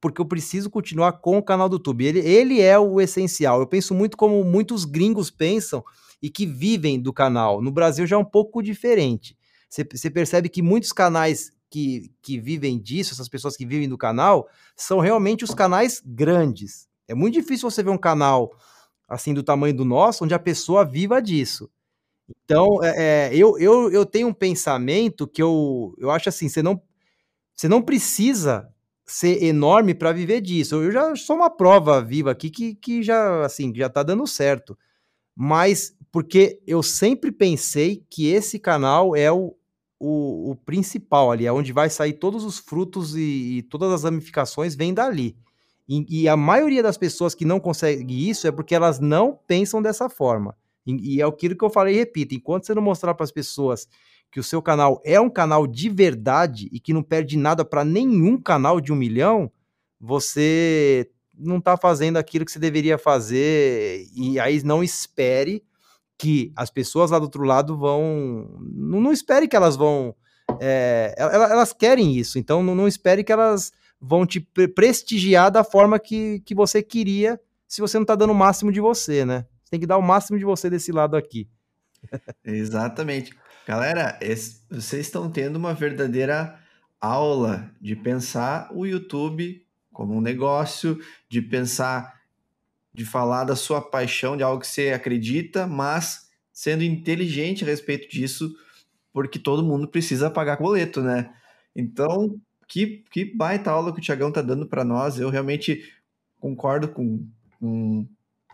porque 0.00 0.20
eu 0.20 0.26
preciso 0.26 0.70
continuar 0.70 1.12
com 1.12 1.38
o 1.38 1.42
canal 1.42 1.68
do 1.68 1.74
YouTube. 1.74 2.04
Ele, 2.04 2.20
ele 2.20 2.60
é 2.60 2.78
o 2.78 3.00
essencial. 3.00 3.60
Eu 3.60 3.66
penso 3.66 3.94
muito 3.94 4.16
como 4.16 4.42
muitos 4.44 4.84
gringos 4.84 5.30
pensam 5.30 5.82
e 6.22 6.30
que 6.30 6.46
vivem 6.46 7.00
do 7.00 7.12
canal. 7.12 7.60
No 7.60 7.70
Brasil 7.70 8.06
já 8.06 8.16
é 8.16 8.18
um 8.18 8.24
pouco 8.24 8.62
diferente. 8.62 9.36
Você 9.68 10.10
percebe 10.10 10.48
que 10.48 10.62
muitos 10.62 10.92
canais 10.92 11.52
que, 11.70 12.10
que 12.22 12.40
vivem 12.40 12.78
disso, 12.78 13.12
essas 13.12 13.28
pessoas 13.28 13.56
que 13.56 13.66
vivem 13.66 13.88
do 13.88 13.98
canal, 13.98 14.48
são 14.74 15.00
realmente 15.00 15.44
os 15.44 15.54
canais 15.54 16.02
grandes. 16.04 16.88
É 17.06 17.14
muito 17.14 17.34
difícil 17.34 17.70
você 17.70 17.82
ver 17.82 17.90
um 17.90 17.98
canal 17.98 18.52
assim 19.08 19.32
do 19.32 19.42
tamanho 19.42 19.74
do 19.74 19.84
nosso, 19.84 20.24
onde 20.24 20.34
a 20.34 20.38
pessoa 20.38 20.84
viva 20.84 21.20
disso. 21.20 21.70
Então, 22.44 22.82
é, 22.82 23.30
é, 23.30 23.34
eu, 23.34 23.58
eu, 23.58 23.90
eu 23.90 24.04
tenho 24.04 24.28
um 24.28 24.34
pensamento 24.34 25.26
que 25.26 25.42
eu, 25.42 25.94
eu 25.98 26.10
acho 26.10 26.28
assim, 26.28 26.48
você 26.48 26.62
não, 26.62 26.80
você 27.54 27.68
não 27.68 27.80
precisa 27.80 28.68
ser 29.06 29.42
enorme 29.42 29.94
para 29.94 30.12
viver 30.12 30.42
disso. 30.42 30.76
Eu 30.76 30.92
já 30.92 31.16
sou 31.16 31.36
uma 31.36 31.48
prova 31.48 32.02
viva 32.02 32.30
aqui 32.30 32.50
que, 32.50 32.74
que 32.74 33.02
já 33.02 33.44
assim, 33.44 33.72
já 33.74 33.88
tá 33.88 34.02
dando 34.02 34.26
certo. 34.26 34.78
Mas 35.34 35.96
porque 36.12 36.60
eu 36.66 36.82
sempre 36.82 37.32
pensei 37.32 38.04
que 38.10 38.28
esse 38.28 38.58
canal 38.58 39.16
é 39.16 39.32
o, 39.32 39.56
o, 39.98 40.52
o 40.52 40.56
principal 40.56 41.30
ali, 41.30 41.46
é 41.46 41.52
onde 41.52 41.72
vai 41.72 41.90
sair 41.90 42.14
todos 42.14 42.44
os 42.44 42.58
frutos 42.58 43.16
e, 43.16 43.58
e 43.58 43.62
todas 43.62 43.92
as 43.92 44.04
ramificações 44.04 44.74
vêm 44.74 44.94
dali. 44.94 45.36
E, 45.88 46.22
e 46.22 46.28
a 46.28 46.36
maioria 46.36 46.82
das 46.82 46.98
pessoas 46.98 47.34
que 47.34 47.44
não 47.44 47.58
consegue 47.58 48.28
isso 48.28 48.46
é 48.46 48.52
porque 48.52 48.74
elas 48.74 49.00
não 49.00 49.38
pensam 49.46 49.80
dessa 49.80 50.08
forma. 50.08 50.54
E, 50.86 51.16
e 51.16 51.20
é 51.20 51.24
aquilo 51.24 51.56
que 51.56 51.64
eu 51.64 51.70
falei 51.70 51.94
e 51.94 51.98
repito: 51.98 52.34
enquanto 52.34 52.66
você 52.66 52.74
não 52.74 52.82
mostrar 52.82 53.14
para 53.14 53.24
as 53.24 53.32
pessoas 53.32 53.88
que 54.30 54.38
o 54.38 54.44
seu 54.44 54.60
canal 54.60 55.00
é 55.04 55.18
um 55.18 55.30
canal 55.30 55.66
de 55.66 55.88
verdade 55.88 56.68
e 56.70 56.78
que 56.78 56.92
não 56.92 57.02
perde 57.02 57.36
nada 57.36 57.64
para 57.64 57.84
nenhum 57.84 58.38
canal 58.38 58.80
de 58.80 58.92
um 58.92 58.96
milhão, 58.96 59.50
você 59.98 61.10
não 61.34 61.58
está 61.58 61.76
fazendo 61.76 62.18
aquilo 62.18 62.44
que 62.44 62.52
você 62.52 62.58
deveria 62.58 62.98
fazer. 62.98 64.06
E 64.14 64.38
aí 64.38 64.62
não 64.62 64.84
espere 64.84 65.64
que 66.18 66.52
as 66.56 66.68
pessoas 66.68 67.12
lá 67.12 67.18
do 67.18 67.24
outro 67.24 67.44
lado 67.44 67.78
vão. 67.78 68.58
Não, 68.60 69.00
não 69.00 69.12
espere 69.12 69.48
que 69.48 69.56
elas 69.56 69.76
vão. 69.76 70.14
É, 70.60 71.14
elas, 71.16 71.50
elas, 71.50 71.72
querem 71.72 72.16
isso, 72.16 72.38
então 72.38 72.62
não, 72.62 72.74
não 72.74 72.88
espere 72.88 73.22
que 73.22 73.32
elas 73.32 73.72
vão 74.00 74.26
te 74.26 74.40
prestigiar 74.40 75.50
da 75.50 75.62
forma 75.62 75.98
que, 75.98 76.40
que 76.40 76.54
você 76.54 76.82
queria 76.82 77.38
se 77.66 77.82
você 77.82 77.98
não 77.98 78.02
está 78.02 78.14
dando 78.14 78.30
o 78.30 78.34
máximo 78.34 78.72
de 78.72 78.80
você, 78.80 79.24
né? 79.24 79.46
Você 79.62 79.70
tem 79.72 79.80
que 79.80 79.86
dar 79.86 79.98
o 79.98 80.02
máximo 80.02 80.38
de 80.38 80.44
você 80.44 80.70
desse 80.70 80.90
lado 80.90 81.16
aqui. 81.16 81.46
Exatamente. 82.42 83.36
Galera, 83.66 84.18
esse, 84.22 84.62
vocês 84.70 85.06
estão 85.06 85.30
tendo 85.30 85.56
uma 85.56 85.74
verdadeira 85.74 86.58
aula 86.98 87.70
de 87.80 87.94
pensar 87.94 88.70
o 88.72 88.86
YouTube 88.86 89.62
como 89.92 90.14
um 90.14 90.20
negócio, 90.20 90.98
de 91.28 91.42
pensar, 91.42 92.17
de 92.98 93.04
falar 93.04 93.44
da 93.44 93.54
sua 93.54 93.80
paixão, 93.80 94.36
de 94.36 94.42
algo 94.42 94.60
que 94.60 94.66
você 94.66 94.90
acredita, 94.90 95.68
mas 95.68 96.28
sendo 96.52 96.82
inteligente 96.82 97.62
a 97.62 97.66
respeito 97.68 98.10
disso, 98.10 98.52
porque 99.12 99.38
todo 99.38 99.62
mundo 99.62 99.86
precisa 99.86 100.28
pagar 100.28 100.58
boleto, 100.58 101.00
né? 101.00 101.32
Então, 101.76 102.40
que, 102.66 103.04
que 103.12 103.24
baita 103.24 103.70
aula 103.70 103.92
que 103.92 104.00
o 104.00 104.02
Tiagão 104.02 104.32
tá 104.32 104.42
dando 104.42 104.66
para 104.66 104.82
nós. 104.82 105.20
Eu 105.20 105.30
realmente 105.30 105.80
concordo 106.40 106.88
com, 106.88 107.24
com 107.60 108.04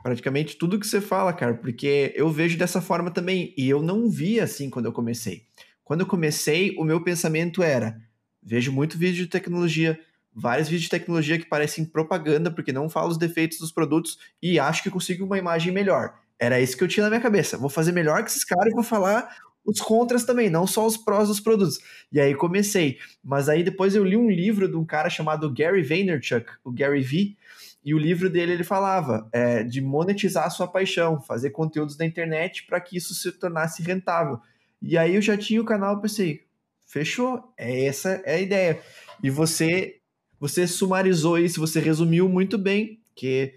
praticamente 0.02 0.56
tudo 0.56 0.78
que 0.78 0.86
você 0.86 1.00
fala, 1.00 1.32
cara, 1.32 1.54
porque 1.54 2.12
eu 2.14 2.28
vejo 2.28 2.58
dessa 2.58 2.82
forma 2.82 3.10
também. 3.10 3.54
E 3.56 3.66
eu 3.66 3.82
não 3.82 4.10
via 4.10 4.44
assim 4.44 4.68
quando 4.68 4.84
eu 4.84 4.92
comecei. 4.92 5.46
Quando 5.82 6.02
eu 6.02 6.06
comecei, 6.06 6.76
o 6.76 6.84
meu 6.84 7.02
pensamento 7.02 7.62
era: 7.62 7.98
vejo 8.42 8.70
muito 8.70 8.98
vídeo 8.98 9.24
de 9.24 9.30
tecnologia, 9.30 9.98
vários 10.34 10.68
vídeos 10.68 10.84
de 10.84 10.90
tecnologia 10.90 11.38
que 11.38 11.46
parecem 11.46 11.84
propaganda, 11.84 12.50
porque 12.50 12.72
não 12.72 12.88
falam 12.88 13.10
os 13.10 13.18
defeitos 13.18 13.58
dos 13.58 13.70
produtos 13.70 14.18
e 14.42 14.58
acho 14.58 14.82
que 14.82 14.90
consigo 14.90 15.24
uma 15.24 15.38
imagem 15.38 15.72
melhor. 15.72 16.14
Era 16.38 16.60
isso 16.60 16.76
que 16.76 16.82
eu 16.82 16.88
tinha 16.88 17.04
na 17.04 17.10
minha 17.10 17.22
cabeça. 17.22 17.56
Vou 17.56 17.70
fazer 17.70 17.92
melhor 17.92 18.24
que 18.24 18.30
esses 18.30 18.44
caras 18.44 18.72
e 18.72 18.74
vou 18.74 18.82
falar 18.82 19.28
os 19.64 19.80
contras 19.80 20.24
também, 20.24 20.50
não 20.50 20.66
só 20.66 20.86
os 20.86 20.96
prós 20.96 21.28
dos 21.28 21.40
produtos. 21.40 21.78
E 22.12 22.20
aí 22.20 22.34
comecei. 22.34 22.98
Mas 23.22 23.48
aí 23.48 23.62
depois 23.62 23.94
eu 23.94 24.04
li 24.04 24.16
um 24.16 24.30
livro 24.30 24.68
de 24.68 24.76
um 24.76 24.84
cara 24.84 25.08
chamado 25.08 25.52
Gary 25.52 25.82
Vaynerchuk, 25.82 26.46
o 26.64 26.70
Gary 26.70 27.00
V, 27.00 27.36
e 27.84 27.94
o 27.94 27.98
livro 27.98 28.30
dele 28.30 28.52
ele 28.52 28.64
falava 28.64 29.28
é, 29.32 29.62
de 29.62 29.80
monetizar 29.80 30.46
a 30.46 30.50
sua 30.50 30.66
paixão, 30.66 31.20
fazer 31.20 31.50
conteúdos 31.50 31.96
na 31.98 32.04
internet 32.04 32.64
para 32.66 32.80
que 32.80 32.96
isso 32.96 33.14
se 33.14 33.30
tornasse 33.32 33.82
rentável. 33.82 34.40
E 34.80 34.98
aí 34.98 35.14
eu 35.14 35.22
já 35.22 35.36
tinha 35.36 35.60
o 35.60 35.64
canal, 35.64 36.00
pensei, 36.00 36.44
fechou, 36.86 37.52
é 37.56 37.86
essa 37.86 38.22
é 38.24 38.36
a 38.36 38.40
ideia. 38.40 38.80
E 39.22 39.30
você 39.30 40.00
você 40.44 40.66
sumarizou 40.66 41.38
isso, 41.38 41.58
você 41.58 41.80
resumiu 41.80 42.28
muito 42.28 42.58
bem 42.58 43.00
que 43.16 43.54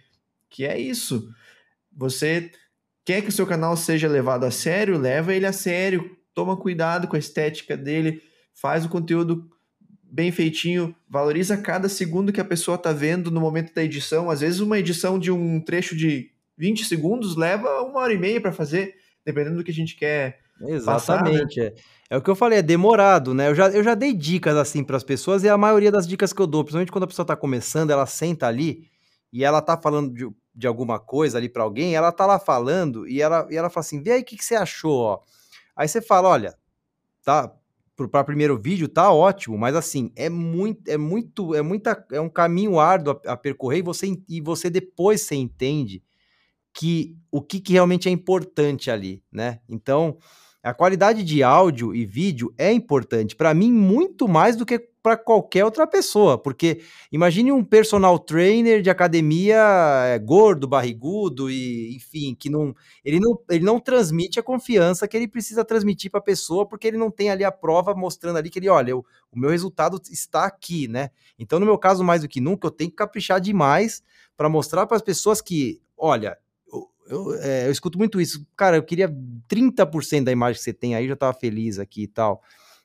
que 0.49 0.63
é 0.63 0.79
isso. 0.79 1.29
Você 1.91 2.49
quer 3.03 3.21
que 3.21 3.27
o 3.27 3.31
seu 3.33 3.45
canal 3.45 3.75
seja 3.75 4.07
levado 4.07 4.45
a 4.45 4.51
sério, 4.51 4.97
leva 4.97 5.35
ele 5.35 5.45
a 5.45 5.51
sério, 5.51 6.17
toma 6.33 6.55
cuidado 6.55 7.05
com 7.05 7.17
a 7.17 7.19
estética 7.19 7.75
dele, 7.75 8.23
faz 8.53 8.85
o 8.85 8.89
conteúdo 8.89 9.51
bem 10.01 10.31
feitinho, 10.31 10.95
valoriza 11.09 11.57
cada 11.57 11.89
segundo 11.89 12.31
que 12.31 12.39
a 12.39 12.45
pessoa 12.45 12.75
está 12.75 12.93
vendo 12.93 13.29
no 13.29 13.41
momento 13.41 13.73
da 13.73 13.83
edição. 13.83 14.29
Às 14.29 14.39
vezes, 14.39 14.61
uma 14.61 14.79
edição 14.79 15.19
de 15.19 15.29
um 15.29 15.59
trecho 15.59 15.93
de 15.93 16.31
20 16.57 16.85
segundos 16.85 17.35
leva 17.35 17.81
uma 17.81 17.99
hora 17.99 18.13
e 18.13 18.17
meia 18.17 18.39
para 18.39 18.53
fazer, 18.53 18.95
dependendo 19.25 19.57
do 19.57 19.63
que 19.65 19.71
a 19.71 19.73
gente 19.73 19.97
quer. 19.97 20.39
Exatamente. 20.61 20.85
Passar, 20.85 21.23
né? 21.23 21.73
é. 22.09 22.15
é 22.15 22.17
o 22.17 22.21
que 22.21 22.29
eu 22.29 22.35
falei, 22.35 22.59
é 22.59 22.61
demorado, 22.61 23.33
né? 23.33 23.49
Eu 23.49 23.55
já, 23.55 23.69
eu 23.69 23.83
já 23.83 23.95
dei 23.95 24.13
dicas 24.13 24.55
assim 24.55 24.83
para 24.83 24.97
as 24.97 25.03
pessoas 25.03 25.43
e 25.43 25.49
a 25.49 25.57
maioria 25.57 25.91
das 25.91 26.07
dicas 26.07 26.33
que 26.33 26.41
eu 26.41 26.47
dou, 26.47 26.63
principalmente 26.63 26.91
quando 26.91 27.03
a 27.03 27.07
pessoa 27.07 27.23
está 27.23 27.35
começando, 27.35 27.91
ela 27.91 28.05
senta 28.05 28.47
ali 28.47 28.89
e 29.31 29.43
ela 29.43 29.61
tá 29.61 29.77
falando 29.77 30.13
de, 30.13 30.27
de 30.55 30.67
alguma 30.67 30.99
coisa 30.99 31.37
ali 31.37 31.49
para 31.49 31.63
alguém, 31.63 31.95
ela 31.95 32.11
tá 32.11 32.25
lá 32.25 32.39
falando 32.39 33.07
e 33.07 33.21
ela, 33.21 33.47
e 33.49 33.55
ela 33.55 33.69
fala 33.69 33.85
assim: 33.85 34.01
vê 34.01 34.13
aí 34.13 34.21
o 34.21 34.25
que, 34.25 34.37
que 34.37 34.45
você 34.45 34.55
achou, 34.55 34.99
ó. 34.99 35.19
Aí 35.75 35.87
você 35.87 36.01
fala: 36.01 36.29
olha, 36.29 36.55
tá, 37.23 37.53
para 38.11 38.23
primeiro 38.23 38.59
vídeo 38.59 38.87
tá 38.87 39.11
ótimo, 39.11 39.57
mas 39.57 39.75
assim, 39.75 40.11
é 40.15 40.29
muito, 40.29 40.89
é 40.89 40.97
muito, 40.97 41.55
é 41.55 41.61
muita, 41.61 42.05
é 42.11 42.21
um 42.21 42.29
caminho 42.29 42.79
árduo 42.79 43.19
a, 43.25 43.33
a 43.33 43.37
percorrer 43.37 43.79
e 43.79 43.81
você, 43.81 44.15
e 44.29 44.41
você 44.41 44.69
depois 44.69 45.21
você 45.21 45.35
entende 45.35 46.03
que 46.73 47.17
o 47.31 47.41
que, 47.41 47.59
que 47.59 47.73
realmente 47.73 48.07
é 48.07 48.11
importante 48.11 48.91
ali, 48.91 49.23
né? 49.31 49.59
Então, 49.67 50.17
a 50.67 50.73
qualidade 50.73 51.23
de 51.23 51.41
áudio 51.43 51.95
e 51.95 52.05
vídeo 52.05 52.53
é 52.57 52.71
importante 52.71 53.35
para 53.35 53.53
mim 53.53 53.71
muito 53.71 54.27
mais 54.27 54.55
do 54.55 54.65
que 54.65 54.77
para 55.01 55.15
qualquer 55.15 55.63
outra 55.63 55.87
pessoa, 55.87 56.37
porque 56.37 56.81
imagine 57.09 57.49
um 57.49 57.63
personal 57.63 58.19
trainer 58.19 58.81
de 58.81 58.89
academia 58.89 59.55
é, 60.05 60.19
gordo, 60.19 60.67
barrigudo 60.67 61.49
e 61.49 61.95
enfim, 61.95 62.35
que 62.37 62.49
não 62.49 62.75
ele 63.05 63.17
não 63.17 63.39
ele 63.49 63.63
não 63.63 63.79
transmite 63.79 64.37
a 64.37 64.43
confiança 64.43 65.07
que 65.07 65.15
ele 65.15 65.29
precisa 65.29 65.63
transmitir 65.63 66.11
para 66.11 66.19
a 66.19 66.23
pessoa, 66.23 66.67
porque 66.67 66.87
ele 66.87 66.97
não 66.97 67.09
tem 67.09 67.29
ali 67.29 67.45
a 67.45 67.51
prova 67.51 67.95
mostrando 67.95 68.35
ali 68.35 68.49
que 68.49 68.59
ele, 68.59 68.67
olha, 68.67 68.91
eu, 68.91 69.05
o 69.31 69.39
meu 69.39 69.49
resultado 69.49 70.01
está 70.11 70.43
aqui, 70.43 70.89
né? 70.89 71.11
Então, 71.39 71.57
no 71.57 71.65
meu 71.65 71.77
caso, 71.77 72.03
mais 72.03 72.23
do 72.23 72.27
que 72.27 72.41
nunca, 72.41 72.67
eu 72.67 72.71
tenho 72.71 72.89
que 72.89 72.97
caprichar 72.97 73.39
demais 73.39 74.03
para 74.35 74.49
mostrar 74.49 74.85
para 74.85 74.97
as 74.97 75.01
pessoas 75.01 75.39
que, 75.39 75.81
olha, 75.97 76.37
eu, 77.09 77.35
é, 77.35 77.67
eu, 77.67 77.71
escuto 77.71 77.97
muito 77.97 78.19
isso. 78.19 78.45
Cara, 78.55 78.77
eu 78.77 78.83
queria 78.83 79.09
30% 79.49 80.23
da 80.23 80.31
imagem 80.31 80.57
que 80.57 80.63
você 80.63 80.73
tem 80.73 80.95
aí, 80.95 81.07
já 81.07 81.15
tava 81.15 81.33
feliz 81.33 81.79
aqui 81.79 82.03
e 82.03 82.07
tal. 82.07 82.41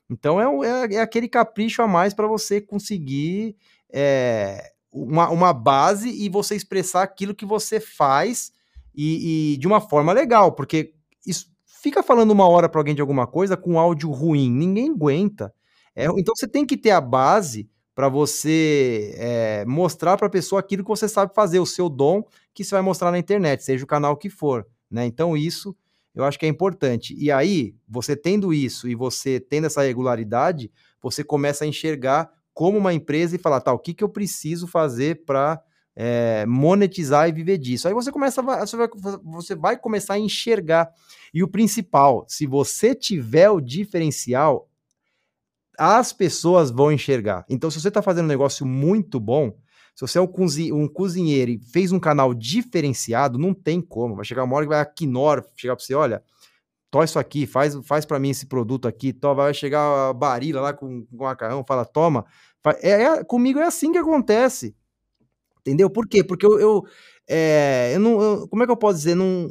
Então 0.09 0.39
é, 0.63 0.67
é, 0.67 0.95
é 0.95 1.01
aquele 1.01 1.27
capricho 1.27 1.81
a 1.81 1.87
mais 1.87 2.13
para 2.13 2.27
você 2.27 2.59
conseguir 2.61 3.55
é, 3.91 4.71
uma, 4.91 5.29
uma 5.29 5.53
base 5.53 6.09
e 6.09 6.29
você 6.29 6.55
expressar 6.55 7.03
aquilo 7.03 7.35
que 7.35 7.45
você 7.45 7.79
faz 7.79 8.51
e, 8.93 9.53
e 9.53 9.57
de 9.57 9.67
uma 9.67 9.81
forma 9.81 10.13
legal, 10.13 10.51
porque 10.51 10.93
isso, 11.25 11.47
fica 11.65 12.03
falando 12.03 12.31
uma 12.31 12.47
hora 12.47 12.69
para 12.69 12.79
alguém 12.79 12.93
de 12.95 13.01
alguma 13.01 13.25
coisa 13.25 13.57
com 13.57 13.79
áudio 13.79 14.11
ruim, 14.11 14.51
ninguém 14.51 14.91
aguenta. 14.91 15.53
É, 15.95 16.05
então 16.05 16.33
você 16.35 16.47
tem 16.47 16.65
que 16.65 16.77
ter 16.77 16.91
a 16.91 17.01
base 17.01 17.69
para 17.95 18.09
você 18.09 19.13
é, 19.17 19.65
mostrar 19.65 20.17
para 20.17 20.27
a 20.27 20.29
pessoa 20.29 20.59
aquilo 20.59 20.83
que 20.83 20.89
você 20.89 21.07
sabe 21.07 21.33
fazer, 21.33 21.59
o 21.59 21.65
seu 21.65 21.89
dom 21.89 22.23
que 22.53 22.63
você 22.63 22.75
vai 22.75 22.81
mostrar 22.81 23.11
na 23.11 23.19
internet, 23.19 23.63
seja 23.63 23.83
o 23.83 23.87
canal 23.87 24.17
que 24.17 24.29
for. 24.29 24.65
Né? 24.89 25.05
Então, 25.05 25.37
isso 25.37 25.75
eu 26.15 26.23
acho 26.23 26.37
que 26.37 26.45
é 26.45 26.49
importante. 26.49 27.15
E 27.17 27.31
aí, 27.31 27.75
você 27.87 28.15
tendo 28.15 28.53
isso 28.53 28.87
e 28.87 28.93
você 28.93 29.39
tendo 29.39 29.65
essa 29.65 29.81
regularidade, 29.81 30.71
você 31.01 31.23
começa 31.23 31.63
a 31.63 31.67
enxergar 31.67 32.29
como 32.53 32.77
uma 32.77 32.93
empresa 32.93 33.35
e 33.35 33.39
falar, 33.39 33.61
tá, 33.61 33.73
o 33.73 33.79
que, 33.79 33.93
que 33.93 34.03
eu 34.03 34.09
preciso 34.09 34.67
fazer 34.67 35.25
para 35.25 35.59
é, 35.95 36.45
monetizar 36.47 37.27
e 37.27 37.31
viver 37.31 37.57
disso. 37.57 37.87
Aí 37.87 37.93
você 37.93 38.11
começa, 38.11 38.41
você 38.41 38.77
vai, 38.77 38.87
você 39.23 39.55
vai 39.55 39.77
começar 39.77 40.15
a 40.15 40.19
enxergar. 40.19 40.91
E 41.33 41.43
o 41.43 41.47
principal, 41.47 42.25
se 42.27 42.45
você 42.45 42.93
tiver 42.93 43.49
o 43.49 43.59
diferencial, 43.59 44.69
as 45.77 46.13
pessoas 46.13 46.71
vão 46.71 46.91
enxergar. 46.91 47.45
Então, 47.49 47.69
se 47.71 47.79
você 47.79 47.87
está 47.87 48.01
fazendo 48.01 48.25
um 48.25 48.29
negócio 48.29 48.65
muito 48.65 49.19
bom, 49.19 49.55
se 49.95 50.01
você 50.01 50.17
é 50.17 50.21
um, 50.21 50.29
um 50.73 50.87
cozinheiro 50.87 51.51
e 51.51 51.59
fez 51.59 51.91
um 51.91 51.99
canal 51.99 52.33
diferenciado, 52.33 53.37
não 53.37 53.53
tem 53.53 53.81
como. 53.81 54.15
Vai 54.15 54.25
chegar 54.25 54.43
uma 54.43 54.55
hora 54.55 54.65
que 54.65 54.69
vai 54.69 54.79
a 54.79 54.85
Quinor 54.85 55.43
chegar 55.55 55.75
para 55.75 55.85
você, 55.85 55.93
olha, 55.93 56.23
tó 56.89 57.03
isso 57.03 57.19
aqui, 57.19 57.45
faz, 57.45 57.75
faz 57.83 58.05
para 58.05 58.19
mim 58.19 58.29
esse 58.29 58.45
produto 58.45 58.87
aqui, 58.87 59.13
tó, 59.13 59.33
vai 59.33 59.53
chegar 59.53 60.09
a 60.09 60.13
Barila 60.13 60.61
lá 60.61 60.73
com, 60.73 61.05
com 61.05 61.23
macarrão, 61.23 61.63
fala, 61.67 61.85
toma. 61.85 62.25
É, 62.81 63.03
é, 63.03 63.23
comigo 63.23 63.59
é 63.59 63.65
assim 63.65 63.91
que 63.91 63.97
acontece. 63.97 64.75
Entendeu? 65.61 65.89
Por 65.89 66.07
quê? 66.07 66.23
Porque 66.23 66.45
eu, 66.45 66.59
eu, 66.59 66.83
é, 67.27 67.91
eu 67.95 67.99
não. 67.99 68.21
Eu, 68.21 68.47
como 68.47 68.63
é 68.63 68.65
que 68.65 68.71
eu 68.71 68.77
posso 68.77 68.97
dizer? 68.97 69.15
Não, 69.15 69.49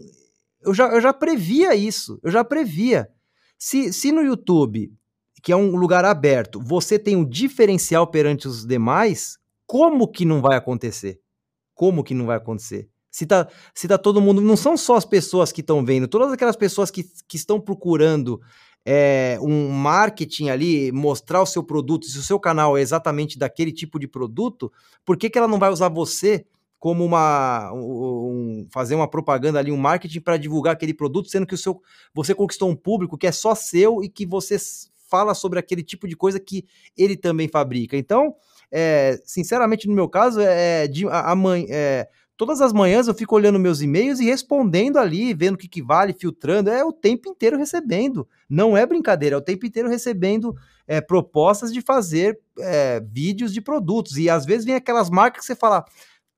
eu, 0.63 0.75
já, 0.75 0.89
eu 0.89 1.01
já 1.01 1.13
previa 1.13 1.75
isso. 1.75 2.21
Eu 2.23 2.31
já 2.31 2.45
previa. 2.45 3.09
Se, 3.59 3.93
se 3.93 4.13
no 4.13 4.23
YouTube, 4.23 4.93
que 5.43 5.51
é 5.51 5.57
um 5.57 5.75
lugar 5.75 6.05
aberto, 6.05 6.61
você 6.61 6.99
tem 6.99 7.17
um 7.17 7.25
diferencial 7.25 8.07
perante 8.07 8.47
os 8.47 8.65
demais, 8.65 9.39
como 9.67 10.07
que 10.07 10.25
não 10.25 10.41
vai 10.41 10.57
acontecer? 10.57 11.21
Como 11.75 12.05
que 12.05 12.15
não 12.15 12.27
vai 12.27 12.37
acontecer? 12.37 12.89
Se 13.11 13.27
tá, 13.27 13.49
se 13.75 13.89
tá 13.89 13.99
todo 13.99 14.21
mundo. 14.21 14.41
Não 14.41 14.57
são 14.57 14.77
só 14.77 14.95
as 14.97 15.05
pessoas 15.05 15.51
que 15.51 15.61
estão 15.61 15.85
vendo, 15.85 16.07
todas 16.07 16.33
aquelas 16.33 16.57
pessoas 16.57 16.91
que, 16.91 17.05
que 17.27 17.37
estão 17.37 17.61
procurando 17.61 18.41
é, 18.85 19.39
um 19.43 19.69
marketing 19.69 20.49
ali, 20.49 20.93
mostrar 20.93 21.43
o 21.43 21.47
seu 21.47 21.63
produto, 21.63 22.07
se 22.07 22.19
o 22.19 22.23
seu 22.23 22.39
canal 22.39 22.77
é 22.77 22.81
exatamente 22.81 23.39
daquele 23.39 23.73
tipo 23.73 23.99
de 23.99 24.07
produto, 24.07 24.73
por 25.05 25.17
que, 25.17 25.29
que 25.29 25.39
ela 25.39 25.49
não 25.49 25.59
vai 25.59 25.71
usar 25.71 25.89
você 25.89 26.47
como 26.79 27.05
uma. 27.05 27.73
Um, 27.73 28.67
fazer 28.73 28.97
uma 28.97 29.09
propaganda 29.09 29.59
ali, 29.59 29.71
um 29.71 29.77
marketing 29.77 30.21
para 30.21 30.37
divulgar 30.37 30.73
aquele 30.73 30.93
produto, 30.93 31.29
sendo 31.29 31.47
que 31.47 31.55
o 31.55 31.59
seu, 31.59 31.81
você 32.13 32.35
conquistou 32.35 32.69
um 32.69 32.75
público 32.75 33.17
que 33.17 33.27
é 33.27 33.33
só 33.33 33.55
seu 33.55 34.03
e 34.03 34.09
que 34.09 34.27
você 34.27 34.57
fala 35.13 35.35
sobre 35.35 35.59
aquele 35.59 35.83
tipo 35.83 36.09
de 36.09 36.17
coisa 36.17 36.41
que 36.41 36.65
ele 36.97 37.19
também 37.19 37.49
fabrica. 37.49 37.99
Então, 37.99 38.35
é, 38.71 39.21
sinceramente, 39.27 39.87
no 39.87 39.95
meu 39.95 40.09
caso, 40.09 40.41
é, 40.41 40.89
de, 40.89 41.07
a, 41.07 41.33
a 41.33 41.37
mãe, 41.37 41.67
é, 41.69 42.09
todas 42.35 42.63
as 42.63 42.73
manhãs 42.73 43.09
eu 43.09 43.15
fico 43.15 43.37
olhando 43.37 43.59
meus 43.59 43.83
e-mails 43.83 44.21
e 44.21 44.25
respondendo 44.25 44.97
ali, 44.97 45.35
vendo 45.35 45.57
o 45.57 45.59
que, 45.59 45.69
que 45.69 45.83
vale, 45.83 46.15
filtrando, 46.15 46.71
é 46.71 46.83
o 46.83 46.95
tempo 46.95 47.29
inteiro 47.29 47.59
recebendo. 47.59 48.27
Não 48.49 48.75
é 48.75 48.87
brincadeira, 48.87 49.37
é 49.37 49.39
o 49.39 49.43
tempo 49.43 49.67
inteiro 49.67 49.91
recebendo 49.91 50.57
é, 50.87 51.03
propostas 51.03 51.71
de 51.71 51.83
fazer 51.83 52.41
é, 52.59 53.01
vídeos 53.01 53.53
de 53.53 53.61
produtos. 53.61 54.17
E 54.17 54.31
às 54.31 54.47
vezes 54.47 54.65
vem 54.65 54.75
aquelas 54.75 55.11
marcas 55.11 55.43
que 55.43 55.47
você 55.47 55.55
fala, 55.55 55.85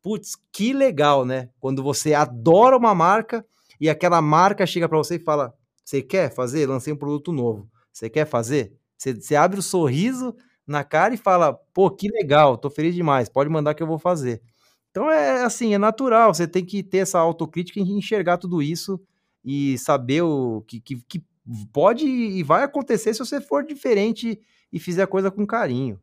putz, 0.03 0.37
que 0.51 0.72
legal, 0.72 1.25
né? 1.25 1.49
Quando 1.61 1.81
você 1.81 2.12
adora 2.12 2.77
uma 2.77 2.93
marca 2.93 3.47
e 3.81 3.89
aquela 3.89 4.20
marca 4.20 4.66
chega 4.66 4.89
para 4.89 4.99
você 4.99 5.16
e 5.16 5.20
fala: 5.20 5.55
Você 5.85 6.03
quer 6.03 6.35
fazer? 6.35 6.68
Lancei 6.68 6.93
um 6.93 6.97
produto 6.97 7.33
novo. 7.33 7.68
Você 7.95 8.11
quer 8.11 8.26
fazer? 8.26 8.76
Você, 8.99 9.14
você 9.14 9.36
abre 9.36 9.61
o 9.61 9.62
sorriso 9.62 10.34
na 10.66 10.82
cara 10.82 11.14
e 11.14 11.16
fala: 11.16 11.55
pô, 11.72 11.90
que 11.90 12.09
legal, 12.09 12.59
tô 12.59 12.68
feliz 12.68 12.95
demais, 12.95 13.28
pode 13.28 13.49
mandar 13.49 13.74
que 13.74 13.82
eu 13.82 13.86
vou 13.86 13.99
fazer. 13.99 14.42
Então 14.90 15.11
é 15.11 15.45
assim, 15.45 15.74
é 15.74 15.78
natural, 15.78 16.34
você 16.34 16.47
tem 16.47 16.64
que 16.64 16.82
ter 16.82 16.99
essa 16.99 17.18
autocrítica 17.18 17.80
e 17.80 17.82
enxergar 17.82 18.38
tudo 18.38 18.61
isso 18.61 19.01
e 19.45 19.78
saber 19.78 20.22
o 20.22 20.62
que, 20.66 20.80
que, 20.80 20.97
que 21.05 21.24
pode 21.72 22.07
e 22.07 22.43
vai 22.43 22.64
acontecer 22.64 23.12
se 23.12 23.20
você 23.20 23.40
for 23.40 23.64
diferente 23.64 24.40
e 24.73 24.81
fizer 24.81 25.02
a 25.02 25.06
coisa 25.06 25.31
com 25.31 25.47
carinho. 25.47 26.01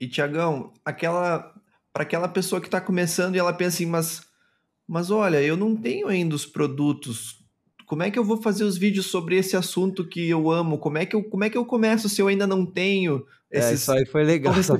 E 0.00 0.08
Tiagão, 0.08 0.72
aquela 0.84 1.54
para 1.92 2.04
aquela 2.04 2.28
pessoa 2.28 2.60
que 2.60 2.68
está 2.68 2.80
começando 2.80 3.34
e 3.34 3.38
ela 3.38 3.52
pensa 3.52 3.76
assim, 3.76 3.86
mas 3.86 4.22
mas 4.86 5.10
olha, 5.10 5.40
eu 5.40 5.56
não 5.56 5.76
tenho 5.76 6.08
ainda 6.08 6.34
os 6.34 6.44
produtos 6.44 7.39
como 7.90 8.04
é 8.04 8.10
que 8.12 8.16
eu 8.16 8.22
vou 8.22 8.40
fazer 8.40 8.62
os 8.62 8.78
vídeos 8.78 9.06
sobre 9.06 9.36
esse 9.36 9.56
assunto 9.56 10.06
que 10.06 10.30
eu 10.30 10.48
amo? 10.48 10.78
Como 10.78 10.96
é 10.96 11.04
que 11.04 11.16
eu, 11.16 11.24
como 11.24 11.42
é 11.42 11.50
que 11.50 11.58
eu 11.58 11.64
começo 11.64 12.08
se 12.08 12.22
eu 12.22 12.28
ainda 12.28 12.46
não 12.46 12.64
tenho 12.64 13.26
esses... 13.50 13.68
É, 13.68 13.74
isso 13.74 13.90
aí 13.90 14.06
foi 14.06 14.22
legal. 14.22 14.54
Essa, 14.54 14.78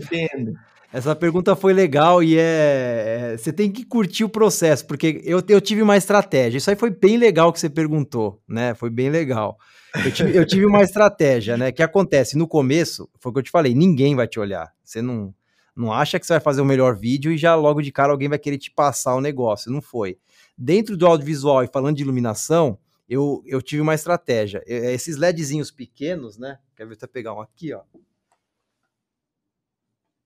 essa 0.92 1.16
pergunta 1.16 1.56
foi 1.56 1.72
legal 1.72 2.22
e 2.22 2.38
é, 2.38 3.32
é, 3.32 3.36
Você 3.36 3.52
tem 3.52 3.68
que 3.68 3.84
curtir 3.84 4.22
o 4.22 4.28
processo, 4.28 4.86
porque 4.86 5.20
eu, 5.24 5.42
eu 5.48 5.60
tive 5.60 5.82
uma 5.82 5.96
estratégia. 5.96 6.58
Isso 6.58 6.70
aí 6.70 6.76
foi 6.76 6.90
bem 6.90 7.16
legal 7.16 7.52
que 7.52 7.58
você 7.58 7.68
perguntou, 7.68 8.40
né? 8.46 8.74
Foi 8.74 8.88
bem 8.88 9.10
legal. 9.10 9.58
Eu 10.04 10.12
tive, 10.12 10.36
eu 10.38 10.46
tive 10.46 10.64
uma 10.64 10.82
estratégia, 10.82 11.56
né? 11.56 11.72
Que 11.72 11.82
acontece 11.82 12.38
no 12.38 12.46
começo, 12.46 13.10
foi 13.18 13.30
o 13.30 13.32
que 13.32 13.38
eu 13.40 13.42
te 13.42 13.50
falei, 13.50 13.74
ninguém 13.74 14.14
vai 14.14 14.28
te 14.28 14.38
olhar. 14.38 14.70
Você 14.84 15.02
não, 15.02 15.34
não 15.74 15.92
acha 15.92 16.20
que 16.20 16.24
você 16.24 16.34
vai 16.34 16.40
fazer 16.40 16.60
o 16.60 16.64
melhor 16.64 16.96
vídeo 16.96 17.32
e 17.32 17.36
já 17.36 17.56
logo 17.56 17.82
de 17.82 17.90
cara 17.90 18.12
alguém 18.12 18.28
vai 18.28 18.38
querer 18.38 18.58
te 18.58 18.70
passar 18.70 19.16
o 19.16 19.20
negócio. 19.20 19.68
Não 19.72 19.82
foi. 19.82 20.16
Dentro 20.56 20.96
do 20.96 21.08
audiovisual 21.08 21.64
e 21.64 21.66
falando 21.66 21.96
de 21.96 22.04
iluminação, 22.04 22.78
eu, 23.10 23.42
eu 23.44 23.60
tive 23.60 23.82
uma 23.82 23.94
estratégia. 23.94 24.62
Esses 24.64 25.16
LEDzinhos 25.16 25.72
pequenos, 25.72 26.38
né? 26.38 26.60
Quer 26.76 26.86
ver 26.86 26.94
até 26.94 27.08
pegar 27.08 27.34
um 27.34 27.40
aqui, 27.40 27.74
ó. 27.74 27.82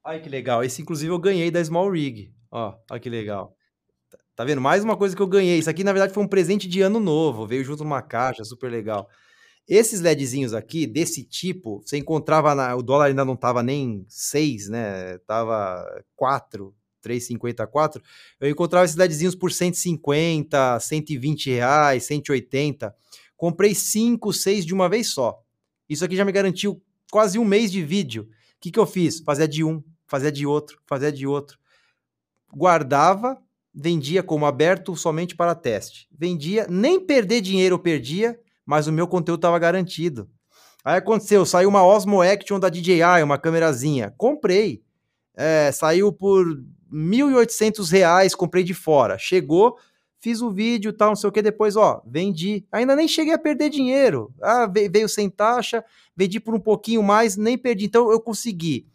Ai, 0.04 0.20
que 0.20 0.28
legal. 0.28 0.62
Esse, 0.62 0.82
inclusive, 0.82 1.10
eu 1.10 1.18
ganhei 1.18 1.50
da 1.50 1.64
Small 1.64 1.90
Rig. 1.90 2.30
Ó, 2.50 2.74
olha 2.90 3.00
que 3.00 3.08
legal. 3.08 3.56
Tá, 4.10 4.18
tá 4.36 4.44
vendo? 4.44 4.60
Mais 4.60 4.84
uma 4.84 4.98
coisa 4.98 5.16
que 5.16 5.22
eu 5.22 5.26
ganhei. 5.26 5.58
Isso 5.58 5.70
aqui, 5.70 5.82
na 5.82 5.94
verdade, 5.94 6.12
foi 6.12 6.22
um 6.22 6.28
presente 6.28 6.68
de 6.68 6.82
ano 6.82 7.00
novo. 7.00 7.46
Veio 7.46 7.64
junto 7.64 7.82
numa 7.82 8.02
caixa, 8.02 8.44
super 8.44 8.70
legal. 8.70 9.08
Esses 9.66 10.02
LEDzinhos 10.02 10.52
aqui, 10.52 10.86
desse 10.86 11.24
tipo, 11.24 11.80
você 11.80 11.96
encontrava 11.96 12.54
na, 12.54 12.76
o 12.76 12.82
dólar 12.82 13.06
ainda 13.06 13.24
não 13.24 13.34
tava 13.34 13.62
nem 13.62 14.04
6, 14.10 14.68
né? 14.68 15.16
Tava 15.26 15.82
4, 16.16 16.74
3,54, 17.04 18.00
eu 18.40 18.48
encontrava 18.48 18.84
esses 18.84 18.96
LEDzinhos 18.96 19.34
por 19.34 19.52
150, 19.52 20.80
120 20.80 21.50
reais, 21.50 22.04
180. 22.04 22.94
Comprei 23.36 23.74
5, 23.74 24.32
6 24.32 24.64
de 24.64 24.72
uma 24.72 24.88
vez 24.88 25.08
só. 25.08 25.38
Isso 25.88 26.04
aqui 26.04 26.16
já 26.16 26.24
me 26.24 26.32
garantiu 26.32 26.82
quase 27.10 27.38
um 27.38 27.44
mês 27.44 27.70
de 27.70 27.82
vídeo. 27.82 28.22
O 28.22 28.26
que, 28.60 28.70
que 28.70 28.78
eu 28.78 28.86
fiz? 28.86 29.20
Fazia 29.20 29.46
de 29.46 29.62
um, 29.62 29.82
fazia 30.06 30.32
de 30.32 30.46
outro, 30.46 30.80
fazia 30.86 31.12
de 31.12 31.26
outro. 31.26 31.58
Guardava, 32.52 33.38
vendia 33.74 34.22
como 34.22 34.46
aberto 34.46 34.96
somente 34.96 35.34
para 35.34 35.54
teste. 35.54 36.08
Vendia, 36.16 36.66
nem 36.70 36.98
perder 36.98 37.40
dinheiro 37.40 37.74
eu 37.74 37.78
perdia, 37.78 38.38
mas 38.64 38.86
o 38.86 38.92
meu 38.92 39.06
conteúdo 39.06 39.40
estava 39.40 39.58
garantido. 39.58 40.30
Aí 40.84 40.96
aconteceu, 40.96 41.46
saiu 41.46 41.68
uma 41.68 41.84
Osmo 41.84 42.20
Action 42.20 42.60
da 42.60 42.68
DJI, 42.68 43.22
uma 43.22 43.38
câmerazinha. 43.38 44.14
Comprei. 44.16 44.82
É, 45.34 45.72
saiu 45.72 46.12
por 46.12 46.44
R$ 46.94 47.00
1.800, 47.00 48.34
comprei 48.34 48.62
de 48.62 48.72
fora. 48.72 49.18
Chegou, 49.18 49.76
fiz 50.20 50.40
o 50.40 50.50
vídeo 50.50 50.92
tal, 50.92 51.08
não 51.08 51.16
sei 51.16 51.28
o 51.28 51.32
que, 51.32 51.42
depois, 51.42 51.76
ó, 51.76 52.02
vendi. 52.06 52.64
Ainda 52.70 52.94
nem 52.96 53.08
cheguei 53.08 53.34
a 53.34 53.38
perder 53.38 53.68
dinheiro. 53.68 54.32
Ah, 54.40 54.66
veio 54.66 55.08
sem 55.08 55.28
taxa, 55.28 55.84
vendi 56.16 56.40
por 56.40 56.54
um 56.54 56.60
pouquinho 56.60 57.02
mais, 57.02 57.36
nem 57.36 57.58
perdi. 57.58 57.86
Então 57.86 58.10
eu 58.10 58.20
consegui 58.20 58.86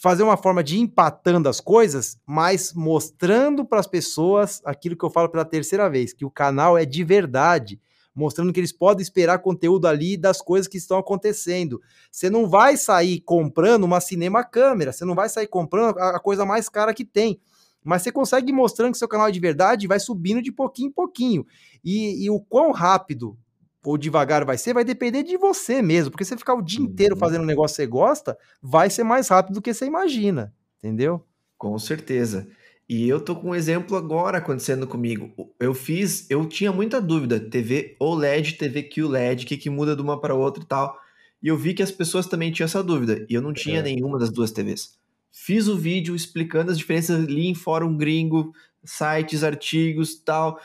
fazer 0.00 0.22
uma 0.22 0.36
forma 0.36 0.62
de 0.62 0.78
empatando 0.78 1.48
as 1.48 1.60
coisas, 1.60 2.18
mas 2.26 2.72
mostrando 2.72 3.64
para 3.64 3.80
as 3.80 3.86
pessoas 3.86 4.60
aquilo 4.64 4.96
que 4.96 5.04
eu 5.04 5.10
falo 5.10 5.28
pela 5.28 5.44
terceira 5.44 5.88
vez, 5.88 6.12
que 6.12 6.24
o 6.24 6.30
canal 6.30 6.76
é 6.76 6.84
de 6.84 7.02
verdade, 7.04 7.80
mostrando 8.16 8.50
que 8.50 8.58
eles 8.58 8.72
podem 8.72 9.02
esperar 9.02 9.40
conteúdo 9.40 9.86
ali 9.86 10.16
das 10.16 10.40
coisas 10.40 10.66
que 10.66 10.78
estão 10.78 10.96
acontecendo. 10.96 11.82
Você 12.10 12.30
não 12.30 12.48
vai 12.48 12.78
sair 12.78 13.20
comprando 13.20 13.84
uma 13.84 14.00
cinema 14.00 14.42
câmera, 14.42 14.90
você 14.90 15.04
não 15.04 15.14
vai 15.14 15.28
sair 15.28 15.46
comprando 15.46 15.98
a 15.98 16.18
coisa 16.18 16.46
mais 16.46 16.66
cara 16.66 16.94
que 16.94 17.04
tem. 17.04 17.38
Mas 17.84 18.02
você 18.02 18.10
consegue 18.10 18.52
mostrando 18.52 18.92
que 18.92 18.98
seu 18.98 19.06
canal 19.06 19.28
é 19.28 19.30
de 19.30 19.38
verdade 19.38 19.86
vai 19.86 20.00
subindo 20.00 20.40
de 20.40 20.50
pouquinho 20.50 20.88
em 20.88 20.92
pouquinho. 20.92 21.46
E, 21.84 22.24
e 22.24 22.30
o 22.30 22.40
quão 22.40 22.72
rápido 22.72 23.38
ou 23.84 23.96
devagar 23.96 24.44
vai 24.44 24.58
ser, 24.58 24.72
vai 24.72 24.82
depender 24.82 25.22
de 25.22 25.36
você 25.36 25.80
mesmo. 25.80 26.10
Porque 26.10 26.24
você 26.24 26.36
ficar 26.36 26.54
o 26.54 26.62
dia 26.62 26.80
inteiro 26.80 27.14
uhum. 27.14 27.20
fazendo 27.20 27.42
um 27.42 27.46
negócio 27.46 27.76
que 27.76 27.82
você 27.82 27.86
gosta, 27.86 28.36
vai 28.60 28.90
ser 28.90 29.04
mais 29.04 29.28
rápido 29.28 29.54
do 29.54 29.62
que 29.62 29.72
você 29.72 29.84
imagina. 29.84 30.52
Entendeu? 30.78 31.22
Com 31.56 31.78
certeza. 31.78 32.48
E 32.88 33.08
eu 33.08 33.20
tô 33.20 33.34
com 33.34 33.50
um 33.50 33.54
exemplo 33.54 33.96
agora 33.96 34.38
acontecendo 34.38 34.86
comigo. 34.86 35.32
Eu 35.58 35.74
fiz, 35.74 36.30
eu 36.30 36.46
tinha 36.46 36.70
muita 36.70 37.00
dúvida, 37.00 37.40
TV 37.40 37.96
OLED, 37.98 38.52
TV 38.52 38.84
QLED, 38.84 39.44
o 39.44 39.46
que, 39.48 39.56
que 39.56 39.68
muda 39.68 39.96
de 39.96 40.02
uma 40.02 40.20
para 40.20 40.34
outra 40.34 40.62
e 40.62 40.66
tal. 40.66 40.96
E 41.42 41.48
eu 41.48 41.56
vi 41.56 41.74
que 41.74 41.82
as 41.82 41.90
pessoas 41.90 42.26
também 42.26 42.52
tinham 42.52 42.66
essa 42.66 42.82
dúvida, 42.82 43.26
e 43.28 43.34
eu 43.34 43.42
não 43.42 43.52
tinha 43.52 43.80
é. 43.80 43.82
nenhuma 43.82 44.18
das 44.18 44.30
duas 44.30 44.52
TVs. 44.52 44.96
Fiz 45.32 45.66
o 45.66 45.76
vídeo 45.76 46.14
explicando 46.14 46.70
as 46.70 46.78
diferenças 46.78 47.24
ali 47.24 47.46
em 47.46 47.54
fórum 47.54 47.96
gringo, 47.96 48.52
sites, 48.84 49.42
artigos 49.42 50.14
tal. 50.14 50.60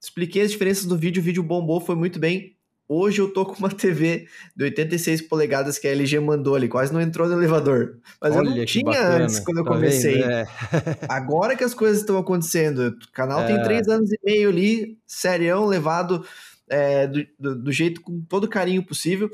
Expliquei 0.00 0.42
as 0.42 0.50
diferenças 0.50 0.86
no 0.86 0.96
vídeo, 0.96 1.20
o 1.20 1.24
vídeo 1.24 1.42
bombou, 1.42 1.80
foi 1.80 1.94
muito 1.94 2.18
bem. 2.18 2.56
Hoje 2.92 3.20
eu 3.20 3.32
tô 3.32 3.46
com 3.46 3.54
uma 3.54 3.68
TV 3.70 4.26
de 4.56 4.64
86 4.64 5.22
polegadas 5.22 5.78
que 5.78 5.86
a 5.86 5.92
LG 5.92 6.18
mandou 6.18 6.56
ali, 6.56 6.68
quase 6.68 6.92
não 6.92 7.00
entrou 7.00 7.28
no 7.28 7.34
elevador. 7.34 8.00
Mas 8.20 8.34
Olha, 8.34 8.48
eu 8.48 8.56
não 8.56 8.64
tinha 8.64 8.84
bacana. 8.84 9.24
antes 9.24 9.38
quando 9.38 9.58
eu 9.58 9.64
tá 9.64 9.70
comecei. 9.70 10.20
É. 10.20 10.44
Agora 11.08 11.54
que 11.54 11.62
as 11.62 11.72
coisas 11.72 12.00
estão 12.00 12.18
acontecendo, 12.18 12.88
o 12.88 13.12
canal 13.12 13.42
é. 13.42 13.46
tem 13.46 13.62
três 13.62 13.86
anos 13.86 14.10
e 14.10 14.18
meio 14.24 14.48
ali, 14.48 14.98
serião, 15.06 15.66
levado 15.66 16.26
é, 16.68 17.06
do, 17.06 17.24
do, 17.38 17.62
do, 17.62 17.70
jeito 17.70 18.00
com 18.00 18.22
todo 18.22 18.48
carinho 18.48 18.84
possível, 18.84 19.30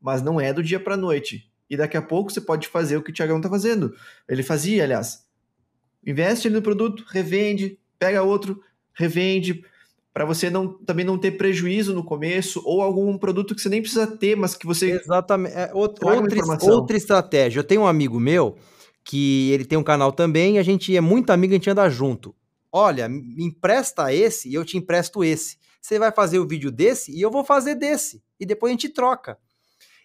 mas 0.00 0.20
não 0.20 0.40
é 0.40 0.52
do 0.52 0.60
dia 0.60 0.80
para 0.80 0.96
noite. 0.96 1.48
E 1.70 1.76
daqui 1.76 1.96
a 1.96 2.02
pouco 2.02 2.32
você 2.32 2.40
pode 2.40 2.66
fazer 2.66 2.96
o 2.96 3.02
que 3.04 3.12
o 3.12 3.14
Thiagão 3.14 3.40
tá 3.40 3.48
fazendo. 3.48 3.94
Ele 4.28 4.42
fazia, 4.42 4.82
aliás. 4.82 5.24
Investe 6.04 6.50
no 6.50 6.60
produto, 6.60 7.04
revende, 7.08 7.78
pega 8.00 8.24
outro, 8.24 8.60
revende 8.92 9.62
para 10.16 10.24
você 10.24 10.48
não, 10.48 10.72
também 10.72 11.04
não 11.04 11.18
ter 11.18 11.32
prejuízo 11.32 11.94
no 11.94 12.02
começo, 12.02 12.62
ou 12.64 12.80
algum 12.80 13.18
produto 13.18 13.54
que 13.54 13.60
você 13.60 13.68
nem 13.68 13.82
precisa 13.82 14.06
ter, 14.06 14.34
mas 14.34 14.54
que 14.54 14.64
você. 14.64 14.92
Exatamente. 14.92 15.54
É, 15.54 15.70
outra, 15.74 16.08
outra 16.62 16.96
estratégia. 16.96 17.60
Eu 17.60 17.64
tenho 17.64 17.82
um 17.82 17.86
amigo 17.86 18.18
meu 18.18 18.56
que 19.04 19.50
ele 19.50 19.66
tem 19.66 19.76
um 19.76 19.82
canal 19.82 20.10
também, 20.10 20.56
e 20.56 20.58
a 20.58 20.62
gente 20.62 20.96
é 20.96 21.02
muito 21.02 21.28
amigo, 21.28 21.52
a 21.52 21.56
gente 21.56 21.68
anda 21.68 21.86
junto. 21.90 22.34
Olha, 22.72 23.10
me 23.10 23.44
empresta 23.44 24.10
esse 24.10 24.48
e 24.48 24.54
eu 24.54 24.64
te 24.64 24.78
empresto 24.78 25.22
esse. 25.22 25.58
Você 25.82 25.98
vai 25.98 26.10
fazer 26.10 26.38
o 26.38 26.48
vídeo 26.48 26.70
desse 26.70 27.12
e 27.14 27.20
eu 27.20 27.30
vou 27.30 27.44
fazer 27.44 27.74
desse. 27.74 28.22
E 28.40 28.46
depois 28.46 28.70
a 28.70 28.72
gente 28.72 28.88
troca. 28.88 29.36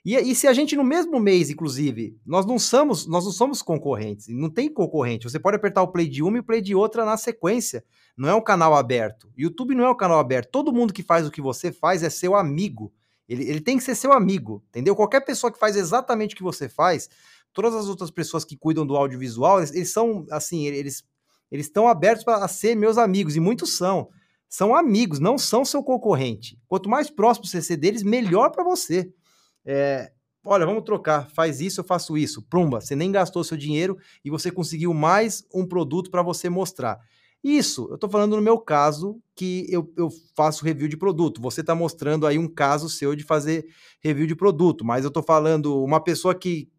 E, 0.04 0.16
e, 0.16 0.36
se 0.36 0.48
a 0.48 0.54
gente 0.54 0.76
no 0.76 0.84
mesmo 0.84 1.20
mês, 1.20 1.50
inclusive, 1.50 2.18
nós 2.26 2.46
não 2.46 2.58
somos, 2.58 3.06
nós 3.06 3.24
não 3.24 3.32
somos 3.32 3.62
concorrentes, 3.62 4.28
não 4.30 4.50
tem 4.50 4.68
concorrente. 4.68 5.30
Você 5.30 5.40
pode 5.40 5.58
apertar 5.58 5.84
o 5.84 5.88
play 5.88 6.08
de 6.08 6.24
uma 6.24 6.38
e 6.38 6.40
o 6.40 6.44
play 6.44 6.60
de 6.60 6.74
outra 6.74 7.06
na 7.06 7.18
sequência. 7.18 7.84
Não 8.18 8.28
é 8.28 8.34
um 8.34 8.42
canal 8.42 8.76
aberto. 8.76 9.32
YouTube 9.38 9.76
não 9.76 9.86
é 9.86 9.90
um 9.92 9.96
canal 9.96 10.20
aberto. 10.20 10.50
Todo 10.50 10.74
mundo 10.74 10.92
que 10.92 11.04
faz 11.04 11.28
o 11.28 11.32
que 11.32 11.42
você 11.42 11.72
faz 11.72 12.02
é 12.02 12.10
seu 12.10 12.36
amigo. 12.36 12.92
Ele, 13.30 13.44
ele 13.48 13.62
tem 13.62 13.78
que 13.78 13.84
ser 13.84 13.96
seu 13.96 14.12
amigo, 14.12 14.64
entendeu? 14.70 14.96
Qualquer 14.96 15.22
pessoa 15.22 15.52
que 15.52 15.60
faz 15.60 15.76
exatamente 15.76 16.34
o 16.34 16.38
que 16.38 16.44
você 16.44 16.68
faz, 16.68 17.08
todas 17.54 17.76
as 17.76 17.88
outras 17.88 18.10
pessoas 18.10 18.44
que 18.44 18.58
cuidam 18.58 18.86
do 18.86 18.96
audiovisual, 18.96 19.60
eles, 19.60 19.72
eles 19.72 19.94
são 19.94 20.26
assim, 20.32 20.66
eles 20.66 21.04
eles 21.52 21.66
estão 21.66 21.88
abertos 21.88 22.24
para 22.24 22.48
ser 22.48 22.76
meus 22.76 22.98
amigos 22.98 23.36
e 23.36 23.40
muitos 23.40 23.76
são. 23.76 24.10
São 24.48 24.74
amigos, 24.74 25.20
não 25.20 25.38
são 25.38 25.66
seu 25.66 25.84
concorrente. 25.84 26.58
Quanto 26.68 26.90
mais 26.90 27.10
próximo 27.10 27.46
você 27.46 27.62
ser 27.62 27.78
deles, 27.78 28.04
melhor 28.04 28.52
para 28.52 28.64
você. 28.64 29.12
É, 29.66 30.12
olha, 30.46 30.66
vamos 30.66 30.84
trocar, 30.84 31.30
faz 31.30 31.62
isso, 31.62 31.82
eu 31.82 31.86
faço 31.86 32.18
isso. 32.18 32.42
Prumba, 32.44 32.82
você 32.82 32.96
nem 32.96 33.12
gastou 33.12 33.44
seu 33.44 33.58
dinheiro 33.58 33.98
e 34.24 34.30
você 34.30 34.52
conseguiu 34.52 34.94
mais 34.94 35.44
um 35.54 35.66
produto 35.66 36.10
para 36.10 36.22
você 36.22 36.50
mostrar. 36.50 37.00
Isso, 37.44 37.88
eu 37.90 37.96
estou 37.96 38.10
falando 38.10 38.36
no 38.36 38.42
meu 38.42 38.60
caso, 38.60 39.20
que 39.36 39.66
eu, 39.68 39.92
eu 39.98 40.10
faço 40.36 40.64
review 40.64 40.88
de 40.88 40.96
produto. 40.96 41.42
Você 41.42 41.62
está 41.62 41.74
mostrando 41.74 42.28
aí 42.28 42.38
um 42.38 42.48
caso 42.48 42.88
seu 42.88 43.16
de 43.16 43.24
fazer 43.24 43.66
review 44.00 44.28
de 44.28 44.36
produto, 44.36 44.86
mas 44.86 45.04
eu 45.04 45.08
estou 45.08 45.24
falando 45.24 45.84
uma 45.84 46.00
pessoa 46.04 46.36
que. 46.36 46.70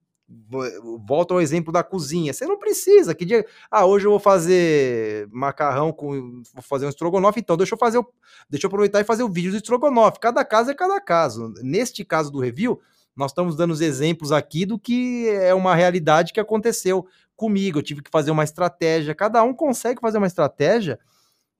Volta 1.06 1.34
ao 1.34 1.40
exemplo 1.40 1.72
da 1.72 1.82
cozinha. 1.82 2.32
Você 2.32 2.46
não 2.46 2.58
precisa. 2.58 3.14
Que 3.14 3.24
dia. 3.24 3.44
Ah, 3.70 3.84
hoje 3.84 4.06
eu 4.06 4.10
vou 4.10 4.20
fazer 4.20 5.28
macarrão 5.30 5.92
com. 5.92 6.42
Vou 6.54 6.62
fazer 6.62 6.86
um 6.86 6.88
estrogonofe, 6.88 7.40
então 7.40 7.56
deixa 7.56 7.74
eu 7.74 7.78
fazer. 7.78 7.98
O, 7.98 8.06
deixa 8.48 8.66
eu 8.66 8.68
aproveitar 8.68 9.00
e 9.00 9.04
fazer 9.04 9.22
o 9.22 9.30
vídeo 9.30 9.50
do 9.50 9.56
estrogonofe. 9.56 10.20
Cada 10.20 10.44
caso 10.44 10.70
é 10.70 10.74
cada 10.74 11.00
caso. 11.00 11.52
Neste 11.62 12.04
caso 12.04 12.30
do 12.30 12.40
review, 12.40 12.80
nós 13.16 13.30
estamos 13.30 13.56
dando 13.56 13.72
os 13.72 13.80
exemplos 13.80 14.32
aqui 14.32 14.64
do 14.64 14.78
que 14.78 15.28
é 15.28 15.54
uma 15.54 15.74
realidade 15.74 16.32
que 16.32 16.40
aconteceu 16.40 17.06
comigo, 17.36 17.78
eu 17.78 17.82
tive 17.82 18.02
que 18.02 18.10
fazer 18.10 18.30
uma 18.30 18.44
estratégia. 18.44 19.14
Cada 19.14 19.42
um 19.42 19.52
consegue 19.52 20.00
fazer 20.00 20.18
uma 20.18 20.26
estratégia 20.26 20.98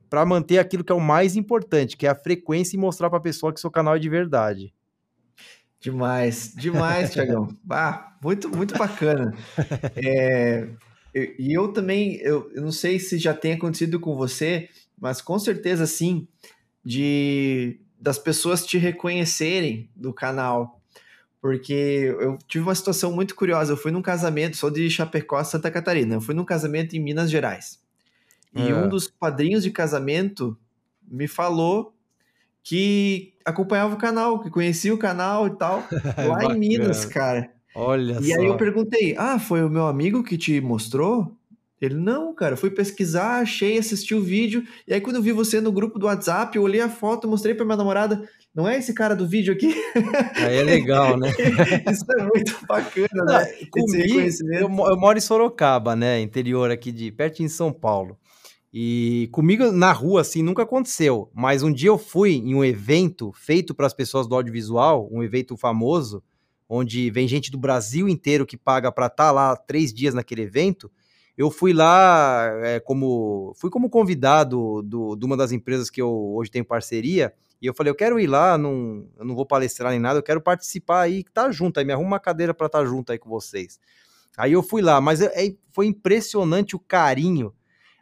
para 0.08 0.24
manter 0.24 0.58
aquilo 0.58 0.84
que 0.84 0.92
é 0.92 0.94
o 0.94 1.00
mais 1.00 1.36
importante, 1.36 1.96
que 1.96 2.06
é 2.06 2.10
a 2.10 2.14
frequência 2.14 2.76
e 2.76 2.78
mostrar 2.78 3.08
para 3.08 3.18
a 3.18 3.22
pessoa 3.22 3.52
que 3.52 3.60
seu 3.60 3.70
canal 3.70 3.96
é 3.96 3.98
de 3.98 4.08
verdade. 4.08 4.72
Demais, 5.82 6.54
demais, 6.56 7.12
Tiagão. 7.12 7.48
ah, 7.68 8.14
muito, 8.22 8.48
muito 8.48 8.78
bacana. 8.78 9.34
É, 9.96 10.68
e 11.14 11.52
eu, 11.52 11.64
eu 11.64 11.72
também, 11.72 12.16
eu, 12.18 12.50
eu 12.54 12.62
não 12.62 12.72
sei 12.72 12.98
se 12.98 13.18
já 13.18 13.34
tem 13.34 13.54
acontecido 13.54 13.98
com 13.98 14.14
você, 14.14 14.68
mas 14.98 15.20
com 15.20 15.38
certeza 15.38 15.84
sim, 15.86 16.26
de 16.84 17.80
das 17.98 18.18
pessoas 18.18 18.66
te 18.66 18.78
reconhecerem 18.78 19.88
do 19.94 20.12
canal 20.12 20.82
porque 21.42 22.14
eu 22.20 22.38
tive 22.46 22.62
uma 22.62 22.74
situação 22.74 23.12
muito 23.12 23.34
curiosa. 23.34 23.72
Eu 23.72 23.76
fui 23.76 23.90
num 23.90 24.00
casamento, 24.00 24.56
sou 24.56 24.70
de 24.70 24.88
Chapecó, 24.88 25.42
Santa 25.42 25.72
Catarina. 25.72 26.14
Eu 26.14 26.20
fui 26.20 26.36
num 26.36 26.44
casamento 26.44 26.94
em 26.94 27.00
Minas 27.00 27.28
Gerais. 27.28 27.80
E 28.54 28.68
é. 28.68 28.74
um 28.74 28.88
dos 28.88 29.08
padrinhos 29.08 29.64
de 29.64 29.72
casamento 29.72 30.56
me 31.02 31.26
falou 31.26 31.92
que 32.62 33.34
acompanhava 33.44 33.94
o 33.94 33.98
canal, 33.98 34.40
que 34.40 34.50
conhecia 34.50 34.94
o 34.94 34.98
canal 34.98 35.46
e 35.46 35.50
tal, 35.50 35.84
lá 36.16 36.44
em 36.44 36.58
Minas, 36.58 37.04
cara. 37.04 37.50
Olha 37.74 38.18
e 38.20 38.28
só. 38.28 38.38
aí 38.38 38.46
eu 38.46 38.56
perguntei: 38.56 39.14
Ah, 39.16 39.38
foi 39.38 39.62
o 39.64 39.70
meu 39.70 39.86
amigo 39.86 40.22
que 40.22 40.36
te 40.36 40.60
mostrou? 40.60 41.36
Ele, 41.80 41.96
não, 41.96 42.32
cara, 42.32 42.56
fui 42.56 42.70
pesquisar, 42.70 43.40
achei, 43.40 43.76
assisti 43.76 44.14
o 44.14 44.22
vídeo, 44.22 44.62
e 44.86 44.94
aí 44.94 45.00
quando 45.00 45.16
eu 45.16 45.22
vi 45.22 45.32
você 45.32 45.60
no 45.60 45.72
grupo 45.72 45.98
do 45.98 46.06
WhatsApp, 46.06 46.56
eu 46.56 46.62
olhei 46.62 46.80
a 46.80 46.88
foto, 46.88 47.26
mostrei 47.26 47.56
pra 47.56 47.64
minha 47.64 47.76
namorada, 47.76 48.22
não 48.54 48.68
é 48.68 48.78
esse 48.78 48.94
cara 48.94 49.16
do 49.16 49.26
vídeo 49.26 49.52
aqui? 49.52 49.74
Aí 50.36 50.58
é 50.58 50.62
legal, 50.62 51.18
né? 51.18 51.30
Isso 51.90 52.04
é 52.18 52.22
muito 52.22 52.66
bacana, 52.68 53.24
né? 53.24 53.46
Comigo, 53.70 54.20
eu, 54.20 54.60
eu, 54.60 54.68
moro 54.68 55.16
em 55.16 55.20
Sorocaba, 55.22 55.96
né? 55.96 56.20
Interior 56.20 56.70
aqui 56.70 56.92
de 56.92 57.10
perto 57.10 57.42
em 57.42 57.48
São 57.48 57.72
Paulo. 57.72 58.18
E 58.72 59.28
comigo 59.32 59.70
na 59.70 59.92
rua, 59.92 60.22
assim, 60.22 60.42
nunca 60.42 60.62
aconteceu. 60.62 61.30
Mas 61.34 61.62
um 61.62 61.72
dia 61.72 61.88
eu 61.88 61.98
fui 61.98 62.36
em 62.36 62.54
um 62.54 62.64
evento 62.64 63.30
feito 63.32 63.74
para 63.74 63.86
as 63.86 63.92
pessoas 63.92 64.26
do 64.26 64.34
audiovisual, 64.34 65.08
um 65.12 65.22
evento 65.22 65.56
famoso, 65.56 66.22
onde 66.68 67.10
vem 67.10 67.28
gente 67.28 67.50
do 67.50 67.58
Brasil 67.58 68.08
inteiro 68.08 68.46
que 68.46 68.56
paga 68.56 68.90
para 68.90 69.06
estar 69.06 69.26
tá 69.26 69.30
lá 69.30 69.56
três 69.56 69.92
dias 69.92 70.14
naquele 70.14 70.42
evento. 70.42 70.90
Eu 71.36 71.50
fui 71.50 71.72
lá 71.72 72.50
é, 72.62 72.80
como 72.80 73.52
fui 73.56 73.70
como 73.70 73.90
convidado 73.90 74.82
do, 74.82 75.16
de 75.16 75.24
uma 75.24 75.36
das 75.36 75.52
empresas 75.52 75.90
que 75.90 76.00
eu 76.00 76.10
hoje 76.34 76.50
tenho 76.50 76.64
parceria 76.64 77.32
e 77.60 77.66
eu 77.66 77.74
falei, 77.74 77.90
eu 77.90 77.94
quero 77.94 78.18
ir 78.18 78.26
lá, 78.26 78.58
não, 78.58 79.06
eu 79.16 79.24
não 79.24 79.34
vou 79.34 79.46
palestrar 79.46 79.92
nem 79.92 80.00
nada, 80.00 80.18
eu 80.18 80.22
quero 80.22 80.40
participar 80.40 81.02
aí, 81.02 81.22
tá 81.32 81.50
junto, 81.52 81.78
aí 81.78 81.86
me 81.86 81.92
arruma 81.92 82.08
uma 82.08 82.20
cadeira 82.20 82.52
para 82.52 82.66
estar 82.66 82.80
tá 82.80 82.84
junto 82.84 83.12
aí 83.12 83.18
com 83.18 83.30
vocês. 83.30 83.78
Aí 84.36 84.52
eu 84.52 84.62
fui 84.62 84.82
lá, 84.82 85.00
mas 85.00 85.20
é, 85.20 85.46
é 85.46 85.54
foi 85.70 85.86
impressionante 85.86 86.74
o 86.74 86.78
carinho. 86.78 87.54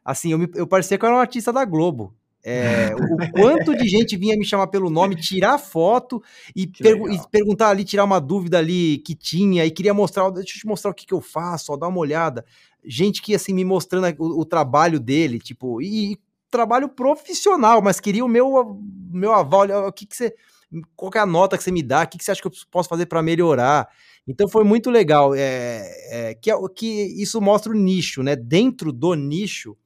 Assim, 0.05 0.33
eu, 0.33 0.39
me, 0.39 0.49
eu 0.55 0.67
parecia 0.67 0.99
que 0.99 1.05
eu 1.05 1.09
era 1.09 1.17
um 1.17 1.21
artista 1.21 1.53
da 1.53 1.65
Globo. 1.65 2.15
É, 2.43 2.95
o 2.95 3.33
quanto 3.33 3.77
de 3.77 3.87
gente 3.87 4.17
vinha 4.17 4.37
me 4.37 4.47
chamar 4.47 4.69
pelo 4.69 4.89
nome, 4.89 5.15
tirar 5.15 5.59
foto 5.59 6.23
e, 6.57 6.67
pergu 6.67 7.11
e, 7.11 7.21
perguntar 7.31 7.69
ali, 7.69 7.85
tirar 7.85 8.05
uma 8.05 8.19
dúvida 8.19 8.59
ali 8.59 8.99
que 8.99 9.15
tinha, 9.15 9.67
e 9.67 9.71
queria 9.71 9.93
mostrar, 9.93 10.31
deixa 10.31 10.57
eu 10.57 10.61
te 10.61 10.67
mostrar 10.67 10.91
o 10.91 10.95
que, 10.95 11.07
que 11.07 11.13
eu 11.13 11.21
faço, 11.21 11.73
ó, 11.73 11.77
dá 11.77 11.87
uma 11.87 11.99
olhada. 11.99 12.45
Gente 12.83 13.21
que, 13.21 13.35
assim, 13.35 13.53
me 13.53 13.65
mostrando 13.65 14.07
o, 14.19 14.41
o 14.41 14.45
trabalho 14.47 14.99
dele, 14.99 15.39
tipo, 15.39 15.83
e, 15.83 16.13
e, 16.13 16.19
trabalho 16.51 16.89
profissional, 16.89 17.83
mas 17.83 18.01
queria 18.01 18.25
o 18.25 18.29
meu, 18.29 18.81
meu 19.13 19.35
aval, 19.35 19.69
o 19.87 19.93
que, 19.93 20.07
que 20.07 20.17
você, 20.17 20.35
qual 20.97 21.13
é 21.15 21.19
a 21.19 21.27
nota 21.27 21.59
que 21.59 21.63
você 21.63 21.71
me 21.71 21.83
dá, 21.83 22.05
o 22.05 22.09
que, 22.09 22.17
que 22.17 22.25
você 22.25 22.31
acha 22.31 22.41
que 22.41 22.49
eu 22.49 22.53
posso 22.71 22.89
fazer 22.89 23.07
para 23.07 23.23
melhorar. 23.23 23.89
Então 24.27 24.49
foi 24.49 24.65
muito 24.65 24.91
legal, 24.91 25.35
é, 25.35 25.83
é, 26.11 26.35
que, 26.35 26.51
é 26.51 26.55
que 26.75 27.23
isso 27.23 27.41
mostra 27.41 27.71
o 27.71 27.75
nicho, 27.75 28.23
né? 28.23 28.35
Dentro 28.35 28.93
do 28.93 29.15
nicho, 29.15 29.77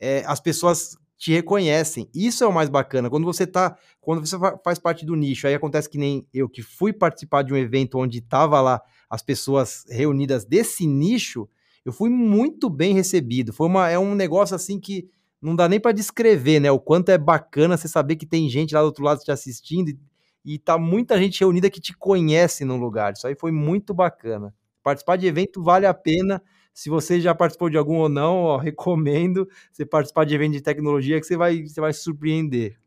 é, 0.00 0.22
as 0.26 0.40
pessoas 0.40 0.96
te 1.18 1.32
reconhecem. 1.32 2.08
Isso 2.14 2.44
é 2.44 2.46
o 2.46 2.52
mais 2.52 2.68
bacana. 2.68 3.10
Quando 3.10 3.24
você 3.24 3.46
tá, 3.46 3.76
quando 4.00 4.24
você 4.24 4.36
faz 4.62 4.78
parte 4.78 5.04
do 5.04 5.16
nicho, 5.16 5.48
aí 5.48 5.54
acontece 5.54 5.90
que 5.90 5.98
nem 5.98 6.26
eu 6.32 6.48
que 6.48 6.62
fui 6.62 6.92
participar 6.92 7.42
de 7.42 7.52
um 7.52 7.56
evento 7.56 7.98
onde 7.98 8.20
tava 8.20 8.60
lá 8.60 8.80
as 9.10 9.20
pessoas 9.20 9.84
reunidas 9.90 10.44
desse 10.44 10.86
nicho, 10.86 11.48
eu 11.84 11.92
fui 11.92 12.08
muito 12.08 12.70
bem 12.70 12.94
recebido. 12.94 13.52
Foi 13.52 13.66
uma 13.66 13.88
é 13.90 13.98
um 13.98 14.14
negócio 14.14 14.54
assim 14.54 14.78
que 14.78 15.08
não 15.42 15.56
dá 15.56 15.68
nem 15.68 15.80
para 15.80 15.92
descrever, 15.92 16.60
né? 16.60 16.70
O 16.70 16.78
quanto 16.78 17.08
é 17.10 17.18
bacana 17.18 17.76
você 17.76 17.88
saber 17.88 18.14
que 18.16 18.26
tem 18.26 18.48
gente 18.48 18.74
lá 18.74 18.80
do 18.80 18.86
outro 18.86 19.04
lado 19.04 19.20
te 19.20 19.32
assistindo 19.32 19.88
e, 19.88 19.98
e 20.44 20.58
tá 20.58 20.78
muita 20.78 21.18
gente 21.18 21.40
reunida 21.40 21.68
que 21.68 21.80
te 21.80 21.96
conhece 21.96 22.64
no 22.64 22.76
lugar. 22.76 23.12
Isso 23.12 23.26
aí 23.26 23.34
foi 23.34 23.50
muito 23.50 23.92
bacana. 23.92 24.54
Participar 24.84 25.16
de 25.16 25.26
evento 25.26 25.62
vale 25.62 25.86
a 25.86 25.94
pena 25.94 26.40
se 26.74 26.88
você 26.88 27.20
já 27.20 27.34
participou 27.34 27.68
de 27.68 27.76
algum 27.76 27.96
ou 27.96 28.08
não, 28.08 28.36
ó, 28.42 28.56
recomendo 28.58 29.48
você 29.72 29.84
participar 29.84 30.24
de 30.24 30.34
evento 30.34 30.52
de 30.52 30.60
tecnologia 30.60 31.20
que 31.20 31.26
você 31.26 31.36
vai, 31.36 31.62
você 31.62 31.80
vai 31.80 31.92
se 31.92 32.00
surpreender. 32.00 32.78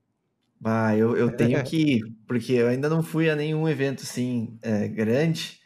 Ah, 0.63 0.95
eu, 0.95 1.17
eu 1.17 1.35
tenho 1.35 1.61
que 1.65 1.97
ir, 1.97 2.01
porque 2.27 2.53
eu 2.53 2.67
ainda 2.67 2.89
não 2.89 3.01
fui 3.01 3.29
a 3.29 3.35
nenhum 3.35 3.67
evento 3.67 4.03
assim 4.03 4.57
é, 4.61 4.87
grande. 4.87 5.59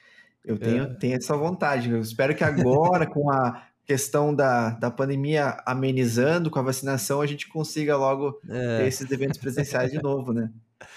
Eu 0.44 0.58
tenho, 0.58 0.84
é. 0.84 0.94
tenho 0.94 1.16
essa 1.16 1.36
vontade. 1.36 1.90
Eu 1.90 2.00
espero 2.00 2.36
que 2.36 2.44
agora, 2.44 3.08
com 3.08 3.32
a 3.32 3.64
questão 3.86 4.34
da, 4.34 4.72
da 4.72 4.92
pandemia 4.92 5.58
amenizando, 5.66 6.50
com 6.50 6.60
a 6.60 6.64
vacinação, 6.64 7.22
a 7.22 7.26
gente 7.26 7.48
consiga 7.48 7.98
logo 7.98 8.40
é. 8.50 8.80
ter 8.80 8.88
esses 8.88 9.10
eventos 9.10 9.40
presenciais 9.40 9.92
de 9.92 10.02
novo, 10.02 10.34
né? 10.34 10.50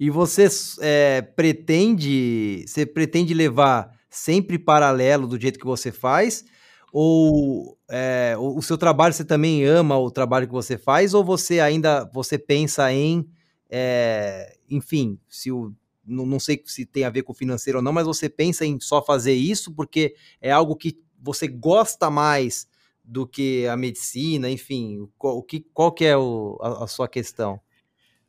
E 0.00 0.08
você 0.08 0.48
é, 0.80 1.20
pretende, 1.20 2.64
você 2.66 2.86
pretende 2.86 3.34
levar 3.34 3.94
sempre 4.12 4.58
paralelo 4.58 5.26
do 5.26 5.40
jeito 5.40 5.58
que 5.58 5.64
você 5.64 5.90
faz? 5.90 6.44
Ou 6.92 7.78
é, 7.90 8.36
o, 8.38 8.60
seu 8.60 8.76
trabalho 8.76 9.14
você 9.14 9.24
também 9.24 9.64
ama 9.64 9.98
o 9.98 10.10
trabalho 10.10 10.46
que 10.46 10.52
você 10.52 10.76
faz? 10.76 11.14
Ou 11.14 11.24
você 11.24 11.58
ainda 11.58 12.04
você 12.12 12.38
pensa 12.38 12.92
em, 12.92 13.26
é, 13.70 14.56
enfim, 14.68 15.18
se 15.28 15.50
o 15.50 15.74
não, 16.04 16.26
não 16.26 16.40
sei 16.40 16.60
se 16.66 16.84
tem 16.84 17.04
a 17.04 17.10
ver 17.10 17.22
com 17.22 17.32
o 17.32 17.36
financeiro 17.36 17.78
ou 17.78 17.82
não, 17.82 17.92
mas 17.92 18.06
você 18.06 18.28
pensa 18.28 18.66
em 18.66 18.78
só 18.80 19.02
fazer 19.02 19.34
isso 19.34 19.72
porque 19.72 20.14
é 20.40 20.50
algo 20.50 20.76
que 20.76 20.98
você 21.18 21.46
gosta 21.46 22.10
mais 22.10 22.66
do 23.04 23.26
que 23.26 23.66
a 23.68 23.76
medicina, 23.76 24.50
enfim, 24.50 25.08
qual, 25.16 25.38
o 25.38 25.42
que, 25.42 25.60
qual 25.72 25.92
que 25.92 26.04
é 26.04 26.16
o, 26.16 26.58
a, 26.60 26.84
a 26.84 26.86
sua 26.86 27.08
questão? 27.08 27.60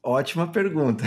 Ótima 0.05 0.51
pergunta. 0.51 1.03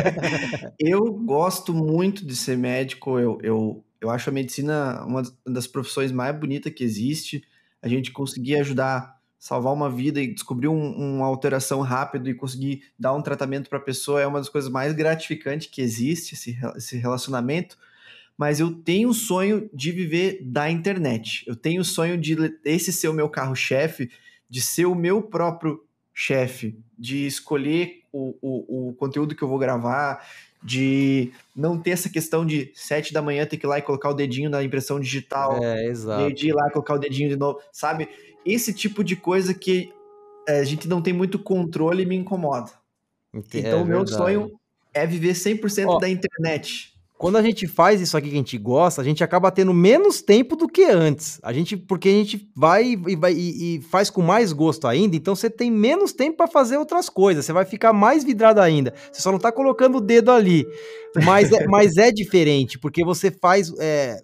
eu 0.80 1.12
gosto 1.12 1.74
muito 1.74 2.24
de 2.24 2.34
ser 2.34 2.56
médico, 2.56 3.18
eu, 3.18 3.38
eu 3.42 3.84
eu 4.00 4.10
acho 4.10 4.30
a 4.30 4.32
medicina 4.32 5.04
uma 5.04 5.22
das 5.46 5.66
profissões 5.66 6.12
mais 6.12 6.38
bonitas 6.38 6.72
que 6.72 6.84
existe. 6.84 7.42
A 7.82 7.88
gente 7.88 8.12
conseguir 8.12 8.56
ajudar, 8.56 9.20
salvar 9.38 9.72
uma 9.72 9.90
vida 9.90 10.20
e 10.20 10.32
descobrir 10.32 10.68
um, 10.68 11.16
uma 11.16 11.26
alteração 11.26 11.80
rápido 11.80 12.28
e 12.28 12.34
conseguir 12.34 12.82
dar 12.98 13.14
um 13.14 13.22
tratamento 13.22 13.68
para 13.68 13.78
a 13.78 13.82
pessoa 13.82 14.20
é 14.20 14.26
uma 14.26 14.38
das 14.38 14.48
coisas 14.48 14.70
mais 14.70 14.92
gratificantes 14.92 15.68
que 15.68 15.80
existe, 15.80 16.34
esse, 16.34 16.58
esse 16.76 16.96
relacionamento. 16.96 17.76
Mas 18.36 18.60
eu 18.60 18.70
tenho 18.70 19.08
o 19.08 19.14
sonho 19.14 19.70
de 19.72 19.90
viver 19.90 20.40
da 20.42 20.70
internet. 20.70 21.42
Eu 21.46 21.56
tenho 21.56 21.80
o 21.80 21.84
sonho 21.84 22.18
de 22.18 22.36
esse 22.64 22.92
ser 22.92 23.08
o 23.08 23.14
meu 23.14 23.30
carro-chefe, 23.30 24.10
de 24.48 24.60
ser 24.60 24.84
o 24.84 24.94
meu 24.94 25.22
próprio 25.22 25.82
chefe, 26.12 26.78
de 26.98 27.26
escolher 27.26 28.02
o, 28.16 28.34
o, 28.40 28.88
o 28.88 28.94
conteúdo 28.94 29.34
que 29.34 29.42
eu 29.42 29.48
vou 29.48 29.58
gravar, 29.58 30.26
de 30.62 31.32
não 31.54 31.78
ter 31.78 31.90
essa 31.90 32.08
questão 32.08 32.44
de 32.44 32.72
sete 32.74 33.12
da 33.12 33.22
manhã 33.22 33.46
ter 33.46 33.56
que 33.56 33.66
ir 33.66 33.68
lá 33.68 33.78
e 33.78 33.82
colocar 33.82 34.10
o 34.10 34.14
dedinho 34.14 34.50
na 34.50 34.62
impressão 34.64 34.98
digital, 34.98 35.62
é, 35.62 35.86
exato. 35.86 36.34
de 36.34 36.48
ir 36.48 36.52
lá 36.52 36.66
e 36.68 36.72
colocar 36.72 36.94
o 36.94 36.98
dedinho 36.98 37.28
de 37.28 37.36
novo, 37.36 37.60
sabe? 37.72 38.08
Esse 38.44 38.72
tipo 38.72 39.04
de 39.04 39.16
coisa 39.16 39.52
que 39.54 39.92
é, 40.48 40.60
a 40.60 40.64
gente 40.64 40.88
não 40.88 41.02
tem 41.02 41.12
muito 41.12 41.38
controle 41.38 42.06
me 42.06 42.16
incomoda. 42.16 42.70
É, 43.34 43.58
então, 43.58 43.82
o 43.82 43.86
meu 43.86 43.98
verdade. 43.98 44.16
sonho 44.16 44.50
é 44.94 45.06
viver 45.06 45.34
100% 45.34 45.86
Ó, 45.88 45.98
da 45.98 46.08
internet. 46.08 46.95
Quando 47.18 47.36
a 47.36 47.42
gente 47.42 47.66
faz 47.66 47.98
isso 47.98 48.14
aqui 48.14 48.28
que 48.28 48.34
a 48.34 48.38
gente 48.38 48.58
gosta, 48.58 49.00
a 49.00 49.04
gente 49.04 49.24
acaba 49.24 49.50
tendo 49.50 49.72
menos 49.72 50.20
tempo 50.20 50.54
do 50.54 50.68
que 50.68 50.84
antes. 50.84 51.40
A 51.42 51.50
gente, 51.50 51.74
porque 51.74 52.10
a 52.10 52.12
gente 52.12 52.50
vai 52.54 52.92
e, 52.92 53.16
vai, 53.16 53.32
e, 53.32 53.76
e 53.76 53.82
faz 53.82 54.10
com 54.10 54.20
mais 54.20 54.52
gosto 54.52 54.86
ainda, 54.86 55.16
então 55.16 55.34
você 55.34 55.48
tem 55.48 55.70
menos 55.70 56.12
tempo 56.12 56.36
para 56.36 56.46
fazer 56.46 56.76
outras 56.76 57.08
coisas. 57.08 57.46
Você 57.46 57.54
vai 57.54 57.64
ficar 57.64 57.94
mais 57.94 58.22
vidrado 58.22 58.60
ainda. 58.60 58.92
Você 59.10 59.22
só 59.22 59.32
não 59.32 59.38
tá 59.38 59.50
colocando 59.50 59.96
o 59.96 60.00
dedo 60.00 60.30
ali. 60.30 60.66
Mas 61.24 61.50
é, 61.52 61.66
mas 61.66 61.96
é 61.96 62.12
diferente, 62.12 62.78
porque 62.78 63.02
você 63.02 63.30
faz. 63.30 63.72
É, 63.80 64.22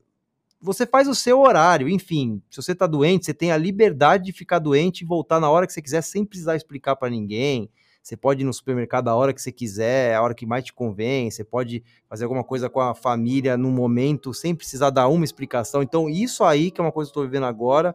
você 0.60 0.86
faz 0.86 1.08
o 1.08 1.14
seu 1.14 1.40
horário, 1.40 1.88
enfim. 1.88 2.42
Se 2.50 2.62
você 2.62 2.74
tá 2.74 2.86
doente, 2.86 3.24
você 3.24 3.32
tem 3.34 3.50
a 3.50 3.56
liberdade 3.56 4.24
de 4.24 4.32
ficar 4.32 4.58
doente 4.58 5.00
e 5.00 5.06
voltar 5.06 5.40
na 5.40 5.50
hora 5.50 5.66
que 5.66 5.72
você 5.72 5.80
quiser, 5.80 6.02
sem 6.02 6.26
precisar 6.26 6.56
explicar 6.56 6.94
para 6.94 7.08
ninguém. 7.08 7.70
Você 8.02 8.16
pode 8.16 8.42
ir 8.42 8.44
no 8.44 8.52
supermercado 8.52 9.08
a 9.08 9.14
hora 9.14 9.32
que 9.32 9.40
você 9.40 9.52
quiser, 9.52 10.14
a 10.14 10.22
hora 10.22 10.34
que 10.34 10.44
mais 10.44 10.64
te 10.64 10.72
convém. 10.72 11.30
Você 11.30 11.44
pode 11.44 11.84
fazer 12.08 12.24
alguma 12.24 12.42
coisa 12.42 12.68
com 12.68 12.80
a 12.80 12.94
família 12.94 13.56
no 13.56 13.70
momento, 13.70 14.34
sem 14.34 14.54
precisar 14.54 14.90
dar 14.90 15.06
uma 15.08 15.24
explicação. 15.24 15.82
Então, 15.82 16.10
isso 16.10 16.42
aí, 16.42 16.70
que 16.70 16.80
é 16.80 16.84
uma 16.84 16.90
coisa 16.90 17.08
que 17.08 17.18
eu 17.18 17.22
estou 17.22 17.30
vivendo 17.30 17.46
agora, 17.46 17.94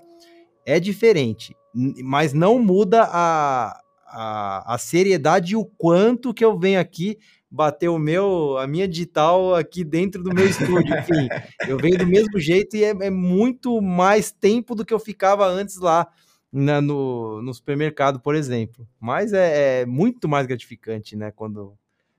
é 0.65 0.79
diferente. 0.79 1.55
Mas 1.73 2.31
não 2.31 2.57
muda 2.57 3.03
a, 3.03 3.77
a, 4.07 4.75
a 4.75 4.77
seriedade 4.77 5.53
e 5.53 5.55
o 5.57 5.65
quanto 5.65 6.33
que 6.33 6.43
eu 6.43 6.57
venho 6.57 6.79
aqui 6.79 7.17
bater 7.49 7.89
o 7.89 7.99
meu, 7.99 8.57
a 8.57 8.67
minha 8.67 8.87
digital 8.87 9.55
aqui 9.55 9.83
dentro 9.83 10.23
do 10.23 10.33
meu 10.33 10.47
estúdio. 10.47 10.95
Enfim, 10.99 11.27
eu 11.67 11.77
venho 11.77 11.97
do 11.97 12.07
mesmo 12.07 12.39
jeito 12.39 12.77
e 12.77 12.83
é, 12.83 12.89
é 12.89 13.09
muito 13.09 13.81
mais 13.81 14.31
tempo 14.31 14.73
do 14.73 14.85
que 14.85 14.93
eu 14.93 14.99
ficava 14.99 15.45
antes 15.45 15.77
lá 15.77 16.07
no, 16.51 17.41
no 17.41 17.53
supermercado, 17.53 18.19
por 18.19 18.35
exemplo. 18.35 18.87
Mas 18.99 19.33
é, 19.33 19.81
é, 19.81 19.85
muito 19.85 20.27
mais 20.27 20.47
gratificante, 20.47 21.15
né? 21.15 21.31
Quando. 21.31 21.77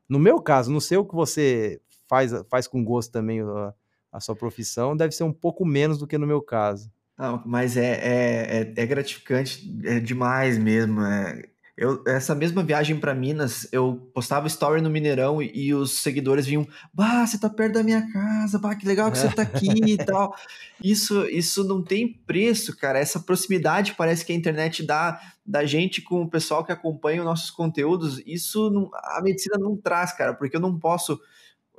No 0.09 0.19
meu 0.19 0.41
caso, 0.41 0.73
não 0.73 0.81
sei 0.81 0.97
o 0.97 1.05
que 1.05 1.15
você 1.15 1.81
faz, 2.09 2.33
faz 2.49 2.67
com 2.67 2.83
gosto 2.83 3.13
também 3.13 3.41
a, 3.41 3.75
a 4.13 4.21
sua 4.21 4.35
profissão, 4.35 4.97
deve 4.97 5.15
ser 5.15 5.25
um 5.25 5.33
pouco 5.33 5.67
menos 5.67 5.99
do 5.99 6.07
que 6.07 6.17
no 6.17 6.27
meu 6.27 6.41
caso. 6.41 6.91
Não, 7.19 7.43
mas 7.45 7.77
é, 7.77 7.95
é, 7.95 8.61
é, 8.61 8.83
é 8.83 8.87
gratificante 8.87 9.69
é 9.85 9.99
demais 10.01 10.57
mesmo. 10.57 11.03
É, 11.03 11.43
eu, 11.79 12.03
essa 12.09 12.35
mesma 12.35 12.65
viagem 12.65 12.99
para 12.99 13.15
Minas, 13.15 13.69
eu 13.71 14.11
postava 14.13 14.49
story 14.49 14.83
no 14.83 14.91
Mineirão 14.91 15.41
e, 15.41 15.51
e, 15.55 15.73
os 15.73 16.01
seguidores 16.01 16.45
vinham, 16.45 16.67
bah, 16.93 17.25
você 17.25 17.39
tá 17.39 17.49
perto 17.49 17.75
da 17.75 17.85
minha 17.85 18.13
casa, 18.13 18.59
bah, 18.59 18.75
que 18.75 18.85
legal 18.85 19.13
que 19.13 19.19
você 19.19 19.29
tá 19.29 19.43
aqui 19.43 19.93
e 19.93 19.97
tal. 20.05 20.35
Isso, 20.83 21.25
isso 21.27 21.63
não 21.63 21.81
tem 21.81 22.13
preço, 22.27 22.77
cara. 22.77 22.99
Essa 22.99 23.21
proximidade 23.21 23.95
parece 23.97 24.25
que 24.25 24.33
a 24.33 24.35
internet 24.35 24.85
dá 24.85 25.21
da 25.47 25.65
gente 25.65 26.03
com 26.03 26.23
o 26.23 26.29
pessoal 26.29 26.65
que 26.65 26.73
acompanha 26.73 27.21
os 27.21 27.27
nossos 27.27 27.51
conteúdos. 27.51 28.21
Isso 28.27 28.71
não, 28.71 28.91
a 28.93 29.23
medicina 29.23 29.57
não 29.57 29.77
traz, 29.77 30.13
cara, 30.13 30.35
porque 30.35 30.57
eu 30.57 30.61
não 30.61 30.77
posso 30.77 31.21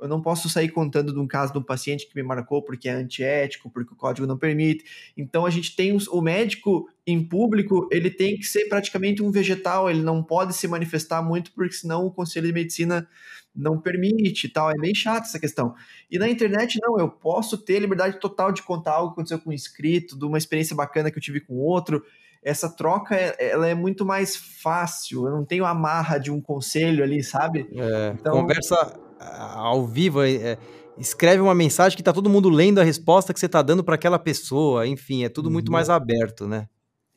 eu 0.00 0.08
não 0.08 0.20
posso 0.20 0.48
sair 0.48 0.68
contando 0.68 1.12
de 1.12 1.18
um 1.18 1.26
caso 1.26 1.52
de 1.52 1.58
um 1.58 1.62
paciente 1.62 2.06
que 2.08 2.14
me 2.14 2.22
marcou 2.22 2.62
porque 2.62 2.88
é 2.88 2.92
antiético, 2.92 3.70
porque 3.70 3.92
o 3.92 3.96
código 3.96 4.26
não 4.26 4.38
permite. 4.38 4.84
Então 5.16 5.44
a 5.44 5.50
gente 5.50 5.76
tem 5.76 5.96
o 6.10 6.20
médico 6.20 6.88
em 7.06 7.22
público, 7.22 7.88
ele 7.90 8.10
tem 8.10 8.36
que 8.36 8.44
ser 8.44 8.68
praticamente 8.68 9.22
um 9.22 9.30
vegetal, 9.30 9.90
ele 9.90 10.02
não 10.02 10.22
pode 10.22 10.54
se 10.54 10.66
manifestar 10.68 11.22
muito 11.22 11.52
porque 11.52 11.74
senão 11.74 12.06
o 12.06 12.10
conselho 12.10 12.46
de 12.46 12.52
medicina 12.52 13.08
não 13.54 13.80
permite 13.80 14.46
e 14.46 14.50
tal. 14.50 14.70
É 14.70 14.74
bem 14.74 14.94
chato 14.94 15.24
essa 15.24 15.38
questão. 15.38 15.74
E 16.10 16.18
na 16.18 16.28
internet, 16.28 16.78
não, 16.80 16.98
eu 16.98 17.08
posso 17.08 17.58
ter 17.58 17.78
liberdade 17.78 18.18
total 18.18 18.52
de 18.52 18.62
contar 18.62 18.92
algo 18.92 19.08
que 19.08 19.14
aconteceu 19.14 19.40
com 19.40 19.50
um 19.50 19.52
inscrito, 19.52 20.18
de 20.18 20.24
uma 20.24 20.38
experiência 20.38 20.74
bacana 20.74 21.10
que 21.10 21.18
eu 21.18 21.22
tive 21.22 21.40
com 21.40 21.54
outro. 21.54 22.04
Essa 22.42 22.74
troca, 22.74 23.14
é, 23.14 23.50
ela 23.50 23.68
é 23.68 23.74
muito 23.74 24.04
mais 24.04 24.34
fácil. 24.36 25.26
Eu 25.26 25.32
não 25.32 25.44
tenho 25.44 25.64
a 25.64 25.74
marra 25.74 26.16
de 26.16 26.30
um 26.30 26.40
conselho 26.40 27.04
ali, 27.04 27.22
sabe? 27.22 27.68
É, 27.72 28.14
então, 28.18 28.32
conversa 28.32 28.98
ao 29.20 29.86
vivo, 29.86 30.22
é, 30.22 30.32
é, 30.34 30.58
escreve 30.98 31.40
uma 31.40 31.54
mensagem 31.54 31.96
que 31.96 32.02
tá 32.02 32.12
todo 32.12 32.30
mundo 32.30 32.48
lendo 32.48 32.80
a 32.80 32.84
resposta 32.84 33.32
que 33.32 33.40
você 33.40 33.48
tá 33.48 33.62
dando 33.62 33.84
para 33.84 33.94
aquela 33.94 34.18
pessoa, 34.18 34.86
enfim, 34.86 35.24
é 35.24 35.28
tudo 35.28 35.50
muito 35.50 35.70
mais 35.70 35.88
uhum. 35.88 35.94
aberto, 35.94 36.48
né? 36.48 36.68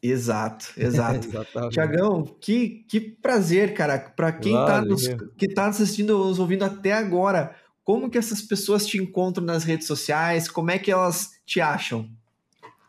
Exato, 0.02 0.68
exato. 0.76 1.30
Tiagão, 1.70 2.24
que, 2.42 2.86
que 2.90 3.00
prazer, 3.00 3.74
cara. 3.74 3.98
Para 3.98 4.34
quem 4.34 4.54
está 4.54 4.82
nos, 4.82 5.08
que 5.38 5.48
tá 5.48 5.68
assistindo, 5.68 6.18
nos 6.18 6.40
ouvindo 6.40 6.64
até 6.64 6.92
agora, 6.92 7.56
como 7.86 8.10
que 8.10 8.18
essas 8.18 8.42
pessoas 8.42 8.86
te 8.86 8.98
encontram 8.98 9.46
nas 9.46 9.64
redes 9.64 9.88
sociais? 9.88 10.50
Como 10.50 10.72
é 10.72 10.78
que 10.78 10.92
elas 10.92 11.32
te 11.46 11.62
acham? 11.62 12.10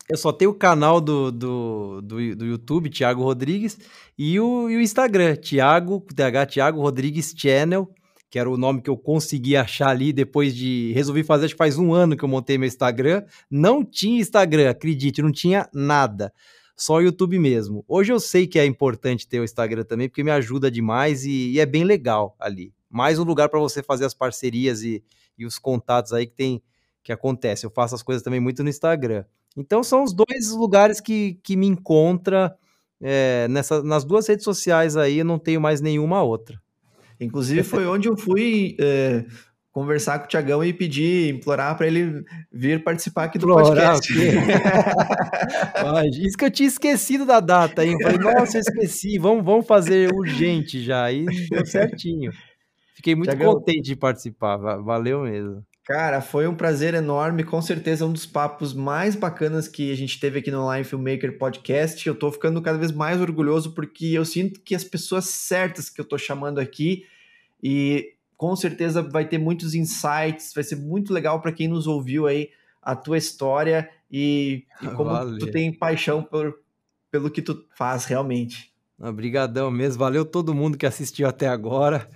Eu 0.08 0.16
só 0.16 0.32
tenho 0.32 0.50
o 0.50 0.54
canal 0.54 1.00
do, 1.00 1.30
do, 1.32 2.00
do, 2.02 2.36
do 2.36 2.44
YouTube, 2.44 2.90
Thiago 2.90 3.22
Rodrigues, 3.22 3.78
e 4.18 4.38
o, 4.38 4.68
e 4.68 4.76
o 4.76 4.80
Instagram, 4.80 5.36
Thiago, 5.36 6.04
TH 6.14 6.46
Thiago 6.46 6.80
Rodrigues 6.80 7.32
Channel, 7.34 7.88
que 8.34 8.38
era 8.40 8.50
o 8.50 8.56
nome 8.56 8.82
que 8.82 8.90
eu 8.90 8.98
consegui 8.98 9.56
achar 9.56 9.90
ali 9.90 10.12
depois 10.12 10.56
de. 10.56 10.90
Resolvi 10.92 11.22
fazer, 11.22 11.44
acho 11.44 11.54
que 11.54 11.58
faz 11.58 11.78
um 11.78 11.94
ano 11.94 12.16
que 12.16 12.24
eu 12.24 12.28
montei 12.28 12.58
meu 12.58 12.66
Instagram. 12.66 13.22
Não 13.48 13.84
tinha 13.84 14.18
Instagram, 14.20 14.70
acredite, 14.70 15.22
não 15.22 15.30
tinha 15.30 15.70
nada. 15.72 16.32
Só 16.76 16.94
o 16.94 17.00
YouTube 17.00 17.38
mesmo. 17.38 17.84
Hoje 17.86 18.12
eu 18.12 18.18
sei 18.18 18.48
que 18.48 18.58
é 18.58 18.66
importante 18.66 19.28
ter 19.28 19.38
o 19.38 19.44
Instagram 19.44 19.84
também, 19.84 20.08
porque 20.08 20.24
me 20.24 20.32
ajuda 20.32 20.68
demais 20.68 21.24
e, 21.24 21.52
e 21.52 21.60
é 21.60 21.64
bem 21.64 21.84
legal 21.84 22.34
ali. 22.40 22.74
Mais 22.90 23.20
um 23.20 23.22
lugar 23.22 23.48
para 23.48 23.60
você 23.60 23.84
fazer 23.84 24.04
as 24.04 24.14
parcerias 24.14 24.82
e, 24.82 25.00
e 25.38 25.46
os 25.46 25.56
contatos 25.56 26.12
aí 26.12 26.26
que 26.26 26.34
tem 26.34 26.60
que 27.04 27.12
acontece. 27.12 27.64
Eu 27.64 27.70
faço 27.70 27.94
as 27.94 28.02
coisas 28.02 28.20
também 28.24 28.40
muito 28.40 28.64
no 28.64 28.68
Instagram. 28.68 29.24
Então 29.56 29.84
são 29.84 30.02
os 30.02 30.12
dois 30.12 30.50
lugares 30.50 31.00
que, 31.00 31.38
que 31.40 31.56
me 31.56 31.68
encontra 31.68 32.52
é, 33.00 33.46
nessa, 33.46 33.80
nas 33.80 34.04
duas 34.04 34.26
redes 34.26 34.42
sociais 34.42 34.96
aí, 34.96 35.18
eu 35.20 35.24
não 35.24 35.38
tenho 35.38 35.60
mais 35.60 35.80
nenhuma 35.80 36.20
outra. 36.24 36.63
Inclusive 37.20 37.62
foi 37.62 37.86
onde 37.86 38.08
eu 38.08 38.16
fui 38.16 38.76
é, 38.80 39.24
conversar 39.70 40.18
com 40.18 40.26
o 40.26 40.28
Tiagão 40.28 40.64
e 40.64 40.72
pedir, 40.72 41.34
implorar 41.34 41.76
para 41.76 41.86
ele 41.86 42.24
vir 42.52 42.82
participar 42.84 43.24
aqui 43.24 43.38
do 43.38 43.50
implorar, 43.50 43.94
podcast. 43.94 44.14
Isso 46.24 46.36
que 46.36 46.44
eu 46.44 46.50
tinha 46.50 46.68
esquecido 46.68 47.26
da 47.26 47.40
data, 47.40 47.84
hein? 47.84 47.96
Falei, 48.00 48.18
nossa, 48.18 48.56
eu 48.56 48.60
esqueci, 48.60 49.18
vamos, 49.18 49.44
vamos 49.44 49.66
fazer 49.66 50.12
urgente 50.12 50.82
já. 50.82 51.10
E 51.10 51.24
deu 51.50 51.66
certinho. 51.66 52.32
Fiquei 52.94 53.14
muito 53.14 53.30
Thiagão, 53.30 53.54
contente 53.54 53.82
de 53.82 53.96
participar, 53.96 54.56
valeu 54.56 55.22
mesmo. 55.22 55.64
Cara, 55.84 56.22
foi 56.22 56.48
um 56.48 56.54
prazer 56.54 56.94
enorme, 56.94 57.44
com 57.44 57.60
certeza 57.60 58.06
um 58.06 58.12
dos 58.12 58.24
papos 58.24 58.72
mais 58.72 59.14
bacanas 59.14 59.68
que 59.68 59.92
a 59.92 59.94
gente 59.94 60.18
teve 60.18 60.38
aqui 60.38 60.50
no 60.50 60.62
Online 60.62 60.82
Filmmaker 60.82 61.36
Podcast. 61.36 62.06
Eu 62.06 62.14
tô 62.14 62.32
ficando 62.32 62.62
cada 62.62 62.78
vez 62.78 62.90
mais 62.90 63.20
orgulhoso 63.20 63.72
porque 63.72 64.06
eu 64.06 64.24
sinto 64.24 64.60
que 64.62 64.74
as 64.74 64.82
pessoas 64.82 65.26
certas 65.26 65.90
que 65.90 66.00
eu 66.00 66.04
tô 66.04 66.16
chamando 66.16 66.58
aqui 66.58 67.04
e 67.62 68.14
com 68.34 68.56
certeza 68.56 69.02
vai 69.02 69.28
ter 69.28 69.36
muitos 69.36 69.74
insights, 69.74 70.54
vai 70.54 70.64
ser 70.64 70.76
muito 70.76 71.12
legal 71.12 71.42
para 71.42 71.52
quem 71.52 71.68
nos 71.68 71.86
ouviu 71.86 72.26
aí 72.26 72.48
a 72.82 72.96
tua 72.96 73.18
história 73.18 73.90
e, 74.10 74.64
e 74.80 74.86
como 74.88 75.10
Valeu. 75.10 75.38
tu 75.38 75.50
tem 75.50 75.70
paixão 75.70 76.22
por, 76.22 76.60
pelo 77.10 77.30
que 77.30 77.42
tu 77.42 77.62
faz 77.76 78.06
realmente. 78.06 78.73
Obrigadão 78.98 79.70
mesmo, 79.72 79.98
valeu 79.98 80.24
todo 80.24 80.54
mundo 80.54 80.78
que 80.78 80.86
assistiu 80.86 81.26
até 81.26 81.48
agora, 81.48 82.08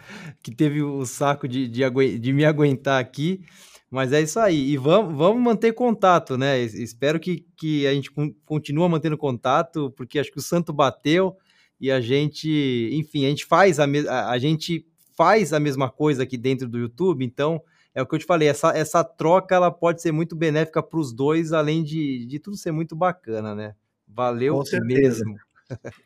que 0.43 0.55
teve 0.55 0.81
o 0.81 1.05
saco 1.05 1.49
de, 1.49 1.67
de, 1.67 2.19
de, 2.19 2.33
me 2.33 2.45
aguentar 2.45 3.01
aqui, 3.01 3.45
mas 3.91 4.13
é 4.13 4.21
isso 4.21 4.39
aí, 4.39 4.71
e 4.71 4.77
vamos, 4.77 5.17
vamos 5.17 5.43
manter 5.43 5.73
contato, 5.73 6.39
né? 6.39 6.61
Espero 6.61 7.19
que, 7.19 7.45
que 7.57 7.85
a 7.87 7.93
gente 7.93 8.13
continue 8.47 8.89
mantendo 8.89 9.19
contato, 9.19 9.91
porque 9.97 10.21
acho 10.21 10.31
que 10.31 10.39
o 10.39 10.43
santo 10.43 10.73
bateu 10.73 11.37
e 11.81 11.91
a 11.91 12.01
gente, 12.01 12.91
enfim, 12.93 13.27
a 13.27 13.29
gente 13.29 13.45
faz 13.45 13.81
a, 13.81 13.85
a, 13.85 14.31
a 14.31 14.39
gente 14.39 14.87
faz 15.17 15.53
a 15.53 15.59
mesma 15.59 15.91
coisa 15.91 16.23
aqui 16.23 16.37
dentro 16.37 16.69
do 16.69 16.79
YouTube, 16.79 17.25
então 17.25 17.61
é 17.93 18.01
o 18.01 18.07
que 18.07 18.15
eu 18.15 18.19
te 18.21 18.25
falei, 18.25 18.47
essa, 18.47 18.71
essa 18.71 19.03
troca 19.03 19.53
ela 19.53 19.73
pode 19.73 20.01
ser 20.01 20.13
muito 20.13 20.37
benéfica 20.37 20.81
para 20.81 21.01
os 21.01 21.13
dois, 21.13 21.53
além 21.53 21.83
de, 21.83 22.25
de 22.25 22.39
tudo 22.39 22.57
ser 22.57 22.71
muito 22.71 22.95
bacana, 22.95 23.53
né? 23.53 23.75
Valeu 24.07 24.63
mesmo. 24.85 25.35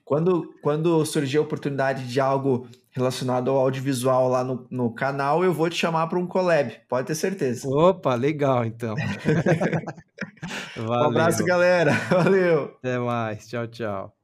Quando, 0.05 0.55
quando 0.63 1.05
surgir 1.05 1.39
a 1.39 1.43
oportunidade 1.43 2.07
de 2.07 2.21
algo 2.21 2.69
relacionado 2.91 3.51
ao 3.51 3.59
audiovisual 3.59 4.29
lá 4.29 4.45
no, 4.45 4.67
no 4.71 4.95
canal, 4.95 5.43
eu 5.43 5.53
vou 5.53 5.69
te 5.71 5.77
chamar 5.77 6.07
para 6.09 6.19
um 6.19 6.27
collab, 6.27 6.73
pode 6.89 7.07
ter 7.07 7.15
certeza. 7.15 7.67
Opa, 7.69 8.15
legal 8.15 8.65
então. 8.65 8.95
um 10.77 10.93
abraço, 10.93 11.45
galera. 11.45 11.93
Valeu. 12.11 12.77
Até 12.79 12.99
mais. 12.99 13.47
Tchau, 13.47 13.67
tchau. 13.67 14.22